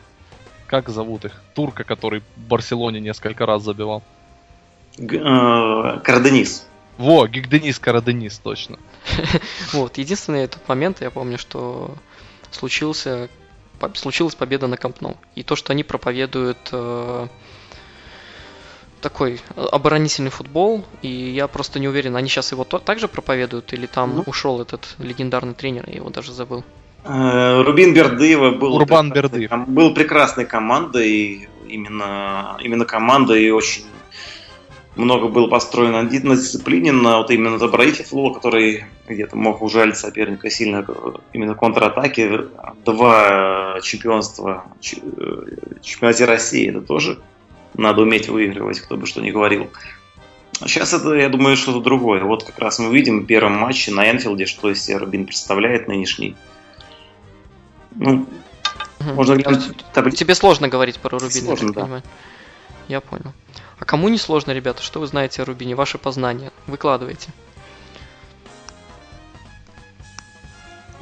Как 0.66 0.90
зовут 0.90 1.24
их? 1.24 1.42
Турка, 1.54 1.84
который 1.84 2.20
в 2.36 2.40
Барселоне 2.40 3.00
несколько 3.00 3.46
раз 3.46 3.62
забивал. 3.62 4.02
Э, 5.00 6.00
Карденис. 6.04 6.66
Во, 6.98 7.26
Гигденис 7.26 7.78
Караденис, 7.78 8.38
точно. 8.38 8.78
Вот, 9.72 9.96
единственный 9.98 10.42
этот 10.42 10.68
момент, 10.68 11.00
я 11.00 11.10
помню, 11.10 11.38
что 11.38 11.94
случился, 12.50 13.28
случилась 13.94 14.34
победа 14.34 14.66
на 14.66 14.76
Кампну. 14.76 15.16
И 15.34 15.42
то, 15.42 15.56
что 15.56 15.72
они 15.72 15.82
проповедуют 15.82 16.58
э, 16.72 17.26
такой 19.00 19.40
оборонительный 19.56 20.30
футбол, 20.30 20.84
и 21.00 21.08
я 21.08 21.48
просто 21.48 21.78
не 21.80 21.88
уверен, 21.88 22.16
они 22.16 22.28
сейчас 22.28 22.52
его 22.52 22.64
также 22.64 23.08
проповедуют, 23.08 23.72
или 23.72 23.86
там 23.86 24.16
Ну. 24.16 24.22
ушел 24.26 24.60
этот 24.60 24.96
легендарный 24.98 25.54
тренер, 25.54 25.84
я 25.86 25.94
его 25.96 26.10
даже 26.10 26.32
забыл. 26.32 26.64
Э, 27.04 27.62
Рубин 27.62 27.94
Бердыева 27.94 28.50
был, 28.50 28.74
Урбан 28.74 29.10
Бердыев. 29.10 29.50
был 29.66 29.94
прекрасной 29.94 30.44
командой, 30.44 31.48
именно, 31.66 32.58
именно 32.60 32.84
командой, 32.84 33.44
и 33.44 33.50
очень 33.50 33.84
много 34.96 35.28
было 35.28 35.46
построено 35.46 36.02
на 36.02 36.08
ди- 36.10 36.20
на 36.20 36.36
дисциплине, 36.36 36.92
на 36.92 37.18
вот 37.18 37.30
именно 37.30 37.58
добродетель 37.58 38.04
футбола, 38.04 38.34
который 38.34 38.84
где-то 39.08 39.36
мог 39.36 39.62
ужалить 39.62 39.96
соперника 39.96 40.50
сильно 40.50 40.84
э, 40.86 40.92
именно 41.32 41.54
контратаки. 41.54 42.48
Два 42.84 43.80
чемпионства 43.82 44.64
э, 44.82 45.42
чемпионате 45.82 46.24
России, 46.24 46.68
это 46.70 46.80
тоже 46.80 47.18
надо 47.74 48.02
уметь 48.02 48.28
выигрывать, 48.28 48.80
кто 48.80 48.96
бы 48.96 49.06
что 49.06 49.20
ни 49.20 49.30
говорил. 49.30 49.70
Сейчас 50.66 50.92
это, 50.92 51.14
я 51.14 51.28
думаю, 51.30 51.56
что-то 51.56 51.80
другое. 51.80 52.22
Вот 52.24 52.44
как 52.44 52.58
раз 52.58 52.78
мы 52.80 52.92
видим 52.92 53.20
в 53.20 53.26
первом 53.26 53.52
матче 53.52 53.92
на 53.92 54.10
Энфилде, 54.10 54.44
что 54.44 54.70
из 54.70 54.82
себя 54.82 54.98
Рубин 54.98 55.24
представляет 55.24 55.88
нынешний. 55.88 56.36
Ну, 57.94 58.26
Мгм. 58.98 59.14
можно 59.14 59.36
глянуть 59.36 59.76
таблицу. 59.94 60.18
Тебе 60.18 60.34
сложно 60.34 60.68
говорить 60.68 60.98
про 60.98 61.18
Рубин, 61.18 61.30
Сложно, 61.30 61.68
я 61.68 61.72
да. 61.72 61.80
понимаю. 61.80 62.02
Я 62.88 63.00
понял. 63.00 63.32
А 63.80 63.84
кому 63.86 64.08
не 64.08 64.18
сложно, 64.18 64.52
ребята? 64.52 64.82
Что 64.82 65.00
вы 65.00 65.06
знаете 65.06 65.42
о 65.42 65.46
Рубине? 65.46 65.74
Ваши 65.74 65.96
познания. 65.96 66.52
Выкладывайте. 66.66 67.30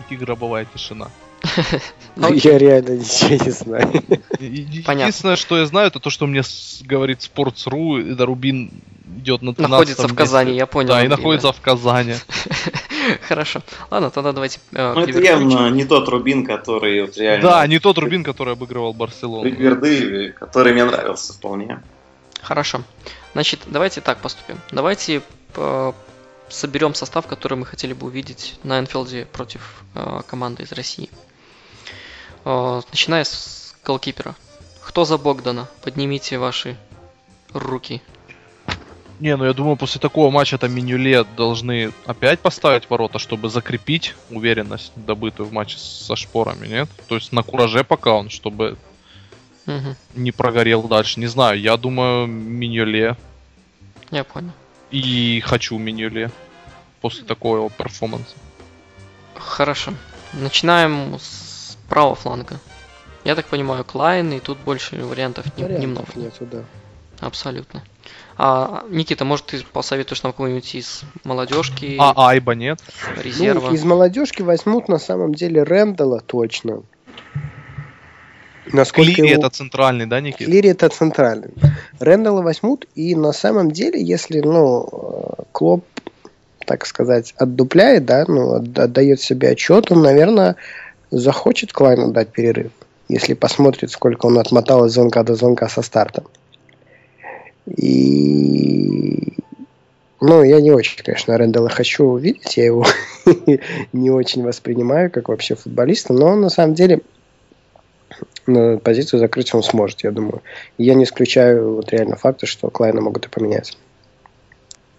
И 0.09 0.17
гробовая 0.17 0.65
тишина. 0.65 1.11
Ну, 2.17 2.33
Я 2.33 2.59
реально 2.59 2.97
ничего 2.97 3.45
не 3.45 3.51
знаю. 3.51 4.03
Единственное, 4.41 5.37
что 5.37 5.57
я 5.57 5.67
знаю, 5.67 5.87
это 5.87 6.01
то, 6.01 6.11
что 6.11 6.27
мне 6.27 6.43
говорит 6.83 7.21
Sports.ru, 7.21 8.13
это 8.13 8.27
Рубин 8.27 8.73
идет 9.19 9.43
на 9.43 9.55
13 9.55 9.71
Находится 9.71 10.09
в. 10.09 10.15
Казани, 10.17 10.57
я 10.57 10.67
понял. 10.67 10.89
Да, 10.89 11.05
и 11.05 11.09
находится 11.09 11.53
в 11.53 11.61
Казани. 11.61 12.15
Хорошо. 13.29 13.63
Ладно, 13.91 14.11
тогда 14.11 14.33
давайте 14.33 14.59
э, 14.73 14.95
Ну, 14.95 15.03
это 15.03 15.21
явно 15.21 15.71
не 15.71 15.85
тот 15.85 16.09
Рубин, 16.09 16.45
который 16.45 17.03
вот 17.03 17.17
реально... 17.17 17.49
Да, 17.49 17.67
не 17.69 17.79
тот 17.79 17.99
Рубин, 17.99 18.25
который 18.25 18.55
обыгрывал 18.55 18.93
Барселону. 18.93 19.49
Бердыеве, 19.49 20.33
который 20.33 20.73
мне 20.73 20.85
нравился 20.85 21.33
вполне. 21.33 21.81
Хорошо. 22.43 22.83
Значит, 23.33 23.61
давайте 23.67 24.01
так 24.01 24.19
поступим. 24.19 24.61
Давайте 24.71 25.23
э, 25.57 25.93
соберем 26.49 26.95
состав, 26.95 27.27
который 27.27 27.59
мы 27.59 27.67
хотели 27.67 27.93
бы 27.93 28.07
увидеть 28.07 28.59
на 28.63 28.79
Энфилде 28.79 29.27
против 29.27 29.85
э, 29.95 30.23
команды 30.27 30.63
из 30.63 30.73
России. 30.73 31.11
Э, 32.45 32.81
начиная 32.91 33.25
с 33.25 33.77
голкипера. 33.85 34.35
Кто 34.83 35.05
за 35.05 35.19
Богдана? 35.19 35.69
Поднимите 35.83 36.39
ваши 36.39 36.77
руки. 37.53 38.03
Не, 39.21 39.37
ну 39.37 39.45
я 39.45 39.53
думаю, 39.53 39.77
после 39.77 40.01
такого 40.01 40.31
матча 40.31 40.59
там 40.59 40.73
Минюле 40.73 41.25
должны 41.25 41.93
опять 42.07 42.39
поставить 42.39 42.89
ворота, 42.89 43.19
чтобы 43.19 43.49
закрепить 43.49 44.15
уверенность, 44.31 44.93
добытую 44.95 45.49
в 45.49 45.53
матче 45.53 45.77
со 45.79 46.15
шпорами, 46.15 46.69
нет? 46.69 46.89
То 47.09 47.17
есть 47.17 47.33
на 47.33 47.43
кураже 47.43 47.83
пока 47.83 48.15
он, 48.15 48.31
чтобы 48.31 48.79
Мгм, 49.69 49.97
не 50.15 50.33
прогорел 50.33 50.83
дальше. 50.83 51.21
Не 51.21 51.27
знаю, 51.27 51.61
я 51.61 51.77
думаю, 51.77 52.27
Миньоле. 52.27 53.17
я 54.11 54.25
понял. 54.25 54.51
И 54.91 55.41
хочу 55.45 55.77
Миньоле 55.79 56.31
после 57.03 57.25
такого 57.25 57.69
перформанса. 57.71 58.35
Хорошо. 59.37 59.93
Начинаем 60.33 61.19
с 61.21 61.77
правого 61.89 62.15
фланга. 62.15 62.59
Я 63.25 63.35
так 63.35 63.47
понимаю, 63.47 63.85
Клайн, 63.85 64.33
и 64.33 64.41
тут 64.41 64.59
больше 64.59 64.97
вариантов 65.05 65.45
не- 65.59 65.65
немного. 65.65 66.07
Вариантов 66.15 66.17
нету, 66.17 66.47
да. 66.51 67.27
Абсолютно. 67.27 67.83
А, 68.39 68.85
Никита, 68.89 69.25
может, 69.25 69.47
ты 69.47 69.63
посоветуешь 69.65 70.23
нам 70.23 70.33
кого-нибудь 70.33 70.75
из 70.75 71.03
молодежки, 71.25 71.97
А 71.99 72.15
Айба 72.31 72.55
нет? 72.55 72.81
резерва? 73.17 73.69
Ну, 73.69 73.75
из 73.75 73.85
молодежки 73.85 74.41
возьмут 74.43 74.89
на 74.89 74.99
самом 74.99 75.35
деле 75.35 75.63
Рэндала 75.63 76.21
точно. 76.21 76.83
Насколько 78.73 79.13
Клири 79.15 79.29
его- 79.31 79.41
это 79.41 79.51
центральный, 79.51 80.07
да, 80.07 80.21
Никит? 80.21 80.47
Клири 80.47 80.71
это 80.71 80.89
центральный. 80.89 81.51
Рэндала 81.99 82.43
возьмут, 82.43 82.87
и 82.95 83.15
на 83.15 83.33
самом 83.33 83.71
деле, 83.71 84.03
если, 84.03 84.41
ну, 84.41 84.89
Клоп, 85.53 85.85
так 86.67 86.85
сказать, 86.87 87.35
отдупляет, 87.37 88.05
да, 88.05 88.25
ну, 88.29 88.55
от- 88.57 88.79
отдает 88.79 89.21
себе 89.21 89.51
отчет, 89.51 89.91
он, 89.91 90.03
наверное, 90.03 90.57
захочет 91.11 91.73
Клайну 91.73 92.13
дать 92.13 92.29
перерыв, 92.31 92.73
если 93.09 93.35
посмотрит, 93.35 93.91
сколько 93.91 94.27
он 94.27 94.39
отмотал 94.39 94.85
от 94.85 94.91
звонка 94.91 95.23
до 95.23 95.35
звонка 95.35 95.69
со 95.69 95.83
стартом. 95.83 96.25
И 97.67 99.35
Ну, 100.21 100.43
я 100.43 100.61
не 100.61 100.73
очень, 100.73 101.01
конечно, 101.03 101.39
Рэндалла 101.39 101.69
хочу 101.69 102.05
увидеть, 102.05 102.57
я 102.57 102.65
его 102.67 102.85
не 103.93 104.11
очень 104.11 104.43
воспринимаю 104.43 105.11
как 105.13 105.29
вообще 105.29 105.55
футболиста, 105.55 106.13
но 106.13 106.35
на 106.35 106.51
самом 106.51 106.75
деле 106.75 107.01
позицию 108.83 109.21
закрыть 109.21 109.55
он 109.55 109.63
сможет, 109.63 110.05
я 110.05 110.11
думаю. 110.11 110.43
Я 110.79 110.95
не 110.95 111.05
исключаю 111.05 111.75
вот 111.77 111.91
реально 111.91 112.17
факта, 112.17 112.47
что 112.47 112.71
Клайна 112.71 113.01
могут 113.01 113.27
и 113.27 113.29
поменять. 113.29 113.77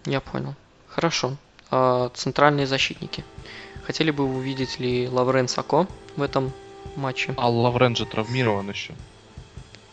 Я 0.06 0.20
понял. 0.20 0.54
Хорошо. 0.88 1.36
А, 1.70 2.10
центральные 2.14 2.66
защитники. 2.66 3.24
Хотели 3.84 4.10
бы 4.10 4.26
вы 4.26 4.38
увидеть 4.38 4.78
ли 4.80 5.08
Лаврен 5.08 5.48
Сако 5.48 5.86
в 6.16 6.22
этом 6.22 6.52
матче? 6.96 7.34
А 7.36 7.48
Лаврен 7.48 7.96
же 7.96 8.06
травмирован 8.06 8.68
еще. 8.70 8.94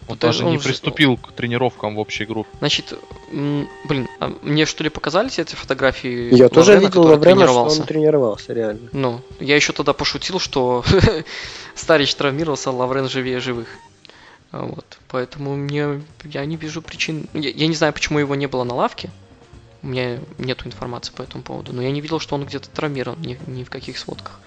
Он 0.07 0.17
Да 0.17 0.27
даже 0.27 0.45
он 0.45 0.51
не 0.51 0.57
же- 0.57 0.63
приступил 0.63 1.17
к 1.17 1.33
тренировкам 1.33 1.95
в 1.95 1.99
общей 1.99 2.23
группе. 2.25 2.49
Значит, 2.59 2.93
блин, 3.29 4.07
а 4.21 4.31
мне 4.41 4.65
что 4.65 4.83
ли 4.85 4.89
показались 4.89 5.37
эти 5.37 5.53
фотографии? 5.55 6.33
Я 6.33 6.47
тоже 6.47 6.71
Лаврена, 6.71 6.87
видел 6.87 7.03
который 7.03 7.15
Лаврена, 7.17 7.35
что 7.35 7.45
тренировался? 7.45 7.81
он 7.81 7.87
тренировался, 7.87 8.53
реально. 8.53 8.89
Ну, 8.93 9.21
я 9.41 9.55
еще 9.57 9.73
тогда 9.73 9.91
пошутил, 9.91 10.39
что 10.39 10.85
Старич 11.77 12.13
травмировался, 12.15 12.71
Лаврен 12.71 13.07
живее 13.07 13.39
живых. 13.39 13.67
А 14.51 14.65
Вот, 14.65 14.97
поэтому 15.07 15.55
мне 15.55 16.01
я 16.23 16.45
не 16.45 16.57
вижу 16.57 16.81
причин. 16.81 17.27
Я, 17.33 17.49
я 17.49 17.67
не 17.67 17.75
знаю, 17.75 17.93
почему 17.93 18.19
его 18.19 18.35
не 18.35 18.47
было 18.47 18.63
на 18.63 18.73
лавке. 18.73 19.11
У 19.83 19.87
меня 19.87 20.19
нету 20.37 20.67
информации 20.67 21.13
по 21.13 21.21
этому 21.21 21.43
поводу, 21.43 21.73
но 21.73 21.81
я 21.81 21.91
не 21.91 22.01
видел, 22.01 22.19
что 22.19 22.35
он 22.35 22.45
где-то 22.45 22.69
травмирован 22.69 23.21
ни, 23.21 23.39
ни 23.45 23.63
в 23.63 23.69
каких 23.69 23.97
сводках. 23.97 24.39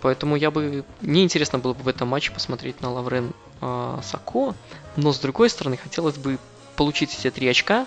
Поэтому 0.00 0.36
я 0.36 0.50
бы 0.50 0.84
мне 1.00 1.22
интересно 1.22 1.58
было 1.58 1.74
бы 1.74 1.82
в 1.82 1.88
этом 1.88 2.08
матче 2.08 2.32
посмотреть 2.32 2.80
на 2.80 2.90
Лаврен 2.90 3.32
а, 3.60 4.00
Сако, 4.02 4.54
но 4.96 5.12
с 5.12 5.18
другой 5.18 5.50
стороны 5.50 5.76
хотелось 5.76 6.16
бы 6.16 6.38
получить 6.76 7.14
эти 7.18 7.30
три 7.30 7.48
очка 7.48 7.86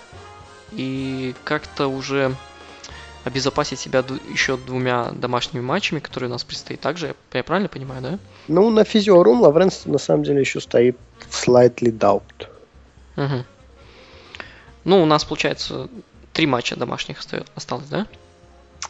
и 0.72 1.34
как-то 1.44 1.88
уже 1.88 2.36
обезопасить 3.24 3.80
себя 3.80 4.04
еще 4.30 4.56
двумя 4.56 5.10
домашними 5.10 5.62
матчами, 5.62 6.00
которые 6.00 6.28
у 6.28 6.32
нас 6.32 6.44
предстоит 6.44 6.80
также. 6.80 7.08
Я, 7.08 7.14
я 7.38 7.44
правильно 7.44 7.68
понимаю, 7.68 8.02
да? 8.02 8.18
Ну, 8.48 8.70
на 8.70 8.84
физиорум 8.84 9.40
Лавренс 9.42 9.86
на 9.86 9.98
самом 9.98 10.24
деле 10.24 10.40
еще 10.40 10.60
стоит 10.60 10.96
slightly 11.30 11.90
doubt. 11.96 12.48
Мгм. 13.16 13.44
Ну, 14.84 15.02
у 15.02 15.06
нас, 15.06 15.24
получается, 15.24 15.88
три 16.32 16.46
матча 16.46 16.76
домашних 16.76 17.20
оста- 17.20 17.44
осталось, 17.54 17.86
да? 17.88 18.06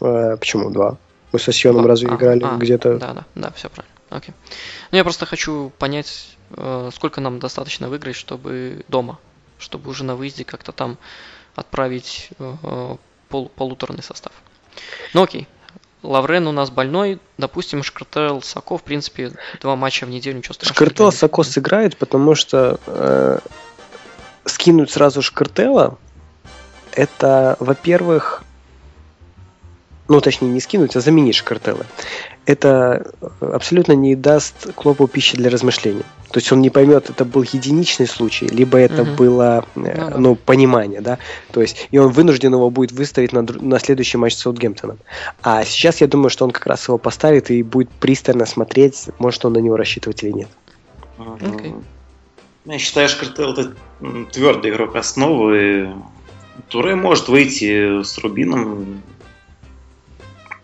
Э, 0.00 0.36
почему 0.38 0.70
два? 0.70 0.96
Мы 1.32 1.38
со 1.38 1.52
Сьоном 1.52 1.86
разве 1.86 2.08
А, 2.10 2.14
играли 2.14 2.44
а, 2.44 2.56
где-то? 2.56 2.98
Да, 2.98 3.12
да, 3.14 3.24
да, 3.34 3.50
все 3.52 3.68
правильно. 3.68 3.94
Окей. 4.10 4.34
Ну, 4.90 4.96
я 4.98 5.04
просто 5.04 5.26
хочу 5.26 5.72
понять, 5.78 6.36
э, 6.50 6.90
сколько 6.94 7.20
нам 7.20 7.38
достаточно 7.38 7.88
выиграть, 7.88 8.16
чтобы 8.16 8.84
дома, 8.88 9.18
чтобы 9.58 9.90
уже 9.90 10.04
на 10.04 10.16
выезде 10.16 10.44
как-то 10.44 10.72
там 10.72 10.98
отправить 11.54 12.30
э, 12.38 12.96
пол- 13.28 13.48
полуторный 13.54 14.02
состав. 14.02 14.32
Ну, 15.14 15.22
окей. 15.22 15.46
Лаврен 16.02 16.46
у 16.48 16.52
нас 16.52 16.70
больной, 16.70 17.20
допустим, 17.38 17.82
Шкартел, 17.82 18.42
Сако, 18.42 18.76
в 18.76 18.82
принципе, 18.82 19.32
два 19.60 19.76
матча 19.76 20.04
в 20.04 20.10
неделю, 20.10 20.38
ничего 20.38 20.54
страшного. 20.54 20.74
Шкартела 20.74 21.10
для 21.10 21.14
них. 21.14 21.20
Сако 21.20 21.42
сыграет, 21.42 21.96
потому 21.96 22.34
что 22.34 22.80
э, 22.86 23.38
скинуть 24.44 24.90
сразу 24.90 25.22
Шкартела, 25.22 25.98
это, 26.92 27.56
во-первых, 27.60 28.41
ну, 30.08 30.20
точнее, 30.20 30.48
не 30.48 30.60
скинуть, 30.60 30.96
а 30.96 31.00
заменить 31.00 31.36
Шкартела. 31.36 31.86
Это 32.44 33.12
э, 33.20 33.52
абсолютно 33.54 33.92
не 33.92 34.16
даст 34.16 34.72
Клопу 34.74 35.06
пищи 35.06 35.36
для 35.36 35.48
размышлений. 35.48 36.02
То 36.30 36.38
есть 36.38 36.50
он 36.50 36.60
не 36.60 36.70
поймет, 36.70 37.08
это 37.10 37.24
был 37.24 37.42
единичный 37.42 38.06
случай, 38.06 38.46
либо 38.46 38.78
это 38.78 39.04
Мгм. 39.04 39.16
было, 39.16 39.64
э, 39.76 39.80
Ну 39.80 40.10
да. 40.10 40.18
ну, 40.18 40.34
понимание, 40.34 41.00
да. 41.00 41.18
То 41.52 41.60
есть, 41.62 41.88
и 41.90 41.98
он 41.98 42.10
вынужден 42.10 42.52
его 42.52 42.68
будет 42.70 42.92
выставить 42.92 43.32
на, 43.32 43.42
на 43.42 43.78
следующий 43.78 44.18
матч 44.18 44.34
с 44.34 44.38
Саутгемптоном. 44.38 44.98
А 45.42 45.64
сейчас 45.64 46.00
я 46.00 46.08
думаю, 46.08 46.30
что 46.30 46.44
он 46.44 46.50
как 46.50 46.66
раз 46.66 46.88
его 46.88 46.98
поставит 46.98 47.50
и 47.50 47.62
будет 47.62 47.90
пристально 47.90 48.46
смотреть, 48.46 49.08
может 49.18 49.44
он 49.44 49.52
на 49.52 49.58
него 49.58 49.76
рассчитывать 49.76 50.22
или 50.24 50.32
нет. 50.32 50.48
Окей. 51.40 51.74
Я 52.64 52.78
считаю, 52.78 53.08
Шкартел 53.08 53.52
это 53.52 53.74
м, 54.00 54.26
твердый 54.26 54.70
игрок 54.70 54.96
основы. 54.96 55.94
Туре 56.68 56.94
может 56.94 57.28
выйти 57.28 58.02
с 58.02 58.18
Рубином. 58.18 59.02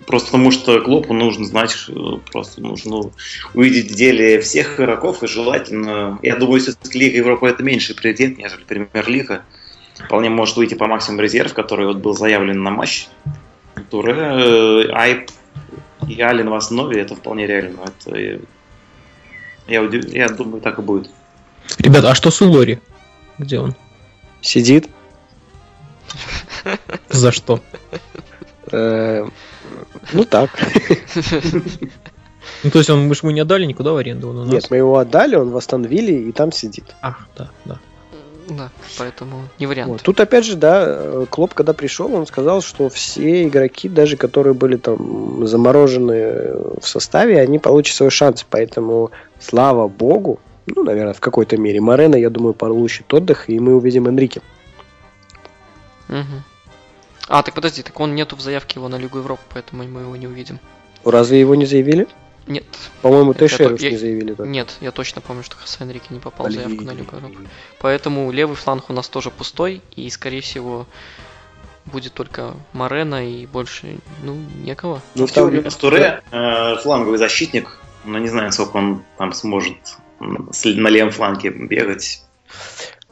Просто 0.08 0.28
потому 0.28 0.50
что 0.50 0.80
Клопу 0.80 1.12
нужно 1.12 1.44
знать, 1.44 1.70
что 1.70 2.22
просто 2.32 2.62
нужно 2.62 3.10
увидеть 3.52 3.92
в 3.92 3.94
деле 3.94 4.40
всех 4.40 4.80
игроков 4.80 5.22
и 5.22 5.26
желательно. 5.26 6.18
Я 6.22 6.36
думаю, 6.36 6.62
все-таки 6.62 6.98
Лига 6.98 7.18
Европы 7.18 7.46
это 7.46 7.62
меньший 7.62 7.94
приоритет, 7.94 8.38
нежели 8.38 8.64
Премьер-лига. 8.64 9.42
Вполне 10.06 10.30
может 10.30 10.56
выйти 10.56 10.72
по 10.72 10.86
максимум 10.86 11.20
резерв, 11.20 11.52
который 11.52 11.86
вот 11.86 11.98
был 11.98 12.14
заявлен 12.14 12.62
на 12.62 12.70
матч. 12.70 13.08
Туре, 13.90 14.14
э, 14.14 14.88
Айп 14.92 15.30
и 16.08 16.18
Ален 16.22 16.48
в 16.48 16.54
основе, 16.54 17.02
это 17.02 17.14
вполне 17.14 17.46
реально. 17.46 17.80
Это, 17.82 18.16
э, 18.18 18.38
я, 19.66 19.82
удив- 19.82 20.10
я 20.10 20.30
думаю, 20.30 20.62
так 20.62 20.78
и 20.78 20.82
будет. 20.82 21.10
Ребята, 21.80 22.12
а 22.12 22.14
что 22.14 22.30
с 22.30 22.40
Улори? 22.40 22.80
Где 23.36 23.60
он? 23.60 23.74
Сидит, 24.40 24.88
За 27.10 27.30
что? 27.30 27.60
Э, 29.80 29.98
ну 30.12 30.24
так. 30.24 30.50
Ну, 32.64 32.70
то 32.70 32.78
есть 32.78 32.90
он, 32.90 33.06
мы 33.06 33.14
же 33.14 33.20
ему 33.22 33.30
не 33.30 33.40
отдали 33.40 33.66
никуда 33.66 33.92
в 33.92 33.96
аренду, 33.96 34.30
он 34.30 34.38
у 34.38 34.44
нас. 34.44 34.52
Нет, 34.52 34.70
мы 34.70 34.78
его 34.78 34.98
отдали, 34.98 35.36
он 35.36 35.50
восстановили 35.50 36.12
и 36.12 36.32
там 36.32 36.50
сидит. 36.50 36.84
Ах, 37.02 37.28
да, 37.36 37.50
да. 37.64 37.78
Да, 38.48 38.70
поэтому 38.98 39.42
не 39.58 39.66
вариант. 39.66 39.90
Вот. 39.90 40.02
Тут 40.02 40.20
опять 40.20 40.46
же, 40.46 40.56
да, 40.56 40.84
э, 40.86 41.26
Клоп, 41.28 41.52
когда 41.52 41.74
пришел, 41.74 42.12
он 42.14 42.26
сказал, 42.26 42.62
что 42.62 42.88
все 42.88 43.46
игроки, 43.46 43.88
даже 43.88 44.16
которые 44.16 44.54
были 44.54 44.76
там 44.76 45.46
заморожены 45.46 46.54
в 46.80 46.88
составе, 46.88 47.40
они 47.40 47.58
получат 47.58 47.96
свой 47.96 48.10
шанс. 48.10 48.46
Поэтому, 48.48 49.10
слава 49.38 49.86
богу, 49.86 50.40
ну, 50.66 50.82
наверное, 50.82 51.12
в 51.12 51.20
какой-то 51.20 51.58
мере, 51.58 51.80
Морено, 51.80 52.16
я 52.16 52.30
думаю, 52.30 52.54
получит 52.54 53.12
отдых, 53.12 53.50
и 53.50 53.60
мы 53.60 53.76
увидим 53.76 54.06
Энрике. 54.06 54.40
Мгм. 56.08 56.44
А, 57.28 57.42
так 57.42 57.54
подожди, 57.54 57.82
так 57.82 57.98
он 58.00 58.14
нету 58.14 58.36
в 58.36 58.40
заявке 58.40 58.78
его 58.80 58.88
на 58.88 58.96
Лигу 58.96 59.18
Европы, 59.18 59.42
поэтому 59.52 59.84
мы 59.84 60.00
его 60.00 60.16
не 60.16 60.26
увидим. 60.26 60.58
Разве 61.04 61.40
его 61.40 61.54
не 61.54 61.66
заявили? 61.66 62.06
Нет, 62.46 62.64
По-моему, 63.02 63.34
Тейшерус 63.34 63.80
я- 63.82 63.90
не 63.90 63.98
заявили. 63.98 64.32
только. 64.34 64.50
нет, 64.50 64.74
я 64.80 64.90
точно 64.90 65.20
помню, 65.20 65.42
что 65.42 65.56
Хосе 65.56 65.84
Энрике 65.84 66.06
не 66.10 66.18
попал 66.18 66.48
в 66.48 66.52
заявку 66.52 66.82
на 66.82 66.92
Лигу 66.92 67.14
Европы. 67.16 67.46
Поэтому 67.78 68.30
левый 68.32 68.56
фланг 68.56 68.88
у 68.88 68.94
нас 68.94 69.08
тоже 69.08 69.30
пустой, 69.30 69.82
и, 69.94 70.08
скорее 70.08 70.40
всего, 70.40 70.86
будет 71.84 72.14
только 72.14 72.54
Марена 72.72 73.26
и 73.28 73.44
больше, 73.46 73.98
ну, 74.22 74.36
некого. 74.64 75.02
Ну, 75.14 75.26
в 75.26 75.32
теории 75.32 75.60
у 75.60 75.70
Туре 75.70 76.22
э, 76.30 76.76
фланговый 76.76 77.18
защитник, 77.18 77.78
но 78.06 78.18
не 78.18 78.28
знаю, 78.28 78.50
сколько 78.52 78.76
он 78.78 79.02
там 79.18 79.34
сможет 79.34 79.76
на 80.20 80.88
левом 80.88 81.12
фланге 81.12 81.50
бегать. 81.50 82.22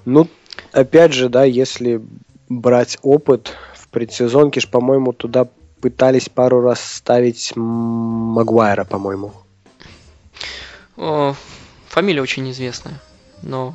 Ну, 0.07 0.29
опять 0.73 1.13
же, 1.13 1.29
да, 1.29 1.45
если 1.45 2.01
брать 2.49 2.99
опыт, 3.03 3.55
предсезонке 3.97 4.61
ж, 4.61 4.69
по-моему, 4.69 5.15
туда 5.15 5.49
пытались 5.81 6.29
пару 6.29 6.61
раз 6.61 6.83
ставить 6.83 7.55
Магуайра, 7.57 8.85
по-моему. 8.85 9.33
О, 10.99 11.35
фамилия 11.89 12.21
очень 12.21 12.51
известная, 12.51 13.01
но, 13.41 13.73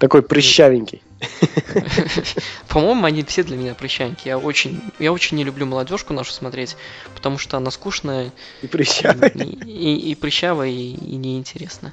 Такой 0.00 0.22
прыщавенький. 0.22 1.02
по-моему, 2.68 3.04
они 3.04 3.22
все 3.22 3.44
для 3.44 3.56
меня 3.56 3.76
прыщаньки. 3.76 4.26
Я 4.26 4.38
очень, 4.38 4.80
я 4.98 5.12
очень 5.12 5.36
не 5.36 5.44
люблю 5.44 5.66
молодежку 5.66 6.12
нашу 6.12 6.32
смотреть, 6.32 6.76
потому 7.14 7.38
что 7.38 7.58
она 7.58 7.70
скучная, 7.70 8.32
И 8.62 8.66
прыщавый. 8.66 9.30
И, 9.30 9.70
и, 9.70 10.10
и 10.10 10.14
прыщаво, 10.16 10.66
и, 10.66 10.72
и 10.72 11.14
неинтересно. 11.14 11.92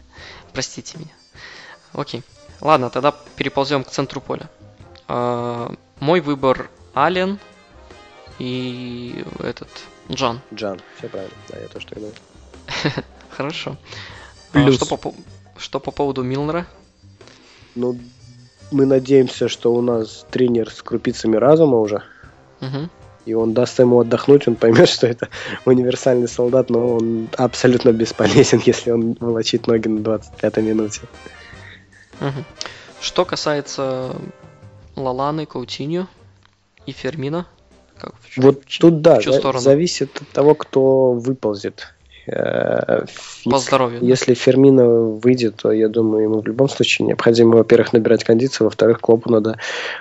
Простите 0.51 0.97
меня. 0.97 1.13
Окей. 1.93 2.23
Ладно, 2.59 2.89
тогда 2.89 3.13
переползем 3.35 3.83
к 3.83 3.91
центру 3.91 4.19
поля. 4.19 4.49
А, 5.07 5.71
мой 5.99 6.21
выбор 6.21 6.71
Ален 6.95 7.39
и 8.39 9.23
этот 9.39 9.69
Джан. 10.11 10.39
Джан, 10.53 10.79
все 10.97 11.07
правильно. 11.09 11.33
Да, 11.49 11.59
я 11.59 11.67
тоже 11.67 11.87
так 11.87 11.97
думаю. 11.97 12.13
Хорошо. 13.29 13.77
А, 14.53 14.63
Плюс. 14.63 14.75
что, 14.75 14.97
по, 14.97 15.13
что 15.57 15.79
по 15.79 15.91
поводу 15.91 16.23
Милнера? 16.23 16.65
Ну, 17.75 17.97
мы 18.71 18.85
надеемся, 18.85 19.47
что 19.49 19.73
у 19.73 19.81
нас 19.81 20.25
тренер 20.31 20.69
с 20.71 20.81
крупицами 20.81 21.35
разума 21.35 21.79
уже, 21.79 22.03
Мгм. 22.61 22.89
и 23.25 23.33
он 23.33 23.53
даст 23.53 23.79
ему 23.79 23.99
отдохнуть, 23.99 24.47
он 24.47 24.55
поймет, 24.55 24.87
что 24.95 25.07
это 25.07 25.29
универсальный 25.65 26.27
солдат, 26.27 26.69
но 26.69 26.95
он 26.95 27.27
абсолютно 27.37 27.91
бесполезен, 27.91 28.61
если 28.65 28.91
он 28.91 29.17
волочит 29.19 29.67
ноги 29.67 29.87
на 29.87 29.99
25-й 29.99 30.61
минуте. 30.61 31.01
Мгм. 32.21 32.45
Что 33.01 33.25
касается 33.25 34.15
Лаланы, 34.95 35.45
Каутиньо 35.45 36.07
и 36.85 36.91
Фермина. 36.91 37.47
Как, 37.99 38.13
в 38.15 38.37
Вот 38.37 38.63
в 38.65 38.79
тут, 38.79 39.01
да, 39.01 39.19
в 39.19 39.23
чью 39.23 39.33
сторону? 39.33 39.59
зависит 39.59 40.09
от 40.21 40.27
того, 40.29 40.53
кто 40.55 41.13
выползет. 41.13 41.93
Э, 42.27 43.05
По 43.45 43.55
если- 43.55 43.67
здоровью. 43.67 43.99
Если 44.01 44.33
Фермина 44.33 44.85
выйдет, 44.87 45.57
то 45.57 45.71
я 45.71 45.87
думаю, 45.89 46.23
ему 46.23 46.41
в 46.41 46.47
любом 46.47 46.67
случае 46.67 47.07
необходимо, 47.07 47.57
во-первых, 47.57 47.93
набирать 47.93 48.23
кондицию, 48.23 48.65
во-вторых, 48.65 48.99
Клопу 48.99 49.29
надо 49.29 49.57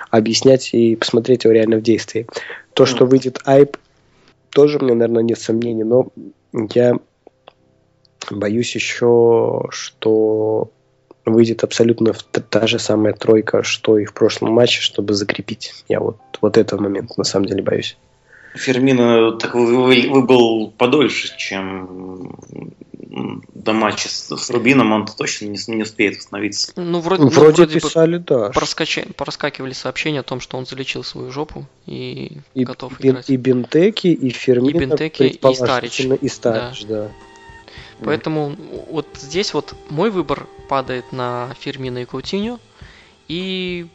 объяснять 0.09 0.73
и 0.73 0.95
посмотреть 0.95 1.43
его 1.43 1.53
реально 1.53 1.77
в 1.77 1.81
действии. 1.83 2.27
То, 2.73 2.85
что 2.85 3.05
выйдет 3.05 3.39
Айп, 3.45 3.77
тоже 4.49 4.79
мне, 4.79 4.93
наверное, 4.93 5.23
нет 5.23 5.39
сомнений, 5.39 5.83
но 5.83 6.07
я 6.73 6.95
боюсь 8.31 8.73
еще, 8.75 9.67
что 9.69 10.71
выйдет 11.25 11.63
абсолютно 11.63 12.13
та 12.13 12.67
же 12.67 12.79
самая 12.79 13.13
тройка, 13.13 13.63
что 13.63 13.97
и 13.97 14.05
в 14.05 14.13
прошлом 14.13 14.51
матче, 14.53 14.81
чтобы 14.81 15.13
закрепить. 15.13 15.73
Я 15.89 15.99
вот, 15.99 16.17
вот 16.41 16.57
этого 16.57 16.81
момента 16.81 17.13
на 17.17 17.23
самом 17.23 17.47
деле 17.47 17.63
боюсь. 17.63 17.97
Фермина 18.55 19.33
так 19.33 19.53
вы- 19.53 19.83
вы- 19.83 20.09
выбыл 20.09 20.71
подольше, 20.77 21.35
чем 21.37 22.29
до 23.53 23.73
матча 23.73 24.07
с, 24.09 24.35
с 24.35 24.49
Рубином, 24.49 24.91
он 24.91 25.05
точно 25.07 25.45
не, 25.45 25.57
не 25.67 25.83
успеет 25.83 26.17
восстановиться. 26.17 26.71
Ну, 26.75 26.99
вроде, 26.99 27.23
ну, 27.23 27.29
Вроде, 27.29 27.63
вроде 27.63 27.73
бы 27.75 27.79
писали, 27.81 28.17
да. 28.17 28.49
проскача- 28.51 29.11
проскакивали 29.13 29.73
сообщения 29.73 30.19
о 30.19 30.23
том, 30.23 30.39
что 30.39 30.57
он 30.57 30.65
залечил 30.65 31.03
свою 31.03 31.31
жопу 31.31 31.65
и, 31.85 32.39
И, 32.53 32.63
готов 32.63 32.99
бен- 32.99 33.11
играть. 33.13 33.29
и 33.29 33.37
Бентеки, 33.37 34.07
и 34.07 34.29
Фермина, 34.29 34.77
И 34.77 34.79
Бентеки, 34.79 35.23
и 35.23 35.29
предположительно, 35.37 36.13
и 36.13 36.27
Старич. 36.27 36.79
Старич, 36.79 36.85
да. 36.85 37.11
Поэтому 38.03 38.55
вот 38.89 39.07
здесь 39.15 39.53
вот 39.53 39.73
мой 39.89 40.09
выбор 40.09 40.47
падает 40.67 41.11
на 41.11 41.55
Фермина 41.59 41.99
и 41.99 42.05
Каутиньо. 42.05 42.59
И 43.27 43.87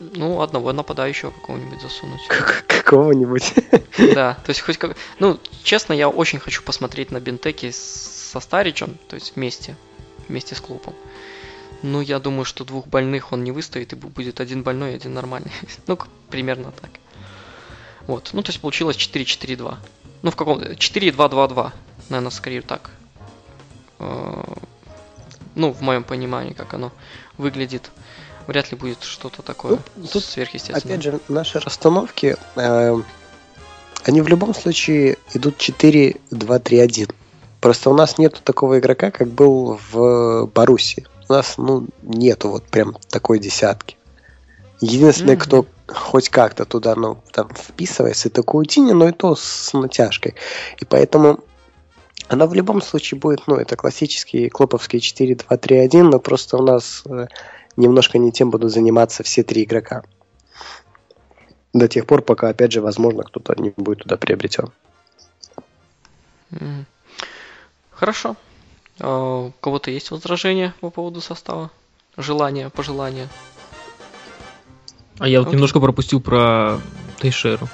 ну, 0.00 0.40
одного 0.42 0.72
нападающего 0.72 1.30
какого-нибудь 1.30 1.80
засунуть. 1.80 2.20
Как- 2.28 2.66
Какого-нибудь. 2.66 3.54
Да, 4.14 4.34
то 4.44 4.50
есть 4.50 4.60
хоть 4.60 4.76
как... 4.78 4.96
Ну, 5.18 5.38
честно, 5.62 5.92
я 5.92 6.08
очень 6.08 6.38
хочу 6.40 6.62
посмотреть 6.62 7.10
на 7.10 7.20
Бентеки 7.20 7.70
со 7.72 8.40
Старичем, 8.40 8.96
то 9.08 9.14
есть 9.16 9.34
вместе, 9.36 9.76
вместе 10.28 10.54
с 10.54 10.60
клубом. 10.60 10.94
Ну, 11.82 12.00
я 12.00 12.18
думаю, 12.18 12.44
что 12.44 12.64
двух 12.64 12.86
больных 12.86 13.32
он 13.32 13.44
не 13.44 13.52
выстоит, 13.52 13.92
и 13.92 13.96
бу- 13.96 14.08
будет 14.08 14.40
один 14.40 14.62
больной 14.62 14.92
и 14.92 14.94
один 14.96 15.14
нормальный. 15.14 15.52
Ну, 15.86 15.98
примерно 16.30 16.72
так. 16.72 16.90
Вот, 18.06 18.30
ну, 18.32 18.42
то 18.42 18.50
есть 18.50 18.60
получилось 18.60 18.96
4-4-2. 18.96 19.76
Ну, 20.22 20.30
в 20.30 20.36
каком... 20.36 20.58
4-2-2-2, 20.60 21.72
наверное, 22.08 22.30
скорее 22.30 22.62
так. 22.62 22.90
Э, 24.02 24.42
Ну, 25.54 25.72
в 25.72 25.82
моем 25.82 26.02
понимании, 26.02 26.54
как 26.54 26.72
оно 26.74 26.92
выглядит. 27.36 27.90
Вряд 28.46 28.72
ли 28.72 28.76
будет 28.78 29.02
что-то 29.02 29.42
такое 29.42 29.78
Ну, 29.96 30.06
тут, 30.06 30.24
сверхъестественное. 30.24 30.80
Опять 30.96 31.02
же, 31.02 31.20
наши 31.28 31.60
расстановки, 31.60 32.36
э, 32.56 33.00
они 34.04 34.20
в 34.22 34.28
любом 34.28 34.54
случае 34.54 35.18
идут 35.34 35.58
4-2-3-1. 35.58 37.12
Просто 37.60 37.90
у 37.90 37.94
нас 37.94 38.18
нету 38.18 38.40
такого 38.42 38.78
игрока, 38.78 39.10
как 39.10 39.28
был 39.28 39.78
в 39.92 40.46
Баруси. 40.46 41.06
У 41.28 41.32
нас, 41.34 41.54
ну, 41.58 41.86
нету 42.02 42.48
вот 42.48 42.64
прям 42.64 42.96
такой 43.08 43.38
десятки. 43.38 43.96
Единственный, 44.80 45.36
Мгм. 45.36 45.40
кто 45.42 45.66
хоть 45.86 46.28
как-то 46.30 46.64
туда, 46.64 46.94
ну, 46.96 47.18
там, 47.32 47.48
вписывается, 47.54 48.28
это 48.28 48.42
Каутини, 48.42 48.92
но 48.92 49.08
и 49.08 49.12
то 49.12 49.36
с 49.36 49.72
натяжкой. 49.74 50.34
И 50.80 50.84
поэтому 50.84 51.38
она 52.32 52.46
в 52.46 52.54
любом 52.54 52.80
случае 52.80 53.20
будет, 53.20 53.46
ну, 53.46 53.56
это 53.56 53.76
классический 53.76 54.48
клоповский 54.48 54.98
4-2-3-1, 54.98 56.02
но 56.02 56.18
просто 56.18 56.56
у 56.56 56.62
нас 56.62 57.02
э, 57.06 57.26
немножко 57.76 58.18
не 58.18 58.32
тем 58.32 58.50
будут 58.50 58.72
заниматься 58.72 59.22
все 59.22 59.42
три 59.42 59.64
игрока. 59.64 60.02
До 61.72 61.88
тех 61.88 62.06
пор, 62.06 62.22
пока, 62.22 62.48
опять 62.48 62.72
же, 62.72 62.80
возможно, 62.80 63.22
кто-то 63.22 63.54
не 63.60 63.70
будет 63.76 64.00
туда 64.00 64.16
приобретен. 64.16 64.70
Хорошо. 67.90 68.36
А, 68.98 69.46
У 69.46 69.52
кого-то 69.60 69.90
есть 69.90 70.10
возражения 70.10 70.74
по 70.80 70.90
поводу 70.90 71.20
состава? 71.20 71.70
Желания, 72.16 72.68
пожелания? 72.70 73.28
А 75.18 75.28
я 75.28 75.38
вот 75.38 75.48
Окей. 75.48 75.56
немножко 75.56 75.80
пропустил 75.80 76.20
про 76.20 76.78
Тейшеру. 77.20 77.68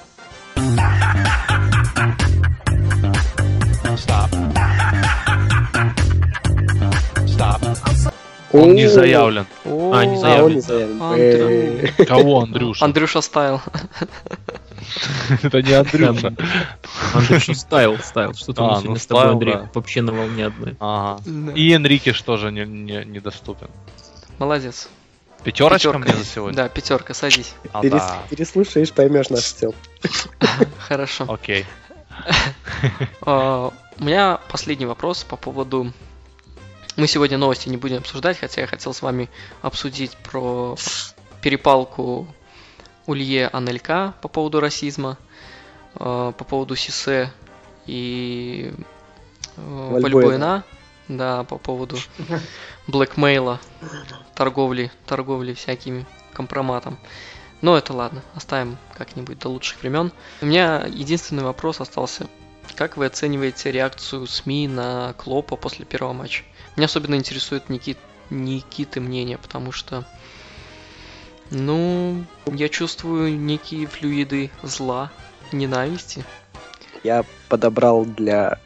Он 8.53 8.75
не 8.75 8.89
заявлен. 8.89 9.47
А, 9.65 10.05
не 10.05 10.17
А, 10.17 10.19
заявлен. 10.19 10.63
Э, 11.17 12.05
Кого, 12.05 12.41
Андрюша? 12.41 12.85
Андрюша 12.85 13.21
Стайл. 13.21 13.61
Это 15.43 15.63
не 15.63 15.73
Андрюша. 15.73 16.35
Андрюша 17.15 17.55
Стайл, 17.55 17.99
Стайл. 17.99 18.35
Что-то 18.35 18.63
А, 18.63 18.67
мы 18.67 18.75
ну, 18.75 18.81
сегодня 18.81 19.01
с 19.01 19.07
тобой, 19.07 19.31
Андрей, 19.31 19.57
вообще 19.75 20.03
на 20.03 20.13
волне 20.13 20.47
одной. 20.47 20.77
И 21.55 21.75
Энрикеш 21.75 22.21
тоже 22.23 22.51
не- 22.51 22.65
не- 22.67 23.05
недоступен. 23.05 23.69
Молодец. 24.39 24.89
Пятерочка 25.45 25.93
Пятерка. 25.93 25.99
мне 25.99 26.15
за 26.17 26.25
сегодня? 26.25 26.57
Да, 26.57 26.69
пятерка, 26.69 27.15
садись. 27.15 27.55
А, 27.73 27.81
перес- 27.81 27.99
да. 27.99 28.19
Переслушаешь, 28.31 28.93
поймешь 28.93 29.31
наш 29.31 29.45
стил. 29.45 29.75
Хорошо. 30.79 31.27
Окей. 31.29 31.65
А, 33.23 33.73
У 34.01 34.05
меня 34.05 34.39
последний 34.51 34.87
вопрос 34.87 35.25
по 35.25 35.37
поводу... 35.37 35.93
Мы 36.99 37.07
сегодня 37.07 37.39
новости 37.39 37.69
не 37.69 37.77
будем 37.77 37.99
обсуждать, 37.99 38.41
хотя 38.41 38.63
я 38.63 38.67
хотел 38.67 38.93
с 38.93 39.03
вами 39.03 39.31
обсудить 39.63 40.17
про 40.17 40.77
перепалку 41.41 42.27
Улье 43.07 43.47
Анелька 43.47 44.15
по 44.21 44.27
поводу 44.27 44.59
расизма, 44.59 45.17
а, 45.95 46.33
по 46.33 46.43
поводу 46.43 46.75
Сисе 46.75 47.33
и 47.87 48.75
э. 49.57 50.01
Вальбуэна, 50.03 50.65
да, 51.07 51.45
по 51.45 51.57
поводу 51.57 51.99
блэкмейла, 52.89 53.61
торговли, 54.35 54.91
торговли 55.07 55.55
всякими 55.55 56.05
компроматом. 56.33 56.99
Но 57.61 57.79
это 57.79 57.93
ладно, 57.93 58.25
оставим 58.35 58.77
как-нибудь 58.97 59.39
до 59.39 59.51
лучших 59.51 59.83
времен. 59.83 60.11
У 60.41 60.47
меня 60.47 60.85
единственный 60.89 61.45
вопрос 61.45 61.81
остался. 61.81 62.27
Как 62.75 62.97
вы 62.97 63.07
оцениваете 63.07 63.71
реакцию 63.71 64.27
СМИ 64.27 64.67
на 64.67 65.13
Клопа 65.13 65.55
после 65.55 65.85
первого 65.85 66.13
матча? 66.13 66.43
Меня 66.79 66.87
особенно 66.87 67.17
интересует 67.17 67.71
Никит, 67.71 67.99
Никиты 68.31 69.01
мнение, 69.01 69.37
потому 69.37 69.73
что, 69.73 70.05
ну, 71.51 72.25
я 72.47 72.69
чувствую 72.69 73.37
некие 73.37 73.89
флюиды 73.89 74.53
зла, 74.63 75.11
ненависти. 75.51 76.25
Я 77.03 77.25
подобрал 77.49 78.05
для 78.05 78.61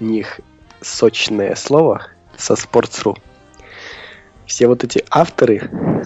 них 0.00 0.40
сочное 0.82 1.54
слово 1.54 2.08
со 2.36 2.52
Sports.ru. 2.52 3.18
Все 4.44 4.66
вот 4.66 4.84
эти 4.84 5.02
авторы, 5.08 6.04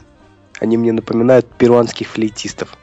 они 0.60 0.76
мне 0.76 0.92
напоминают 0.92 1.52
перуанских 1.52 2.06
флейтистов. 2.06 2.76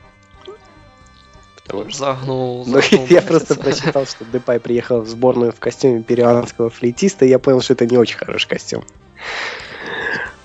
Потому 1.67 1.91
Загнул, 1.91 2.65
Ну, 2.65 2.79
я 3.09 3.21
просто 3.21 3.55
прочитал, 3.55 4.05
что 4.05 4.23
Депай 4.25 4.59
приехал 4.59 5.01
в 5.01 5.07
сборную 5.07 5.51
в 5.51 5.59
костюме 5.59 6.01
перуанского 6.01 6.69
флейтиста, 6.69 7.25
и 7.25 7.29
я 7.29 7.39
понял, 7.39 7.61
что 7.61 7.73
это 7.73 7.85
не 7.85 7.97
очень 7.97 8.17
хороший 8.17 8.47
костюм. 8.47 8.85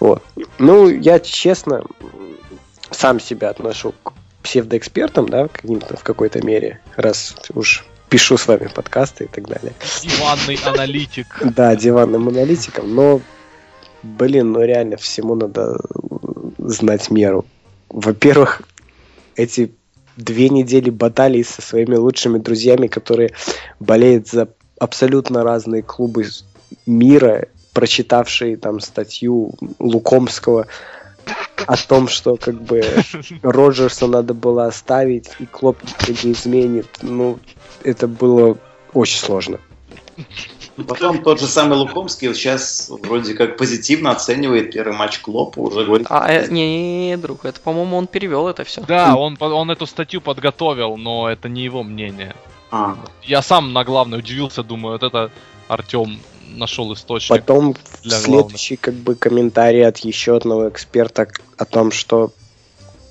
Вот. 0.00 0.22
Ну, 0.58 0.88
я 0.88 1.20
честно 1.20 1.84
сам 2.90 3.20
себя 3.20 3.50
отношу 3.50 3.94
к 4.02 4.12
псевдоэкспертам, 4.42 5.28
да, 5.28 5.46
каким-то 5.46 5.96
в 5.96 6.02
какой-то 6.02 6.44
мере, 6.44 6.80
раз 6.96 7.36
уж 7.54 7.84
пишу 8.08 8.36
с 8.36 8.46
вами 8.48 8.68
подкасты 8.74 9.24
и 9.24 9.28
так 9.28 9.46
далее. 9.46 9.72
Диванный 10.02 10.58
аналитик. 10.64 11.40
Да, 11.54 11.76
диванным 11.76 12.28
аналитиком, 12.28 12.94
но, 12.94 13.20
блин, 14.02 14.52
ну 14.52 14.62
реально 14.62 14.96
всему 14.96 15.36
надо 15.36 15.78
знать 16.58 17.10
меру. 17.10 17.46
Во-первых, 17.88 18.62
эти 19.36 19.72
две 20.16 20.48
недели 20.48 20.90
баталий 20.90 21.44
со 21.44 21.62
своими 21.62 21.96
лучшими 21.96 22.38
друзьями, 22.38 22.86
которые 22.86 23.32
болеют 23.80 24.28
за 24.28 24.48
абсолютно 24.78 25.42
разные 25.42 25.82
клубы 25.82 26.26
мира, 26.86 27.46
прочитавшие 27.72 28.56
там 28.56 28.80
статью 28.80 29.54
Лукомского 29.78 30.66
о 31.66 31.76
том, 31.76 32.08
что 32.08 32.36
как 32.36 32.60
бы 32.60 32.82
Роджерса 33.42 34.06
надо 34.06 34.34
было 34.34 34.66
оставить, 34.66 35.30
и 35.38 35.46
Клоп 35.46 35.78
не 36.08 36.32
изменит. 36.32 36.86
Ну, 37.02 37.38
это 37.84 38.08
было 38.08 38.58
очень 38.92 39.18
сложно. 39.18 39.60
Потом 40.84 41.22
тот 41.22 41.40
же 41.40 41.46
самый 41.46 41.78
Лукомский 41.78 42.32
сейчас 42.34 42.90
вроде 42.90 43.34
как 43.34 43.56
позитивно 43.56 44.10
оценивает 44.10 44.72
первый 44.72 44.96
матч 44.96 45.20
Клопа, 45.20 45.60
уже 45.60 45.84
говорит, 45.84 46.06
А, 46.10 46.30
э, 46.30 46.48
не, 46.48 46.66
не, 46.66 47.08
не, 47.08 47.16
друг, 47.16 47.44
это, 47.44 47.60
по-моему, 47.60 47.96
он 47.96 48.06
перевел 48.06 48.48
это 48.48 48.64
все. 48.64 48.80
Да, 48.82 49.16
он, 49.16 49.36
он 49.40 49.70
эту 49.70 49.86
статью 49.86 50.20
подготовил, 50.20 50.96
но 50.96 51.28
это 51.28 51.48
не 51.48 51.64
его 51.64 51.82
мнение. 51.82 52.34
«А, 52.70 52.96
Я 53.22 53.42
сам 53.42 53.72
на 53.72 53.84
главное 53.84 54.18
удивился, 54.20 54.62
думаю, 54.62 54.92
вот 54.92 55.02
это 55.02 55.30
Артем 55.68 56.18
нашел 56.56 56.92
источник. 56.92 57.30
Потом 57.30 57.74
для 58.02 58.18
следующий 58.18 58.76
как 58.76 58.94
бы 58.94 59.14
комментарий 59.14 59.86
от 59.86 59.98
еще 59.98 60.36
одного 60.36 60.68
эксперта 60.68 61.28
о 61.56 61.64
том, 61.64 61.90
что 61.90 62.32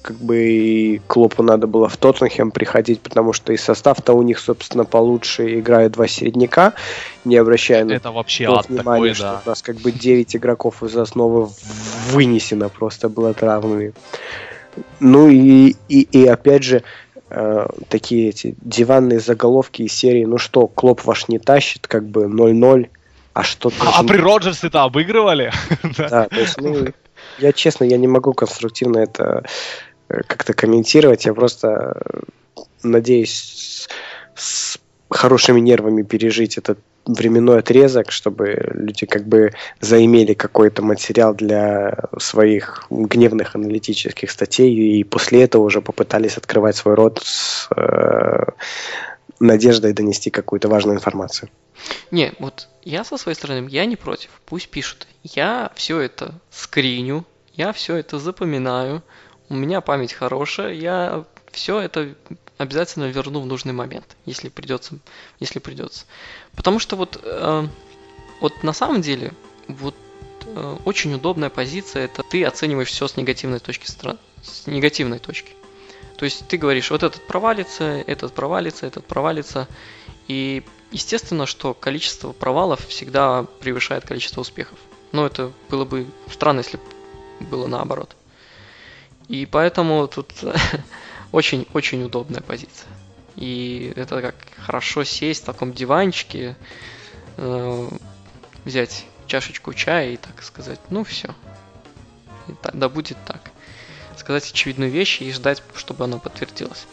как 0.01 0.17
бы 0.17 0.37
и 0.49 1.01
Клопу 1.07 1.43
надо 1.43 1.67
было 1.67 1.87
в 1.87 1.97
Тоттенхэм 1.97 2.51
приходить, 2.51 3.01
потому 3.01 3.33
что 3.33 3.53
и 3.53 3.57
состав-то 3.57 4.13
у 4.13 4.21
них, 4.21 4.39
собственно, 4.39 4.85
получше 4.85 5.59
играют 5.59 5.93
два 5.93 6.07
середняка, 6.07 6.73
не 7.23 7.37
обращая 7.37 7.85
на 7.85 7.93
Это 7.93 8.11
вообще 8.11 8.45
ад 8.45 8.67
внимания, 8.69 8.83
такой, 8.83 9.13
что 9.13 9.23
да. 9.23 9.41
у 9.45 9.49
нас 9.49 9.61
как 9.61 9.77
бы 9.77 9.91
9 9.91 10.35
игроков 10.35 10.83
из 10.83 10.95
основы 10.97 11.49
вынесено 12.09 12.69
просто 12.69 13.09
было 13.09 13.33
травмами. 13.33 13.93
Ну 14.99 15.29
и, 15.29 15.75
и, 15.87 16.01
и 16.01 16.25
опять 16.25 16.63
же, 16.63 16.83
э, 17.29 17.67
такие 17.89 18.29
эти 18.29 18.55
диванные 18.61 19.19
заголовки 19.19 19.83
из 19.83 19.93
серии 19.93 20.25
«Ну 20.25 20.37
что, 20.37 20.67
Клоп 20.67 21.03
ваш 21.03 21.27
не 21.27 21.39
тащит, 21.39 21.87
как 21.87 22.07
бы 22.07 22.23
0-0, 22.23 22.89
а 23.33 23.43
что 23.43 23.71
А, 23.79 23.99
а 23.99 24.03
при 24.03 24.17
Роджерсе-то 24.17 24.83
обыгрывали? 24.83 25.51
Да. 25.97 26.27
То 26.27 26.39
есть, 26.39 26.59
ну, 26.59 26.87
я 27.39 27.53
честно, 27.53 27.83
я 27.85 27.97
не 27.97 28.07
могу 28.07 28.33
конструктивно 28.33 28.99
это 28.99 29.43
как-то 30.27 30.53
комментировать, 30.53 31.25
я 31.25 31.33
просто 31.33 31.93
э, 32.55 32.61
надеюсь 32.83 33.87
с, 34.35 34.79
хорошими 35.09 35.59
нервами 35.59 36.03
пережить 36.03 36.57
этот 36.57 36.79
временной 37.05 37.59
отрезок, 37.59 38.11
чтобы 38.11 38.71
люди 38.73 39.05
как 39.05 39.27
бы 39.27 39.51
заимели 39.79 40.33
какой-то 40.33 40.81
материал 40.83 41.33
для 41.33 41.97
своих 42.19 42.85
гневных 42.89 43.55
аналитических 43.55 44.29
статей 44.29 44.73
и 44.73 45.03
после 45.03 45.43
этого 45.43 45.63
уже 45.63 45.81
попытались 45.81 46.37
открывать 46.37 46.75
свой 46.75 46.93
рот 46.95 47.21
с 47.23 47.67
э, 47.75 48.43
надеждой 49.39 49.93
донести 49.93 50.29
какую-то 50.29 50.69
важную 50.69 50.97
информацию. 50.97 51.49
Не, 52.11 52.33
вот 52.39 52.67
я 52.83 53.03
со 53.03 53.17
своей 53.17 53.35
стороны, 53.35 53.67
я 53.69 53.85
не 53.85 53.95
против, 53.95 54.29
пусть 54.45 54.69
пишут. 54.69 55.07
Я 55.23 55.71
все 55.75 55.99
это 55.99 56.35
скриню, 56.51 57.25
я 57.53 57.73
все 57.73 57.95
это 57.95 58.19
запоминаю, 58.19 59.03
у 59.51 59.53
меня 59.53 59.81
память 59.81 60.13
хорошая, 60.13 60.73
я 60.73 61.25
все 61.51 61.81
это 61.81 62.15
обязательно 62.57 63.05
верну 63.05 63.41
в 63.41 63.45
нужный 63.45 63.73
момент, 63.73 64.15
если 64.25 64.47
придется, 64.47 64.99
если 65.41 65.59
придется. 65.59 66.05
Потому 66.55 66.79
что 66.79 66.95
вот, 66.95 67.19
э, 67.21 67.67
вот 68.39 68.63
на 68.63 68.71
самом 68.71 69.01
деле, 69.01 69.33
вот 69.67 69.95
э, 70.45 70.77
очень 70.85 71.13
удобная 71.13 71.49
позиция, 71.49 72.05
это 72.05 72.23
ты 72.23 72.45
оцениваешь 72.45 72.87
все 72.87 73.09
с 73.09 73.17
негативной 73.17 73.59
точки 73.59 73.87
стра- 73.87 74.17
с 74.41 74.67
негативной 74.67 75.19
точки. 75.19 75.51
То 76.15 76.23
есть 76.23 76.47
ты 76.47 76.55
говоришь, 76.55 76.89
вот 76.89 77.03
этот 77.03 77.27
провалится, 77.27 77.83
этот 78.07 78.31
провалится, 78.33 78.85
этот 78.85 79.05
провалится. 79.05 79.67
И 80.29 80.63
естественно, 80.91 81.45
что 81.45 81.73
количество 81.73 82.31
провалов 82.31 82.87
всегда 82.87 83.43
превышает 83.59 84.05
количество 84.05 84.39
успехов. 84.39 84.79
Но 85.11 85.25
это 85.25 85.51
было 85.69 85.83
бы 85.83 86.07
странно, 86.31 86.59
если 86.59 86.77
бы 86.77 86.83
было 87.41 87.67
наоборот. 87.67 88.15
И 89.31 89.45
поэтому 89.45 90.09
тут 90.09 90.33
очень-очень 91.31 92.03
удобная 92.03 92.41
позиция. 92.41 92.89
И 93.37 93.93
это 93.95 94.21
как 94.21 94.35
хорошо 94.57 95.05
сесть 95.05 95.43
в 95.43 95.45
таком 95.45 95.71
диванчике, 95.71 96.57
э, 97.37 97.89
взять 98.65 99.05
чашечку 99.27 99.73
чая 99.73 100.09
и 100.11 100.17
так 100.17 100.43
сказать, 100.43 100.81
ну 100.89 101.05
все, 101.05 101.33
да 102.73 102.89
будет 102.89 103.17
так. 103.25 103.51
Сказать 104.17 104.51
очевидную 104.51 104.91
вещь 104.91 105.21
и 105.21 105.31
ждать, 105.31 105.63
чтобы 105.75 106.03
она 106.03 106.17
подтвердилась. 106.17 106.85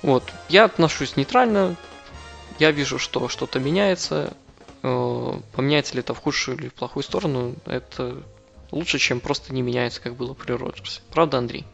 Вот, 0.00 0.24
я 0.48 0.64
отношусь 0.64 1.16
нейтрально, 1.16 1.76
я 2.60 2.70
вижу, 2.70 2.98
что 2.98 3.28
что-то 3.28 3.60
меняется, 3.60 4.32
э, 4.82 5.32
поменяется 5.54 5.96
ли 5.96 6.00
это 6.00 6.14
в 6.14 6.18
худшую 6.18 6.56
или 6.56 6.70
в 6.70 6.72
плохую 6.72 7.02
сторону, 7.02 7.56
это 7.66 8.22
лучше, 8.72 8.98
чем 8.98 9.20
просто 9.20 9.54
не 9.54 9.62
меняется, 9.62 10.00
как 10.00 10.16
было 10.16 10.34
при 10.34 10.52
Роджерсе. 10.52 11.00
Правда, 11.12 11.38
Андрей? 11.38 11.64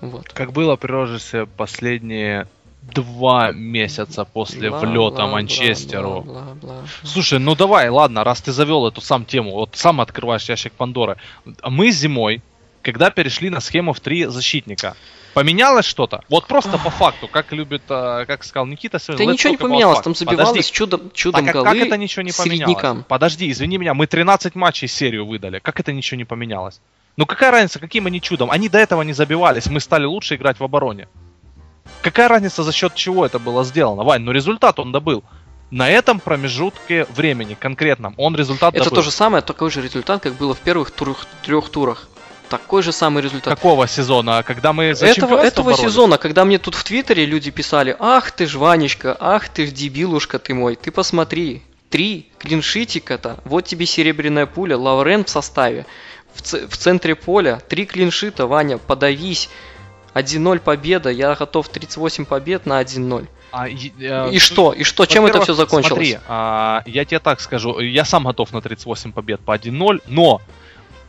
Вот. 0.00 0.28
Как 0.32 0.52
было 0.52 0.76
при 0.76 0.90
Роджерсе 0.90 1.46
последние 1.46 2.48
два 2.82 3.52
месяца 3.52 4.24
после 4.24 4.70
Бла, 4.70 4.80
влета 4.80 5.16
бла, 5.16 5.26
Манчестеру. 5.26 6.22
бла, 6.22 6.42
бла, 6.42 6.42
бла, 6.42 6.54
бла. 6.54 6.84
Слушай, 7.04 7.38
ну 7.38 7.54
давай, 7.54 7.90
ладно, 7.90 8.24
раз 8.24 8.40
ты 8.40 8.52
завел 8.52 8.86
эту 8.86 9.02
сам 9.02 9.26
тему, 9.26 9.52
вот 9.52 9.76
сам 9.76 10.00
открываешь 10.00 10.48
ящик 10.48 10.72
Пандоры. 10.72 11.16
Мы 11.62 11.90
зимой, 11.90 12.42
когда 12.82 13.10
перешли 13.10 13.50
на 13.50 13.60
схему 13.60 13.92
в 13.92 14.00
три 14.00 14.24
защитника, 14.24 14.96
поменялось 15.34 15.84
что-то? 15.84 16.22
Вот 16.28 16.46
просто 16.46 16.78
по 16.78 16.90
факту, 16.90 17.28
как 17.28 17.52
любит, 17.52 17.82
э, 17.88 18.24
как 18.26 18.44
сказал 18.44 18.66
Никита 18.66 18.98
сегодня. 18.98 19.26
Да 19.26 19.32
ничего 19.32 19.50
не 19.50 19.56
поменялось, 19.56 20.00
там 20.00 20.14
забивалось 20.14 20.48
Подожди, 20.48 20.72
чудом, 20.72 21.10
чудом 21.12 21.46
так, 21.46 21.54
а 21.54 21.58
голы 21.58 21.78
как 21.78 21.86
это 21.86 21.96
ничего 21.96 22.22
не 22.22 22.32
поменялось? 22.32 23.04
Подожди, 23.08 23.50
извини 23.50 23.78
меня, 23.78 23.94
мы 23.94 24.06
13 24.06 24.54
матчей 24.54 24.88
серию 24.88 25.26
выдали. 25.26 25.58
Как 25.58 25.80
это 25.80 25.92
ничего 25.92 26.18
не 26.18 26.24
поменялось? 26.24 26.80
Ну 27.16 27.26
какая 27.26 27.50
разница, 27.50 27.78
каким 27.78 28.06
они 28.06 28.20
чудом? 28.20 28.50
Они 28.50 28.68
до 28.68 28.78
этого 28.78 29.02
не 29.02 29.12
забивались, 29.12 29.66
мы 29.66 29.80
стали 29.80 30.04
лучше 30.04 30.36
играть 30.36 30.58
в 30.58 30.64
обороне. 30.64 31.08
Какая 32.02 32.28
разница, 32.28 32.62
за 32.62 32.72
счет 32.72 32.94
чего 32.94 33.26
это 33.26 33.38
было 33.38 33.64
сделано? 33.64 34.04
Вань, 34.04 34.22
ну 34.22 34.32
результат 34.32 34.78
он 34.78 34.92
добыл. 34.92 35.24
На 35.70 35.88
этом 35.88 36.18
промежутке 36.18 37.06
времени 37.10 37.54
конкретном 37.54 38.14
он 38.16 38.34
результат 38.34 38.74
Это 38.74 38.84
добыл. 38.84 38.96
то 38.96 39.02
же 39.02 39.10
самое, 39.10 39.42
такой 39.42 39.70
же 39.70 39.80
результат, 39.80 40.22
как 40.22 40.34
было 40.34 40.54
в 40.54 40.58
первых 40.58 40.90
турах, 40.90 41.26
трех 41.42 41.68
турах. 41.68 42.08
Такой 42.50 42.82
же 42.82 42.92
самый 42.92 43.22
результат. 43.22 43.54
Какого 43.54 43.86
сезона? 43.86 44.42
Когда 44.42 44.72
мы 44.72 44.94
за 44.94 45.06
этого 45.06 45.36
этого 45.38 45.70
боролись? 45.70 45.80
сезона, 45.80 46.18
когда 46.18 46.44
мне 46.44 46.58
тут 46.58 46.74
в 46.74 46.82
Твиттере 46.82 47.24
люди 47.24 47.50
писали, 47.50 47.96
ах 47.98 48.32
ты 48.32 48.46
ж 48.46 48.56
Ванечка, 48.56 49.16
ах 49.18 49.48
ты 49.48 49.66
ж 49.66 49.70
дебилушка 49.70 50.38
ты 50.38 50.52
мой, 50.52 50.74
ты 50.74 50.90
посмотри, 50.90 51.62
три 51.90 52.26
клиншитика-то, 52.38 53.38
вот 53.44 53.66
тебе 53.66 53.86
серебряная 53.86 54.46
пуля, 54.46 54.76
Лаурен 54.76 55.24
в 55.24 55.28
составе, 55.28 55.86
в, 56.34 56.42
ц- 56.42 56.66
в 56.66 56.76
центре 56.76 57.14
поля, 57.14 57.60
три 57.68 57.86
клиншита, 57.86 58.46
Ваня, 58.46 58.78
подавись, 58.78 59.48
1-0 60.14 60.58
победа, 60.58 61.10
я 61.10 61.34
готов 61.34 61.68
38 61.68 62.24
побед 62.24 62.66
на 62.66 62.82
1-0. 62.82 63.26
А, 63.52 63.68
и, 63.68 63.92
э, 64.00 64.30
И 64.32 64.38
что, 64.38 64.72
и 64.72 64.84
что, 64.84 65.06
чем 65.06 65.26
это 65.26 65.40
все 65.40 65.54
закончилось? 65.54 66.10
Смотри, 66.10 66.18
а, 66.28 66.82
я 66.86 67.04
тебе 67.04 67.18
так 67.20 67.40
скажу, 67.40 67.80
я 67.80 68.04
сам 68.04 68.24
готов 68.24 68.52
на 68.52 68.60
38 68.60 69.12
побед 69.12 69.40
по 69.40 69.56
1-0, 69.56 70.02
но 70.06 70.40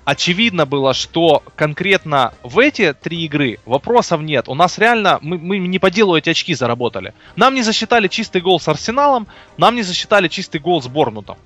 очевидно 0.05 0.65
было, 0.65 0.93
что 0.93 1.43
конкретно 1.55 2.33
в 2.43 2.59
эти 2.59 2.93
три 2.93 3.25
игры 3.25 3.59
вопросов 3.65 4.21
нет. 4.21 4.49
У 4.49 4.55
нас 4.55 4.77
реально, 4.77 5.19
мы, 5.21 5.37
мы 5.37 5.57
не 5.57 5.79
по 5.79 5.89
делу 5.91 6.15
эти 6.15 6.29
очки 6.29 6.53
заработали. 6.53 7.13
Нам 7.35 7.55
не 7.55 7.61
засчитали 7.61 8.07
чистый 8.07 8.41
гол 8.41 8.59
с 8.59 8.67
Арсеналом, 8.67 9.27
нам 9.57 9.75
не 9.75 9.83
засчитали 9.83 10.27
чистый 10.27 10.59
гол 10.59 10.81
с 10.81 10.87
Борнутом. 10.87 11.37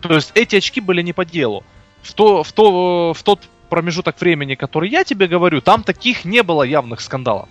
То 0.00 0.14
есть 0.14 0.32
эти 0.34 0.56
очки 0.56 0.80
были 0.80 1.02
не 1.02 1.12
по 1.12 1.24
делу. 1.24 1.64
В, 2.02 2.12
то, 2.14 2.42
в, 2.42 2.52
то, 2.52 3.12
в 3.12 3.22
тот 3.22 3.40
промежуток 3.68 4.20
времени, 4.20 4.54
который 4.54 4.88
я 4.88 5.04
тебе 5.04 5.26
говорю, 5.26 5.60
там 5.60 5.82
таких 5.82 6.24
не 6.24 6.42
было 6.42 6.62
явных 6.62 7.00
скандалов. 7.00 7.48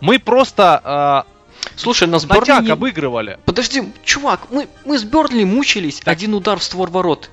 Мы 0.00 0.18
просто 0.18 1.24
Слушай, 1.76 2.08
э, 2.08 2.10
нас 2.10 2.26
натяг 2.26 2.62
не- 2.62 2.70
обыгрывали. 2.70 3.38
Подожди, 3.44 3.82
чувак, 4.04 4.46
мы, 4.50 4.68
мы 4.84 4.98
с 4.98 5.04
Бернли 5.04 5.44
мучились, 5.44 6.00
Так. 6.00 6.08
один 6.12 6.34
удар 6.34 6.58
в 6.58 6.62
створ 6.62 6.90
ворот. 6.90 7.30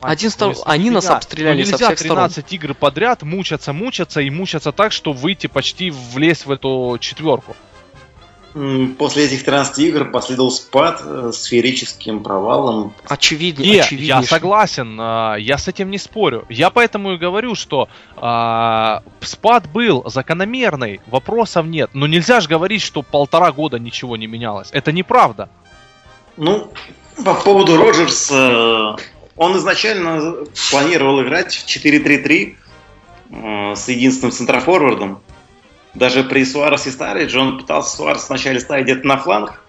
Один 0.00 0.30
стал- 0.30 0.50
Ну, 0.50 0.62
они 0.64 0.90
нас 0.90 1.08
обстреляли 1.08 1.60
ну, 1.60 1.64
со 1.66 1.72
нельзя 1.72 1.86
всех 1.86 1.98
сторон. 1.98 2.16
13 2.30 2.52
игр 2.52 2.74
подряд 2.74 3.22
мучаться, 3.22 3.72
мучаться 3.72 4.20
и 4.20 4.30
мучаться 4.30 4.72
так, 4.72 4.92
что 4.92 5.12
выйти 5.12 5.46
почти 5.46 5.90
влезть 5.90 6.46
в 6.46 6.50
эту 6.50 6.96
четверку. 7.00 7.54
После 8.98 9.26
этих 9.26 9.44
13 9.44 9.78
игр 9.78 10.10
последовал 10.10 10.50
спад 10.50 11.00
э, 11.04 11.30
с 11.32 11.44
феерическим 11.44 12.20
провалом. 12.24 12.92
Очевидно, 13.06 13.62
Не, 13.62 13.84
я 13.90 14.22
согласен, 14.24 14.98
а, 15.00 15.36
я 15.36 15.56
с 15.56 15.68
этим 15.68 15.88
не 15.88 15.98
спорю. 15.98 16.46
Я 16.48 16.70
поэтому 16.70 17.12
и 17.12 17.16
говорю, 17.16 17.54
что 17.54 17.88
а, 18.16 19.04
спад 19.20 19.70
был 19.70 20.02
закономерный, 20.06 21.00
вопросов 21.06 21.66
нет. 21.66 21.90
Но 21.92 22.08
нельзя 22.08 22.40
же 22.40 22.48
говорить, 22.48 22.82
что 22.82 23.02
полтора 23.02 23.52
года 23.52 23.78
ничего 23.78 24.16
не 24.16 24.26
менялось. 24.26 24.70
Это 24.72 24.90
неправда. 24.90 25.48
Ну, 26.36 26.72
по 27.24 27.34
поводу 27.34 27.76
Роджерса, 27.76 28.96
он 29.40 29.56
изначально 29.56 30.44
планировал 30.70 31.22
играть 31.22 31.54
в 31.54 31.66
4-3-3 31.66 32.56
э, 33.30 33.74
с 33.74 33.88
единственным 33.88 34.32
центрофорвардом. 34.32 35.22
Даже 35.94 36.24
при 36.24 36.44
Суаресе 36.44 36.90
Старидже 36.90 37.40
он 37.40 37.58
пытался 37.58 37.96
Суарес 37.96 38.28
вначале 38.28 38.60
ставить 38.60 38.84
где-то 38.84 39.06
на 39.06 39.16
фланг, 39.16 39.64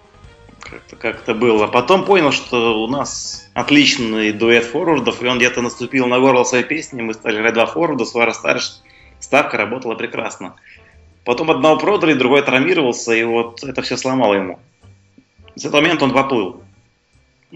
как-то 0.60 0.96
как 0.96 1.22
это 1.22 1.34
было. 1.34 1.68
Потом 1.68 2.04
понял, 2.04 2.32
что 2.32 2.82
у 2.82 2.86
нас 2.86 3.48
отличный 3.54 4.32
дуэт 4.32 4.66
форвардов, 4.66 5.22
и 5.22 5.26
он 5.26 5.38
где-то 5.38 5.62
наступил 5.62 6.06
на 6.06 6.20
горло 6.20 6.44
своей 6.44 6.64
песни, 6.64 7.00
мы 7.00 7.14
стали 7.14 7.38
играть 7.38 7.54
два 7.54 7.64
форварда, 7.64 8.04
Суарес 8.04 8.36
Старидж, 8.36 8.72
ставка 9.20 9.56
работала 9.56 9.94
прекрасно. 9.94 10.54
Потом 11.24 11.50
одного 11.50 11.78
продали, 11.78 12.12
другой 12.12 12.42
травмировался, 12.42 13.14
и 13.14 13.24
вот 13.24 13.64
это 13.64 13.80
все 13.80 13.96
сломало 13.96 14.34
ему. 14.34 14.60
С 15.54 15.64
этого 15.64 15.80
момента 15.80 16.04
он 16.04 16.12
поплыл. 16.12 16.62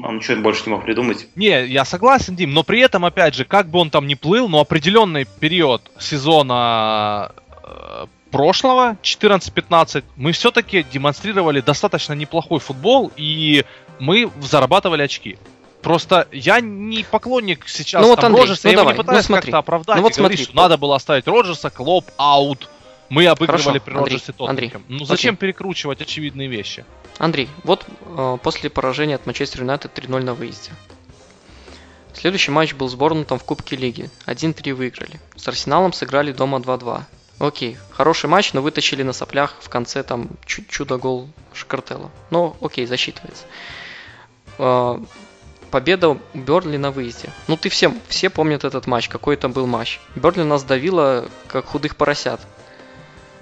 Он 0.03 0.17
ничего 0.17 0.41
больше 0.43 0.65
не 0.67 0.73
мог 0.73 0.85
придумать. 0.85 1.27
Не, 1.37 1.67
я 1.67 1.85
согласен, 1.85 2.37
Дим, 2.37 2.53
но 2.53 2.63
при 2.63 2.81
этом, 2.81 3.05
опять 3.05 3.35
же, 3.35 3.45
как 3.45 3.69
бы 3.69 3.79
он 3.79 3.91
там 3.91 4.07
ни 4.07 4.15
плыл, 4.15 4.49
но 4.49 4.61
определенный 4.61 5.25
период 5.25 5.83
сезона 5.99 7.33
э, 7.65 8.07
прошлого, 8.31 8.97
14-15, 9.03 10.05
мы 10.17 10.33
все-таки 10.33 10.85
демонстрировали 10.93 11.61
достаточно 11.61 12.13
неплохой 12.13 12.61
футбол, 12.61 13.11
и 13.17 13.65
мы 13.99 14.31
зарабатывали 14.43 15.03
очки. 15.03 15.39
Просто 15.81 16.27
я 16.33 16.61
не 16.61 17.05
поклонник 17.05 17.69
сейчас 17.69 18.03
Ну 18.03 18.09
вот, 18.09 18.17
там 18.17 18.27
Андрей, 18.27 18.43
Роджерса, 18.43 18.63
ну 18.65 18.71
я 18.71 18.73
его 18.73 18.81
давай, 18.83 18.95
не 18.95 18.99
ну 18.99 19.05
пытаюсь 19.05 19.25
смотри. 19.27 19.53
как-то 19.53 19.59
оправдать 19.59 19.97
Ну 19.97 20.03
вот 20.03 20.13
и 20.13 20.19
говорить, 20.19 20.39
смотри. 20.41 20.53
что 20.53 20.63
надо 20.63 20.77
было 20.79 20.97
оставить 20.97 21.27
Роджерса, 21.29 21.71
Клоп, 21.71 22.07
аут. 22.17 22.69
Мы 23.09 23.27
обыгрывали 23.27 23.63
Хорошо, 23.63 23.85
при 23.85 23.95
Андрей, 23.95 24.15
Роджерсе 24.17 24.35
Андрей, 24.39 24.69
Тоттенхэм. 24.71 24.85
Ну 24.89 25.05
зачем 25.05 25.37
перекручивать 25.37 26.01
очевидные 26.01 26.49
вещи? 26.49 26.85
Андрей, 27.19 27.49
вот 27.63 27.87
э, 28.05 28.39
после 28.43 28.69
поражения 28.69 29.15
от 29.15 29.27
Манчестер 29.27 29.61
Юнайтед 29.61 29.97
3-0 29.97 30.23
на 30.23 30.35
выезде. 30.35 30.73
Следующий 32.15 32.51
матч 32.51 32.75
был 32.75 32.89
с 32.89 32.95
Борнмутом 32.95 33.39
в 33.39 33.45
Кубке 33.45 33.77
Лиги. 33.77 34.11
1-3 34.27 34.73
выиграли. 34.75 35.21
С 35.37 35.47
Арсеналом 35.47 35.93
сыграли 35.93 36.33
дома 36.33 36.59
2-2. 36.59 37.03
Окей, 37.39 37.77
хороший 37.91 38.31
матч, 38.31 38.55
но 38.55 38.63
вытащили 38.63 39.03
на 39.03 39.13
соплях 39.13 39.57
в 39.61 39.69
конце 39.69 40.03
там 40.03 40.31
чу- 40.47 40.65
чудо-гол 40.69 41.29
Шкартела. 41.53 42.11
Но 42.31 42.57
окей, 42.63 42.87
засчитывается. 42.87 43.45
А, 44.59 45.03
Победа 45.71 46.19
Берли 46.33 46.79
на 46.79 46.91
выезде. 46.91 47.29
Ну 47.49 47.57
ты 47.59 47.69
всем, 47.69 48.01
все 48.09 48.31
помнят 48.31 48.65
этот 48.65 48.87
матч, 48.87 49.09
какой 49.09 49.35
это 49.35 49.49
был 49.51 49.67
матч. 49.67 50.01
Берли 50.15 50.43
нас 50.43 50.63
давила, 50.63 51.29
как 51.49 51.67
худых 51.67 51.97
поросят. 51.97 52.41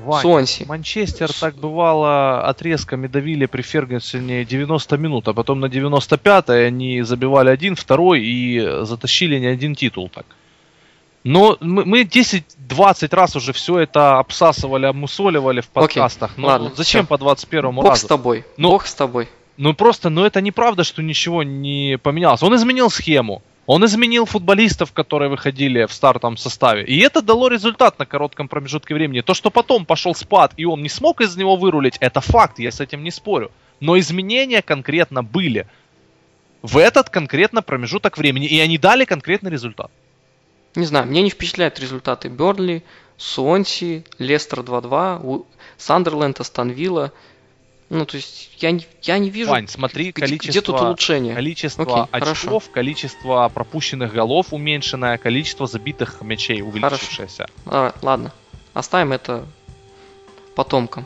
Вань, 0.05 0.23
Суонси. 0.23 0.65
Манчестер 0.65 1.33
так 1.33 1.57
бывало 1.57 2.43
отрезками 2.47 3.07
давили 3.07 3.47
при 3.47 3.63
Фергюсоне 3.63 4.45
90 4.45 4.97
минут, 4.99 5.29
а 5.29 5.35
потом 5.35 5.61
на 5.61 5.67
95-й 5.67 6.67
они 6.67 7.03
забивали 7.03 7.51
один, 7.51 7.75
второй 7.75 8.23
и 8.23 8.85
затащили 8.85 9.39
не 9.39 9.47
один 9.47 9.75
титул 9.75 10.09
так. 10.09 10.27
Но 11.25 11.57
мы, 11.61 11.85
мы 11.87 12.03
10-20 12.03 13.17
раз 13.17 13.35
уже 13.35 13.55
все 13.55 13.79
это 13.79 14.19
обсасывали, 14.19 14.85
обмусоливали 14.85 15.63
в 15.63 15.71
Окей, 15.75 16.01
подкастах. 16.01 16.33
Ну, 16.37 16.47
ладно, 16.47 16.73
зачем 16.77 17.03
всё. 17.03 17.09
по 17.09 17.19
21 17.19 17.75
Бог 17.75 17.87
разу? 17.87 18.05
с 18.05 18.09
тобой. 18.09 18.45
Ну, 18.59 18.69
Бог 18.71 18.87
с 18.87 18.95
тобой. 18.95 19.29
Ну 19.57 19.73
просто, 19.73 20.11
ну 20.11 20.25
это 20.25 20.41
неправда, 20.41 20.85
что 20.85 21.03
ничего 21.03 21.43
не 21.43 21.99
поменялось. 22.03 22.43
Он 22.43 22.55
изменил 22.57 22.91
схему. 22.91 23.43
Он 23.67 23.85
изменил 23.87 24.27
футболистов, 24.27 24.93
которые 24.93 25.31
выходили 25.31 25.87
в 25.87 25.93
стартовом 25.93 26.37
составе. 26.37 26.85
И 26.85 26.99
это 27.01 27.23
дало 27.23 27.49
результат 27.49 27.99
на 27.99 28.05
коротком 28.05 28.47
промежутке 28.49 28.95
времени. 28.95 29.23
То, 29.23 29.33
что 29.33 29.51
потом 29.51 29.87
пошел 29.87 30.15
спад, 30.15 30.53
и 30.59 30.67
он 30.67 30.83
не 30.83 30.91
смог 30.91 31.21
из 31.23 31.37
него 31.37 31.57
вырулить, 31.57 31.97
это 32.01 32.21
факт, 32.21 32.59
я 32.59 32.71
с 32.71 32.81
этим 32.81 33.03
не 33.03 33.11
спорю. 33.11 33.51
Но 33.81 33.99
изменения 33.99 34.61
конкретно 34.61 35.23
были. 35.23 35.67
В 36.63 36.77
этот 36.77 37.09
конкретно 37.09 37.63
промежуток 37.63 38.19
времени. 38.19 38.47
И 38.47 38.59
они 38.61 38.77
дали 38.77 39.05
конкретный 39.05 39.51
результат. 39.51 39.91
Не 40.75 40.85
знаю, 40.87 41.07
мне 41.07 41.23
не 41.23 41.31
впечатляют 41.31 41.79
результаты 41.81 42.29
Бернли, 42.29 42.83
Суонси, 43.17 44.05
Лестер 44.19 44.61
2-2, 44.61 45.21
У- 45.25 45.47
Сандерленд, 45.79 46.41
Астон 46.41 46.71
Вилла. 46.71 47.13
Ну, 47.95 48.07
то 48.07 48.17
есть, 48.17 48.51
я 48.59 48.73
не, 48.73 48.85
я 49.03 49.19
не 49.19 49.31
вижу, 49.31 49.51
Вань, 49.51 49.69
смотри, 49.69 50.11
где, 50.11 50.23
количество, 50.23 50.51
где 50.51 50.61
тут 50.63 50.81
улучшение. 50.81 51.35
количество 51.37 51.85
Окей, 51.85 52.03
очков, 52.11 52.65
хорошо. 52.65 52.73
количество 52.73 53.49
пропущенных 53.55 54.13
голов 54.13 54.53
уменьшенное, 54.53 55.17
количество 55.17 55.69
забитых 55.69 56.21
мячей 56.21 56.61
увеличившееся. 56.61 57.47
А, 57.67 57.95
ладно, 58.03 58.33
оставим 58.73 59.13
это 59.13 59.47
потомкам. 60.57 61.05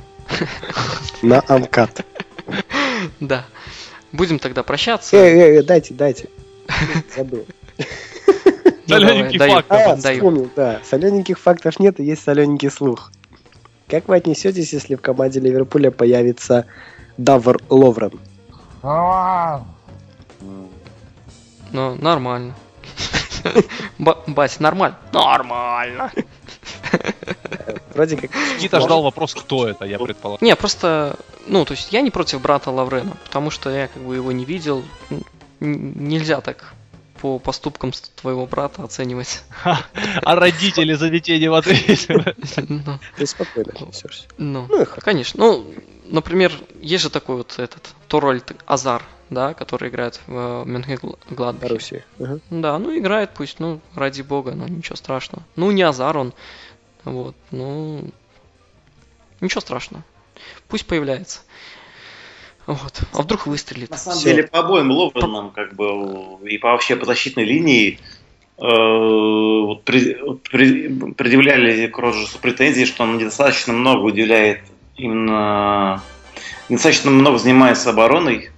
На 1.22 1.42
Амкат. 1.46 2.04
Да. 3.20 3.44
Будем 4.10 4.38
тогда 4.38 4.62
прощаться. 4.62 5.16
Эй, 5.16 5.34
эй, 5.38 5.56
эй, 5.58 5.62
дайте, 5.62 5.94
дайте. 5.94 6.28
Забыл. 7.14 7.46
Ну, 8.90 8.94
Солененький 8.94 9.38
факт. 9.38 9.66
А, 9.70 9.96
вспомнил, 9.96 10.50
да. 10.56 10.80
Солененьких 10.82 11.38
фактов 11.38 11.78
нет, 11.78 12.00
и 12.00 12.04
есть 12.04 12.24
солененький 12.24 12.70
слух. 12.70 13.12
Как 13.88 14.06
вы 14.08 14.16
отнесетесь, 14.16 14.72
если 14.72 14.94
в 14.96 15.00
команде 15.00 15.40
Ливерпуля 15.40 15.90
появится 15.90 16.66
Давр 17.16 17.58
Ловрен? 17.70 18.20
Ну, 21.72 21.94
нормально. 21.96 22.54
Ба- 23.98 24.22
Бась, 24.26 24.60
нормально? 24.60 24.98
Нормально. 25.12 26.12
Вроде 27.94 28.16
как... 28.16 28.30
Никита 28.56 28.80
ждал 28.80 29.02
вопрос, 29.02 29.34
кто 29.34 29.66
это, 29.66 29.84
я 29.84 29.98
предполагаю. 29.98 30.46
Не, 30.46 30.54
просто, 30.56 31.16
ну, 31.46 31.64
то 31.64 31.72
есть 31.72 31.92
я 31.92 32.00
не 32.00 32.10
против 32.10 32.40
брата 32.40 32.70
Лаврена, 32.70 33.16
потому 33.24 33.50
что 33.50 33.70
я 33.70 33.88
как 33.88 34.02
бы 34.02 34.14
его 34.16 34.32
не 34.32 34.44
видел. 34.44 34.84
Нельзя 35.60 36.40
так 36.40 36.74
по 37.20 37.38
поступкам 37.38 37.92
твоего 38.16 38.46
брата 38.46 38.82
оценивать. 38.82 39.42
А 39.64 40.34
родители 40.34 40.94
за 40.94 41.10
детей 41.10 41.38
не 41.38 41.48
в 41.48 41.54
ответе. 41.54 42.34
Ну, 42.68 42.98
Ты 43.16 43.26
спокойно 43.26 43.72
отнесешься. 43.72 44.26
ну, 44.38 44.66
Ну, 44.68 44.86
конечно. 45.00 45.38
Ну, 45.44 45.74
например, 46.06 46.52
есть 46.80 47.02
же 47.04 47.10
такой 47.10 47.36
вот 47.36 47.58
этот 47.58 47.94
Торольд 48.08 48.52
Азар, 48.66 49.02
да, 49.30 49.54
который 49.54 49.88
играет 49.90 50.20
в 50.26 50.64
Мюнхен-Гладбахе. 50.64 51.60
Боруссия. 51.60 52.04
Ага. 52.18 52.38
Да, 52.50 52.78
ну 52.78 52.96
играет 52.96 53.30
пусть, 53.34 53.60
ну, 53.60 53.80
ради 53.94 54.22
бога, 54.22 54.52
ну 54.52 54.66
ничего 54.66 54.96
страшного. 54.96 55.44
Ну, 55.56 55.70
не 55.70 55.82
Азар 55.82 56.16
он, 56.16 56.32
вот, 57.04 57.36
ну, 57.50 58.10
ничего 59.40 59.60
страшного. 59.60 60.04
Пусть 60.68 60.86
появляется. 60.86 61.40
Вот. 62.68 63.00
А 63.14 63.22
вдруг 63.22 63.46
выстрелит? 63.46 63.88
На 63.88 63.96
самом 63.96 64.18
Всё. 64.18 64.28
деле, 64.28 64.42
по 64.42 64.58
обоим 64.58 64.90
Ловренам, 64.90 65.50
как 65.50 65.74
бы, 65.74 66.36
и 66.44 66.58
по 66.58 66.68
вообще 66.68 66.96
по 66.96 67.06
защитной 67.06 67.44
линии, 67.44 67.98
э, 68.58 68.62
вот 68.62 69.84
при- 69.84 70.18
при- 70.50 70.88
предъявляли 71.14 71.86
к 71.86 71.98
Роджерсу 71.98 72.38
претензии, 72.38 72.84
что 72.84 73.04
он 73.04 73.16
недостаточно 73.16 73.72
много 73.72 74.02
уделяет 74.02 74.60
именно 74.98 76.02
недостаточно 76.68 77.10
много 77.10 77.38
занимается 77.38 77.88
обороной. 77.88 78.50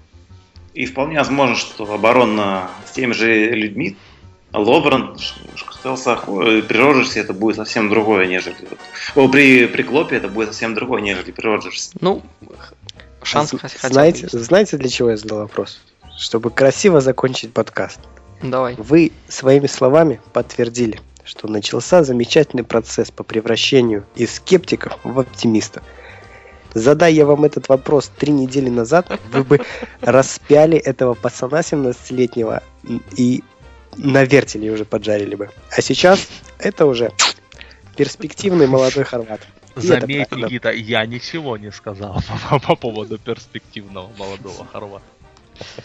И 0.74 0.86
вполне 0.86 1.18
возможно, 1.18 1.54
что 1.54 1.92
оборона 1.94 2.68
с 2.86 2.90
теми 2.90 3.12
же 3.12 3.50
людьми, 3.50 3.96
Ловрен, 4.52 5.16
Шкартелсахо, 5.54 6.32
при 6.62 6.76
Роджерсе 6.76 7.20
это 7.20 7.32
будет 7.32 7.54
совсем 7.56 7.88
другое, 7.88 8.26
нежели... 8.26 8.56
О, 9.14 9.28
при, 9.28 9.66
при 9.66 9.82
Клопе 9.82 10.16
это 10.16 10.28
будет 10.28 10.48
совсем 10.48 10.74
другое, 10.74 11.00
нежели 11.00 11.30
при 11.30 11.46
Роджерсе. 11.46 11.92
Ну, 12.00 12.22
шанс 13.22 13.50
хотя 13.50 13.68
з- 13.68 13.72
хотя 13.72 13.88
бы 13.88 13.92
знаете, 13.94 14.22
есть. 14.22 14.38
знаете, 14.40 14.76
для 14.76 14.88
чего 14.88 15.10
я 15.10 15.16
задал 15.16 15.38
вопрос? 15.38 15.80
Чтобы 16.18 16.50
красиво 16.50 17.00
закончить 17.00 17.52
подкаст. 17.52 18.00
Давай. 18.42 18.74
Вы 18.76 19.12
своими 19.28 19.66
словами 19.66 20.20
подтвердили, 20.32 21.00
что 21.24 21.48
начался 21.48 22.02
замечательный 22.04 22.64
процесс 22.64 23.10
по 23.10 23.22
превращению 23.22 24.04
из 24.14 24.34
скептиков 24.34 24.98
в 25.04 25.18
оптимистов. 25.20 25.82
Задай 26.72 27.14
я 27.14 27.26
вам 27.26 27.44
этот 27.44 27.68
вопрос 27.68 28.10
три 28.16 28.32
недели 28.32 28.68
назад, 28.70 29.10
вы 29.32 29.44
бы 29.44 29.60
распяли 30.00 30.78
этого 30.78 31.14
пацана 31.14 31.60
17-летнего 31.60 32.62
и 33.16 33.42
на 33.96 34.24
вертеле 34.24 34.70
уже 34.70 34.84
поджарили 34.84 35.34
бы. 35.34 35.50
А 35.70 35.82
сейчас 35.82 36.28
это 36.58 36.86
уже 36.86 37.12
перспективный 37.96 38.66
молодой 38.66 39.04
хорват. 39.04 39.40
Заметь. 39.76 40.32
Никита, 40.32 40.70
я 40.70 41.06
ничего 41.06 41.56
не 41.56 41.70
сказал 41.70 42.20
по, 42.50 42.58
по 42.58 42.76
поводу 42.76 43.18
перспективного 43.18 44.10
молодого 44.18 44.66
хорвата. 44.66 45.04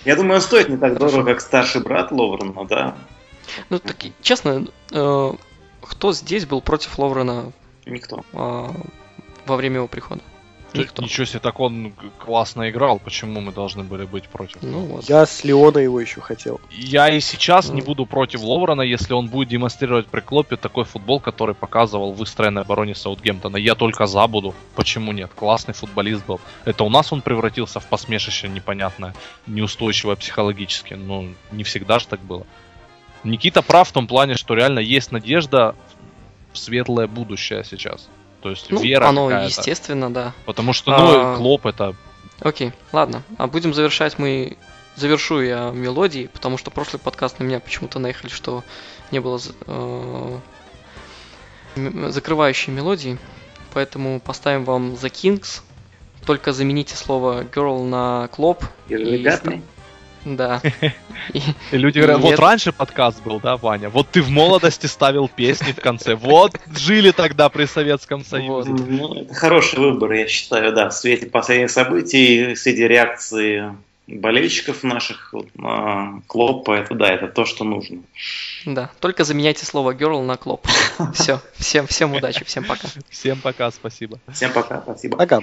Я 0.06 0.16
думаю, 0.16 0.36
он 0.36 0.42
стоит 0.42 0.70
не 0.70 0.78
так 0.78 0.98
дорого, 0.98 1.24
как 1.24 1.42
старший 1.42 1.82
брат 1.82 2.12
Ловрена, 2.12 2.66
да? 2.66 2.96
Ну, 3.70 3.80
так, 3.80 3.98
честно, 4.22 4.68
э, 4.92 5.32
кто 5.82 6.14
здесь 6.14 6.46
был 6.46 6.62
против 6.62 6.98
Ловрена 6.98 7.52
Никто. 7.86 8.24
а, 8.34 8.74
во 9.46 9.56
время 9.56 9.78
его 9.78 9.88
прихода? 9.88 10.22
Никто. 10.80 11.02
Ничего 11.04 11.26
себе, 11.26 11.40
так 11.40 11.60
он 11.60 11.94
классно 12.18 12.70
играл, 12.70 13.00
почему 13.00 13.42
мы 13.42 13.52
должны 13.52 13.84
были 13.84 14.06
быть 14.06 14.28
против? 14.28 14.62
Ну 14.62 14.80
вот. 14.80 15.10
Я 15.10 15.26
с 15.26 15.44
Леона 15.44 15.80
его 15.80 16.00
еще 16.00 16.22
хотел. 16.22 16.60
Я 16.72 17.10
и 17.10 17.20
сейчас 17.20 17.70
не 17.70 17.82
Ну. 17.82 17.86
буду 17.88 18.06
против 18.06 18.42
Ловрена, 18.42 18.82
если 18.82 19.14
он 19.14 19.28
будет 19.28 19.50
демонстрировать 19.50 20.08
при 20.08 20.22
Клопе 20.22 20.56
такой 20.58 20.84
футбол, 20.86 21.20
который 21.20 21.56
показывал 21.56 22.14
в 22.14 22.18
выстроенной 22.18 22.62
обороне 22.64 22.96
Саутгемптона. 22.96 23.58
Я 23.58 23.76
только 23.76 24.06
за 24.06 24.28
буду. 24.28 24.54
Почему 24.76 25.12
нет? 25.12 25.32
Классный 25.36 25.74
футболист 25.74 26.26
был. 26.26 26.40
Это 26.66 26.84
у 26.84 26.90
нас 26.90 27.12
он 27.14 27.22
превратился 27.22 27.80
в 27.80 27.86
посмешище 27.88 28.48
непонятное, 28.48 29.14
неустойчивое 29.48 30.16
психологически. 30.16 30.94
Но 30.96 31.26
не 31.52 31.64
всегда 31.64 32.00
же 32.00 32.08
так 32.08 32.20
было. 32.22 32.46
Никита 33.24 33.62
прав 33.62 33.90
в 33.90 33.92
том 33.92 34.08
плане, 34.08 34.36
что 34.36 34.54
реально 34.54 34.80
есть 34.80 35.12
надежда 35.12 35.76
в 36.54 36.58
светлое 36.58 37.08
будущее 37.08 37.64
сейчас. 37.64 38.08
То 38.46 38.52
есть 38.52 38.70
Ну, 38.70 38.80
вера 38.80 39.08
оно 39.08 39.26
какая-то. 39.26 39.48
естественно, 39.48 40.14
да. 40.14 40.34
Потому 40.46 40.72
что, 40.72 40.92
ну, 40.92 41.34
А. 41.34 41.36
Клоп 41.36 41.66
это 41.66 41.96
Окей, 42.42 42.74
ладно. 42.92 43.24
А 43.40 43.48
будем 43.48 43.74
завершать 43.74 44.20
мы... 44.20 44.56
Завершу 44.96 45.42
я 45.42 45.72
мелодии, 45.72 46.30
потому 46.32 46.60
что 46.60 46.70
прошлый 46.70 47.00
подкаст 47.00 47.40
на 47.40 47.44
меня 47.44 47.60
почему-то 47.60 47.98
наехали, 47.98 48.30
что 48.30 48.64
не 49.10 49.20
было 49.20 49.42
э, 49.66 50.40
закрывающей 51.76 52.72
мелодии. 52.72 53.18
Поэтому 53.74 54.20
поставим 54.20 54.64
вам 54.64 54.94
The 54.94 55.10
Kings. 55.10 55.62
Только 56.24 56.54
замените 56.54 56.96
слово 56.96 57.46
girl 57.46 57.84
на 57.84 58.28
клоп. 58.28 58.64
И 58.90 58.94
И. 58.94 59.64
Да. 60.26 60.62
И- 61.34 61.40
И 61.72 61.78
люди 61.78 62.00
говорят, 62.00 62.20
вот 62.20 62.32
Нет. 62.32 62.40
раньше 62.40 62.72
подкаст 62.72 63.22
был, 63.24 63.40
да, 63.40 63.58
Ваня? 63.58 63.90
Вот 63.90 64.10
ты 64.10 64.22
в 64.22 64.30
молодости 64.30 64.88
ставил 64.88 65.28
песни 65.30 65.72
в 65.72 65.80
конце. 65.80 66.16
Вот 66.16 66.60
жили 66.76 67.12
тогда 67.12 67.50
при 67.50 67.66
Советском 67.66 68.26
Союзе. 68.26 68.72
Ну, 68.72 69.22
это 69.22 69.34
хороший 69.34 69.80
выбор, 69.80 70.12
я 70.14 70.28
считаю, 70.28 70.74
да. 70.74 70.90
В 70.90 70.94
свете 70.94 71.28
последних 71.28 71.72
событий, 71.72 72.56
среди 72.56 72.88
реакции 72.88 73.76
болельщиков 74.08 74.84
наших 74.84 75.34
вот, 75.34 75.48
на 75.56 76.22
Клопа, 76.28 76.74
это 76.74 76.94
да, 76.94 77.12
это 77.12 77.28
то, 77.28 77.46
что 77.46 77.64
нужно. 77.64 78.02
Да, 78.66 78.92
только 79.00 79.24
заменяйте 79.24 79.66
слово 79.66 79.94
girl 79.94 80.24
на 80.24 80.38
клоп. 80.38 80.68
Все, 81.14 81.42
всем, 81.56 81.88
всем 81.88 82.14
удачи, 82.14 82.44
всем 82.46 82.64
пока. 82.66 82.88
Всем 83.10 83.40
пока, 83.40 83.72
спасибо. 83.72 84.20
Всем 84.32 84.52
пока, 84.52 84.82
спасибо. 84.82 85.18
Пока. 85.18 85.42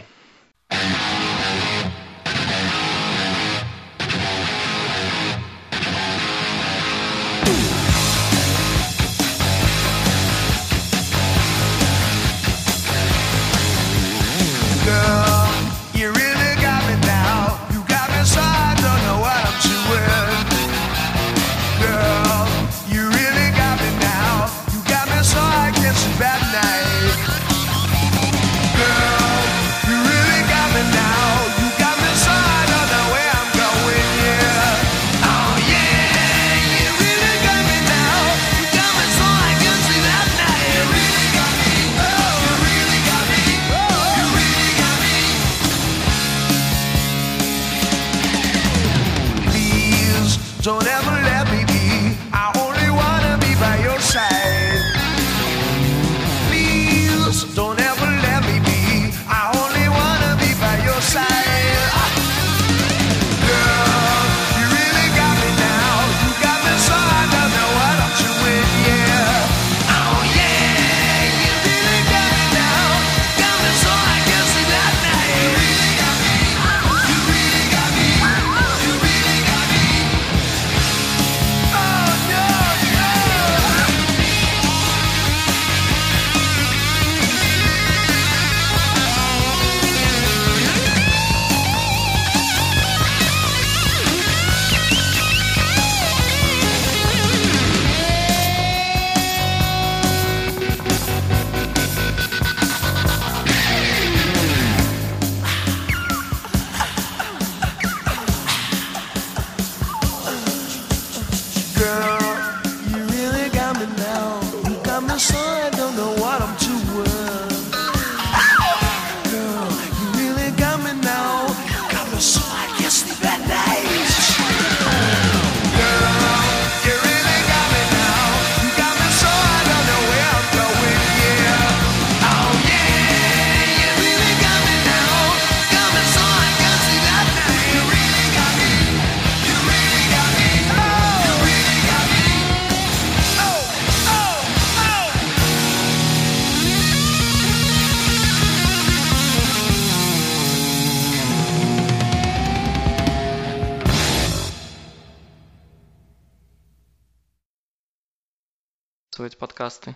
Записывать 159.12 159.36
подкасты. 159.36 159.94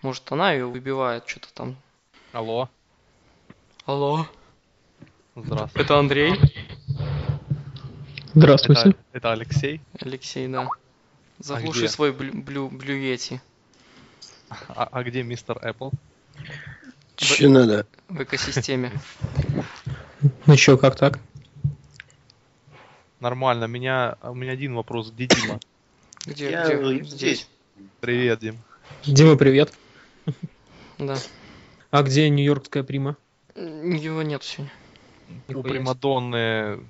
Может, 0.00 0.30
она 0.30 0.52
ее 0.52 0.66
выбивает, 0.66 1.26
что-то 1.26 1.52
там. 1.52 1.76
Алло, 2.32 2.68
Алло, 3.84 4.28
здравствуй. 5.34 5.82
это 5.82 5.98
Андрей. 5.98 6.34
Здравствуйте. 8.32 8.90
Это, 8.90 8.98
это 9.12 9.32
Алексей. 9.32 9.80
Алексей, 10.00 10.46
да. 10.46 10.68
Заглуши 11.40 11.80
где? 11.80 11.88
свой 11.88 12.12
блю, 12.12 12.32
блю, 12.32 12.68
блюети 12.68 13.40
А, 14.68 14.88
а 14.90 15.02
где 15.02 15.24
мистер 15.24 15.58
Apple? 15.58 15.92
Че 17.16 17.48
надо? 17.48 17.86
в 18.08 18.22
экосистеме. 18.22 18.92
Ну 20.46 20.56
что, 20.56 20.78
как 20.78 20.94
так? 20.96 21.18
Нормально. 23.18 23.64
Меня, 23.64 24.16
у 24.22 24.34
меня 24.34 24.52
один 24.52 24.76
вопрос. 24.76 25.10
Где 25.10 25.26
Дима? 25.26 25.58
Где, 26.24 26.50
Я 26.50 26.68
где? 26.76 27.02
здесь. 27.04 27.48
Привет, 28.00 28.40
Дим. 28.40 28.58
Дима, 29.04 29.36
привет. 29.36 29.72
Да. 30.98 31.16
А 31.90 32.02
где 32.02 32.28
нью-йоркская 32.28 32.84
прима? 32.84 33.16
Его 33.56 34.22
нет 34.22 34.42
сегодня. 34.44 34.72
У 35.48 35.62
Примадонны 35.62 36.80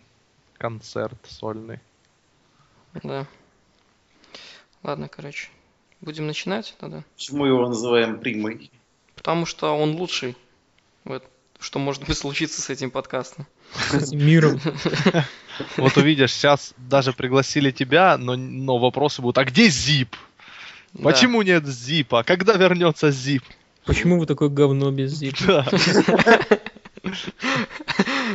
концерт 0.59 1.19
сольный. 1.27 1.81
Да. 3.02 3.27
Ладно, 4.82 5.09
короче. 5.09 5.48
Будем 6.01 6.27
начинать 6.27 6.74
тогда. 6.78 7.02
Почему 7.15 7.47
его 7.47 7.66
называем 7.69 8.19
примой? 8.19 8.70
Потому 9.15 9.47
что 9.47 9.77
он 9.77 9.93
лучший. 9.93 10.36
Вот. 11.05 11.24
Что 11.61 11.78
может 11.78 12.06
быть 12.06 12.19
случиться 12.19 12.61
с 12.61 12.69
этим 12.69 12.90
подкастом. 12.90 13.47
С 13.73 13.94
этим 13.94 14.27
миром. 14.27 14.61
Вот 15.77 15.97
увидишь, 15.97 16.32
сейчас 16.32 16.74
даже 16.77 17.12
пригласили 17.12 17.70
тебя, 17.70 18.19
но, 18.19 18.35
но 18.35 18.77
вопросы 18.77 19.23
будут, 19.23 19.39
а 19.39 19.44
где 19.44 19.69
Зип? 19.69 20.16
Да. 20.95 21.11
Почему 21.11 21.43
нет 21.43 21.66
Зипа? 21.66 22.23
Когда 22.23 22.55
вернется 22.55 23.11
Зип? 23.11 23.43
Почему 23.85 24.19
вы 24.19 24.27
такое 24.27 24.49
говно 24.49 24.91
без 24.91 25.12
зип? 25.12 25.37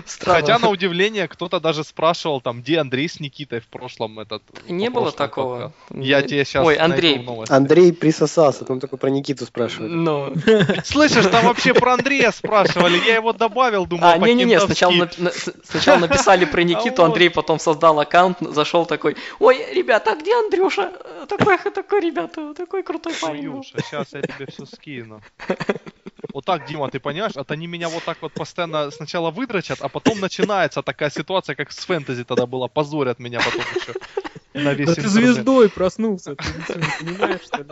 Странно. 0.05 0.39
Хотя, 0.41 0.59
на 0.59 0.69
удивление, 0.69 1.27
кто-то 1.27 1.59
даже 1.59 1.83
спрашивал, 1.83 2.41
там, 2.41 2.61
где 2.61 2.79
Андрей 2.79 3.07
с 3.09 3.19
Никитой 3.19 3.59
в 3.59 3.67
прошлом 3.67 4.19
этот... 4.19 4.43
Не 4.67 4.89
было 4.89 5.11
такого. 5.11 5.73
подкасте. 5.87 6.09
Я 6.09 6.21
тебе 6.21 6.45
сейчас 6.45 6.65
Ой, 6.65 6.75
Андрей. 6.75 7.25
Андрей 7.49 7.93
присосался, 7.93 8.65
там 8.65 8.79
только 8.79 8.97
про 8.97 9.09
Никиту 9.09 9.45
спрашивали. 9.45 9.89
Ну. 9.89 10.33
Слышишь, 10.85 11.25
там 11.27 11.45
вообще 11.45 11.73
про 11.73 11.93
Андрея 11.93 12.31
спрашивали, 12.31 12.97
я 13.05 13.15
его 13.15 13.33
добавил, 13.33 13.85
думал, 13.85 14.05
А, 14.09 14.17
не-не-не, 14.17 14.59
сначала, 14.59 14.91
на- 14.93 15.09
на- 15.17 15.31
сначала 15.63 15.99
написали 15.99 16.45
про 16.45 16.63
Никиту, 16.63 17.03
А 17.03 17.05
Андрей 17.05 17.29
потом 17.29 17.59
создал 17.59 17.99
аккаунт, 17.99 18.37
зашел 18.41 18.85
такой, 18.85 19.15
ой, 19.39 19.73
ребята, 19.73 20.11
а 20.11 20.15
где 20.15 20.35
Андрюша? 20.37 20.91
Такой, 21.27 21.57
такой, 21.57 22.01
ребята, 22.01 22.53
такой 22.53 22.83
крутой 22.83 23.13
парень. 23.21 23.49
был». 23.49 23.63
Суюша, 23.63 23.83
сейчас 23.89 24.07
я 24.13 24.21
тебе 24.21 24.45
все 24.47 24.65
скину. 24.65 25.21
Вот 26.33 26.45
так, 26.45 26.67
Дима, 26.67 26.89
ты 26.89 26.99
понимаешь? 26.99 27.33
Вот 27.35 27.49
они 27.51 27.67
меня 27.67 27.89
вот 27.89 28.03
так 28.03 28.17
вот 28.21 28.33
постоянно 28.33 28.91
сначала 28.91 29.31
выдрочат, 29.31 29.81
а 29.81 29.89
потом 29.89 30.19
начинается 30.19 30.81
такая 30.81 31.09
ситуация, 31.09 31.55
как 31.55 31.71
с 31.71 31.85
фэнтези 31.85 32.23
тогда 32.23 32.45
была, 32.45 32.67
позорят 32.67 33.19
меня 33.19 33.39
потом 33.39 33.61
еще 33.75 33.93
на 34.53 34.73
весь 34.73 34.87
Да 34.87 34.95
ты 34.95 35.07
звездой 35.07 35.69
проснулся, 35.69 36.35
ты 36.35 36.43
что, 36.43 36.79
не 36.79 37.13
понимаешь, 37.13 37.41
что 37.41 37.63
ли? 37.63 37.69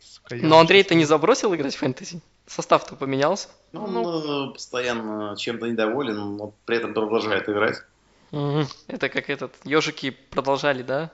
Сука, 0.00 0.36
Но 0.36 0.58
Андрей, 0.58 0.82
ты 0.82 0.94
не 0.94 1.04
забросил 1.04 1.54
играть 1.54 1.74
в 1.74 1.78
фэнтези? 1.78 2.20
Состав-то 2.46 2.96
поменялся? 2.96 3.48
Ну, 3.72 3.84
Он 3.84 4.50
э, 4.50 4.52
постоянно 4.52 5.34
чем-то 5.36 5.66
недоволен, 5.66 6.36
но 6.36 6.52
при 6.66 6.76
этом 6.76 6.92
продолжает 6.94 7.48
играть. 7.48 7.82
Это 8.30 9.08
как 9.08 9.30
этот, 9.30 9.54
ежики 9.64 10.10
продолжали, 10.10 10.82
да? 10.82 11.10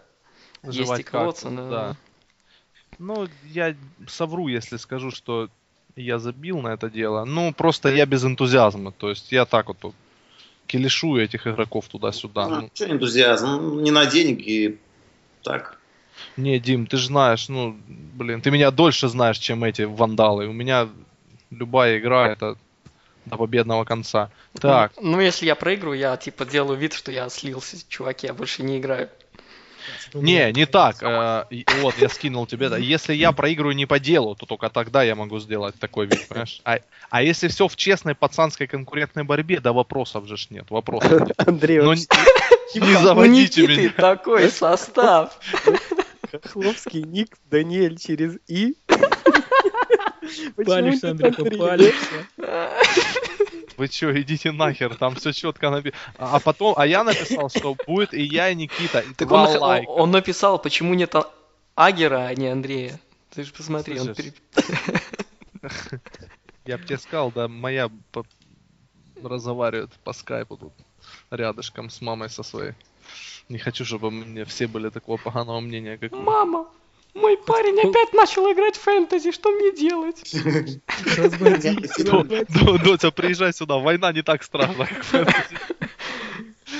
Есть 0.62 0.98
и 0.98 1.02
кактус, 1.02 1.42
да. 1.42 1.70
да. 1.70 1.96
Ну, 2.98 3.28
я 3.44 3.74
совру, 4.08 4.48
если 4.48 4.76
скажу, 4.76 5.10
что 5.10 5.48
я 5.96 6.18
забил 6.18 6.60
на 6.60 6.68
это 6.68 6.90
дело. 6.90 7.24
Ну, 7.24 7.52
просто 7.52 7.88
я 7.88 8.06
без 8.06 8.24
энтузиазма. 8.24 8.92
То 8.92 9.10
есть 9.10 9.32
я 9.32 9.44
так 9.44 9.68
вот 9.68 9.94
килишу 10.66 11.16
этих 11.16 11.46
игроков 11.46 11.88
туда-сюда. 11.88 12.48
Ну, 12.48 12.60
Ну, 12.60 12.70
что 12.72 12.90
энтузиазм? 12.90 13.46
Ну, 13.46 13.80
Не 13.80 13.90
на 13.90 14.06
деньги, 14.06 14.78
так. 15.42 15.78
Не, 16.36 16.58
Дим, 16.58 16.86
ты 16.86 16.96
же 16.96 17.06
знаешь, 17.06 17.48
ну, 17.48 17.76
блин, 17.88 18.40
ты 18.40 18.50
меня 18.50 18.70
дольше 18.70 19.08
знаешь, 19.08 19.38
чем 19.38 19.64
эти 19.64 19.82
вандалы. 19.82 20.46
У 20.46 20.52
меня 20.52 20.88
любая 21.50 21.98
игра 21.98 22.28
это 22.28 22.56
до 23.24 23.36
победного 23.36 23.84
конца. 23.84 24.30
Так, 24.60 24.92
Ну, 25.00 25.20
если 25.20 25.46
я 25.46 25.54
проиграю, 25.54 25.98
я 25.98 26.16
типа 26.16 26.44
делаю 26.44 26.78
вид, 26.78 26.92
что 26.92 27.12
я 27.12 27.28
слился, 27.28 27.76
чуваки, 27.88 28.26
я 28.26 28.34
больше 28.34 28.62
не 28.62 28.78
играю. 28.78 29.08
Не, 30.14 30.52
не 30.52 30.66
так. 30.66 31.02
э, 31.02 31.44
вот, 31.80 31.94
я 31.98 32.08
скинул 32.08 32.46
тебе. 32.46 32.68
да. 32.68 32.76
Если 32.76 33.14
я 33.14 33.32
проигрываю 33.32 33.74
не 33.76 33.86
по 33.86 33.98
делу, 33.98 34.34
то 34.34 34.46
только 34.46 34.68
тогда 34.70 35.02
я 35.02 35.14
могу 35.14 35.38
сделать 35.40 35.74
такой 35.78 36.06
вид, 36.06 36.26
понимаешь? 36.28 36.60
А, 36.64 36.78
а 37.10 37.22
если 37.22 37.48
все 37.48 37.68
в 37.68 37.76
честной 37.76 38.14
пацанской 38.14 38.66
конкурентной 38.66 39.24
борьбе, 39.24 39.60
да 39.60 39.72
вопросов 39.72 40.26
же 40.26 40.36
ж 40.36 40.48
нет. 40.50 40.70
Вопросов 40.70 41.12
нет. 41.28 41.32
Андрей, 41.48 41.78
Ну, 41.80 41.86
вот 41.88 41.96
не, 42.74 42.80
не 42.80 42.96
У 42.96 43.00
заводите 43.00 43.66
меня. 43.66 43.90
такой 43.90 44.48
состав. 44.50 45.38
Хохловский 46.30 47.02
ник 47.02 47.36
Даниэль 47.50 47.98
через 47.98 48.36
И. 48.46 48.76
Палишься, 50.64 51.10
Андрей? 51.10 51.32
палишься. 51.58 52.26
Вы 53.80 53.88
чё, 53.88 54.12
идите 54.14 54.52
нахер, 54.52 54.94
там 54.94 55.14
все 55.14 55.32
четко 55.32 55.70
написано. 55.70 55.98
А 56.18 56.38
потом, 56.38 56.74
а 56.76 56.86
я 56.86 57.02
написал, 57.02 57.48
что 57.48 57.74
будет 57.86 58.12
и 58.12 58.22
я, 58.22 58.50
и 58.50 58.54
Никита. 58.54 58.98
и 59.00 59.14
Так 59.14 59.26
два 59.26 59.48
он, 59.48 59.56
лайка. 59.58 59.88
он 59.88 60.10
написал, 60.10 60.58
почему 60.58 60.92
нет 60.92 61.14
А- 61.14 61.30
Агера, 61.76 62.26
а 62.26 62.34
не 62.34 62.48
Андрея. 62.48 63.00
Ты 63.30 63.42
же 63.42 63.52
посмотри, 63.54 63.98
он 63.98 64.14
Слышишь? 64.14 64.34
пере- 64.34 64.80
Я 66.66 66.76
бы 66.76 66.84
тебе 66.84 66.98
сказал, 66.98 67.32
да, 67.32 67.48
моя 67.48 67.88
по- 68.12 68.26
разговаривает 69.22 69.90
по 70.04 70.12
скайпу 70.12 70.58
тут 70.58 70.72
рядышком 71.30 71.88
с 71.88 72.02
мамой 72.02 72.28
со 72.28 72.42
своей. 72.42 72.74
Не 73.48 73.56
хочу, 73.56 73.86
чтобы 73.86 74.10
мне 74.10 74.44
все 74.44 74.66
были 74.66 74.90
такого 74.90 75.16
поганого 75.16 75.60
мнения, 75.60 75.96
как 75.96 76.12
вы. 76.12 76.18
Мой 77.14 77.36
парень 77.36 77.80
опять 77.80 78.12
начал 78.12 78.52
играть 78.52 78.76
в 78.76 78.80
фэнтези, 78.80 79.32
что 79.32 79.50
мне 79.50 79.72
делать? 79.72 80.32
Дотя, 82.84 83.10
приезжай 83.10 83.52
сюда, 83.52 83.76
война 83.76 84.12
не 84.12 84.22
так 84.22 84.42
страшна, 84.42 84.86
как 84.86 85.02
фэнтези. 85.02 85.58